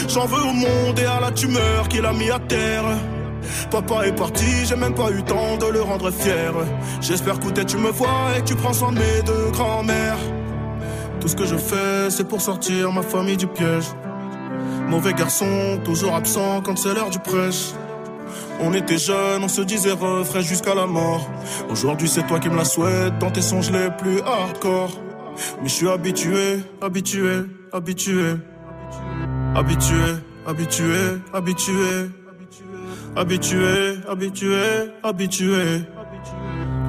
J'en 0.09 0.27
veux 0.27 0.43
au 0.43 0.53
monde 0.53 0.99
et 0.99 1.07
à 1.07 1.21
la 1.21 1.31
tumeur 1.31 1.87
qu'il 1.89 2.05
a 2.05 2.13
mis 2.13 2.31
à 2.31 2.41
terre. 2.41 2.85
Papa 3.71 4.07
est 4.07 4.17
parti, 4.17 4.67
j'ai 4.67 4.77
même 4.77 4.95
pas 4.95 5.11
eu 5.11 5.23
temps 5.23 5.57
de 5.57 5.67
le 5.67 5.83
rendre 5.83 6.11
fier. 6.11 6.53
J'espère 7.01 7.39
que 7.39 7.63
tu 7.63 7.77
me 7.77 7.91
vois 7.91 8.37
et 8.37 8.41
que 8.41 8.47
tu 8.47 8.55
prends 8.55 8.73
soin 8.73 8.93
de 8.93 8.99
mes 8.99 9.23
deux 9.25 9.51
grands-mères. 9.53 10.19
Tout 11.21 11.29
ce 11.29 11.37
que 11.37 11.47
je 11.47 11.57
fais, 11.57 12.11
c'est 12.11 12.27
pour 12.27 12.41
sortir 12.41 12.93
ma 12.93 13.03
famille 13.03 13.37
du 13.37 13.47
piège. 13.47 13.87
Mauvais 14.89 15.13
garçon, 15.13 15.79
toujours 15.85 16.15
absent 16.15 16.63
quand 16.63 16.77
c'est 16.77 16.95
l'heure 16.95 17.11
du 17.11 17.19
prêche. 17.19 17.73
On 18.61 18.75
était 18.75 18.99
jeunes, 18.99 19.43
on 19.43 19.49
se 19.49 19.63
disait 19.63 19.93
refrain 19.93 20.41
jusqu'à 20.41 20.75
la 20.75 20.87
mort. 20.87 21.29
Aujourd'hui, 21.71 22.09
c'est 22.09 22.27
toi 22.27 22.39
qui 22.41 22.49
me 22.49 22.57
la 22.57 22.65
souhaites 22.65 23.19
dans 23.19 23.31
tes 23.31 23.43
songes 23.43 23.71
les 23.71 23.91
plus 23.91 24.21
hardcore. 24.21 24.91
Mais 25.63 25.69
je 25.69 25.75
suis 25.75 25.89
habitué, 25.89 26.59
habitué. 26.83 27.43
Habitué, 27.73 28.35
habitué, 29.55 29.95
habitué. 30.47 30.95
Habitué, 31.33 32.11
habitué, 33.17 33.99
habitué. 35.03 35.85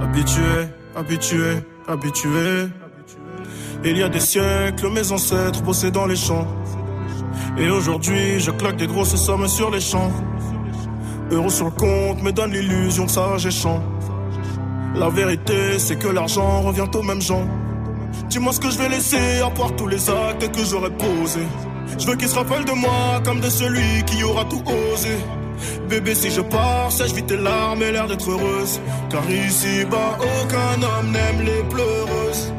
Habitué, 0.01 0.67
habitué, 0.95 1.63
habitué. 1.87 2.69
Il 3.83 3.97
y 3.97 4.03
a 4.03 4.09
des 4.09 4.19
siècles, 4.19 4.89
mes 4.91 5.11
ancêtres 5.11 5.61
bossaient 5.61 5.91
dans 5.91 6.05
les 6.05 6.15
champs. 6.15 6.47
Et 7.57 7.69
aujourd'hui, 7.69 8.39
je 8.39 8.51
claque 8.51 8.77
des 8.77 8.87
grosses 8.87 9.15
sommes 9.15 9.47
sur 9.47 9.71
les 9.71 9.81
champs. 9.81 10.11
Euros 11.31 11.49
sur 11.49 11.65
le 11.65 11.71
compte 11.71 12.21
me 12.23 12.31
donne 12.31 12.51
l'illusion 12.51 13.05
que 13.05 13.11
ça 13.11 13.37
champ. 13.49 13.81
La 14.95 15.09
vérité, 15.09 15.79
c'est 15.79 15.97
que 15.97 16.07
l'argent 16.07 16.61
revient 16.61 16.87
aux 16.93 17.03
mêmes 17.03 17.21
gens. 17.21 17.47
Dis-moi 18.29 18.51
ce 18.51 18.59
que 18.59 18.69
je 18.69 18.77
vais 18.77 18.89
laisser 18.89 19.39
à 19.39 19.49
part 19.49 19.75
tous 19.75 19.87
les 19.87 20.09
actes 20.09 20.51
que 20.51 20.65
j'aurais 20.65 20.91
posés. 20.91 21.47
Je 21.97 22.07
veux 22.07 22.15
qu'ils 22.15 22.27
se 22.27 22.35
rappellent 22.35 22.65
de 22.65 22.73
moi 22.73 23.21
comme 23.23 23.39
de 23.39 23.49
celui 23.49 24.03
qui 24.05 24.23
aura 24.23 24.45
tout 24.45 24.61
osé. 24.93 25.17
Bébé, 25.89 26.15
si 26.15 26.31
je 26.31 26.41
pars, 26.41 26.91
sèche 26.91 27.13
vite 27.13 27.27
tes 27.27 27.37
larmes 27.37 27.81
et 27.83 27.91
l'air 27.91 28.07
d'être 28.07 28.29
heureuse. 28.29 28.79
Car 29.09 29.29
ici-bas, 29.29 30.17
aucun 30.19 30.81
homme 30.81 31.11
n'aime 31.11 31.41
les 31.45 31.63
pleureuses. 31.69 32.53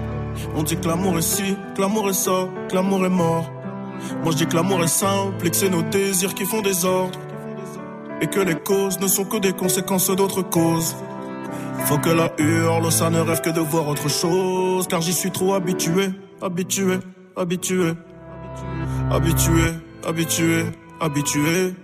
On 0.55 0.63
dit 0.63 0.77
que 0.77 0.87
l'amour 0.87 1.19
est 1.19 1.23
ci, 1.23 1.57
que 1.75 1.81
l'amour 1.81 2.11
est 2.11 2.15
ça, 2.15 2.49
que 2.69 2.75
l'amour 2.75 3.07
est 3.07 3.11
mort. 3.11 3.51
Moi 4.23 4.33
je 4.33 4.39
dis 4.39 4.47
que 4.47 4.57
l'amour 4.57 4.83
est 4.83 4.89
simple 4.89 5.47
et 5.47 5.51
que 5.51 5.57
c'est 5.57 5.71
nos 5.71 5.83
désirs 5.83 6.35
qui 6.35 6.45
font 6.45 6.61
des 6.61 6.85
ordres. 6.85 7.19
Et 8.21 8.27
que 8.27 8.41
les 8.41 8.55
causes 8.55 9.01
ne 9.01 9.07
sont 9.07 9.25
que 9.25 9.39
des 9.39 9.53
conséquences 9.53 10.11
d'autres 10.11 10.43
causes. 10.43 10.95
Faut 11.87 11.99
que 11.99 12.11
la 12.11 12.31
hurle, 12.39 12.93
ça 12.93 13.11
ne 13.11 13.21
rêve 13.21 13.41
que 13.41 13.51
de 13.51 13.61
voir 13.61 13.89
autre 13.89 14.09
chose. 14.09 14.87
Car 14.87 15.01
j'y 15.01 15.13
suis 15.13 15.31
trop 15.31 15.55
habitué, 15.55 16.11
habitué, 16.41 16.99
habitué. 17.37 17.95
Habitué, 19.11 19.65
habitué, 20.07 20.65
habitué. 21.01 21.73
Habitué, 21.73 21.75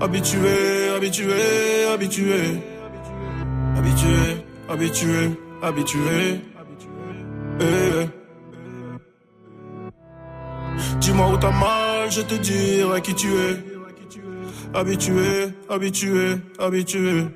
habitué, 0.00 0.90
habitué. 0.96 2.60
Habitué, 3.76 4.44
habitué, 4.68 5.30
habitué. 5.62 6.40
Eh, 7.60 7.64
eh. 7.64 8.08
Dis-moi 11.00 11.28
où 11.32 11.36
t'as 11.36 11.50
mal, 11.50 12.10
je 12.10 12.22
te 12.22 12.34
dirai 12.34 13.00
qui 13.02 13.14
tu 13.14 13.28
es. 13.28 13.56
Habitué, 14.74 15.52
habitué, 15.68 16.38
habitué. 16.58 17.26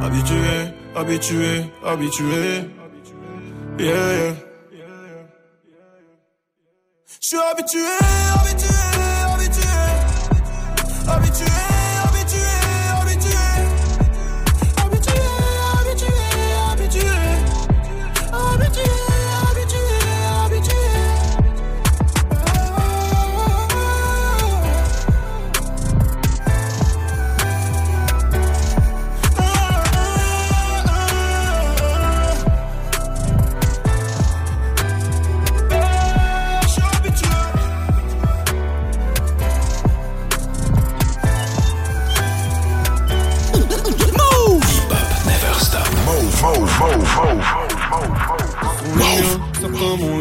Habitué, 0.00 0.74
habitué, 0.94 1.64
habitué. 1.84 2.64
Yeah. 3.78 4.34
Je 7.20 7.28
suis 7.28 7.36
habitué, 7.38 7.80
habitué, 7.80 8.68
habitué. 8.68 8.71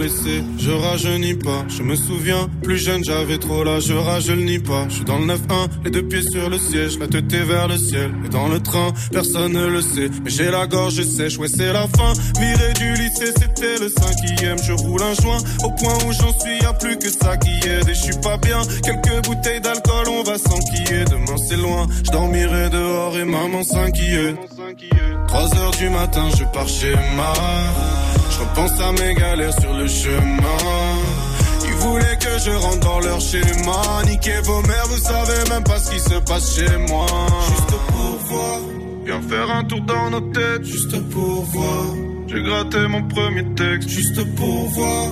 Je 0.08 0.72
rajeunis 0.72 1.36
pas. 1.36 1.66
Je 1.68 1.84
me 1.84 1.96
souviens, 1.96 2.50
plus 2.64 2.78
jeune 2.78 3.04
j'avais 3.04 3.38
trop 3.38 3.64
là, 3.64 3.80
je 3.80 3.94
rajeunis 3.94 4.60
pas. 4.60 4.86
Je 4.90 4.96
suis 4.96 5.04
dans 5.04 5.20
le 5.20 5.26
9-1, 5.26 5.38
les 5.86 5.92
deux 5.92 6.04
pieds 6.04 6.24
sur 6.24 6.50
le 6.50 6.58
siège, 6.58 6.98
la 7.00 7.08
tête 7.08 7.32
est 7.34 7.44
vers 7.44 7.68
le 7.68 7.78
ciel. 7.78 8.12
Et 8.26 8.30
dans 8.30 8.48
le 8.48 8.60
train, 8.60 8.92
personne 9.12 9.54
ne 9.54 9.68
le 9.68 9.82
sait, 9.82 10.10
mais 10.24 10.30
j'ai 10.30 10.50
la 10.50 10.66
gorge 10.68 11.02
sèche, 11.02 11.38
ouais 11.38 11.48
c'est 11.48 11.72
la 11.74 11.88
fin. 11.88 12.14
Viré 12.40 12.74
du 12.74 12.94
lycée, 12.94 13.34
c'était 13.38 13.78
le 13.80 13.90
cinquième. 13.90 14.58
Je 14.64 14.74
roule 14.74 15.04
un 15.04 15.14
joint, 15.22 15.40
au 15.64 15.72
point 15.72 15.98
où 16.08 16.12
j'en 16.12 16.40
suis, 16.40 16.58
y 16.62 16.66
a 16.66 16.74
plus 16.74 16.98
que 16.98 17.10
ça 17.10 17.38
qui 17.38 17.68
aide. 17.68 17.88
Et 17.88 17.94
je 17.94 18.02
suis 18.02 18.22
pas 18.24 18.38
bien, 18.38 18.62
quelques 18.84 19.26
bouteilles 19.26 19.62
d'alcool, 19.62 20.08
on 20.10 20.24
va 20.24 20.38
s'enquiller. 20.38 21.06
Demain 21.06 21.38
c'est 21.48 21.58
loin, 21.58 21.88
je 22.06 22.12
dormirai 22.12 22.70
dehors 22.70 23.18
et 23.18 23.26
maman 23.26 23.64
s'inquiète. 23.64 24.38
3 25.28 25.58
heures 25.58 25.72
du 25.72 25.90
matin, 25.90 26.30
je 26.38 26.44
pars 26.54 26.68
chez 26.68 26.94
ma 27.16 27.34
Je 28.30 28.40
repense 28.40 28.80
à 28.80 28.92
mes 28.92 29.14
galères 29.16 29.60
sur 29.60 29.74
le 29.74 29.88
chemin. 29.88 30.62
Ils 31.66 31.74
voulaient 31.74 32.18
que 32.20 32.40
je 32.46 32.52
rentre 32.52 32.80
dans 32.80 33.00
leur 33.00 33.20
schéma. 33.20 33.82
Niquez 34.06 34.40
vos 34.44 34.62
mères, 34.62 34.88
vous 34.88 34.98
savez 34.98 35.50
même 35.50 35.64
pas 35.64 35.80
ce 35.80 35.92
qui 35.92 36.00
se 36.00 36.20
passe 36.20 36.56
chez 36.56 36.78
moi. 36.90 37.08
Juste 37.48 37.76
pour 37.88 38.18
voir. 38.30 38.60
Viens 39.06 39.22
faire 39.22 39.52
un 39.52 39.64
tour 39.64 39.82
dans 39.82 40.10
nos 40.12 40.22
têtes. 40.32 40.64
Juste 40.64 41.10
pour 41.10 41.44
voir. 41.46 41.86
J'ai 42.28 42.42
gratté 42.44 42.88
mon 42.88 43.04
premier 43.08 43.46
texte. 43.56 43.90
Juste 43.90 44.36
pour 44.36 44.68
voir. 44.70 45.10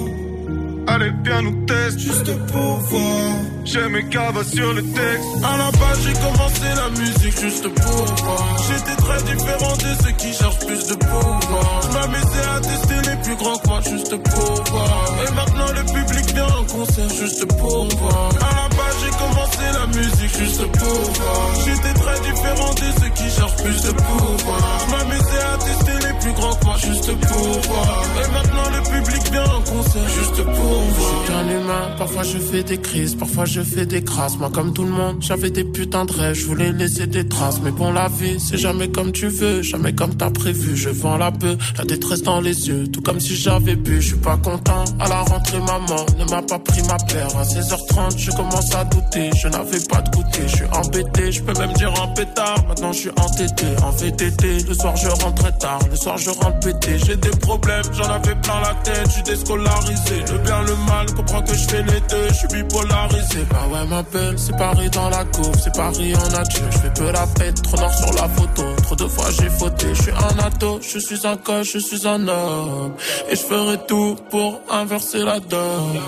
Allez, 0.89 1.11
viens 1.23 1.41
nous 1.43 1.65
tester. 1.65 1.99
Juste 1.99 2.35
pour 2.51 2.77
voir. 2.89 3.35
J'ai 3.63 3.87
mes 3.89 4.03
cavas 4.09 4.43
sur 4.43 4.73
le 4.73 4.81
texte. 4.81 5.43
À 5.43 5.57
la 5.57 5.71
base, 5.71 5.99
j'ai 6.03 6.13
commencé 6.13 6.67
la 6.75 6.89
musique 6.89 7.39
juste 7.39 7.67
pour 7.67 8.05
voir. 8.23 8.57
J'étais 8.67 8.95
très 8.95 9.21
différent 9.23 9.75
de 9.77 10.03
ceux 10.03 10.11
qui 10.13 10.33
cherchent 10.33 10.59
plus 10.65 10.87
de 10.87 10.95
pouvoir. 10.95 11.81
Je 11.83 11.93
m'amusais 11.93 12.47
à 12.55 12.59
tester 12.59 13.09
les 13.09 13.17
plus 13.21 13.35
grands 13.35 13.57
que 13.57 13.67
moi 13.67 13.81
juste 13.81 14.15
pour 14.15 14.63
voir. 14.71 15.15
Et 15.27 15.31
maintenant, 15.35 15.71
le 15.73 15.83
public 15.93 16.33
vient 16.33 16.47
en 16.47 16.63
concert 16.65 17.09
juste 17.09 17.45
pour 17.59 17.87
voir. 17.97 18.29
À 18.41 18.55
la 18.55 18.67
base, 18.75 18.95
j'ai 19.03 19.11
commencé 19.11 19.65
la 19.79 19.85
musique 19.87 20.37
juste 20.39 20.71
pour 20.71 20.99
voir. 21.21 21.45
J'étais 21.65 21.93
très 21.93 22.19
différent 22.31 22.73
de 22.73 22.87
ceux 22.99 23.09
qui 23.09 23.29
cherchent 23.29 23.63
plus 23.63 23.81
de 23.83 23.91
pouvoir. 23.91 24.79
Je 24.87 24.91
m'amusais 24.91 25.43
à 25.53 25.57
tester 25.57 25.98
plus 26.19 26.33
grands 26.33 26.55
que 26.55 26.65
moi 26.65 26.75
juste 26.77 27.11
pour 27.19 27.37
voir. 27.37 28.03
Et 28.17 28.31
maintenant, 28.31 28.69
le 28.75 28.81
public 28.83 29.31
vient 29.31 29.43
en 29.43 29.61
concert 29.61 30.09
juste 30.09 30.43
pour 30.43 30.53
voir. 30.53 31.11
Je 31.11 31.25
suis 31.25 31.33
qu'un 31.33 31.49
humain, 31.49 31.95
parfois 31.97 32.23
je 32.23 32.37
fais 32.37 32.63
des 32.63 32.77
crises, 32.77 33.15
parfois 33.15 33.45
je 33.45 33.61
fais 33.61 33.85
des 33.85 34.03
crasses. 34.03 34.37
Moi, 34.37 34.49
comme 34.53 34.73
tout 34.73 34.83
le 34.83 34.91
monde, 34.91 35.17
j'avais 35.21 35.49
des 35.49 35.63
putains 35.63 36.05
de 36.05 36.13
rêves, 36.13 36.35
je 36.35 36.45
voulais 36.45 36.71
laisser 36.71 37.07
des 37.07 37.27
traces. 37.27 37.59
Mais 37.63 37.71
bon, 37.71 37.91
la 37.91 38.07
vie, 38.07 38.39
c'est 38.39 38.57
jamais 38.57 38.89
comme 38.89 39.11
tu 39.11 39.27
veux, 39.27 39.61
jamais 39.61 39.93
comme 39.93 40.15
t'as 40.15 40.31
prévu. 40.31 40.75
Je 40.75 40.89
vends 40.89 41.17
la 41.17 41.31
peu, 41.31 41.57
la 41.77 41.85
détresse 41.85 42.23
dans 42.23 42.41
les 42.41 42.67
yeux, 42.67 42.87
tout 42.87 43.01
comme 43.01 43.19
si 43.19 43.35
j'avais 43.35 43.75
bu. 43.75 44.01
Je 44.01 44.07
suis 44.07 44.17
pas 44.17 44.37
content, 44.37 44.83
à 44.99 45.07
la 45.07 45.21
rentrée, 45.21 45.59
maman 45.59 46.05
ne 46.17 46.25
m'a 46.25 46.41
pas 46.41 46.59
pris 46.59 46.81
ma 46.83 46.97
paire. 46.97 47.29
À 47.37 47.43
16h30, 47.43 48.17
je 48.17 48.31
commence 48.31 48.75
à 48.75 48.83
douter, 48.85 49.29
je 49.41 49.47
n'avais 49.47 49.79
pas 49.89 50.01
de 50.01 50.09
goûter. 50.11 50.47
Je 50.47 50.55
suis 50.55 50.65
embêté, 50.73 51.31
je 51.31 51.41
peux 51.43 51.57
même 51.59 51.73
dire 51.73 51.93
un 52.01 52.07
pétard. 52.07 52.65
Maintenant, 52.67 52.91
je 52.91 52.99
suis 52.99 53.09
entêté, 53.11 53.65
en 53.83 53.91
VTT. 53.91 54.63
Le 54.67 54.73
soir, 54.73 54.95
je 54.97 55.07
rentre 55.07 55.35
très 55.35 55.57
tard, 55.57 55.79
le 55.89 55.95
soir, 55.95 56.08
je 56.17 56.29
rentre 56.29 56.59
pété. 56.59 56.97
J'ai 57.05 57.15
des 57.15 57.29
problèmes, 57.29 57.83
j'en 57.93 58.09
avais 58.09 58.35
plein 58.35 58.59
la 58.61 58.73
tête, 58.83 59.05
je 59.05 59.11
suis 59.11 59.23
déscolarisé. 59.23 60.15
Le 60.31 60.37
bien, 60.39 60.61
le 60.61 60.75
mal, 60.87 61.05
comprends 61.15 61.41
que 61.41 61.53
je 61.53 61.67
fais 61.67 61.83
les 61.83 62.01
deux, 62.09 62.27
je 62.29 62.33
suis 62.33 62.47
bipolarisé. 62.47 63.39
Bah 63.49 63.67
ouais, 63.71 63.85
ma 63.87 64.03
belle, 64.03 64.37
c'est 64.37 64.57
Paris 64.57 64.89
dans 64.89 65.09
la 65.09 65.23
cour, 65.25 65.51
c'est 65.63 65.75
Paris 65.75 66.13
en 66.15 66.29
nature. 66.29 66.71
Je 66.71 66.77
fais 66.77 66.93
peu 66.93 67.11
la 67.11 67.27
fête, 67.27 67.61
trop 67.61 67.77
noir 67.77 67.93
sur 67.93 68.13
la 68.13 68.27
photo. 68.29 68.63
Trop 68.83 68.95
de 68.95 69.07
fois 69.07 69.25
j'ai 69.39 69.49
fauté, 69.49 69.87
je 69.93 70.01
suis 70.01 70.11
un 70.11 70.45
ado, 70.45 70.79
je 70.81 70.99
suis 70.99 71.27
un 71.27 71.37
coche, 71.37 71.73
je 71.73 71.79
suis 71.79 72.07
un 72.07 72.27
homme. 72.27 72.93
Et 73.29 73.35
je 73.35 73.41
ferai 73.41 73.77
tout 73.87 74.15
pour 74.29 74.61
inverser 74.69 75.19
la 75.19 75.39
donne. 75.39 75.99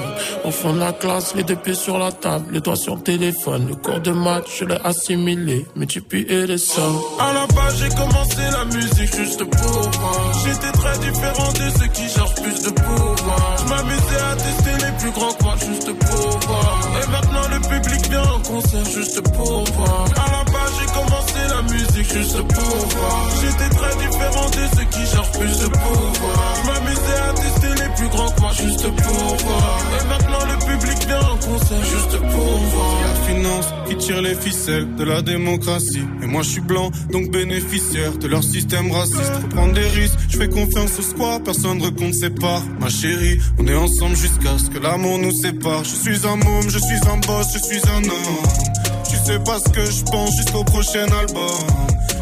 Au 0.44 0.52
fond 0.52 0.74
de 0.74 0.80
la 0.80 0.94
classe, 0.94 1.36
les 1.36 1.44
deux 1.44 1.56
pieds 1.56 1.76
sur 1.76 1.98
la 1.98 2.12
table, 2.12 2.46
les 2.52 2.62
doigts 2.62 2.76
sur 2.76 2.96
le 2.96 3.02
téléphone. 3.02 3.68
Le 3.68 3.76
cours 3.76 4.00
de 4.00 4.12
maths, 4.12 4.48
je 4.58 4.66
l'ai 4.66 4.78
assimilé, 4.84 5.66
et 6.14 6.48
les 6.48 6.58
sommes. 6.58 7.00
À 7.20 7.34
la 7.34 7.46
base, 7.48 7.78
j'ai 7.80 7.90
commencé 7.90 8.38
la 8.52 8.66
musique 8.66 9.16
juste 9.16 9.44
pour. 9.44 9.91
J'étais 10.44 10.72
très 10.72 10.98
différent 11.00 11.52
de 11.53 11.80
ceux 11.80 11.88
qui 11.88 12.10
cherchent 12.10 12.36
plus 12.36 12.64
de 12.64 12.70
pouvoir. 12.72 13.58
Je 13.60 13.70
m'amusais 13.70 14.22
à 14.32 14.36
tester 14.36 14.86
les 14.86 14.92
plus 15.00 15.11
grands 15.11 15.34
que 15.34 15.44
moi 15.44 15.56
juste 15.60 15.94
pour 15.94 16.40
voir. 16.48 16.80
Et 17.02 17.11
maintenant 17.11 17.48
le 17.50 17.60
public 17.60 18.10
vient 18.10 18.24
en 18.24 18.40
concert 18.40 18.86
juste 18.86 19.22
pour 19.22 19.64
voir. 19.76 20.06
À 20.16 20.32
la 20.32 20.44
base 20.52 20.74
j'ai 20.80 20.88
commencé 20.94 21.40
la 21.50 21.61
musique 21.61 22.14
juste 22.14 22.42
pour 22.42 22.76
voir. 22.98 23.30
J'étais 23.42 23.70
très 23.70 23.95
différent 23.98 24.50
de 24.50 24.78
ceux 24.78 24.86
qui 24.86 25.06
cherchent 25.11 25.32
plus 25.32 25.60
de 25.60 25.68
pouvoir. 25.68 26.56
Je 26.61 26.68
m'amusais 26.68 27.20
à 27.30 27.34
tester 27.34 27.84
les 27.84 27.90
plus 27.95 28.10
grands 28.10 28.32
que 28.32 28.42
moi 28.42 28.52
juste 28.53 28.88
pour 28.95 29.36
voir. 29.45 29.80
Et 30.00 30.08
maintenant 30.08 30.45
le 30.45 30.58
public 30.66 31.08
vient 31.08 31.20
en 31.20 31.38
concert 31.38 31.84
juste 31.84 32.18
pour 32.18 32.58
voir. 32.74 32.95
La 33.02 33.34
finance 33.34 33.68
qui 33.88 33.98
tire 33.98 34.22
les 34.22 34.36
ficelles 34.36 34.95
de 34.95 35.03
la 35.03 35.22
démocratie. 35.22 36.06
Et 36.24 36.26
moi 36.28 36.42
je 36.44 36.50
suis 36.50 36.61
blanc, 36.61 36.92
donc 37.11 37.30
bénéficiaire 37.32 38.18
de 38.18 38.28
leur 38.28 38.44
système 38.44 38.92
raciste. 38.92 39.32
Je 40.30 40.38
fais 40.38 40.50
confiance 40.50 41.00
au 41.00 41.01
square, 41.01 41.42
personne 41.43 41.80
ne 41.80 42.30
parts. 42.30 42.64
Ma 42.80 42.90
chérie, 42.90 43.40
on 43.58 43.66
est 43.68 43.76
ensemble 43.76 44.16
jusqu'à 44.16 44.58
ce 44.58 44.69
que 44.69 44.80
l'amour 44.80 45.18
nous 45.18 45.32
sépare. 45.32 45.84
Je 45.84 45.95
suis 45.95 46.27
un 46.27 46.35
môme, 46.35 46.69
je 46.69 46.77
suis 46.77 47.10
un 47.10 47.18
boss, 47.18 47.48
je 47.53 47.60
suis 47.60 47.82
un 47.90 48.03
homme. 48.03 48.43
Tu 49.10 49.18
sais 49.18 49.40
pas 49.40 49.60
ce 49.60 49.69
que 49.69 49.85
je 49.85 50.03
pense 50.03 50.35
jusqu'au 50.35 50.64
prochain 50.64 51.06
album. 51.19 51.68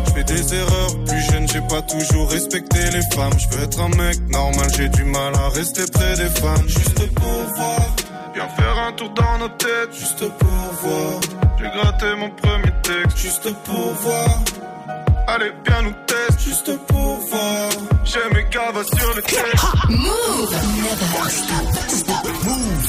Je 0.06 0.12
fais 0.14 0.24
des 0.24 0.54
erreurs, 0.54 1.04
plus 1.06 1.22
jeune, 1.32 1.48
j'ai 1.48 1.62
pas 1.62 1.82
toujours 1.82 2.30
respecté 2.30 2.80
les 2.94 3.16
femmes. 3.16 3.38
Je 3.38 3.56
veux 3.56 3.64
être 3.64 3.80
un 3.82 3.90
mec 3.90 4.18
normal, 4.30 4.68
j'ai 4.78 4.90
du 4.90 5.04
mal 5.04 5.34
à 5.36 5.50
rester 5.50 5.84
près 5.92 6.16
des 6.16 6.30
femmes. 6.40 6.68
Juste 6.68 7.14
pour 7.14 7.44
voir, 7.56 7.96
viens 8.34 8.48
faire 8.50 8.78
un 8.88 8.92
tour 8.94 9.10
dans 9.10 9.38
nos 9.40 9.50
têtes. 9.50 9.94
Juste 9.94 10.30
pour 10.40 10.74
voir, 10.82 11.20
j'ai 11.58 11.70
gratté 11.80 12.06
mon 12.18 12.30
premier 12.30 12.74
texte. 12.84 13.18
Juste 13.18 13.54
pour 13.66 13.94
voir, 14.02 14.44
allez, 15.28 15.52
viens 15.66 15.82
nous 15.84 15.94
tester. 16.08 16.20
Juste 16.50 16.72
pour 16.88 16.99
j'ai 18.12 18.34
mes 18.34 18.46
cavas 18.50 18.84
sur 18.86 19.14
le 19.14 19.22
texte. 19.22 19.66
Move. 19.90 20.52
Never 20.78 21.30
stop. 21.30 21.90
Stop. 21.90 22.28
Move. 22.44 22.89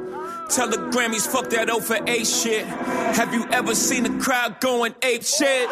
Tell 0.51 0.67
the 0.67 0.75
Grammys, 0.75 1.25
fuck 1.25 1.49
that 1.51 1.69
over 1.69 1.95
for 1.95 2.09
A 2.09 2.25
shit. 2.25 2.65
Have 2.65 3.33
you 3.33 3.45
ever 3.51 3.73
seen 3.73 4.05
a 4.05 4.21
crowd 4.21 4.59
going 4.59 4.93
ape 5.01 5.23
shit? 5.23 5.69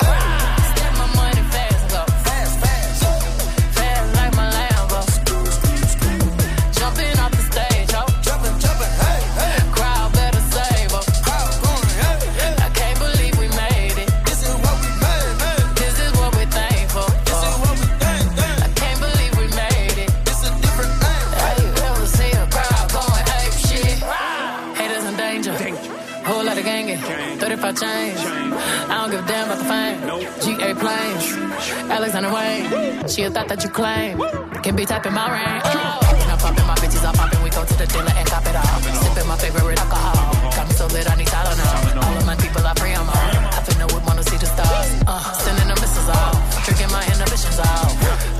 Alexander 31.99 32.31
Wayne. 32.31 32.63
She 33.11 33.23
a 33.23 33.29
thought 33.29 33.51
that 33.51 33.59
you 33.59 33.69
claim. 33.69 34.23
Can 34.63 34.71
be 34.79 34.87
tapping 34.87 35.11
my 35.11 35.27
ring. 35.35 35.59
Oh. 35.67 35.99
When 36.15 36.31
I'm 36.31 36.39
popping 36.39 36.63
my 36.63 36.79
bitches, 36.79 37.03
I'm 37.03 37.11
popping. 37.11 37.43
We 37.43 37.51
go 37.51 37.67
to 37.67 37.75
the 37.75 37.83
dealer 37.91 38.15
and 38.15 38.23
cop 38.23 38.47
it 38.47 38.55
all. 38.55 38.79
Sipping 39.03 39.27
my 39.27 39.35
favorite 39.35 39.75
alcohol. 39.75 40.31
Got 40.55 40.71
me 40.71 40.73
so 40.79 40.87
lit, 40.95 41.11
I 41.11 41.19
need 41.19 41.27
Tylenol. 41.27 41.99
All 41.99 42.15
of 42.15 42.23
my 42.23 42.39
people 42.39 42.63
are 42.63 42.77
free, 42.79 42.95
I'm 42.95 43.03
on. 43.03 43.51
I 43.51 43.59
finna 43.67 43.83
would 43.91 43.99
wanna 44.07 44.23
see 44.23 44.39
the 44.39 44.47
stars. 44.47 44.87
Uh, 45.11 45.19
sending 45.43 45.67
the 45.67 45.75
missiles 45.75 46.07
off. 46.07 46.39
Tricking 46.63 46.87
my 46.87 47.03
inhibitions 47.03 47.59
off. 47.59 47.91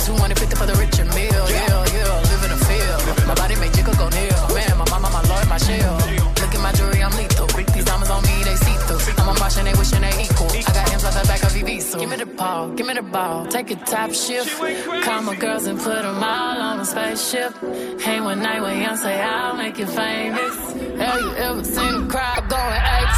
250 0.08 0.56
for 0.56 0.64
the 0.64 0.76
rich 0.80 0.96
and 1.04 1.12
meal. 1.12 1.44
Yeah, 1.52 1.84
yeah. 2.00 2.32
Live 2.32 2.44
in 2.48 2.52
the 2.56 2.62
field. 2.64 3.28
My 3.28 3.36
body 3.36 3.60
make 3.60 3.76
jiggle 3.76 3.96
go 4.00 4.08
near. 4.16 4.40
Man, 4.56 4.72
my 4.80 4.88
mama, 4.88 5.12
my 5.12 5.24
lord, 5.28 5.44
my 5.52 5.60
shield. 5.60 6.00
Look 6.40 6.56
at 6.56 6.64
my 6.64 6.72
jewelry, 6.80 7.04
I'm 7.04 7.12
lethal. 7.12 7.52
These 7.76 7.84
diamonds 7.84 8.08
on 8.08 8.24
me, 8.24 8.40
they 8.48 8.56
see 8.56 8.78
through. 8.88 9.04
I'm 9.20 9.28
a 9.28 9.34
Martian, 9.36 9.68
they 9.68 9.76
wishing 9.76 10.00
they 10.00 10.16
equal. 10.16 10.48
Give 11.98 12.10
me 12.10 12.18
the 12.18 12.26
ball, 12.26 12.70
give 12.70 12.86
me 12.86 12.94
the 12.94 13.02
ball. 13.02 13.48
Take 13.48 13.72
a 13.72 13.76
top 13.76 14.12
shift. 14.14 14.60
Call 15.04 15.22
my 15.24 15.36
girls 15.36 15.66
and 15.66 15.80
put 15.80 16.02
them 16.04 16.24
all 16.24 16.62
on 16.62 16.80
a 16.80 16.86
spaceship. 16.86 17.54
Hang 18.02 18.24
one 18.24 18.40
night 18.44 18.62
with 18.62 18.78
young, 18.78 18.96
say 18.98 19.20
I'll 19.20 19.56
make 19.56 19.78
you 19.80 19.88
famous. 19.88 20.56
Have 21.00 21.22
you 21.22 21.34
ever 21.36 21.64
seen 21.64 22.04
a 22.04 22.08
crowd 22.08 22.48
going 22.50 22.82
ape 22.96 23.10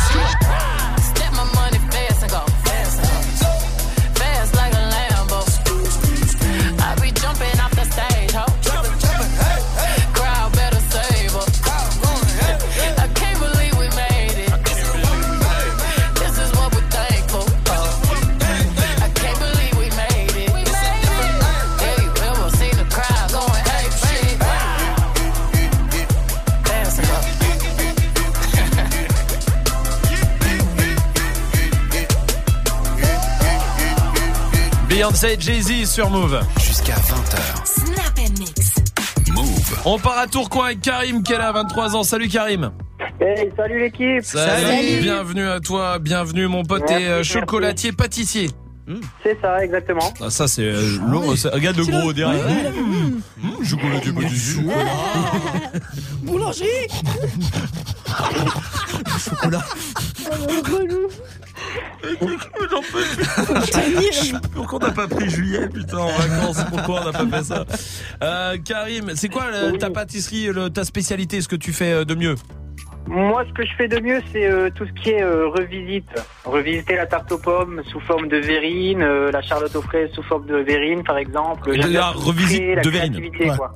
Beyoncé, 35.12 35.36
Jay-Z 35.40 35.90
sur 35.92 36.10
Move. 36.10 36.40
Jusqu'à 36.62 36.94
20h. 36.94 37.66
Snap 37.66 38.18
and 38.18 38.40
mix. 38.40 38.76
Move. 39.36 39.82
On 39.84 40.00
part 40.00 40.18
à 40.20 40.28
Tourcoing 40.28 40.68
avec 40.68 40.80
Karim 40.82 41.22
qui 41.22 41.34
est 41.34 41.38
là 41.38 41.50
à 41.50 41.52
23 41.52 41.98
ans. 41.98 42.04
Salut 42.04 42.30
Karim. 42.30 42.72
Hey, 43.20 43.52
salut 43.58 43.80
l'équipe. 43.82 44.24
Bienvenue 45.02 45.50
à 45.50 45.60
toi, 45.60 46.00
bienvenue 46.00 46.48
mon 46.48 46.64
pote 46.64 46.84
Merci, 46.88 47.04
et 47.04 47.08
euh, 47.08 47.16
merci. 47.18 47.32
chocolatier 47.34 47.92
pâtissier. 47.92 48.50
C'est 49.22 49.38
ça, 49.42 49.62
exactement. 49.64 50.14
Ah, 50.22 50.30
ça 50.30 50.48
c'est 50.48 50.64
euh, 50.64 50.82
c'est- 51.36 51.50
regarde 51.50 51.76
le 51.78 51.86
gros 51.86 52.14
derrière. 52.14 52.72
Mmh, 52.72 53.22
mmh, 53.38 53.66
chocolatier 53.66 54.14
pâtissier. 54.14 54.64
Boulanger 58.18 58.52
Chocolat. 59.30 59.64
J'en 62.70 62.82
peux. 62.82 63.04
Pourquoi 64.54 64.80
on 64.82 64.88
n'a 64.88 64.92
pas 64.92 65.08
pris 65.08 65.30
juillet 65.30 65.68
putain 65.70 65.98
en 65.98 66.08
vacances 66.12 66.58
Pourquoi 66.70 67.02
on 67.02 67.06
n'a 67.06 67.12
pas 67.26 67.38
fait 67.38 67.44
ça? 67.44 67.66
Euh, 68.24 68.58
Karim, 68.64 69.12
c'est 69.16 69.30
quoi 69.30 69.46
ta 69.80 69.90
pâtisserie, 69.90 70.48
le- 70.48 70.70
ta 70.70 70.84
spécialité, 70.84 71.42
ce 71.42 71.48
que 71.48 71.56
tu 71.56 71.74
fais 71.74 71.92
euh, 71.92 72.06
de 72.06 72.16
mieux? 72.16 72.36
Moi, 73.08 73.44
ce 73.48 73.54
que 73.54 73.66
je 73.66 73.74
fais 73.76 73.88
de 73.88 74.00
mieux, 74.00 74.22
c'est 74.32 74.46
euh, 74.46 74.70
tout 74.74 74.86
ce 74.86 75.02
qui 75.02 75.10
est 75.10 75.22
euh, 75.24 75.48
revisite. 75.48 76.08
Revisiter 76.46 76.96
la 76.96 77.06
tarte 77.06 77.32
aux 77.32 77.38
pommes 77.38 77.82
sous 77.92 78.00
forme 78.00 78.28
de 78.30 78.38
verrine, 78.38 79.02
euh, 79.02 79.32
la 79.32 79.42
charlotte 79.42 79.76
aux 79.76 79.82
fraises 79.82 80.12
sous 80.14 80.24
forme 80.24 80.46
de 80.46 80.58
verrine, 80.58 81.04
par 81.04 81.18
exemple. 81.18 81.72
Bien 81.72 81.88
La 81.88 82.12
revisite 82.12 82.84
de 82.84 82.90
verrine. 82.90 83.30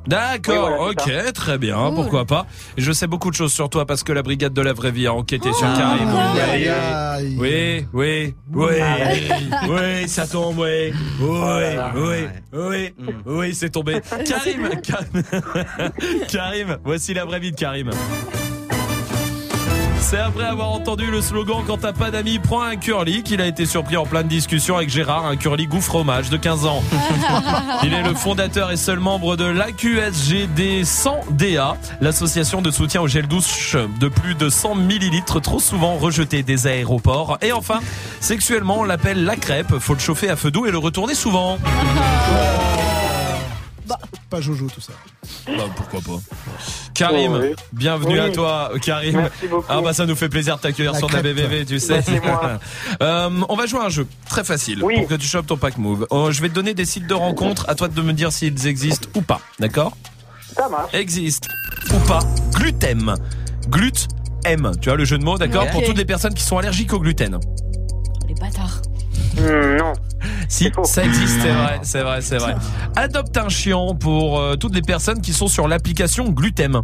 D'accord, 0.07 0.69
Oui, 0.69 0.93
voilà, 0.95 1.23
ok, 1.25 1.33
très 1.33 1.57
bien, 1.57 1.91
pourquoi 1.93 2.25
pas. 2.25 2.45
Je 2.77 2.91
sais 2.91 3.07
beaucoup 3.07 3.29
de 3.29 3.35
choses 3.35 3.51
sur 3.53 3.69
toi 3.69 3.85
parce 3.85 4.03
que 4.03 4.13
la 4.13 4.21
brigade 4.23 4.53
de 4.53 4.61
la 4.61 4.73
vraie 4.73 4.91
vie 4.91 5.07
a 5.07 5.13
enquêté 5.13 5.51
sur 5.53 5.67
Karim. 5.73 6.07
Aïe, 6.07 7.35
Oui, 7.37 7.85
oui, 7.93 8.35
oui, 8.53 8.65
oui, 8.65 9.69
oui, 9.69 10.07
ça 10.07 10.27
tombe, 10.27 10.59
oui, 10.59 10.93
oui, 11.19 11.77
oui, 11.95 12.27
oui, 12.53 12.93
oui, 13.25 13.53
c'est 13.55 13.69
tombé. 13.69 13.99
Karim, 14.25 14.69
Karim, 14.81 15.23
Karim, 16.31 16.77
voici 16.83 17.13
la 17.13 17.25
vraie 17.25 17.39
vie 17.39 17.51
de 17.51 17.57
Karim. 17.57 17.89
C'est 20.07 20.19
après 20.19 20.43
avoir 20.43 20.69
entendu 20.69 21.09
le 21.09 21.19
slogan 21.19 21.63
Quand 21.65 21.79
t'as 21.79 21.91
pas 21.91 22.11
d'amis, 22.11 22.37
prends 22.37 22.61
un 22.61 22.75
curly 22.75 23.23
qu'il 23.23 23.41
a 23.41 23.47
été 23.47 23.65
surpris 23.65 23.97
en 23.97 24.05
pleine 24.05 24.27
discussion 24.27 24.77
avec 24.77 24.87
Gérard, 24.87 25.25
un 25.25 25.35
curly 25.35 25.65
goût 25.65 25.81
fromage 25.81 26.29
de 26.29 26.37
15 26.37 26.67
ans. 26.67 26.83
Il 27.83 27.91
est 27.91 28.03
le 28.03 28.13
fondateur 28.13 28.69
et 28.69 28.77
seul 28.77 28.99
membre 28.99 29.35
de 29.35 29.45
l'AQSGD 29.45 30.83
100DA, 30.83 31.73
l'association 32.01 32.61
de 32.61 32.69
soutien 32.69 33.01
au 33.01 33.07
gel 33.07 33.27
douche 33.27 33.77
de 33.99 34.07
plus 34.07 34.35
de 34.35 34.47
100 34.47 34.75
millilitres 34.75 35.41
trop 35.41 35.59
souvent 35.59 35.95
rejeté 35.95 36.43
des 36.43 36.67
aéroports. 36.67 37.39
Et 37.41 37.51
enfin, 37.51 37.79
sexuellement, 38.19 38.81
on 38.81 38.83
l'appelle 38.83 39.25
la 39.25 39.35
crêpe. 39.35 39.79
Faut 39.79 39.95
le 39.95 39.99
chauffer 39.99 40.29
à 40.29 40.35
feu 40.35 40.51
doux 40.51 40.67
et 40.67 40.71
le 40.71 40.77
retourner 40.77 41.15
souvent. 41.15 41.57
Pas 44.29 44.41
Jojo 44.41 44.67
tout 44.73 44.81
ça. 44.81 44.93
Bah, 45.47 45.63
pourquoi 45.75 45.99
pas. 46.01 46.21
Karim, 46.93 47.33
Oh, 47.35 47.39
oui. 47.41 47.53
bienvenue 47.73 48.13
Oui. 48.13 48.19
à 48.19 48.29
toi, 48.29 48.71
Karim. 48.81 49.17
Merci 49.17 49.47
beaucoup. 49.47 49.65
Ah 49.69 49.81
bah 49.81 49.93
ça 49.93 50.05
nous 50.05 50.15
fait 50.15 50.29
plaisir 50.29 50.57
de 50.57 50.61
t'accueillir 50.61 50.95
sur 50.95 51.09
la. 51.09 51.21
BBV, 51.21 51.65
tu 51.65 51.79
sais. 51.79 52.01
Bah. 52.23 52.59
Euh, 53.01 53.29
on 53.49 53.55
va 53.55 53.65
jouer 53.65 53.79
à 53.81 53.85
un 53.85 53.89
jeu 53.89 54.07
très 54.29 54.43
facile 54.43 54.79
pour 54.79 55.07
que 55.07 55.15
tu 55.15 55.27
chopes 55.27 55.47
ton 55.47 55.57
pack 55.57 55.77
move. 55.77 56.07
Euh, 56.11 56.31
je 56.31 56.41
vais 56.41 56.49
te 56.49 56.53
donner 56.53 56.73
des 56.73 56.85
sites 56.85 57.07
de 57.07 57.13
rencontres, 57.13 57.65
à 57.67 57.75
toi 57.75 57.87
de 57.87 58.01
me 58.01 58.13
dire 58.13 58.31
s'ils 58.31 58.67
existent 58.67 59.07
ou 59.15 59.21
pas, 59.21 59.41
d'accord? 59.59 59.95
Ça 60.55 60.69
marche. 60.69 60.93
Existe 60.93 61.49
ou 61.93 61.99
pas 62.07 62.19
Glutem. 62.53 63.15
Glut 63.69 64.07
M, 64.45 64.71
tu 64.81 64.89
vois 64.89 64.97
le 64.97 65.05
jeu 65.05 65.17
de 65.17 65.23
mots, 65.23 65.37
d'accord? 65.37 65.67
Pour 65.71 65.83
toutes 65.83 65.97
les 65.97 66.05
personnes 66.05 66.33
qui 66.33 66.43
sont 66.43 66.57
allergiques 66.57 66.93
au 66.93 66.99
gluten. 66.99 67.39
Les 68.27 68.35
bâtards. 68.35 68.81
Hmm, 69.37 69.77
non. 69.77 69.93
Si, 70.47 70.71
ça 70.83 71.03
existe, 71.03 71.41
c'est 71.41 71.51
vrai, 71.51 71.79
c'est 71.83 72.01
vrai, 72.01 72.21
c'est 72.21 72.37
vrai. 72.37 72.55
Adopte 72.95 73.35
un 73.37 73.49
chien 73.49 73.93
pour 73.99 74.39
euh, 74.39 74.55
toutes 74.55 74.73
les 74.75 74.81
personnes 74.81 75.21
qui 75.21 75.33
sont 75.33 75.47
sur 75.47 75.67
l'application 75.67 76.29
Glutem. 76.29 76.81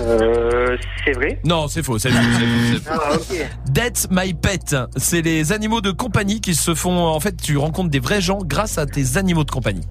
Euh, 0.00 0.76
c'est 1.04 1.12
vrai? 1.12 1.40
Non, 1.44 1.66
c'est 1.66 1.82
faux, 1.82 1.98
c'est 1.98 2.10
faux, 2.10 2.18
c'est 2.40 2.78
faux. 2.78 3.00
Ah, 3.02 3.14
ok. 3.14 4.10
My 4.10 4.34
Pet, 4.34 4.76
c'est 4.96 5.22
les 5.22 5.52
animaux 5.52 5.80
de 5.80 5.90
compagnie 5.90 6.40
qui 6.40 6.54
se 6.54 6.74
font. 6.74 7.06
En 7.06 7.18
fait, 7.20 7.36
tu 7.40 7.56
rencontres 7.56 7.90
des 7.90 7.98
vrais 8.00 8.20
gens 8.20 8.38
grâce 8.44 8.78
à 8.78 8.86
tes 8.86 9.16
animaux 9.16 9.44
de 9.44 9.50
compagnie. 9.50 9.86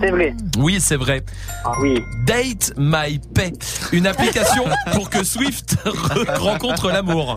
C'est 0.00 0.10
vrai. 0.10 0.34
Oui, 0.58 0.78
c'est 0.80 0.96
vrai. 0.96 1.22
Ah 1.64 1.72
oui. 1.80 2.00
Date 2.26 2.72
My 2.78 3.20
Pet, 3.34 3.52
une 3.92 4.06
application 4.06 4.64
pour 4.92 5.10
que 5.10 5.22
Swift 5.24 5.76
re- 5.84 6.38
rencontre 6.38 6.90
l'amour. 6.90 7.36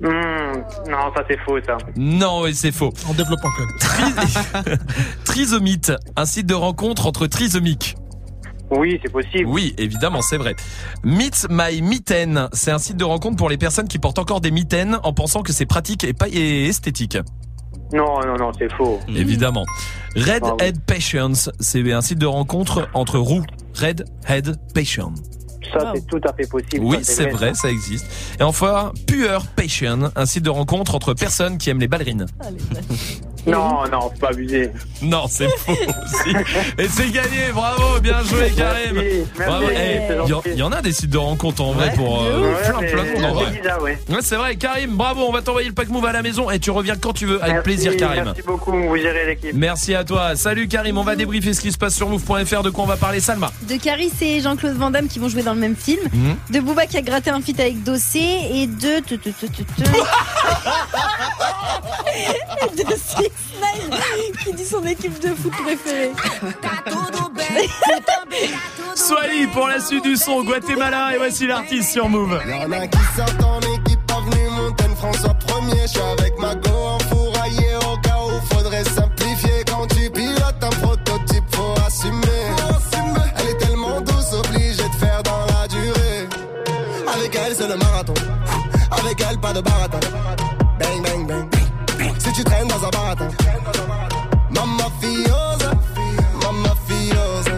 Hmm, 0.00 0.10
non, 0.90 1.12
ça 1.14 1.24
c'est 1.28 1.38
faux, 1.40 1.58
ça. 1.64 1.78
Non, 1.96 2.42
oui, 2.42 2.54
c'est 2.54 2.72
faux. 2.72 2.92
En 3.08 3.14
développant 3.14 3.48
code. 3.56 4.78
Trisomite, 5.24 5.92
un 6.16 6.26
site 6.26 6.46
de 6.46 6.54
rencontre 6.54 7.06
entre 7.06 7.26
trisomiques. 7.26 7.96
Oui, 8.70 8.98
c'est 9.02 9.12
possible. 9.12 9.46
Oui, 9.46 9.74
évidemment, 9.78 10.22
c'est 10.22 10.36
vrai. 10.36 10.54
Meet 11.04 11.46
My 11.50 11.80
Mitten, 11.82 12.48
c'est 12.52 12.72
un 12.72 12.78
site 12.78 12.96
de 12.96 13.04
rencontre 13.04 13.36
pour 13.36 13.48
les 13.48 13.58
personnes 13.58 13.88
qui 13.88 13.98
portent 13.98 14.18
encore 14.18 14.40
des 14.40 14.50
mitaines 14.50 14.98
en 15.04 15.12
pensant 15.12 15.42
que 15.42 15.52
c'est 15.52 15.66
pratique 15.66 16.04
et 16.04 16.12
pas 16.12 16.26
et 16.28 16.66
esthétique. 16.66 17.16
Non, 17.92 18.20
non, 18.26 18.36
non, 18.36 18.50
c'est 18.58 18.72
faux. 18.72 18.98
Évidemment. 19.08 19.64
Red 20.16 20.42
Ah 20.42 20.54
oui. 20.58 20.66
Head 20.66 20.80
Patience, 20.80 21.50
c'est 21.60 21.92
un 21.92 22.00
site 22.00 22.18
de 22.18 22.26
rencontre 22.26 22.88
entre 22.94 23.18
roues. 23.18 23.44
Red 23.74 24.04
Head 24.28 24.56
Ça, 25.72 25.92
c'est 25.94 26.06
tout 26.06 26.20
à 26.28 26.32
fait 26.32 26.48
possible. 26.48 26.84
Oui, 26.84 26.98
c'est 27.02 27.28
vrai, 27.30 27.54
ça. 27.54 27.62
ça 27.62 27.70
existe. 27.70 28.06
Et 28.38 28.42
enfin, 28.42 28.92
Pure 29.06 29.46
Passion, 29.56 30.10
un 30.14 30.26
site 30.26 30.44
de 30.44 30.50
rencontre 30.50 30.94
entre 30.94 31.14
personnes 31.14 31.58
qui 31.58 31.70
aiment 31.70 31.80
les 31.80 31.88
ballerines. 31.88 32.26
Non, 33.46 33.84
non, 33.92 34.00
faut 34.00 34.10
pas 34.20 34.30
abuser. 34.30 34.70
Non, 35.02 35.26
c'est 35.28 35.48
faux 35.58 35.72
aussi. 35.72 36.36
Et 36.78 36.88
c'est 36.88 37.10
gagné, 37.10 37.52
bravo, 37.52 38.00
bien 38.00 38.22
joué 38.24 38.50
Karim. 38.56 38.94
Merci, 38.96 39.26
Bravo. 39.36 39.66
merci, 39.66 39.76
Eh, 39.78 40.00
Il 40.52 40.58
y, 40.58 40.62
en- 40.62 40.72
a 40.72 40.82
des 40.82 40.92
sites 40.92 41.10
de 41.10 41.18
rencontres 41.18 41.62
en 41.62 41.72
vrai 41.72 41.92
pour 41.94 42.22
euh, 42.24 42.52
Ouais, 42.52 42.62
plein, 42.68 42.78
plein 42.78 43.04
de 43.04 43.20
monde 43.20 43.24
en 43.24 43.38
c'est 43.38 43.44
vrai. 43.44 43.60
bizarre, 43.60 43.82
ouais. 43.82 43.98
Ouais, 44.08 44.18
c'est 44.22 44.36
vrai, 44.36 44.56
Karim, 44.56 44.96
bravo, 44.96 45.24
on 45.28 45.32
va 45.32 45.42
t'envoyer 45.42 45.68
le 45.68 45.74
pack 45.74 45.88
move 45.88 46.04
à 46.06 46.12
la 46.12 46.22
maison 46.22 46.50
et 46.50 46.58
tu 46.58 46.70
reviens 46.70 46.96
quand 46.96 47.12
tu 47.12 47.26
veux, 47.26 47.40
avec 47.42 47.54
Merci, 47.54 47.64
plaisir 47.64 47.96
Karim. 47.96 48.24
Merci 48.24 48.42
beaucoup, 48.42 48.72
vous 48.72 48.96
gérez 48.96 49.26
l'équipe. 49.26 49.52
Merci 49.54 49.94
à 49.94 50.04
toi. 50.04 50.34
Salut 50.36 50.68
Karim, 50.68 50.98
on 50.98 51.02
va 51.04 51.16
débriefer 51.16 51.52
ce 51.54 51.60
qui 51.60 51.72
se 51.72 51.78
passe 51.78 51.94
sur 51.94 52.08
move.fr. 52.08 52.62
De 52.62 52.70
quoi 52.70 52.84
on 52.84 52.88
va 52.88 52.96
parler, 52.96 53.20
Salma 53.20 53.50
De 53.68 53.76
Caris 53.76 54.12
et 54.22 54.40
Jean-Claude 54.40 54.76
Van 54.76 54.90
Damme 54.90 55.08
qui 55.08 55.18
vont 55.18 55.28
jouer 55.28 55.42
dans 55.42 55.54
le 55.54 55.60
même 55.60 55.76
film. 55.76 56.00
Mhm. 56.12 56.36
De 56.50 56.60
Booba 56.60 56.86
qui 56.86 56.96
a 56.96 57.02
gratté 57.02 57.30
un 57.30 57.40
feat 57.40 57.60
avec 57.60 57.82
Dossé. 57.84 58.18
Et 58.52 58.66
de. 58.66 58.96
de, 62.76 62.82
qui 64.44 64.52
dit 64.54 64.64
son 64.64 64.84
équipe 64.84 65.18
de 65.20 65.34
foot 65.34 65.52
préférée. 65.52 66.12
Swally 68.94 69.46
pour 69.48 69.68
la 69.68 69.80
suite 69.80 70.04
du 70.04 70.16
son, 70.16 70.42
Guatemala 70.44 71.14
et 71.14 71.18
voici 71.18 71.46
l'artiste 71.46 71.92
sur 71.92 72.08
Move. 72.08 72.40
Y'en 72.46 72.72
a 72.72 72.86
qui 72.86 72.98
sortent 73.16 73.42
en 73.42 73.60
équipe 73.60 74.00
avenue 74.10 74.48
Montaigne 74.50 74.94
François 74.96 75.34
Premier. 75.34 75.82
Je 75.82 75.88
suis 75.88 76.00
avec 76.00 76.38
ma 76.38 76.54
go 76.54 76.70
enfouraillé 76.70 77.76
au 77.76 77.96
cas 77.98 78.18
où 78.26 78.54
faudrait 78.54 78.84
simplifier. 78.84 79.64
Quand 79.66 79.86
tu 79.88 80.10
pilotes 80.10 80.62
un 80.62 80.70
prototype, 80.70 81.44
faut 81.52 81.74
assumer. 81.86 82.16
Elle 83.38 83.48
est 83.50 83.58
tellement 83.58 84.00
douce, 84.00 84.32
obligée 84.32 84.88
de 84.88 84.94
faire 84.98 85.22
dans 85.22 85.46
la 85.46 85.68
durée. 85.68 86.28
Avec 87.14 87.34
elle, 87.34 87.54
c'est 87.54 87.68
le 87.68 87.76
marathon. 87.76 88.14
Avec 88.90 89.20
elle, 89.28 89.38
pas 89.38 89.52
de 89.52 89.60
baratin. 89.60 90.00
Bang, 90.78 91.05
tu 92.36 92.44
traînes 92.44 92.68
dans 92.68 92.84
un 92.84 92.90
baratin. 92.90 93.28
Mamma 94.50 94.88
fiosa, 95.00 95.70
mamma 96.42 96.74
fiosa. 96.86 97.56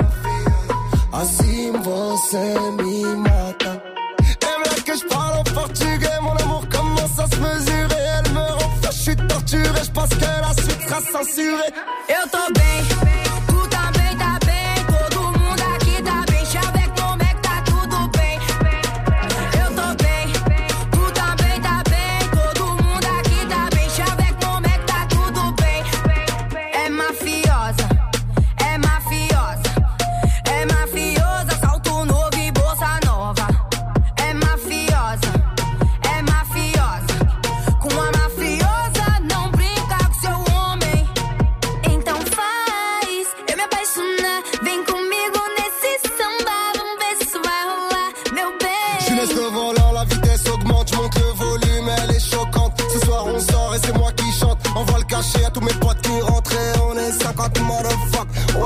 Assim 1.12 1.72
você 1.82 2.54
me 2.78 3.16
mata. 3.16 3.82
Et 4.20 4.68
là 4.68 4.74
que 4.86 4.94
je 4.96 5.04
parle 5.06 5.38
en 5.38 5.42
portugais, 5.42 6.20
mon 6.22 6.36
amour 6.44 6.64
commence 6.70 7.18
à 7.18 7.26
se 7.26 7.36
mesurer. 7.40 8.04
Elle 8.18 8.32
me 8.32 8.40
rend 8.40 8.70
je 8.82 8.90
suis 8.92 9.16
torturé, 9.16 9.80
je 9.84 9.90
pense 9.90 10.10
que 10.10 10.30
la 10.46 10.52
suite 10.62 10.82
sera 10.88 11.00
censurée. 11.00 11.72
Eu 12.08 12.28
tô 12.30 12.44
bem, 12.54 13.27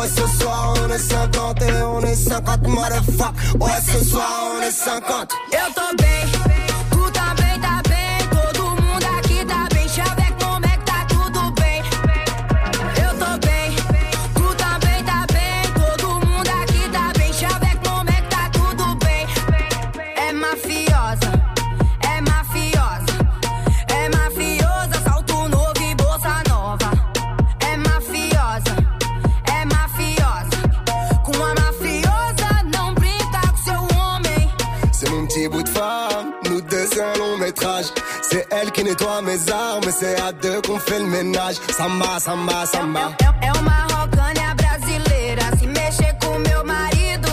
Ouais, 0.03 0.09
ce 0.09 0.27
soir 0.41 0.75
on 0.83 0.93
est 0.93 0.99
50 0.99 1.63
et 1.63 1.83
on 1.85 2.01
est 2.01 2.17
50 2.17 2.67
motherfuck. 2.67 3.35
Ouais, 3.61 3.71
ce 3.87 4.05
soir 4.05 4.27
on 4.57 4.61
est 4.61 4.73
50. 4.73 5.31
Eu 5.53 5.73
tô 5.75 5.97
bem, 5.97 6.52
fait 40.86 40.99
le 40.99 41.07
ménage. 41.07 41.57
Samba, 41.77 42.19
samba, 42.19 42.67
samba. 42.67 43.17
É 43.41 43.52
uma 43.52 43.86
rocânia 43.94 44.55
brasileira. 44.55 45.43
Se 45.59 45.67
mexer 45.67 46.17
com 46.23 46.39
meu 46.39 46.65
marido, 46.65 47.28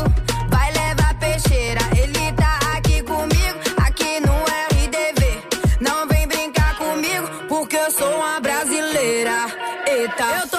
vai 0.49 0.71
levar 0.71 1.13
peixeira. 1.19 1.81
Ele 2.01 2.31
tá 2.33 2.59
aqui 2.75 3.01
comigo, 3.03 3.59
aqui 3.77 4.19
no 4.25 4.35
RDV. 4.71 5.21
Não 5.81 6.07
vem 6.07 6.27
brincar 6.27 6.75
comigo, 6.77 7.27
porque 7.47 7.75
eu 7.75 7.91
sou 7.91 8.11
uma 8.17 8.39
brasileira. 8.39 9.47
Eita, 9.87 10.23
eu 10.41 10.47
tô 10.49 10.58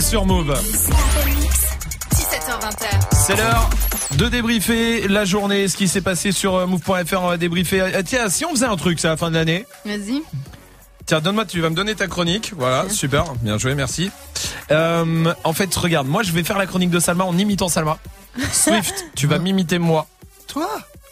Sur 0.00 0.26
Move. 0.26 0.54
17h20. 2.12 2.78
C'est 3.12 3.36
l'heure 3.36 3.68
de 4.16 4.26
débriefer 4.28 5.08
la 5.08 5.24
journée, 5.24 5.66
ce 5.66 5.76
qui 5.76 5.88
s'est 5.88 6.00
passé 6.00 6.30
sur 6.30 6.66
move.fr. 6.68 7.20
On 7.20 7.28
va 7.28 7.36
débriefer. 7.36 7.80
Euh, 7.80 8.02
tiens, 8.04 8.28
si 8.28 8.44
on 8.44 8.50
faisait 8.50 8.66
un 8.66 8.76
truc, 8.76 9.00
c'est 9.00 9.08
à 9.08 9.12
la 9.12 9.16
fin 9.16 9.30
de 9.30 9.34
l'année. 9.34 9.66
Vas-y. 9.84 10.22
Tiens, 11.06 11.20
donne-moi, 11.20 11.46
tu 11.46 11.60
vas 11.60 11.70
me 11.70 11.74
donner 11.74 11.94
ta 11.96 12.06
chronique. 12.06 12.52
Voilà, 12.56 12.88
super, 12.90 13.34
bien 13.42 13.58
joué, 13.58 13.74
merci. 13.74 14.10
Euh, 14.70 15.34
en 15.42 15.52
fait, 15.52 15.74
regarde, 15.74 16.06
moi 16.06 16.22
je 16.22 16.32
vais 16.32 16.44
faire 16.44 16.58
la 16.58 16.66
chronique 16.66 16.90
de 16.90 17.00
Salma 17.00 17.24
en 17.24 17.36
imitant 17.36 17.68
Salma. 17.68 17.98
Swift, 18.52 19.06
tu 19.16 19.26
vas 19.26 19.38
m'imiter 19.38 19.78
moi. 19.78 20.06
Toi? 20.46 20.68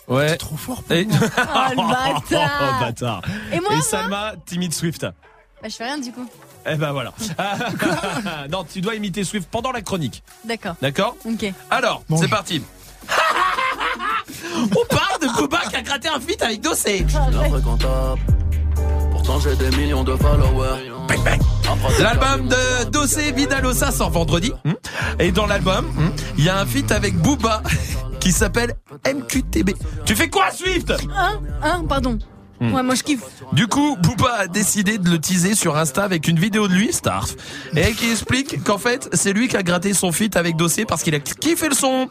Ouais. 0.07 0.31
T'es 0.31 0.37
trop 0.37 0.57
fort. 0.57 0.85
Et... 0.91 1.09
Oh, 1.13 1.71
le 1.71 1.77
bâtard. 1.77 2.23
Oh, 2.31 2.81
bâtard. 2.81 3.23
Et 3.53 3.59
moi, 3.61 3.71
moi 3.73 3.83
Salma, 3.83 4.35
timide 4.47 4.73
Swift. 4.75 5.03
Bah, 5.03 5.69
je 5.69 5.75
fais 5.75 5.85
rien 5.85 5.99
du 5.99 6.13
coup. 6.13 6.29
Eh 6.69 6.75
ben 6.77 6.93
voilà. 6.93 7.13
non, 8.51 8.65
tu 8.65 8.81
dois 8.81 8.95
imiter 8.95 9.25
Swift 9.25 9.49
pendant 9.51 9.73
la 9.73 9.83
chronique. 9.83 10.23
D'accord. 10.45 10.75
D'accord 10.83 11.17
Ok. 11.25 11.53
Alors, 11.71 12.03
c'est 12.19 12.29
parti. 12.29 12.63
On 14.55 14.95
parle 14.95 15.21
de 15.21 15.39
Booba 15.39 15.61
qui 15.71 15.77
a 15.77 15.83
gratté 15.83 16.09
un 16.09 16.19
feat 16.21 16.43
avec 16.43 16.61
Dossé. 16.61 17.07
Pourtant 19.13 19.41
j'ai 19.41 19.55
des 19.57 19.77
millions 19.77 20.05
de 20.05 20.17
followers. 20.17 20.91
Bang 21.09 21.25
bang. 21.25 21.41
L'album 22.01 22.49
de 22.49 22.85
Dossé 22.91 23.33
Vidalosa 23.33 23.91
sort 23.93 24.11
vendredi. 24.11 24.53
hmm. 24.65 24.73
Et 25.21 25.31
dans 25.31 25.47
l'album, 25.47 25.87
hmm, 25.87 26.11
il 26.39 26.45
y 26.45 26.49
a 26.49 26.59
un 26.59 26.67
feat 26.67 26.91
avec 26.91 27.17
Booba 27.17 27.63
qui 28.21 28.33
s'appelle 28.33 28.75
MQTB. 29.07 29.71
Tu 30.05 30.17
fais 30.17 30.29
quoi, 30.29 30.51
Swift? 30.51 30.93
Hein? 31.15 31.41
Hein? 31.63 31.85
Pardon. 31.89 32.19
Hmm. 32.61 32.73
Ouais, 32.75 32.83
moi 32.83 32.95
je 32.95 33.03
kiffe. 33.03 33.23
Du 33.53 33.67
coup, 33.69 33.97
Booba 33.97 34.33
a 34.41 34.47
décidé 34.49 34.99
de 34.99 35.09
le 35.09 35.19
teaser 35.19 35.55
sur 35.55 35.77
Insta 35.77 36.03
avec 36.05 36.29
une 36.29 36.39
vidéo 36.39 36.69
de 36.69 36.75
lui, 36.75 36.93
Starf, 36.93 37.35
et 37.75 37.93
qui 37.93 38.11
explique 38.11 38.63
qu'en 38.65 38.77
fait, 38.79 39.09
c'est 39.13 39.33
lui 39.33 39.49
qui 39.49 39.57
a 39.57 39.63
gratté 39.63 39.95
son 39.95 40.13
feat 40.13 40.37
avec 40.37 40.57
Dossé 40.57 40.85
parce 40.85 41.03
qu'il 41.03 41.15
a 41.15 41.21
kiffé 41.21 41.69
le 41.69 41.75
son. 41.75 42.09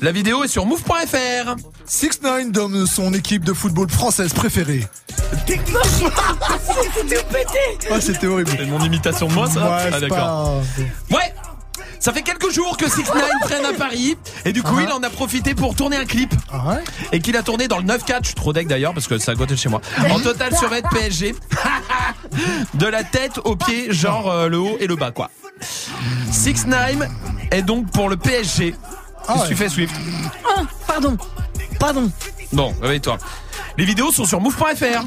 La 0.00 0.12
vidéo 0.12 0.44
est 0.44 0.48
sur 0.48 0.64
move.fr. 0.64 1.56
6 1.86 2.20
9 2.22 2.52
donne 2.52 2.86
son 2.86 3.12
équipe 3.14 3.44
de 3.44 3.52
football 3.52 3.90
française 3.90 4.32
préférée. 4.32 4.86
C'était 5.46 5.56
pété. 7.30 7.88
Ah, 7.90 8.00
c'était 8.00 8.26
horrible. 8.26 8.50
C'est 8.56 8.66
mon 8.66 8.80
imitation 8.80 9.28
de 9.28 9.32
moi, 9.32 9.48
ça 9.50 9.60
Ouais, 9.60 9.66
Ah, 9.70 9.88
c'est 9.92 10.00
d'accord. 10.00 10.62
pas- 11.10 11.16
Ouais 11.16 11.34
ça 12.00 12.12
fait 12.12 12.22
quelques 12.22 12.50
jours 12.50 12.76
que 12.76 12.88
6 12.88 12.98
9 12.98 13.06
traîne 13.42 13.64
à 13.64 13.72
Paris. 13.72 14.16
Et 14.44 14.52
du 14.52 14.62
coup 14.62 14.76
Ah. 14.78 14.82
il 14.82 14.92
en 14.92 15.02
a 15.02 15.10
profité 15.10 15.54
pour 15.54 15.74
tourner 15.74 15.96
un 15.96 16.04
clip. 16.04 16.34
Et 17.12 17.20
qu'il 17.20 17.36
a 17.36 17.42
tourné 17.42 17.68
dans 17.68 17.78
le 17.78 17.84
9-4 17.84 18.18
je 18.22 18.26
suis 18.26 18.34
trop 18.34 18.52
deck 18.52 18.66
d'ailleurs 18.68 18.94
parce 18.94 19.06
que 19.06 19.18
ça 19.18 19.32
a 19.32 19.34
goûté 19.34 19.54
de 19.54 19.58
chez 19.58 19.68
moi. 19.68 19.80
En 20.10 20.20
total 20.20 20.56
sur 20.56 20.72
être 20.74 20.88
PSG 20.90 21.34
de 22.74 22.86
la 22.86 23.04
tête 23.04 23.38
aux 23.44 23.56
pieds 23.56 23.92
genre 23.92 24.30
euh, 24.30 24.48
le 24.48 24.58
haut 24.58 24.76
et 24.80 24.86
le 24.86 24.96
bas 24.96 25.10
quoi. 25.10 25.30
6 26.30 26.66
9 26.66 26.96
est 27.50 27.62
donc 27.62 27.90
pour 27.90 28.08
le 28.08 28.16
PSG 28.16 28.74
Qu'est-ce 29.26 29.42
que 29.44 29.48
tu 29.48 29.56
fais 29.56 29.68
Swift 29.68 29.94
Ah, 30.56 30.62
pardon. 30.86 31.16
Pardon. 31.80 32.10
Bon 32.52 32.72
réveille-toi. 32.80 33.18
Les 33.76 33.84
vidéos 33.84 34.12
sont 34.12 34.24
sur 34.24 34.40
move.fr 34.40 35.04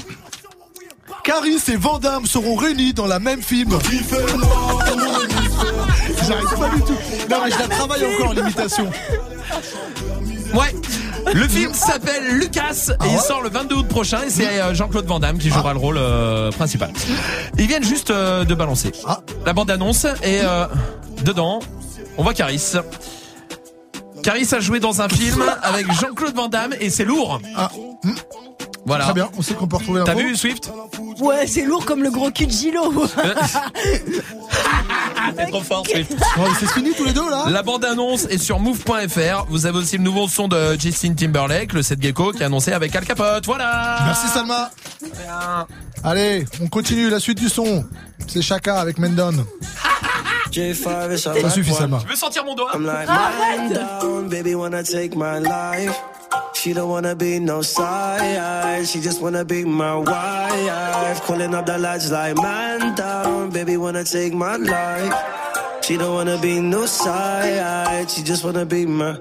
Caris 1.24 1.60
et 1.68 1.76
Vandamme 1.76 2.26
seront 2.26 2.56
réunis 2.56 2.94
dans 2.94 3.06
la 3.08 3.20
même 3.20 3.42
film. 3.42 3.78
J'arrive 6.30 6.60
pas 6.60 6.70
du 6.70 6.82
tout. 6.84 6.98
Non, 7.30 7.38
mais 7.44 7.52
je 7.52 7.58
la 7.60 7.68
travaille 7.68 8.06
encore, 8.06 8.34
l'imitation. 8.34 8.90
Ouais. 10.54 10.76
Le 11.34 11.48
film 11.48 11.74
s'appelle 11.74 12.38
Lucas 12.38 12.92
et 13.04 13.10
il 13.12 13.20
sort 13.20 13.42
le 13.42 13.50
22 13.50 13.76
août 13.76 13.88
prochain 13.88 14.22
et 14.26 14.30
c'est 14.30 14.60
euh, 14.62 14.74
Jean-Claude 14.74 15.06
Van 15.06 15.20
Damme 15.20 15.38
qui 15.38 15.50
jouera 15.50 15.74
le 15.74 15.80
rôle 15.80 15.98
euh, 15.98 16.50
principal. 16.52 16.92
Ils 17.58 17.68
viennent 17.68 17.84
juste 17.84 18.10
euh, 18.10 18.46
de 18.46 18.56
balancer 18.56 18.92
la 19.46 19.54
bande 19.54 19.70
annonce 19.70 20.06
et 20.24 20.40
euh, 20.44 20.66
dedans 21.24 21.60
on 22.18 22.24
voit 22.24 22.34
Caris. 22.34 22.74
Caris 24.24 24.48
a 24.54 24.60
joué 24.60 24.80
dans 24.80 25.02
un 25.02 25.10
film 25.10 25.44
avec 25.62 25.92
Jean-Claude 25.92 26.36
Van 26.36 26.48
Damme 26.48 26.74
et 26.80 26.90
c'est 26.90 27.06
lourd. 27.06 27.40
Voilà. 28.90 29.04
Très 29.06 29.14
bien, 29.14 29.30
on 29.38 29.44
sait 29.44 29.54
qu'on 29.54 29.68
peut 29.68 29.78
retrouver 29.78 30.02
T'as 30.04 30.16
vu 30.16 30.36
Swift 30.36 30.72
Ouais, 31.20 31.46
c'est 31.46 31.64
lourd 31.64 31.86
comme 31.86 32.02
le 32.02 32.10
gros 32.10 32.32
cul 32.32 32.48
de 32.48 32.52
Gilo. 32.52 32.92
T'es 35.38 35.46
trop 35.46 35.62
fort 35.62 35.86
Swift. 35.86 36.16
c'est 36.60 36.70
fini 36.72 36.92
tous 36.98 37.06
les 37.06 37.14
deux 37.14 37.30
là 37.30 37.46
La 37.50 37.62
bande 37.62 37.86
annonce 37.86 38.26
est 38.26 38.40
sur 38.40 38.60
move.fr. 38.60 39.46
Vous 39.50 39.68
avez 39.68 39.78
aussi 39.78 39.98
le 39.98 40.04
nouveau 40.04 40.28
son 40.28 40.48
de 40.48 40.76
Justin 40.80 41.14
Timberlake, 41.14 41.74
le 41.74 41.84
7 41.84 42.02
Gecko 42.02 42.32
qui 42.32 42.42
est 42.42 42.46
annoncé 42.46 42.72
avec 42.72 42.96
Al 42.96 43.06
Capote. 43.06 43.46
Voilà. 43.46 44.00
Merci 44.06 44.28
Salma. 44.28 44.72
Allez, 46.04 46.46
on 46.64 46.68
continue 46.68 47.10
la 47.10 47.20
suite 47.20 47.38
du 47.38 47.50
son. 47.50 47.86
C'est 48.28 48.42
Chaka 48.42 48.80
avec 48.80 48.98
Mendon. 48.98 49.46
Ça 50.52 51.50
suffit 51.52 51.74
Salma. 51.74 52.00
Tu 52.02 52.08
veux 52.08 52.16
sentir 52.16 52.44
mon 52.44 52.56
doigt 52.56 52.72
Arrête. 52.74 53.80
She 56.54 56.74
don't 56.74 56.90
wanna 56.90 57.16
be 57.16 57.40
no 57.40 57.62
side, 57.62 58.86
she 58.86 59.00
just 59.00 59.22
wanna 59.22 59.46
be 59.46 59.64
my 59.64 59.96
wife. 59.96 61.22
Calling 61.24 61.56
up 61.56 61.66
the 61.66 61.78
lads 61.78 62.12
like, 62.12 62.36
man 62.36 62.96
down, 62.96 63.50
baby 63.50 63.78
wanna 63.78 64.04
take 64.04 64.34
my 64.34 64.58
life. 64.58 65.14
She 65.82 65.98
don't 65.98 66.14
wanna 66.14 66.38
be 66.38 66.60
no 66.60 66.86
side, 66.86 68.12
she 68.12 68.22
just 68.24 68.44
wanna 68.44 68.66
be 68.66 68.86
my. 68.86 69.20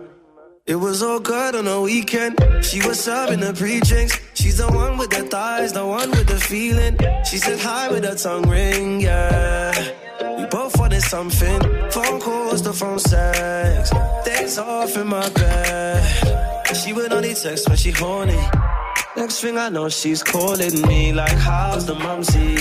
It 0.66 0.74
was 0.74 1.02
all 1.02 1.20
good 1.20 1.54
on 1.54 1.64
the 1.64 1.80
weekend. 1.80 2.38
She 2.62 2.86
was 2.86 3.00
serving 3.00 3.40
the 3.40 3.54
pre-drinks. 3.54 4.18
She's 4.34 4.58
the 4.58 4.66
one 4.66 4.98
with 4.98 5.10
the 5.10 5.22
thighs, 5.22 5.72
the 5.72 5.86
one 5.86 6.10
with 6.10 6.26
the 6.26 6.38
feeling. 6.38 6.98
She 7.24 7.38
said 7.38 7.58
hi 7.58 7.88
with 7.88 8.04
her 8.04 8.14
tongue 8.14 8.46
ring, 8.50 9.00
yeah. 9.00 9.72
We 10.36 10.44
both 10.46 10.78
wanted 10.78 11.02
something. 11.02 11.60
Phone 11.90 12.20
calls, 12.20 12.62
the 12.62 12.74
phone 12.74 12.98
sex. 12.98 13.90
Days 14.26 14.58
off 14.58 14.94
in 14.96 15.06
my 15.06 15.26
bed. 15.30 16.47
She 16.84 16.92
would 16.92 17.12
only 17.12 17.34
text 17.34 17.68
when 17.68 17.76
she 17.76 17.90
horny. 17.90 18.38
Next 19.16 19.40
thing 19.40 19.58
I 19.58 19.68
know, 19.68 19.88
she's 19.88 20.22
calling 20.22 20.80
me 20.82 21.12
like, 21.12 21.36
how's 21.36 21.84
the 21.86 21.94
mumsy? 21.94 22.56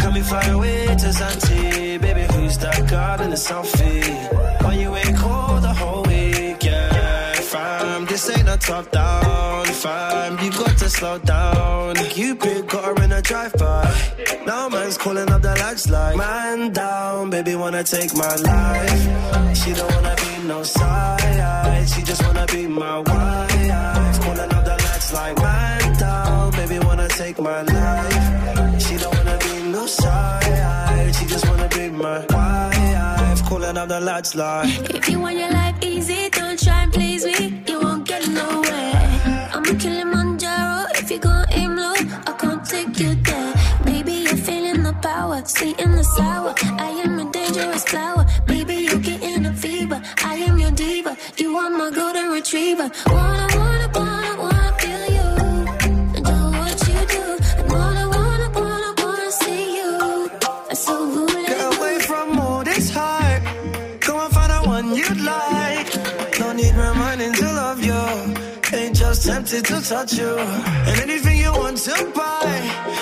Can 0.00 0.12
we 0.14 0.20
fly 0.20 0.44
away 0.46 0.86
to 0.86 1.08
Zanti? 1.18 2.00
Baby, 2.00 2.26
who's 2.34 2.58
that 2.58 2.88
girl 2.90 3.20
in 3.24 3.30
the 3.30 3.36
selfie? 3.36 4.62
Why 4.62 4.74
you 4.74 4.94
ain't 4.96 5.16
called 5.16 5.62
the 5.62 5.72
whole 5.72 6.02
week, 6.02 6.64
yeah, 6.64 7.34
fam? 7.34 8.04
This 8.06 8.28
ain't 8.30 8.48
a 8.48 8.56
top 8.56 8.90
down, 8.90 9.64
fam. 9.66 10.38
You 10.44 10.50
got 10.50 10.76
to 10.78 10.90
slow 10.90 11.18
down. 11.18 11.94
Cupid 11.94 12.66
got 12.68 12.98
her 12.98 13.04
in 13.04 13.12
a 13.12 13.22
drive-by. 13.22 14.12
Now 14.44 14.68
man's 14.68 14.98
calling 14.98 15.30
up 15.30 15.40
the 15.40 15.54
lads 15.54 15.88
like, 15.88 16.16
man 16.16 16.72
down, 16.72 17.30
baby 17.30 17.54
wanna 17.54 17.84
take 17.84 18.12
my 18.16 18.34
life. 18.34 19.56
She 19.56 19.72
don't 19.72 19.90
wanna 19.94 20.16
be 20.16 20.48
no 20.48 20.64
side, 20.64 21.88
she 21.88 22.02
just 22.02 22.22
wanna 22.24 22.46
be 22.46 22.66
my 22.66 22.98
wife. 22.98 23.51
Like, 25.22 25.36
man 25.42 25.98
down, 25.98 26.50
baby 26.58 26.78
wanna 26.86 27.08
take 27.08 27.38
my 27.38 27.62
life. 27.62 28.82
She 28.84 28.94
don't 29.02 29.14
wanna 29.18 29.38
be 29.44 29.54
no 29.76 29.84
side, 29.86 31.14
she 31.16 31.24
just 31.32 31.44
wanna 31.48 31.68
be 31.76 31.84
my 32.04 32.18
wife. 32.34 33.40
Calling 33.48 33.76
out 33.80 33.88
the 33.88 34.00
lads 34.00 34.34
like. 34.34 34.90
If 34.96 35.08
you 35.10 35.18
want 35.24 35.36
your 35.42 35.52
life 35.60 35.76
easy, 35.92 36.20
don't 36.30 36.58
try 36.64 36.82
and 36.84 36.92
please 36.92 37.22
me. 37.30 37.62
You 37.68 37.78
won't 37.84 38.04
get 38.10 38.22
nowhere. 38.40 39.02
I'm 39.54 39.64
a 39.72 39.74
Kilimanjaro. 39.82 40.78
If 41.00 41.10
you 41.12 41.18
gon' 41.26 41.46
aim 41.60 41.72
low, 41.84 41.98
I 42.30 42.32
can't 42.42 42.64
take 42.74 42.98
you 43.02 43.14
there. 43.28 43.52
Baby, 43.90 44.14
you're 44.26 44.42
feeling 44.48 44.82
the 44.88 44.94
power, 45.10 45.38
sweet 45.54 45.78
in 45.84 45.90
the 45.98 46.06
sour. 46.16 46.52
I 46.86 46.90
am 47.04 47.14
a 47.24 47.26
dangerous 47.38 47.84
flower. 47.92 48.24
Baby, 48.46 48.76
you're 48.86 49.04
getting 49.10 49.44
a 49.52 49.54
fever. 49.64 49.98
I 50.32 50.34
am 50.46 50.54
your 50.58 50.74
diva. 50.82 51.12
You 51.36 51.48
are 51.60 51.70
my 51.80 51.90
golden 51.98 52.26
retriever. 52.36 52.88
Wanna, 53.16 53.48
wanna, 53.58 53.81
like. 65.24 65.90
No 66.40 66.52
need 66.52 66.74
reminding 66.74 67.32
to 67.34 67.44
love 67.44 67.80
you. 67.84 68.02
Ain't 68.72 68.96
just 68.96 69.26
tempted 69.26 69.64
to 69.66 69.80
touch 69.80 70.14
you. 70.14 70.36
And 70.88 71.00
anything 71.00 71.38
you 71.38 71.52
want 71.52 71.78
to 71.78 72.12
buy. 72.14 72.52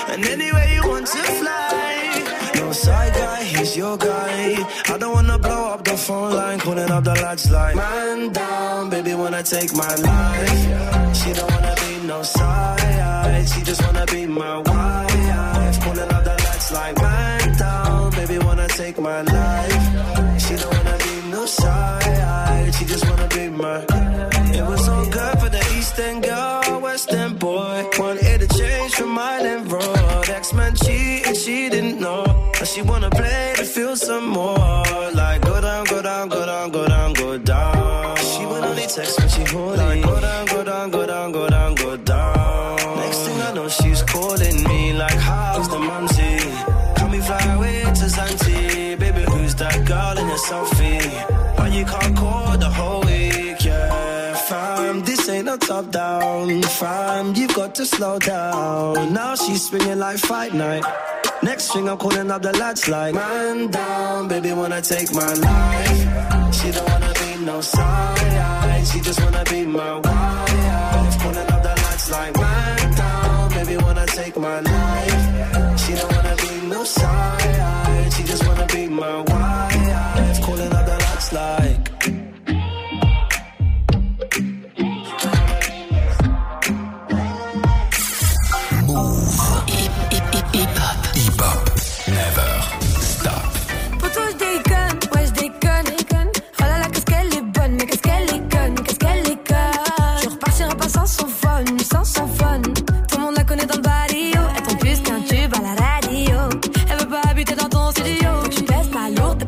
And 0.09 0.25
anywhere 0.27 0.69
you 0.75 0.83
want 0.89 1.07
to 1.07 1.23
fly. 1.41 2.51
No 2.57 2.73
side 2.73 3.15
guy, 3.15 3.43
he's 3.43 3.77
your 3.77 3.97
guy. 3.97 4.57
I 4.93 4.99
don't 4.99 5.13
wanna 5.13 5.39
blow 5.39 5.73
up 5.75 5.85
the 5.85 5.97
phone 5.97 6.33
line. 6.33 6.59
Calling 6.61 6.91
up 6.91 7.05
the 7.05 7.15
lads 7.15 7.51
like, 7.51 7.77
man 7.77 8.33
down, 8.33 8.91
baby 8.91 9.15
wanna 9.15 9.43
take 9.43 9.73
my 9.75 9.95
life. 9.95 11.17
She 11.17 11.33
don't 11.33 11.51
wanna 11.51 11.75
be 11.83 12.07
no 12.07 12.23
side. 12.23 13.49
She 13.49 13.63
just 13.63 13.83
wanna 13.85 14.07
be 14.07 14.27
my 14.27 14.59
wife. 14.59 15.81
Calling 15.85 16.11
up 16.17 16.25
the 16.25 16.37
lads 16.45 16.73
like, 16.73 16.97
man 16.97 17.57
down, 17.57 18.11
baby 18.13 18.39
wanna 18.39 18.69
take 18.69 18.99
my 18.99 19.23
life. 19.23 19.70
But 32.01 32.67
she 32.67 32.81
wanna 32.81 33.11
play 33.11 33.53
to 33.57 33.65
feel 33.65 33.95
some 33.95 34.29
more. 34.29 34.85
Like 35.13 35.43
go 35.43 35.61
down, 35.61 35.85
go 35.85 36.01
down, 36.01 36.29
go 36.31 36.47
down, 36.47 36.71
go 36.71 36.87
down, 36.87 37.13
go 37.13 37.37
down. 37.37 38.17
She 38.17 38.47
would 38.47 38.65
only 38.65 38.87
text 38.87 39.19
when 39.19 39.29
she 39.29 39.45
horny. 39.45 39.77
Like 39.77 40.03
go 40.03 40.21
down, 40.21 40.47
go 40.47 40.65
down, 40.65 40.91
go 40.91 41.07
down, 41.07 41.33
go 41.33 41.49
down, 41.49 41.75
go 41.75 41.97
down. 41.99 42.97
Next 42.97 43.19
thing 43.19 43.41
I 43.43 43.53
know, 43.53 43.69
she's 43.69 44.03
calling 44.03 44.65
me 44.65 44.95
like, 44.95 45.19
how's 45.19 45.69
the 45.69 45.79
mumsy? 45.79 46.39
Can 46.97 47.11
we 47.11 47.21
fly 47.21 47.43
away 47.55 47.83
to 47.83 48.07
Zanti? 48.17 48.99
Baby, 48.99 49.23
who's 49.31 49.55
that 49.57 49.85
girl 49.87 50.17
in 50.19 50.27
your 50.27 50.39
selfie? 50.39 50.80
No 55.51 55.57
top 55.57 55.91
down. 55.91 56.63
Fam, 56.63 57.35
you've 57.35 57.55
got 57.55 57.75
to 57.75 57.85
slow 57.85 58.19
down. 58.19 59.13
Now 59.13 59.35
she's 59.35 59.69
swinging 59.69 59.99
like 59.99 60.19
fight 60.19 60.55
night. 60.55 60.85
Next 61.43 61.73
thing 61.73 61.89
I'm 61.89 61.97
calling 61.97 62.31
up 62.31 62.43
the 62.43 62.53
lads 62.53 62.87
like 62.87 63.15
Man 63.15 63.71
down, 63.71 64.29
baby 64.29 64.53
wanna 64.53 64.83
take 64.83 65.11
my 65.15 65.33
life 65.49 66.55
She 66.57 66.71
don't 66.71 66.87
wanna 66.91 67.13
be 67.23 67.45
no 67.47 67.63
side 67.63 68.87
She 68.87 69.01
just 69.01 69.19
wanna 69.25 69.45
be 69.45 69.65
my 69.65 69.95
wife 69.95 71.15
Calling 71.23 71.51
up 71.55 71.63
the 71.69 71.75
lads 71.83 72.11
like 72.11 72.35
Man 72.37 72.95
down, 72.95 73.51
baby 73.55 73.77
wanna 73.79 74.07
take 74.07 74.37
my 74.37 74.61
life 74.61 75.81
She 75.81 75.95
don't 75.95 76.13
wanna 76.15 76.37
be 76.45 76.67
no 76.67 76.85
side 76.85 78.13
She 78.13 78.23
just 78.23 78.47
wanna 78.47 78.67
be 78.67 78.87
my 78.89 79.21
wife 79.21 79.40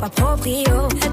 pas 0.03 0.09
proprio. 0.09 0.89
Elle 1.01 1.13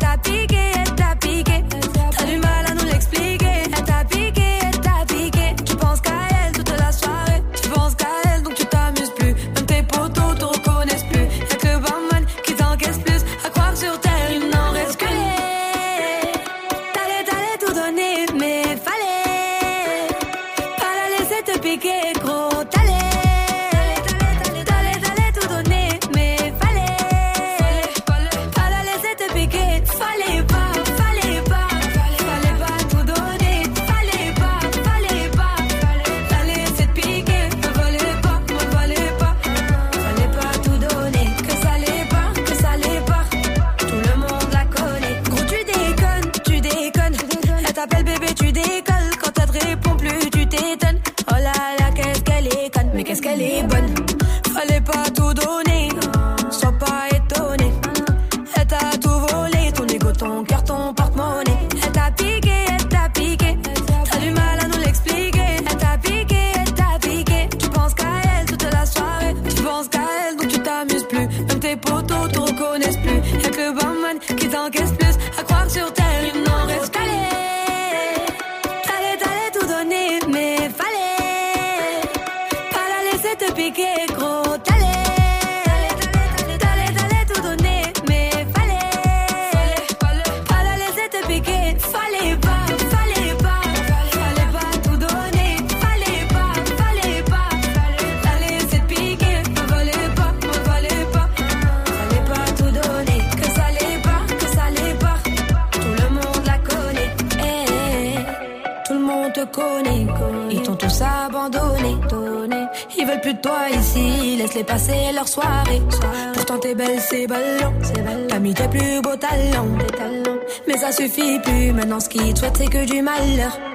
suffit 121.00 121.40
plus. 121.40 121.72
Maintenant 121.72 122.00
ce 122.00 122.10
qu'ils 122.10 122.34
te 122.34 122.40
souhaitent, 122.40 122.58
c'est 122.58 122.68
que 122.68 122.86
du 122.86 123.02
malheur. 123.02 123.69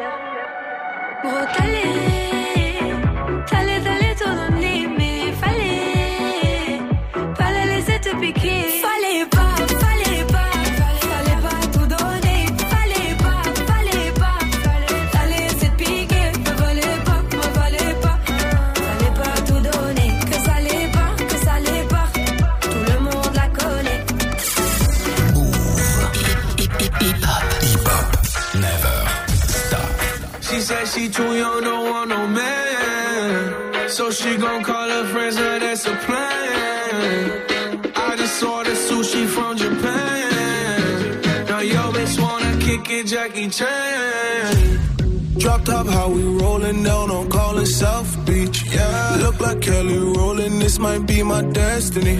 Drop 45.44 45.62
top, 45.62 45.86
how 45.86 46.08
we 46.08 46.22
rolling 46.22 46.82
down 46.84 47.10
on 47.10 47.28
calling 47.28 47.66
South 47.66 48.24
Beach. 48.24 48.64
Yeah, 48.64 49.18
look 49.20 49.38
like 49.40 49.60
Kelly 49.60 49.98
rolling. 49.98 50.58
This 50.58 50.78
might 50.78 51.04
be 51.06 51.22
my 51.22 51.42
destiny. 51.42 52.16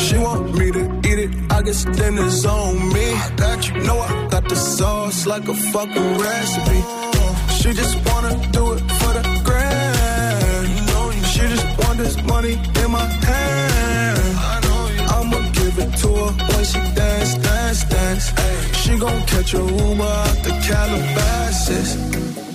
She 0.00 0.18
want 0.18 0.58
me 0.58 0.72
to 0.72 0.82
eat 1.08 1.20
it. 1.20 1.30
I 1.52 1.62
guess 1.62 1.86
it's 1.86 2.44
on 2.44 2.92
me. 2.92 3.12
I 3.12 3.30
got 3.36 3.68
you. 3.68 3.80
Know 3.86 4.00
I 4.00 4.26
got 4.28 4.48
the 4.48 4.56
sauce 4.56 5.24
like 5.24 5.46
a 5.46 5.54
fucking 5.54 6.18
recipe. 6.18 6.80
She 7.58 7.72
just 7.74 7.94
wanna 8.08 8.34
do 8.50 8.72
it 8.72 8.80
for 8.98 9.12
the 9.16 9.22
grand. 9.44 11.26
She 11.26 11.42
just 11.54 11.66
want 11.78 11.98
this 11.98 12.20
money 12.24 12.54
in 12.82 12.90
my 12.90 13.06
hand. 13.28 14.18
I'ma 15.14 15.38
give 15.52 15.78
it 15.78 15.92
to 16.02 16.08
her 16.08 16.32
when 16.50 16.64
she 16.64 16.80
dance, 16.98 17.34
dance, 17.36 17.84
dance. 17.84 18.32
She 18.80 18.98
gon' 18.98 19.22
catch 19.26 19.54
a 19.54 19.58
Uber 19.58 20.02
out 20.02 20.38
the 20.42 20.50
Calabasas. 20.66 22.17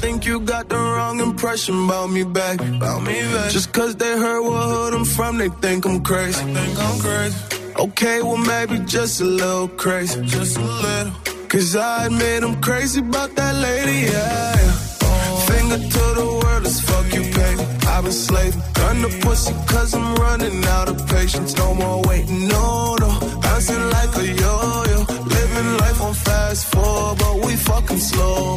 Think 0.00 0.26
you 0.26 0.40
got 0.40 0.68
the 0.68 0.76
wrong 0.76 1.20
impression 1.20 1.84
about 1.84 2.08
me 2.10 2.22
back. 2.24 2.60
About 2.60 3.02
me 3.02 3.20
back. 3.34 3.50
Just 3.50 3.72
cause 3.72 3.96
they 3.96 4.12
heard 4.24 4.42
what 4.42 4.64
hood 4.72 4.94
I'm 4.94 5.04
from, 5.04 5.38
they 5.38 5.48
think 5.48 5.86
I'm 5.86 6.02
crazy. 6.02 6.42
think 6.54 6.78
I'm 6.78 6.98
crazy. 7.00 7.36
Okay, 7.84 8.22
well 8.22 8.36
maybe 8.36 8.78
just 8.84 9.20
a 9.20 9.24
little 9.24 9.68
crazy. 9.68 10.20
Just 10.24 10.56
a 10.58 10.60
little. 10.60 11.12
Cause 11.48 11.76
I 11.76 12.06
admit 12.06 12.42
I'm 12.42 12.60
crazy 12.60 13.00
about 13.00 13.30
that 13.36 13.54
lady, 13.68 13.98
yeah. 14.12 14.56
Finger 15.50 15.80
to 15.94 16.04
the 16.20 16.28
world 16.42 16.66
as 16.66 16.80
fuck 16.80 17.06
you 17.14 17.22
pay. 17.38 17.54
I've 17.92 18.04
been 18.04 18.12
slaving. 18.12 18.62
Gun 18.74 19.02
the 19.02 19.10
pussy 19.22 19.54
cause 19.72 19.94
I'm 19.94 20.14
running 20.16 20.64
out 20.76 20.88
of 20.88 20.98
patience. 21.08 21.56
No 21.56 21.74
more 21.74 22.02
waiting, 22.08 22.48
no, 22.48 22.96
no. 23.02 23.10
Bouncing 23.42 23.84
like 23.96 24.12
a 24.16 24.26
yo-yo. 24.42 24.98
Living 25.36 25.70
life 25.82 26.00
on 26.02 26.14
fast 26.14 26.66
forward, 26.72 27.18
but 27.18 27.34
we 27.46 27.56
fucking 27.56 27.98
slow 27.98 28.56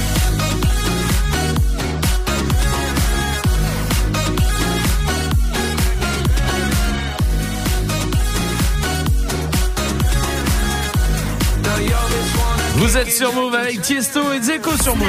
Vous 12.81 12.97
êtes 12.97 13.11
sur 13.11 13.31
Move 13.33 13.53
avec 13.53 13.79
Tiesto 13.83 14.33
et 14.33 14.41
Zeko 14.41 14.75
sur 14.81 14.95
Move. 14.95 15.07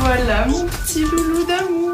Voilà 0.00 0.46
mon 0.46 0.66
petit 0.66 1.02
loulou 1.02 1.44
d'amour. 1.46 1.92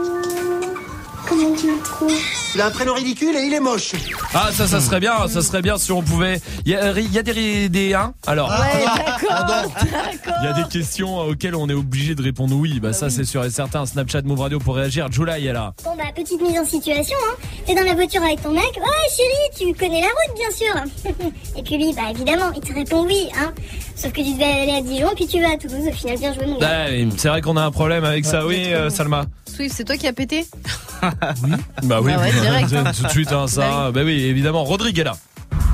Comment 1.29 1.55
tu 1.55 1.67
le 1.67 1.79
trouves? 1.83 2.19
Il 2.55 2.63
a 2.63 2.67
un 2.69 2.71
prénom 2.71 2.95
ridicule 2.95 3.37
et 3.37 3.43
il 3.43 3.53
est 3.53 3.61
moche. 3.61 3.93
Ah 4.39 4.51
ça 4.53 4.67
ça 4.67 4.81
serait 4.83 5.01
bien, 5.01 5.29
ça 5.29 5.41
serait 5.41 5.63
bien 5.63 5.79
si 5.79 5.93
on 5.93 6.03
pouvait. 6.03 6.43
Il 6.67 6.73
y 6.73 6.75
a, 6.77 6.93
il 6.99 7.11
y 7.11 7.19
a 7.19 7.23
des 7.23 7.71
des 7.71 7.95
hein 7.95 8.13
alors. 8.27 8.51
Ouais, 8.51 8.85
d'accord. 8.85 9.73
Il 10.43 10.45
y 10.45 10.49
a 10.49 10.53
des 10.53 10.69
questions 10.69 11.21
auxquelles 11.21 11.55
on 11.55 11.67
est 11.71 11.75
obligé 11.75 12.15
de 12.15 12.23
répondre 12.23 12.55
oui. 12.55 12.79
Bah 12.79 12.93
ça 12.93 13.09
c'est 13.09 13.25
sûr 13.25 13.43
et 13.47 13.51
certain. 13.51 13.87
Snapchat 13.87 14.23
Move 14.23 14.41
Radio 14.41 14.59
pour 14.59 14.77
réagir. 14.77 15.11
July 15.11 15.47
est 15.47 15.55
là. 15.55 15.73
Bon 15.85 15.97
bah 15.97 16.05
petite 16.15 16.39
mise 16.43 16.59
en 16.59 16.67
situation, 16.67 17.17
hein. 17.31 17.37
T'es 17.65 17.75
dans 17.75 17.83
la 17.85 17.95
voiture 17.95 18.23
avec 18.23 18.43
ton 18.43 18.53
mec. 18.53 18.77
Ouais 18.77 19.09
chérie, 19.17 19.73
tu 19.73 19.79
connais 19.79 20.03
la 20.03 20.09
route 20.09 20.37
bien 20.37 20.51
sûr. 20.51 21.15
Et 21.57 21.63
puis 21.63 21.79
lui, 21.79 21.95
bah 21.95 22.11
évidemment, 22.11 22.53
il 22.55 22.61
te 22.61 22.75
répond 22.75 23.07
oui, 23.07 23.29
hein. 23.41 23.53
Sauf 23.95 24.13
que 24.13 24.21
tu 24.21 24.35
devais 24.35 24.45
aller 24.45 24.73
à 24.73 24.83
Dijon, 24.83 25.09
puis 25.17 25.27
tu 25.27 25.41
vas 25.41 25.53
à 25.53 25.57
Toulouse. 25.57 25.89
Au 25.89 25.93
final, 25.93 26.19
bien 26.19 26.35
joué 26.35 26.45
mon 26.47 26.59
gars. 26.59 26.69
Ah, 26.71 26.87
oui, 26.91 27.09
c'est 27.17 27.29
vrai 27.29 27.41
qu'on 27.41 27.57
a 27.57 27.63
un 27.63 27.71
problème 27.71 28.05
avec 28.05 28.27
ça. 28.27 28.45
Oui, 28.45 28.65
euh, 28.75 28.91
Salma. 28.91 29.25
Swift, 29.47 29.75
c'est 29.75 29.85
toi 29.85 29.97
qui 29.97 30.07
as 30.07 30.13
pété 30.13 30.45
Bah 31.01 31.11
oui, 31.43 31.51
Bah 31.85 32.01
ouais, 32.03 32.33
direct, 32.33 32.73
hein. 32.75 32.93
tout 32.95 33.05
de 33.05 33.09
suite 33.09 33.33
hein, 33.33 33.47
ça. 33.47 33.91
Bah 33.93 34.03
oui, 34.05 34.26
évidemment. 34.29 34.65
Rodrigue 34.65 34.99
est 34.99 35.05
là. 35.05 35.17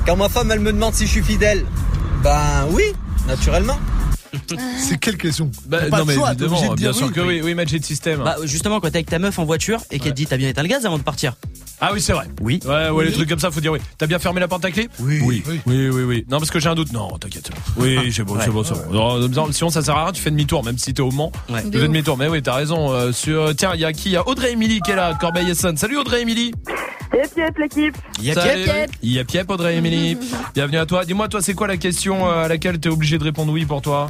Quand 0.05 0.15
ma 0.15 0.29
femme 0.29 0.51
elle 0.51 0.59
me 0.59 0.73
demande 0.73 0.93
si 0.93 1.05
je 1.05 1.11
suis 1.11 1.23
fidèle, 1.23 1.65
ben 2.23 2.67
oui, 2.71 2.83
naturellement. 3.27 3.77
C'est 4.79 4.97
quelle 4.97 5.17
question 5.17 5.51
Bah, 5.67 5.81
pas 5.91 5.99
non 5.99 6.05
mais 6.05 6.15
choix, 6.15 6.31
évidemment, 6.31 6.69
de 6.71 6.75
bien 6.75 6.91
sûr 6.91 7.05
oui. 7.07 7.13
que 7.13 7.21
oui. 7.21 7.41
Oui, 7.43 7.53
Magic 7.53 7.85
System. 7.85 8.21
Bah 8.23 8.35
justement 8.45 8.79
quand 8.79 8.89
t'es 8.89 8.95
avec 8.97 9.05
ta 9.09 9.19
meuf 9.19 9.37
en 9.37 9.45
voiture 9.45 9.79
et 9.91 9.99
qu'elle 9.99 10.13
te 10.13 10.17
dit 10.17 10.25
t'as 10.25 10.37
bien 10.37 10.49
éteint 10.49 10.63
le 10.63 10.69
gaz 10.69 10.85
avant 10.87 10.97
de 10.97 11.03
partir. 11.03 11.35
Ah 11.79 11.91
oui, 11.93 12.01
c'est 12.01 12.13
vrai. 12.13 12.27
Oui. 12.41 12.59
Ouais, 12.65 12.89
ouais, 12.89 13.05
les 13.05 13.11
trucs 13.11 13.27
comme 13.29 13.39
ça, 13.39 13.51
faut 13.51 13.59
dire 13.59 13.73
oui. 13.73 13.79
T'as 13.97 14.07
bien 14.07 14.17
fermé 14.17 14.39
la 14.39 14.47
porte 14.47 14.63
à 14.65 14.71
clé 14.71 14.87
Oui. 14.99 15.21
Oui. 15.23 15.43
Oui, 15.45 15.89
oui, 15.89 16.03
oui. 16.03 16.25
Non, 16.29 16.39
parce 16.39 16.49
que 16.49 16.59
j'ai 16.59 16.69
un 16.69 16.75
doute. 16.75 16.93
Non, 16.93 17.17
t'inquiète. 17.17 17.51
Oui, 17.77 18.11
c'est 18.11 18.23
bon, 18.23 18.37
c'est 18.39 18.49
bon, 18.51 18.63
c'est 18.63 18.73
bon. 18.73 19.19
Non, 19.19 19.27
non, 19.27 19.51
Sinon, 19.51 19.69
ça 19.69 19.81
sert 19.81 19.95
à 19.97 20.03
rien, 20.05 20.11
tu 20.13 20.21
fais 20.21 20.31
demi-tour, 20.31 20.63
même 20.63 20.77
si 20.77 20.93
t'es 20.93 21.01
au 21.01 21.11
Mans. 21.11 21.31
Ouais. 21.49 21.61
Tu 21.63 21.71
fais 21.77 21.87
demi-tour. 21.87 22.17
Mais 22.17 22.27
oui, 22.29 22.41
t'as 22.41 22.53
raison. 22.55 22.91
euh, 22.93 23.11
sur... 23.11 23.53
Tiens, 23.55 23.71
il 23.75 23.81
y 23.81 23.85
a 23.85 23.91
qui? 23.91 24.09
Il 24.09 24.13
y 24.13 24.15
a 24.17 24.25
Audrey 24.27 24.53
Emily 24.53 24.79
qui 24.81 24.91
est 24.91 24.95
là, 24.95 25.13
Corbeil 25.19 25.49
Essonne. 25.49 25.75
Salut 25.77 25.97
Audrey 25.97 26.21
Emily. 26.21 26.53
Yep, 27.13 27.37
yep, 27.37 27.57
l'équipe. 27.59 27.95
Yep, 28.21 28.33
Salut. 28.33 28.59
yep, 28.61 28.67
yep. 28.67 28.91
Yep, 29.03 29.31
yep, 29.31 29.49
Audrey 29.51 29.75
Emily. 29.77 30.17
Bienvenue 30.55 30.77
à 30.77 30.85
toi. 30.85 31.05
Dis-moi, 31.05 31.27
toi, 31.27 31.41
c'est 31.41 31.53
quoi 31.53 31.67
la 31.67 31.77
question 31.77 32.27
euh, 32.27 32.45
à 32.45 32.47
laquelle 32.47 32.79
t'es 32.79 32.89
obligé 32.89 33.17
de 33.19 33.23
répondre 33.23 33.53
oui 33.53 33.65
pour 33.65 33.81
toi 33.83 34.09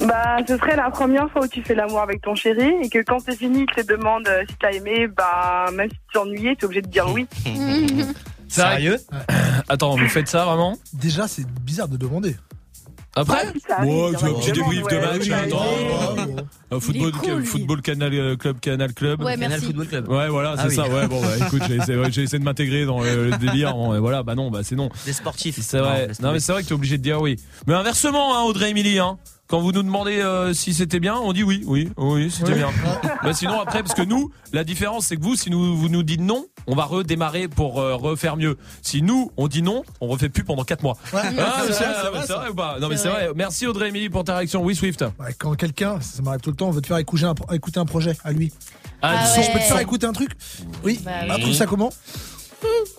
Bah, 0.00 0.38
ce 0.46 0.56
serait 0.56 0.74
la 0.74 0.90
première 0.90 1.30
fois 1.30 1.44
où 1.44 1.48
tu 1.48 1.62
fais 1.62 1.74
l'amour 1.76 2.00
avec 2.00 2.22
ton 2.22 2.34
chéri 2.34 2.72
et 2.82 2.88
que 2.88 2.98
quand 3.04 3.20
c'est 3.20 3.36
fini, 3.36 3.66
il 3.68 3.82
te 3.82 3.86
demande 3.86 4.26
euh, 4.26 4.42
si 4.48 4.56
t'as 4.60 4.72
aimé, 4.72 5.06
bah, 5.06 5.66
même 5.72 5.88
si 5.88 5.96
tu 5.96 6.02
t'es 6.12 6.18
ennuyé, 6.18 6.56
t'es 6.56 6.64
obligé 6.64 6.82
de 6.82 6.88
dire 6.88 7.06
oui. 7.12 7.26
Sérieux 8.48 8.96
Attends, 9.68 9.96
vous 9.96 10.08
faites 10.08 10.28
ça 10.28 10.44
vraiment? 10.44 10.76
Déjà, 10.92 11.28
c'est 11.28 11.46
bizarre 11.46 11.88
de 11.88 11.96
demander. 11.96 12.36
Après 13.16 13.46
Ouais, 13.46 13.52
tu 14.18 14.24
un 14.24 14.32
petit 14.34 14.52
débrief 14.52 14.86
de 14.88 14.96
match. 14.96 15.30
attends, 15.30 15.64
euh, 16.72 16.80
football, 16.80 17.44
football 17.44 17.80
Canal 17.82 18.12
euh, 18.14 18.36
Club, 18.36 18.58
Canal 18.60 18.92
Club. 18.92 19.22
Ouais, 19.22 19.36
Canal. 19.38 19.60
Football 19.60 19.86
Club. 19.86 20.08
Ouais, 20.08 20.28
voilà, 20.28 20.54
Ah 20.58 20.62
c'est 20.62 20.68
oui. 20.70 20.74
ça. 20.74 20.88
Ouais, 20.88 21.06
bon, 21.06 21.20
bah, 21.22 21.46
écoute, 21.46 21.62
j'ai 21.68 21.76
essayé, 22.22 22.38
de 22.38 22.44
m'intégrer 22.44 22.84
dans 22.86 23.00
le, 23.00 23.30
le 23.30 23.36
délire. 23.36 23.72
Bon, 23.74 23.94
et 23.94 24.00
voilà, 24.00 24.22
bah 24.22 24.34
non, 24.34 24.50
bah 24.50 24.60
c'est 24.64 24.74
non. 24.74 24.88
Des 25.06 25.12
sportifs. 25.12 25.58
C'est 25.60 25.78
vrai. 25.78 26.08
Non, 26.20 26.32
mais 26.32 26.40
c'est 26.40 26.52
vrai 26.52 26.62
que 26.62 26.68
t'es 26.68 26.74
obligé 26.74 26.98
de 26.98 27.02
dire 27.02 27.20
oui. 27.20 27.36
Mais 27.66 27.74
inversement, 27.74 28.36
hein, 28.36 28.42
Audrey 28.42 28.70
Emily, 28.70 28.98
hein. 28.98 29.16
Quand 29.46 29.60
vous 29.60 29.72
nous 29.72 29.82
demandez 29.82 30.20
euh, 30.20 30.54
si 30.54 30.72
c'était 30.72 31.00
bien, 31.00 31.16
on 31.16 31.32
dit 31.34 31.42
oui, 31.42 31.62
oui, 31.66 31.90
oui, 31.98 32.30
c'était 32.30 32.54
bien. 32.54 32.70
bah 33.22 33.34
sinon 33.34 33.60
après, 33.60 33.82
parce 33.82 33.94
que 33.94 34.00
nous, 34.02 34.30
la 34.54 34.64
différence, 34.64 35.06
c'est 35.06 35.16
que 35.16 35.22
vous, 35.22 35.36
si 35.36 35.50
nous, 35.50 35.76
vous 35.76 35.88
nous 35.90 36.02
dites 36.02 36.20
non, 36.22 36.46
on 36.66 36.74
va 36.74 36.84
redémarrer 36.84 37.46
pour 37.48 37.78
euh, 37.78 37.94
refaire 37.94 38.36
mieux. 38.38 38.56
Si 38.80 39.02
nous, 39.02 39.30
on 39.36 39.46
dit 39.46 39.60
non, 39.60 39.82
on 40.00 40.08
refait 40.08 40.30
plus 40.30 40.44
pendant 40.44 40.64
4 40.64 40.82
mois. 40.82 40.96
Ouais, 41.12 41.20
Ah, 41.38 41.62
c'est 41.70 42.32
vrai, 42.32 42.48
ou 42.50 42.54
pas 42.54 42.78
Non 42.80 42.88
mais 42.88 42.96
C'est 42.96 43.08
vrai. 43.08 43.26
vrai. 43.26 43.32
Merci 43.36 43.66
Audrey 43.66 43.88
Emily 43.90 44.08
pour 44.08 44.24
ta 44.24 44.36
réaction. 44.36 44.62
Oui 44.62 44.74
Swift. 44.74 45.02
Ouais, 45.20 45.34
quand 45.38 45.54
quelqu'un, 45.54 46.00
ça 46.00 46.22
m'arrive 46.22 46.40
tout 46.40 46.50
le 46.50 46.56
temps, 46.56 46.70
veut 46.70 46.80
te 46.80 46.86
faire 46.86 46.96
écouter 46.98 47.24
un, 47.24 47.34
écouter 47.52 47.80
un 47.80 47.84
projet 47.86 48.16
à 48.24 48.32
lui. 48.32 48.50
Ah 49.02 49.26
je 49.36 49.52
peux 49.52 49.58
te 49.58 49.64
faire 49.64 49.78
écouter 49.80 50.06
un 50.06 50.12
truc 50.14 50.30
Oui. 50.82 50.98
Bah 51.04 51.10
Ah, 51.28 51.34
oui. 51.36 51.42
trouve 51.42 51.52
ça 51.54 51.66
comment 51.66 51.92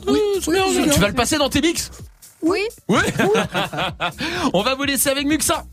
Oui, 0.07 0.19
tu 0.43 0.99
vas 0.99 1.07
le 1.07 1.13
passer 1.15 1.37
dans 1.39 1.49
tes 1.49 1.61
mix 1.61 1.89
Oui. 2.45 2.61
Oui. 2.87 2.99
on 4.53 4.61
va 4.61 4.75
vous 4.75 4.83
laisser 4.83 5.09
avec 5.09 5.25
Muxa. 5.25 5.65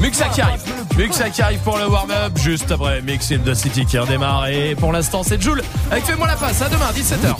Muxa 0.00 0.28
qui 0.28 0.40
arrive. 0.40 0.60
Muxa 0.96 1.30
qui 1.30 1.42
arrive 1.42 1.60
pour 1.60 1.78
le 1.78 1.86
warm-up 1.88 2.32
juste 2.36 2.70
après 2.70 3.02
Mix 3.02 3.28
the 3.28 3.54
City 3.54 3.84
qui 3.84 3.98
redémarre. 3.98 4.48
Et 4.48 4.74
pour 4.74 4.92
l'instant, 4.92 5.22
c'est 5.22 5.40
Joule 5.40 5.62
avec 5.90 6.04
Fais-moi 6.04 6.26
la 6.26 6.36
passe. 6.36 6.62
À 6.62 6.68
demain, 6.68 6.90
17h. 6.94 7.34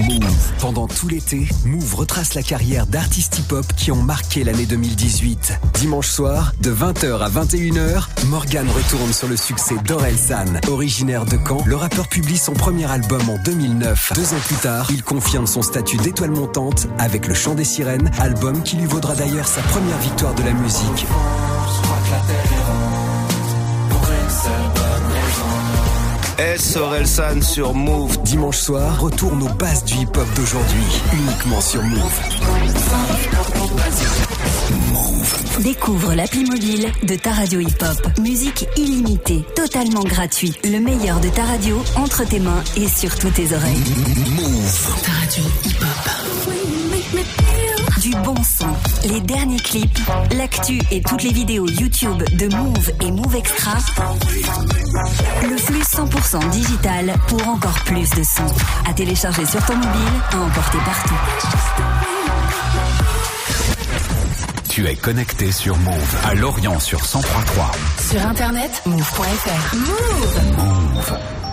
Move. 0.00 0.52
Pendant 0.60 0.86
tout 0.86 1.08
l'été, 1.08 1.48
Move 1.64 1.94
retrace 1.94 2.34
la 2.34 2.42
carrière 2.42 2.86
d'artistes 2.86 3.38
hip-hop 3.38 3.66
qui 3.76 3.92
ont 3.92 4.02
marqué 4.02 4.44
l'année 4.44 4.66
2018. 4.66 5.60
Dimanche 5.74 6.08
soir, 6.08 6.52
de 6.60 6.72
20h 6.72 7.20
à 7.20 7.28
21h, 7.28 8.04
Morgan 8.26 8.66
retourne 8.68 9.12
sur 9.12 9.28
le 9.28 9.36
succès 9.36 9.76
d'Orelsan. 9.84 10.60
Originaire 10.68 11.24
de 11.24 11.38
Caen, 11.46 11.62
le 11.64 11.76
rappeur 11.76 12.08
publie 12.08 12.38
son 12.38 12.52
premier 12.52 12.90
album 12.90 13.22
en 13.28 13.38
2009. 13.44 14.12
Deux 14.14 14.34
ans 14.34 14.40
plus 14.46 14.56
tard, 14.56 14.86
il 14.90 15.02
confirme 15.02 15.46
son 15.46 15.62
statut 15.62 15.96
d'étoile 15.98 16.30
montante 16.30 16.88
avec 16.98 17.26
Le 17.26 17.34
Chant 17.34 17.54
des 17.54 17.64
Sirènes, 17.64 18.10
album 18.18 18.62
qui 18.62 18.76
lui 18.76 18.86
vaudra 18.86 19.14
d'ailleurs 19.14 19.46
sa 19.46 19.60
première 19.62 19.98
victoire 19.98 20.34
de 20.34 20.42
la 20.42 20.52
musique. 20.52 21.06
S. 26.38 26.76
Orelsan 26.76 27.42
sur 27.42 27.74
Move. 27.74 28.20
Dimanche 28.22 28.58
soir, 28.58 29.00
retourne 29.00 29.42
aux 29.42 29.54
bases 29.54 29.84
du 29.84 29.94
hip-hop 29.94 30.26
d'aujourd'hui, 30.34 30.84
uniquement 31.12 31.60
sur 31.60 31.82
Move. 31.82 32.20
Découvre 35.60 36.14
l'appli 36.14 36.44
mobile 36.44 36.92
de 37.04 37.14
ta 37.14 37.32
radio 37.32 37.60
hip-hop. 37.60 38.18
Musique 38.20 38.66
illimitée, 38.76 39.44
totalement 39.54 40.02
gratuite. 40.02 40.58
Le 40.64 40.80
meilleur 40.80 41.20
de 41.20 41.28
ta 41.28 41.44
radio 41.44 41.82
entre 41.96 42.24
tes 42.24 42.40
mains 42.40 42.62
et 42.76 42.88
sur 42.88 43.16
toutes 43.16 43.34
tes 43.34 43.54
oreilles. 43.54 43.82
Move. 44.30 44.94
Ta 45.04 45.12
radio 45.12 45.44
hip-hop 45.64 46.23
bon 48.22 48.34
son, 48.42 48.66
les 49.08 49.20
derniers 49.20 49.58
clips, 49.58 49.98
l'actu 50.36 50.80
et 50.90 51.00
toutes 51.02 51.22
les 51.22 51.32
vidéos 51.32 51.68
YouTube 51.68 52.22
de 52.32 52.54
Move 52.54 52.90
et 53.00 53.10
Move 53.10 53.36
Extra. 53.36 53.78
Le 55.42 55.56
flux 55.56 55.82
100% 55.82 56.50
digital 56.50 57.14
pour 57.28 57.46
encore 57.48 57.78
plus 57.84 58.08
de 58.10 58.22
son. 58.22 58.46
À 58.88 58.92
télécharger 58.92 59.44
sur 59.46 59.64
ton 59.66 59.76
mobile, 59.76 60.12
à 60.32 60.36
emporter 60.38 60.78
partout. 60.78 61.14
Tu 64.68 64.86
es 64.86 64.96
connecté 64.96 65.52
sur 65.52 65.76
Move 65.78 66.16
à 66.24 66.34
Lorient 66.34 66.80
sur 66.80 66.98
1033. 66.98 67.70
Sur 68.10 68.26
internet, 68.26 68.82
move.fr. 68.86 69.76
Move. 69.76 70.56
move. 70.56 71.43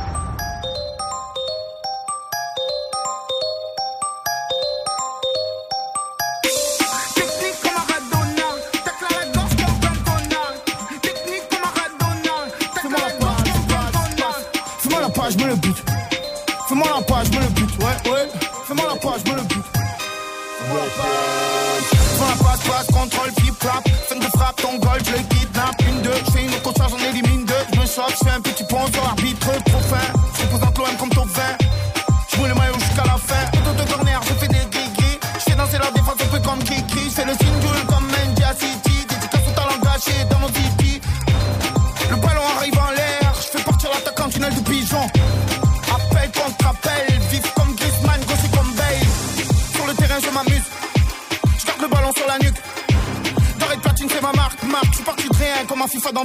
Fais-moi 16.82 17.00
la 17.00 17.06
page, 17.06 17.30
me 17.30 17.40
le 17.40 17.48
but, 17.50 17.70
ouais, 17.80 18.12
ouais. 18.12 18.28
Fais-moi 18.66 18.86
la 18.88 18.96
page, 18.96 19.24
me 19.26 19.36
le 19.36 19.42
but. 19.44 19.64
Fais-moi 19.72 20.80
la 20.80 21.04
page. 21.04 21.86
Fais-moi 21.92 22.28
la 22.30 22.74
passe, 22.74 22.88
contrôle, 22.88 23.32
flip, 23.40 23.60
clap. 23.60 23.88
Fin 24.10 24.16
de 24.16 24.24
frappe, 24.24 24.62
ton 24.62 24.78
goal, 24.78 25.00
je 25.06 25.12
le 25.12 25.18
kidnappe. 25.30 25.82
Une, 25.88 26.02
deux, 26.02 26.12
je 26.26 26.32
fais 26.32 26.44
une 26.44 26.62
concert, 26.62 26.90
j'en 26.90 26.98
élimine 26.98 27.46
deux. 27.46 27.54
Je 27.74 27.80
me 27.80 27.86
choque, 27.86 28.16
je 28.24 28.30
un 28.30 28.42
petit 28.42 28.61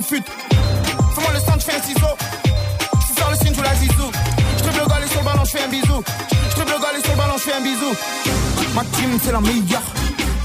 Fais-moi 0.03 1.33
le 1.33 1.41
sang, 1.41 1.55
je 1.59 1.65
fais 1.65 1.77
un 1.77 1.83
ciseau. 1.83 2.07
Je 3.09 3.19
sors 3.19 3.31
le 3.31 3.37
signe, 3.37 3.55
je 3.55 3.63
la 3.63 3.75
zizou. 3.77 4.11
Je 4.59 4.63
triple 4.63 4.81
le 5.01 5.09
sur 5.09 5.21
le 5.21 5.25
ballon, 5.25 5.45
je 5.45 5.51
fais 5.51 5.65
un 5.65 5.69
bisou. 5.69 6.05
Je 6.51 6.55
triple 6.55 6.73
le 6.73 7.03
sur 7.03 7.13
le 7.13 7.17
ballon, 7.17 7.35
je 7.39 7.43
fais 7.43 7.55
un 7.55 7.61
bisou. 7.63 7.95
Ma 8.75 8.85
team, 8.85 9.19
c'est 9.25 9.33
la 9.33 9.41
meilleure. 9.41 9.83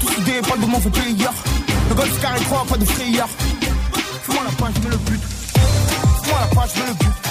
Tous 0.00 0.20
idées, 0.20 0.40
pas 0.40 0.56
de 0.56 0.64
mon 0.64 0.80
fait 0.80 0.90
player. 0.90 1.28
Le 1.88 1.94
golf 1.94 2.20
car 2.22 2.32
il 2.38 2.44
croit, 2.46 2.64
pas 2.66 2.78
de 2.78 2.84
frayeur. 2.86 3.28
Fais-moi 4.22 4.42
la 4.44 4.52
page, 4.52 4.72
je 4.76 4.80
mets 4.80 4.90
le 4.90 4.96
but. 4.96 5.20
Fais-moi 6.22 6.40
la 6.40 6.46
page, 6.54 6.70
je 6.74 6.80
mets 6.80 6.88
le 6.88 6.94
but. 6.94 7.21